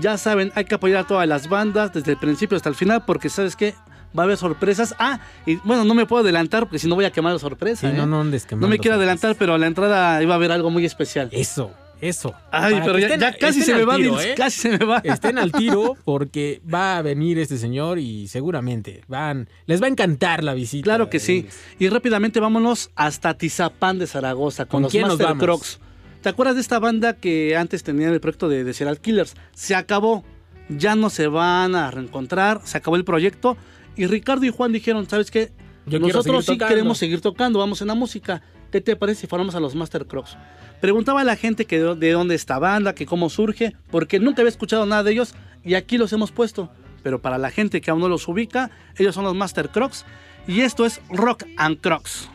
ya 0.00 0.18
saben, 0.18 0.52
hay 0.54 0.64
que 0.64 0.74
apoyar 0.74 1.00
a 1.00 1.06
todas 1.06 1.28
las 1.28 1.48
bandas 1.48 1.92
desde 1.92 2.12
el 2.12 2.18
principio 2.18 2.56
hasta 2.56 2.68
el 2.68 2.74
final, 2.74 3.04
porque 3.06 3.28
sabes 3.28 3.56
que 3.56 3.74
Va 4.16 4.22
a 4.22 4.26
haber 4.26 4.36
sorpresas. 4.36 4.94
Ah, 5.00 5.18
y 5.44 5.56
bueno, 5.56 5.84
no 5.84 5.92
me 5.92 6.06
puedo 6.06 6.22
adelantar 6.22 6.64
porque 6.64 6.78
si 6.78 6.86
no 6.86 6.94
voy 6.94 7.04
a 7.04 7.10
quemar 7.10 7.32
la 7.32 7.38
sorpresa. 7.40 7.90
Sí, 7.90 7.96
no, 7.96 8.04
¿eh? 8.04 8.06
no 8.06 8.20
andes 8.20 8.46
No 8.52 8.68
me 8.68 8.78
quiero 8.78 8.96
adelantar, 8.96 9.34
pero 9.36 9.54
a 9.54 9.58
la 9.58 9.66
entrada 9.66 10.22
iba 10.22 10.34
a 10.34 10.36
haber 10.36 10.52
algo 10.52 10.70
muy 10.70 10.84
especial. 10.84 11.28
Eso, 11.32 11.72
eso. 12.00 12.32
Ay, 12.52 12.74
Para 12.74 12.84
pero 12.84 12.98
ya, 13.00 13.08
estén- 13.08 13.20
ya 13.20 13.36
casi 13.36 13.62
se 13.62 13.74
me 13.74 13.84
va, 13.84 13.96
tiro, 13.96 14.20
¿eh? 14.20 14.34
casi 14.36 14.60
se 14.60 14.78
me 14.78 14.84
va. 14.84 14.98
Estén 15.02 15.36
al 15.36 15.50
tiro 15.50 15.96
porque 16.04 16.62
va 16.72 16.98
a 16.98 17.02
venir 17.02 17.40
este 17.40 17.58
señor 17.58 17.98
y 17.98 18.28
seguramente 18.28 19.02
van, 19.08 19.48
les 19.66 19.82
va 19.82 19.86
a 19.86 19.90
encantar 19.90 20.44
la 20.44 20.54
visita. 20.54 20.84
Claro 20.84 21.10
que 21.10 21.18
sí. 21.18 21.48
Y 21.80 21.88
rápidamente 21.88 22.38
vámonos 22.38 22.90
hasta 22.94 23.34
Tizapán 23.34 23.98
de 23.98 24.06
Zaragoza 24.06 24.64
con, 24.66 24.70
¿Con 24.70 24.82
los 24.82 24.92
quién 24.92 25.08
nos 25.08 25.18
Master 25.18 25.26
vamos? 25.26 25.42
Crocs. 25.42 25.80
¿Te 26.24 26.30
acuerdas 26.30 26.54
de 26.54 26.62
esta 26.62 26.78
banda 26.78 27.12
que 27.12 27.54
antes 27.54 27.82
tenía 27.82 28.08
el 28.08 28.18
proyecto 28.18 28.48
de, 28.48 28.64
de 28.64 28.72
Serial 28.72 28.98
Killers? 28.98 29.34
Se 29.52 29.74
acabó. 29.74 30.24
Ya 30.70 30.96
no 30.96 31.10
se 31.10 31.26
van 31.26 31.74
a 31.74 31.90
reencontrar. 31.90 32.62
Se 32.64 32.78
acabó 32.78 32.96
el 32.96 33.04
proyecto. 33.04 33.58
Y 33.94 34.06
Ricardo 34.06 34.46
y 34.46 34.48
Juan 34.48 34.72
dijeron, 34.72 35.06
¿sabes 35.06 35.30
qué? 35.30 35.52
Yo 35.84 35.98
Nosotros 35.98 36.46
sí 36.46 36.52
tocando". 36.52 36.68
queremos 36.68 36.96
seguir 36.96 37.20
tocando. 37.20 37.58
Vamos 37.58 37.82
en 37.82 37.88
la 37.88 37.94
música. 37.94 38.40
¿Qué 38.72 38.80
te 38.80 38.96
parece 38.96 39.20
si 39.20 39.26
formamos 39.26 39.54
a 39.54 39.60
los 39.60 39.74
Master 39.74 40.06
Crocs? 40.06 40.38
Preguntaba 40.80 41.20
a 41.20 41.24
la 41.24 41.36
gente 41.36 41.66
que 41.66 41.78
de, 41.78 41.94
de 41.94 42.12
dónde 42.12 42.36
esta 42.36 42.58
banda, 42.58 42.94
que 42.94 43.04
cómo 43.04 43.28
surge, 43.28 43.76
porque 43.90 44.18
nunca 44.18 44.40
había 44.40 44.48
escuchado 44.48 44.86
nada 44.86 45.02
de 45.02 45.12
ellos 45.12 45.34
y 45.62 45.74
aquí 45.74 45.98
los 45.98 46.10
hemos 46.14 46.32
puesto. 46.32 46.72
Pero 47.02 47.20
para 47.20 47.36
la 47.36 47.50
gente 47.50 47.82
que 47.82 47.90
aún 47.90 48.00
no 48.00 48.08
los 48.08 48.26
ubica, 48.28 48.70
ellos 48.96 49.14
son 49.14 49.24
los 49.24 49.34
Master 49.34 49.68
Crocs 49.68 50.06
y 50.48 50.62
esto 50.62 50.86
es 50.86 51.02
Rock 51.10 51.44
and 51.58 51.82
Crocs. 51.82 52.30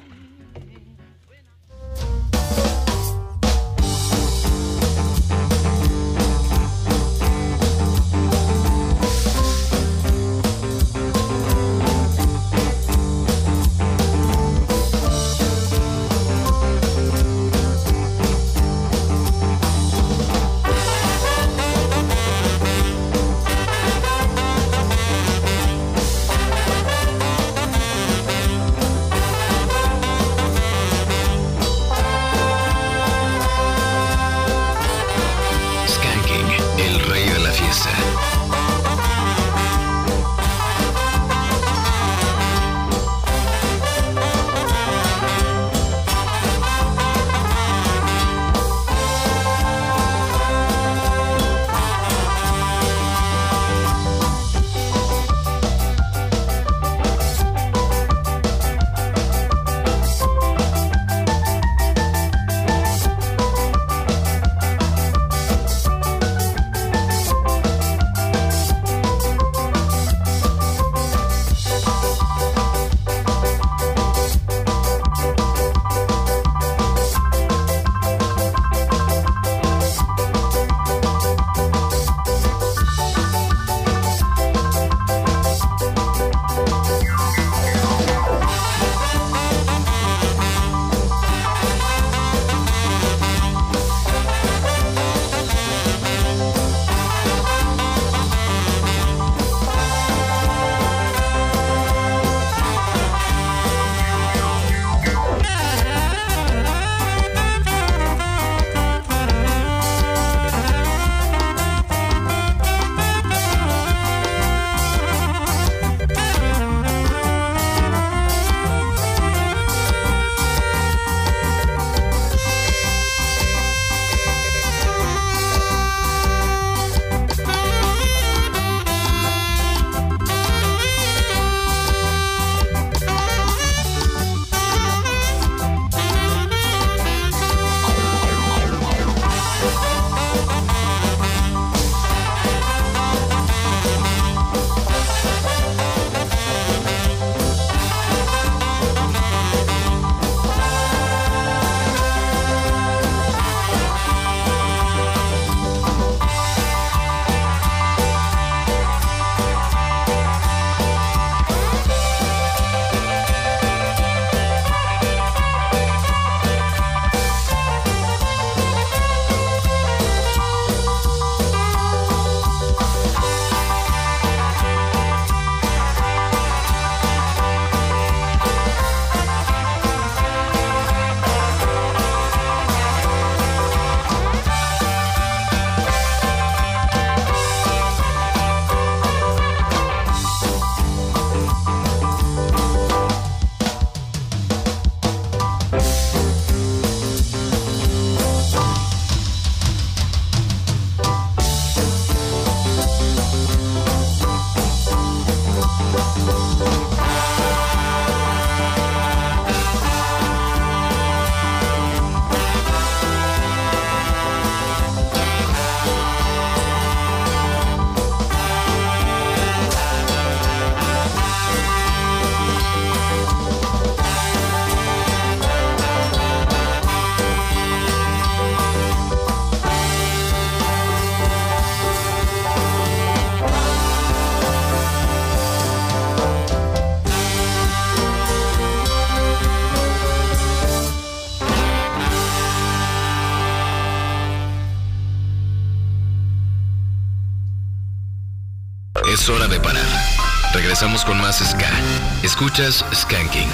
Escuchas 252.39 252.85
Skanking. 252.93 253.49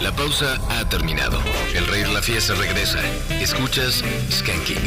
La 0.00 0.12
pausa 0.12 0.60
ha 0.70 0.88
terminado. 0.88 1.40
El 1.74 1.88
rey 1.88 2.02
de 2.02 2.12
la 2.12 2.22
fiesta 2.22 2.54
regresa. 2.54 3.00
Escuchas 3.40 4.04
Skanking. 4.30 4.78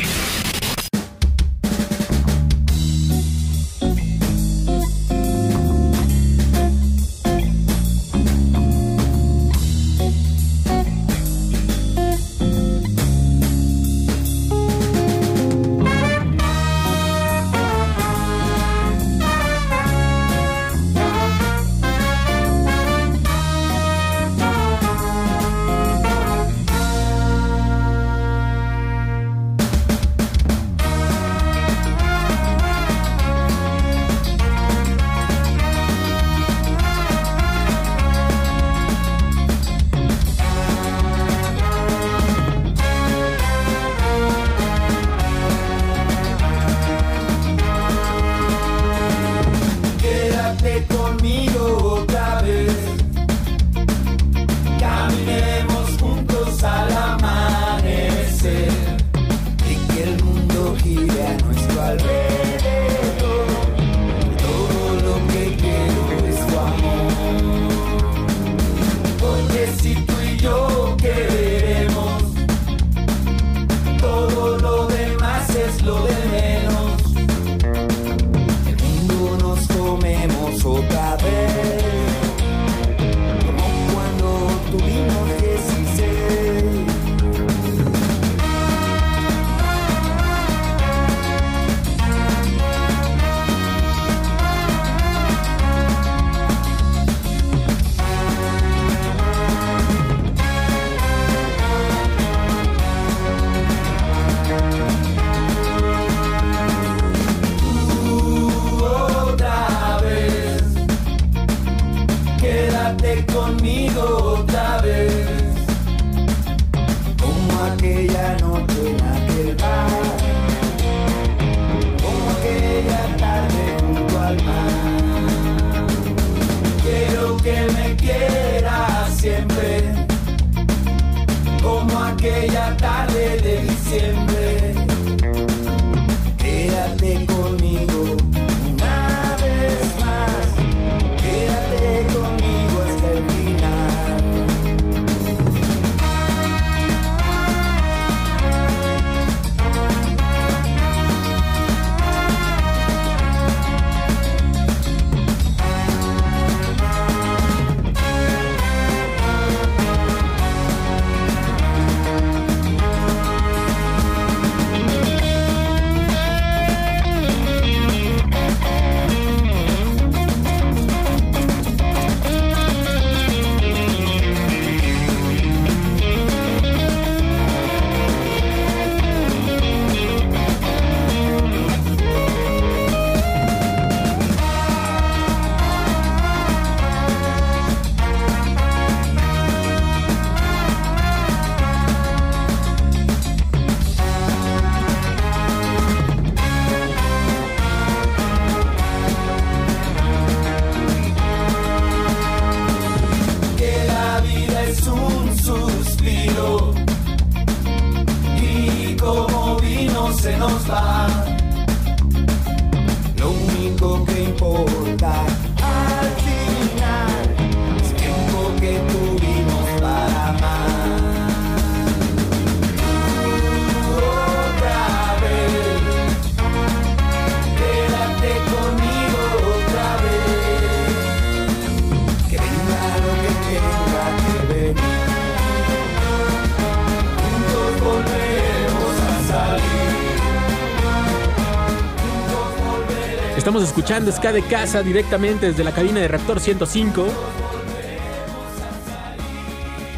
Estamos 243.66 243.80
escuchando 243.80 244.12
Ska 244.12 244.32
de 244.32 244.44
Casa 244.44 244.84
directamente 244.84 245.48
desde 245.48 245.64
la 245.64 245.72
cabina 245.72 246.00
de 246.00 246.08
Raptor 246.08 246.40
105. 246.40 247.08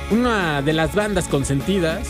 Una 0.10 0.62
de 0.62 0.72
las 0.72 0.96
bandas 0.96 1.28
consentidas. 1.28 2.08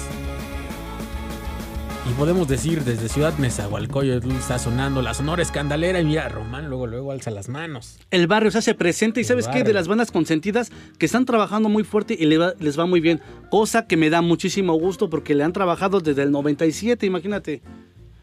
Y 2.08 2.14
podemos 2.14 2.48
decir 2.48 2.84
desde 2.84 3.10
Ciudad 3.10 3.34
Nezahualcóyotl 3.40 4.30
está 4.34 4.60
sonando 4.60 5.02
la 5.02 5.16
sonora 5.16 5.42
escandalera 5.42 6.00
y 6.00 6.06
mira, 6.06 6.30
Román 6.30 6.70
luego 6.70 6.86
luego 6.86 7.12
alza 7.12 7.32
las 7.32 7.50
manos. 7.50 7.98
El 8.12 8.28
barrio 8.28 8.52
se 8.52 8.60
hace 8.60 8.76
presente 8.76 9.20
y 9.20 9.24
El 9.24 9.28
sabes 9.28 9.48
qué, 9.48 9.54
de 9.56 9.60
barrio. 9.64 9.74
las 9.74 9.88
bandas 9.88 10.12
consentidas 10.12 10.72
que 11.00 11.08
están 11.08 11.26
trabajando 11.26 11.70
muy 11.70 11.84
fuerte 11.84 12.16
y 12.18 12.28
le 12.28 12.38
va- 12.38 12.54
les 12.60 12.78
va 12.78 12.86
muy 12.86 13.02
bien, 13.02 13.20
cosa 13.50 13.88
que 13.88 13.98
me 13.98 14.12
da 14.12 14.22
muchísimo 14.22 14.76
gusto 14.76 15.10
porque 15.10 15.34
le 15.34 15.44
han 15.44 15.54
trabajado 15.54 16.02
desde 16.02 16.22
el 16.22 16.30
97, 16.32 17.08
imagínate. 17.08 17.64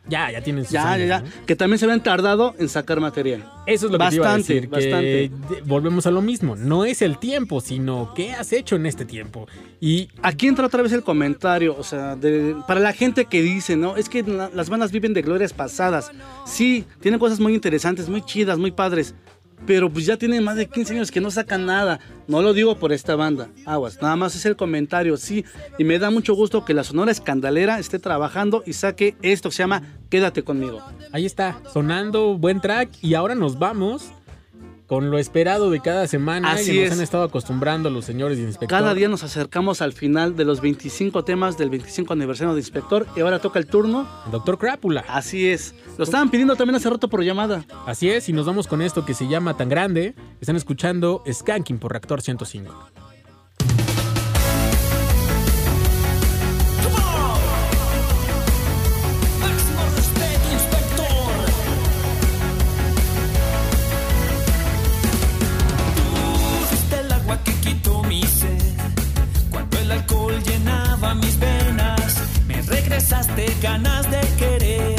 Ya, 0.07 0.31
ya 0.31 0.43
tienen 0.43 0.65
sus 0.65 0.73
Ya, 0.73 0.93
años, 0.93 1.09
ya, 1.09 1.21
ya. 1.23 1.25
¿no? 1.25 1.47
Que 1.47 1.57
también 1.57 1.79
se 1.79 1.87
habían 1.87 2.03
tardado 2.03 2.55
en 2.59 2.69
sacar 2.69 3.01
material. 3.01 3.51
Eso 3.67 3.87
es 3.87 3.93
lo 3.93 3.99
que 3.99 4.09
te 4.11 4.15
iba 4.17 4.33
a 4.33 4.37
decir, 4.37 4.61
que 4.63 4.67
bastante. 4.67 5.07
de- 5.07 5.63
volvemos 5.65 6.07
a 6.07 6.11
lo 6.11 6.21
mismo. 6.21 6.57
No 6.57 6.85
es 6.85 7.01
el 7.01 7.17
tiempo, 7.19 7.61
sino 7.63 8.13
qué 8.15 8.33
has 8.33 8.53
hecho 8.53 8.77
en 8.77 8.85
este 8.85 9.07
tiempo. 9.07 9.49
Y 9.81 10.11
Aquí 10.23 10.47
entra 10.47 10.67
otra 10.67 10.83
vez 10.83 10.93
el 10.93 11.03
comentario, 11.03 11.75
o 11.79 11.83
sea, 11.83 12.17
de- 12.17 12.55
para 12.69 12.81
la 12.81 12.93
gente 12.93 13.25
que 13.25 13.41
dice, 13.41 13.77
¿no? 13.77 13.97
Es 13.97 14.09
que 14.11 14.23
la- 14.23 14.51
las 14.53 14.69
bandas 14.69 14.93
viven 14.93 15.15
de 15.15 15.23
glorias 15.23 15.53
pasadas. 15.55 16.11
Sí, 16.45 16.85
tienen 17.01 17.19
cosas 17.19 17.41
muy 17.41 17.55
interesantes, 17.55 18.09
muy 18.09 18.21
chidas, 18.23 18.59
muy 18.59 18.73
padres. 18.73 19.15
Pero 19.67 19.91
pues 19.91 20.07
ya 20.07 20.17
tienen 20.17 20.45
más 20.45 20.57
de 20.57 20.67
15 20.67 20.95
años 20.95 21.11
que 21.11 21.21
no 21.21 21.31
sacan 21.31 21.67
nada. 21.67 22.01
No 22.27 22.43
lo 22.43 22.53
digo 22.53 22.77
por 22.77 22.93
esta 22.93 23.17
banda, 23.17 23.49
aguas, 23.67 24.01
nada 24.01 24.17
más 24.17 24.35
es 24.35 24.47
el 24.47 24.57
comentario, 24.57 25.17
sí. 25.17 25.45
Y 25.79 25.85
me 25.85 25.99
da 25.99 26.11
mucho 26.11 26.35
gusto 26.35 26.65
que 26.65 26.75
la 26.75 26.85
Sonora 26.85 27.13
Escandalera 27.13 27.79
esté 27.79 27.99
trabajando 27.99 28.63
y 28.67 28.73
saque 28.73 29.17
esto 29.23 29.51
que 29.51 29.57
se 29.57 29.63
llama 29.63 29.83
Quédate 30.11 30.43
conmigo. 30.43 30.83
Ahí 31.13 31.27
está, 31.27 31.61
sonando 31.73 32.39
buen 32.39 32.61
track 32.61 32.91
y 33.03 33.15
ahora 33.15 33.35
nos 33.35 33.59
vamos 33.59 34.13
con 34.87 35.11
lo 35.11 35.19
esperado 35.19 35.71
de 35.71 35.81
cada 35.81 36.07
semana 36.07 36.53
Así 36.53 36.73
que 36.73 36.83
nos 36.83 36.87
es. 36.87 36.93
han 36.93 37.03
estado 37.03 37.25
acostumbrando 37.25 37.91
los 37.91 38.05
señores 38.05 38.39
de 38.39 38.45
inspector. 38.45 38.69
Cada 38.69 38.95
día 38.95 39.09
nos 39.09 39.23
acercamos 39.23 39.81
al 39.81 39.93
final 39.93 40.37
de 40.37 40.45
los 40.45 40.61
25 40.61 41.25
temas 41.25 41.57
del 41.57 41.71
25 41.71 42.13
aniversario 42.13 42.55
de 42.55 42.61
Inspector 42.61 43.07
y 43.17 43.21
ahora 43.21 43.39
toca 43.39 43.59
el 43.59 43.67
turno. 43.67 44.07
Doctor 44.31 44.59
Crápula. 44.59 45.05
Así 45.09 45.49
es. 45.49 45.75
Lo 45.97 46.05
estaban 46.05 46.31
pidiendo 46.31 46.57
también 46.57 46.77
hace 46.77 46.91
rato 46.91 47.09
por 47.09 47.23
llamada. 47.23 47.65
Así 47.87 48.11
es, 48.11 48.29
y 48.29 48.33
nos 48.33 48.47
vamos 48.47 48.67
con 48.67 48.83
esto 48.83 49.05
que 49.05 49.15
se 49.15 49.29
llama 49.29 49.57
Tan 49.57 49.69
Grande. 49.69 50.15
Están 50.41 50.57
escuchando 50.57 51.23
Skanking 51.31 51.79
por 51.79 51.93
Reactor 51.93 52.21
105. 52.21 53.04
Ganas 73.61 74.09
de 74.11 74.21
querer 74.39 74.95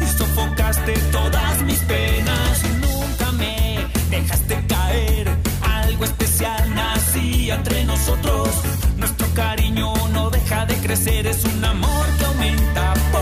y 0.00 0.06
sofocaste 0.06 0.92
todas 1.10 1.62
mis 1.62 1.80
penas. 1.80 2.62
Nunca 2.80 3.32
me 3.32 3.86
dejaste 4.08 4.64
caer. 4.68 5.28
Algo 5.62 6.04
especial 6.04 6.74
nacía 6.74 7.56
entre 7.56 7.84
nosotros. 7.84 8.50
Nuestro 8.96 9.26
cariño 9.34 9.92
no 10.12 10.30
deja 10.30 10.64
de 10.66 10.76
crecer. 10.76 11.26
Es 11.26 11.44
un 11.44 11.64
amor 11.64 12.06
que 12.18 12.24
aumenta 12.24 12.94
poco 13.10 13.21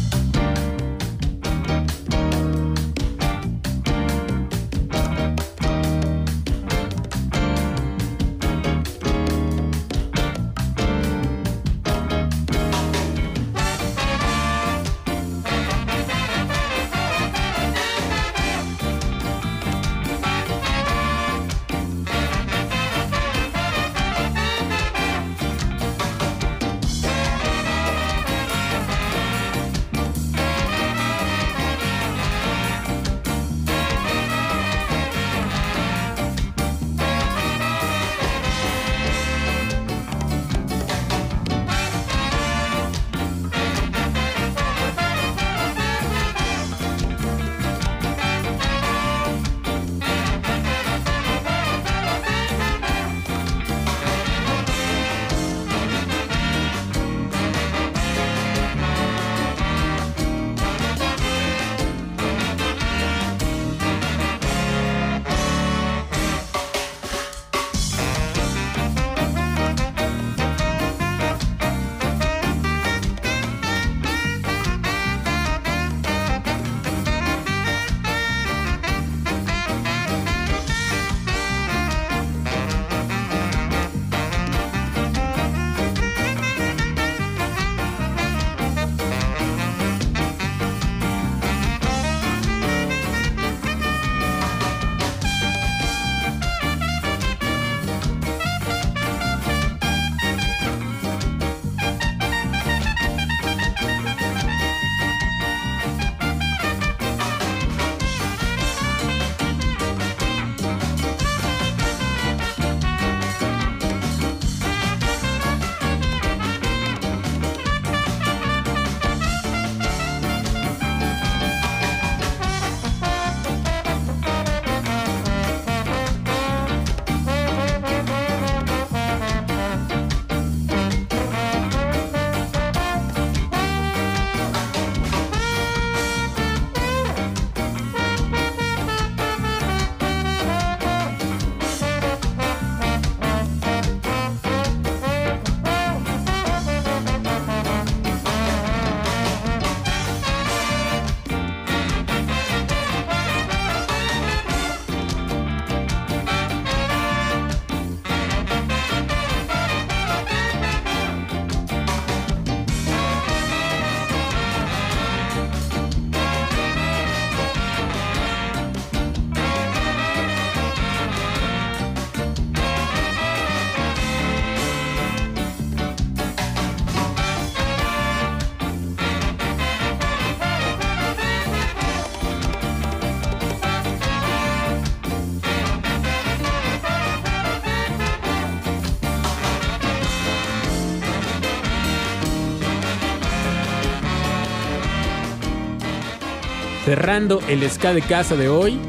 El 197.11 197.69
ska 197.69 197.93
de 197.93 198.01
casa 198.01 198.37
de 198.37 198.47
hoy. 198.47 198.79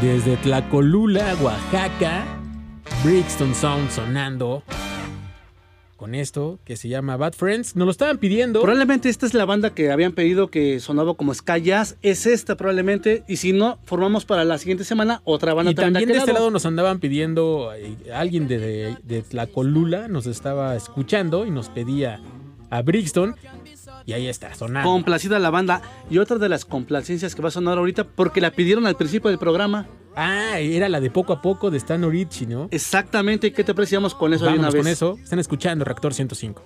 Desde 0.00 0.36
Tlacolula, 0.36 1.34
Oaxaca. 1.42 2.24
Brixton 3.02 3.56
Sound 3.56 3.90
sonando. 3.90 4.62
Con 5.96 6.14
esto 6.14 6.60
que 6.64 6.76
se 6.76 6.88
llama 6.88 7.16
Bad 7.16 7.32
Friends. 7.32 7.74
Nos 7.74 7.86
lo 7.86 7.90
estaban 7.90 8.18
pidiendo. 8.18 8.60
Probablemente 8.60 9.08
esta 9.08 9.26
es 9.26 9.34
la 9.34 9.44
banda 9.44 9.70
que 9.70 9.90
habían 9.90 10.12
pedido 10.12 10.46
que 10.46 10.78
sonaba 10.78 11.14
como 11.14 11.34
Sky 11.34 11.62
Jazz. 11.62 11.96
Es 12.02 12.24
esta 12.24 12.56
probablemente. 12.56 13.24
Y 13.26 13.38
si 13.38 13.52
no, 13.52 13.80
formamos 13.82 14.24
para 14.24 14.44
la 14.44 14.56
siguiente 14.58 14.84
semana 14.84 15.22
otra 15.24 15.54
banda 15.54 15.72
Y 15.72 15.74
también 15.74 16.06
de 16.06 16.12
aquel 16.12 16.18
este 16.18 16.32
lado 16.32 16.52
nos 16.52 16.66
andaban 16.66 17.00
pidiendo, 17.00 17.72
eh, 17.74 17.96
alguien 18.14 18.46
de, 18.46 18.58
de, 18.58 18.96
de 19.02 19.22
Tlacolula 19.22 20.06
nos 20.06 20.26
estaba 20.26 20.76
escuchando 20.76 21.46
y 21.46 21.50
nos 21.50 21.68
pedía 21.68 22.20
a 22.70 22.80
Brixton. 22.80 23.34
Y 24.06 24.12
ahí 24.12 24.28
está, 24.28 24.54
sonando. 24.54 24.88
Complacida 24.88 25.38
la 25.38 25.50
banda. 25.50 25.82
Y 26.10 26.18
otra 26.18 26.38
de 26.38 26.48
las 26.48 26.64
complacencias 26.64 27.34
que 27.34 27.42
va 27.42 27.48
a 27.48 27.52
sonar 27.52 27.78
ahorita, 27.78 28.04
porque 28.04 28.40
la 28.40 28.50
pidieron 28.50 28.86
al 28.86 28.96
principio 28.96 29.30
del 29.30 29.38
programa. 29.38 29.86
Ah, 30.14 30.58
era 30.58 30.88
la 30.88 31.00
de 31.00 31.10
poco 31.10 31.32
a 31.32 31.40
poco 31.40 31.70
de 31.70 31.78
Stan 31.78 32.02
Orichi, 32.04 32.46
¿no? 32.46 32.68
Exactamente. 32.70 33.52
¿Qué 33.52 33.64
te 33.64 33.72
apreciamos 33.72 34.14
con 34.14 34.34
eso 34.34 34.44
de 34.46 34.58
una 34.58 34.70
vez? 34.70 34.82
con 34.82 34.86
eso. 34.88 35.18
Están 35.22 35.38
escuchando 35.38 35.84
Reactor 35.84 36.12
105. 36.12 36.62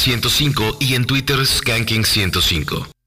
105 0.00 0.78
y 0.80 0.94
en 0.94 1.04
Twitter 1.04 1.40
Skanking105. 1.40 2.99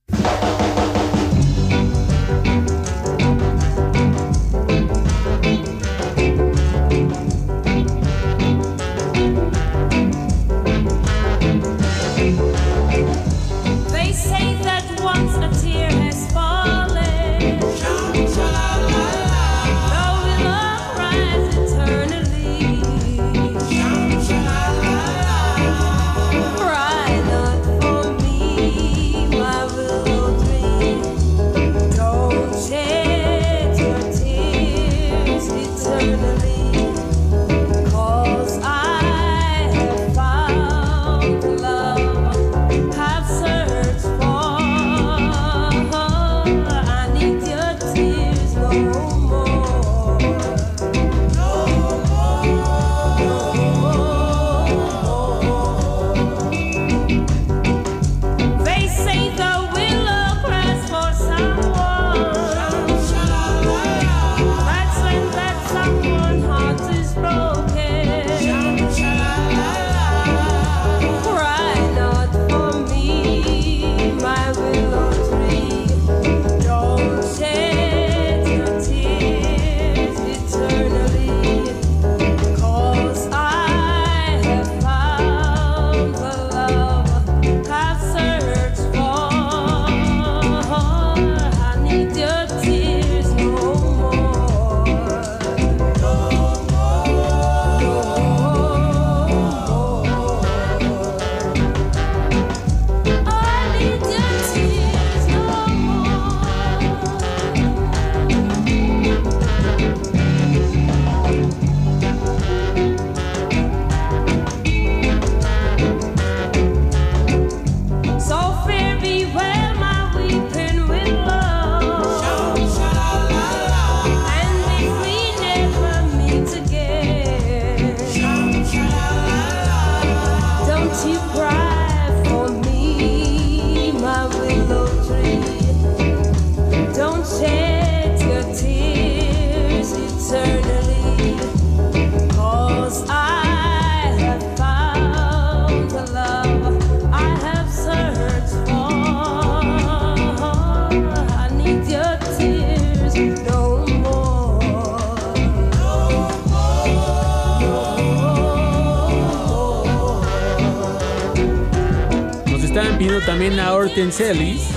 Ellis. 163.96 164.70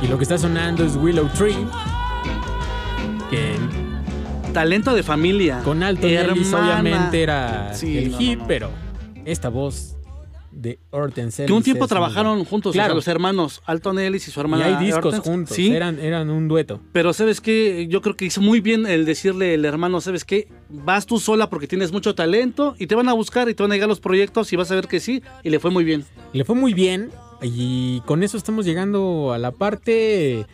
Y 0.00 0.06
lo 0.06 0.16
que 0.16 0.22
está 0.22 0.38
sonando 0.38 0.84
es 0.84 0.94
Willow 0.96 1.28
Tree. 1.36 1.56
Que 3.30 3.56
Talento 4.52 4.94
de 4.94 5.02
familia. 5.02 5.60
con 5.64 5.82
Alton 5.82 6.10
Ellis 6.10 6.52
obviamente 6.52 7.22
era 7.22 7.74
Sí, 7.74 7.98
el 7.98 8.10
no, 8.12 8.18
hit, 8.18 8.38
no. 8.38 8.46
pero 8.46 8.70
esta 9.24 9.48
voz 9.48 9.96
de 10.52 10.78
Hortense. 10.90 11.46
Que 11.46 11.52
un 11.52 11.62
tiempo 11.62 11.88
trabajaron 11.88 12.36
muy- 12.36 12.46
juntos, 12.46 12.70
o 12.70 12.72
Claro. 12.74 12.90
sea, 12.90 12.94
los 12.96 13.08
hermanos 13.08 13.62
Alton 13.64 13.98
Ellis 13.98 14.28
y 14.28 14.30
su 14.30 14.38
Y 14.38 14.42
hermana. 14.42 14.66
hay 14.78 14.84
discos 14.84 15.18
juntos. 15.20 15.56
Sí, 15.56 15.74
Eran, 15.74 15.98
eran 15.98 16.28
un 16.28 16.46
dueto. 16.46 16.80
Pero 16.92 17.12
sabes 17.14 17.40
qué, 17.40 17.86
yo 17.88 18.02
creo 18.02 18.14
que 18.16 18.26
hizo 18.26 18.42
muy 18.42 18.60
bien 18.60 18.84
el 18.86 19.06
decirle 19.06 19.54
el 19.54 19.64
hermano, 19.64 20.00
sabes 20.02 20.24
qué, 20.26 20.48
vas 20.68 21.06
tú 21.06 21.18
sola 21.18 21.48
porque 21.48 21.66
tienes 21.66 21.90
mucho 21.90 22.14
talento 22.14 22.74
y 22.78 22.86
te 22.86 22.94
van 22.94 23.08
a 23.08 23.14
buscar 23.14 23.48
y 23.48 23.54
te 23.54 23.62
van 23.62 23.72
a 23.72 23.74
llegar 23.76 23.88
los 23.88 24.00
proyectos 24.00 24.52
y 24.52 24.56
vas 24.56 24.70
a 24.70 24.74
ver 24.74 24.86
que 24.88 25.00
sí 25.00 25.22
y 25.42 25.48
le 25.48 25.58
fue 25.58 25.70
muy 25.70 25.84
bien. 25.84 26.04
Le 26.34 26.44
fue 26.44 26.54
muy 26.54 26.74
bien 26.74 27.10
y 27.42 28.00
con 28.02 28.22
eso 28.22 28.36
estamos 28.36 28.64
llegando 28.64 29.32
a 29.32 29.38
la 29.38 29.50
parte 29.50 30.46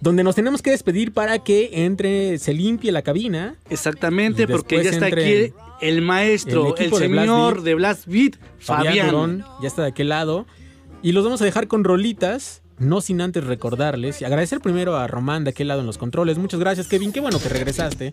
donde 0.00 0.24
nos 0.24 0.34
tenemos 0.34 0.62
que 0.62 0.70
despedir 0.70 1.12
para 1.12 1.38
que 1.38 1.84
entre, 1.84 2.38
se 2.38 2.52
limpie 2.52 2.90
la 2.90 3.02
cabina. 3.02 3.54
Exactamente, 3.70 4.48
porque 4.48 4.82
ya 4.82 4.90
está 4.90 5.06
aquí 5.06 5.52
el 5.80 6.02
maestro, 6.02 6.76
el 6.76 6.92
señor 6.92 7.62
de 7.62 7.74
Blast 7.74 8.06
Beat, 8.06 8.34
Fabián 8.58 8.86
Fabián. 8.86 9.06
Durón, 9.06 9.44
ya 9.62 9.68
está 9.68 9.82
de 9.82 9.88
aquel 9.88 10.08
lado. 10.08 10.46
Y 11.02 11.12
los 11.12 11.24
vamos 11.24 11.40
a 11.42 11.44
dejar 11.44 11.68
con 11.68 11.84
rolitas, 11.84 12.62
no 12.78 13.00
sin 13.00 13.20
antes 13.20 13.44
recordarles 13.44 14.20
y 14.20 14.24
agradecer 14.24 14.60
primero 14.60 14.96
a 14.96 15.06
Román 15.06 15.44
de 15.44 15.50
aquel 15.50 15.68
lado 15.68 15.80
en 15.80 15.86
los 15.86 15.98
controles. 15.98 16.36
Muchas 16.36 16.58
gracias, 16.58 16.88
Kevin. 16.88 17.12
Qué 17.12 17.20
bueno 17.20 17.38
que 17.38 17.48
regresaste. 17.48 18.12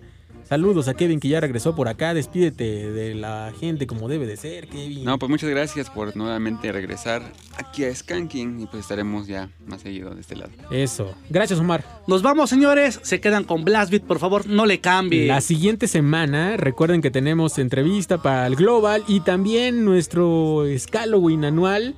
Saludos 0.50 0.88
a 0.88 0.96
Kevin 0.96 1.20
que 1.20 1.28
ya 1.28 1.40
regresó 1.40 1.76
por 1.76 1.88
acá. 1.88 2.16
Despídete 2.16 2.92
de 2.92 3.14
la 3.14 3.54
gente 3.60 3.86
como 3.86 4.08
debe 4.10 4.26
de 4.26 4.36
ser, 4.36 4.68
Kevin. 4.68 5.04
No, 5.06 5.20
pues 5.20 5.30
muchas 5.30 5.48
gracias 5.48 5.92
por 5.92 6.18
nuevamente 6.18 6.72
regresar 6.72 7.22
aquí 7.56 7.86
a 7.86 7.94
Skanking 7.94 8.60
y 8.60 8.66
pues 8.66 8.82
estaremos 8.82 9.28
ya 9.28 9.52
más 9.68 9.82
seguido 9.82 10.16
de 10.16 10.22
este 10.22 10.36
lado. 10.36 10.50
Eso. 10.72 11.14
Gracias, 11.30 11.60
Omar. 11.60 11.86
Nos 12.08 12.24
vamos, 12.24 12.50
señores. 12.50 13.00
Se 13.04 13.22
quedan 13.22 13.44
con 13.44 13.64
Blast 13.64 13.92
Beat, 13.92 14.06
por 14.06 14.18
favor, 14.18 14.48
no 14.48 14.66
le 14.66 14.80
cambie. 14.80 15.28
La 15.28 15.42
siguiente 15.42 15.88
semana, 15.88 16.58
recuerden 16.58 17.04
que 17.04 17.12
tenemos 17.12 17.60
entrevista 17.60 18.20
para 18.20 18.48
el 18.48 18.56
Global 18.56 19.04
y 19.08 19.20
también 19.20 19.86
nuestro 19.86 20.64
Halloween 20.92 21.46
anual. 21.46 21.96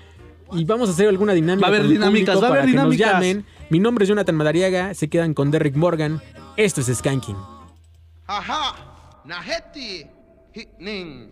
Y 0.52 0.66
vamos 0.66 0.90
a 0.90 0.92
hacer 0.92 1.08
alguna 1.08 1.32
dinámica. 1.32 1.70
Va 1.70 1.74
a 1.74 1.80
haber 1.80 1.90
dinámicas, 1.90 2.44
va 2.44 2.48
a 2.48 2.50
haber 2.50 2.64
nos 2.64 2.72
dinámicas. 2.72 3.12
llamen. 3.14 3.46
Mi 3.70 3.80
nombre 3.80 4.04
es 4.04 4.10
Jonathan 4.10 4.36
Madariaga. 4.36 4.94
Se 4.94 5.08
quedan 5.08 5.34
con 5.34 5.52
Derrick 5.52 5.78
Morgan. 5.78 6.22
Esto 6.58 6.82
es 6.82 6.88
Skanking. 6.88 7.38
Aha! 8.34 8.78
Naheti 9.28 10.08
Hickning. 10.56 11.32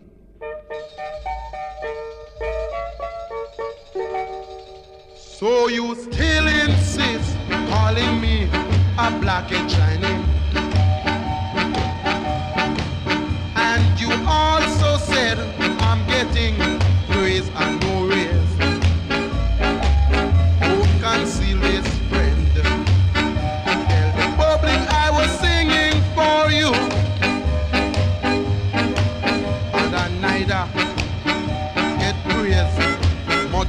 So 5.15 5.69
you 5.69 5.95
still 5.95 6.47
insist 6.47 7.37
calling 7.69 8.19
me 8.19 8.49
a 8.97 9.17
black 9.21 9.49
and 9.53 9.69
Chinese. 9.69 10.25
And 13.55 13.99
you 14.01 14.11
also 14.27 14.97
said 14.97 15.39
I'm 15.79 16.05
getting 16.05 16.57
praise 17.07 17.47
and 17.55 17.79
no 17.79 18.07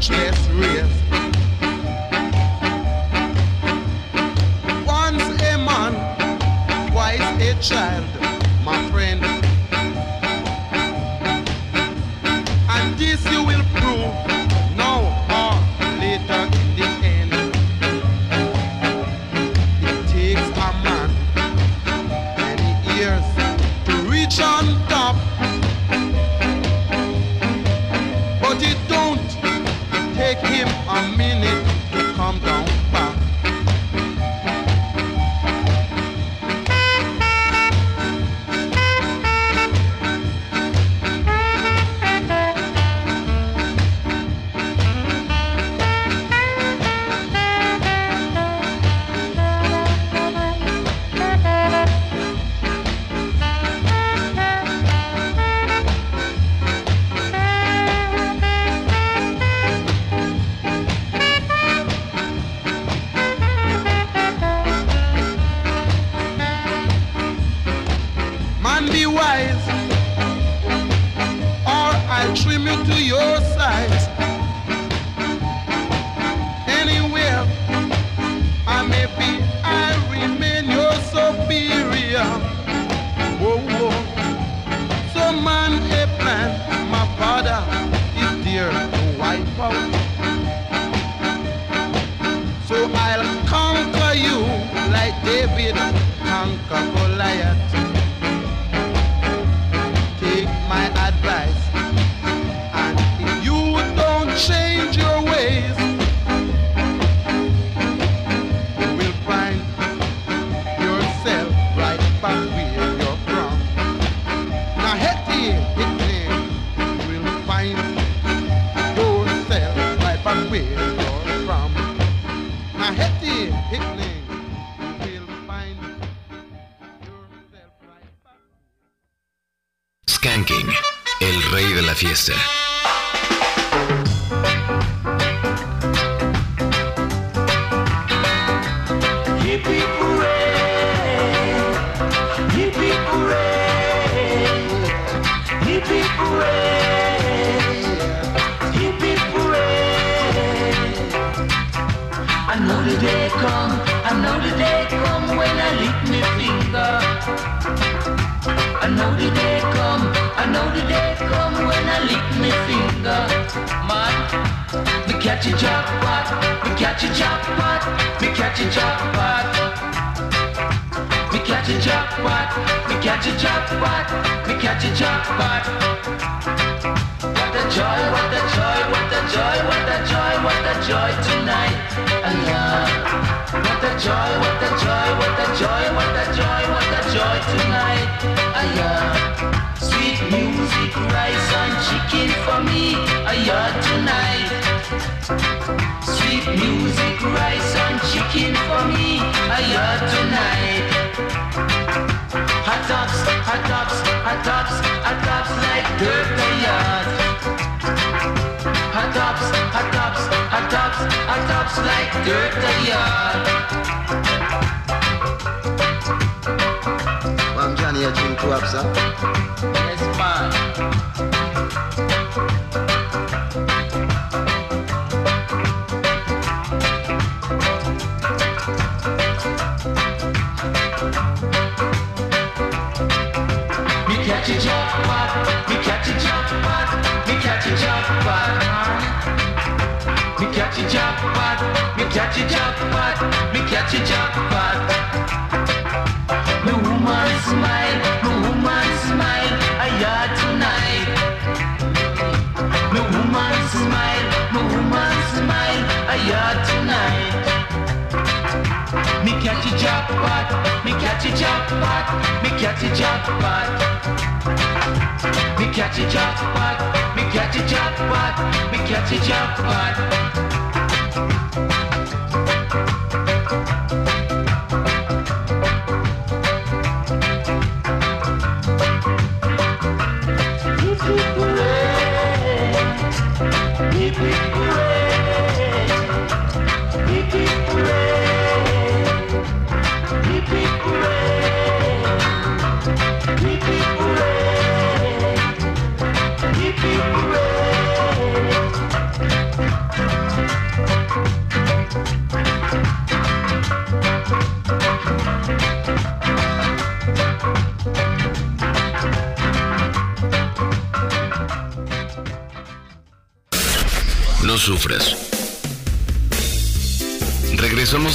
praise, 0.00 0.08
much 0.08 0.10
less 0.10 0.48
raise. 0.48 1.02
Once 4.86 5.22
a 5.42 5.58
man, 5.58 6.90
twice 6.90 7.20
a 7.40 7.54
child, 7.60 8.06
my 8.64 8.90
friend. 8.90 9.22
And 12.68 12.98
this 12.98 13.24
you 13.30 13.44
will 13.44 13.62
prove 13.74 14.29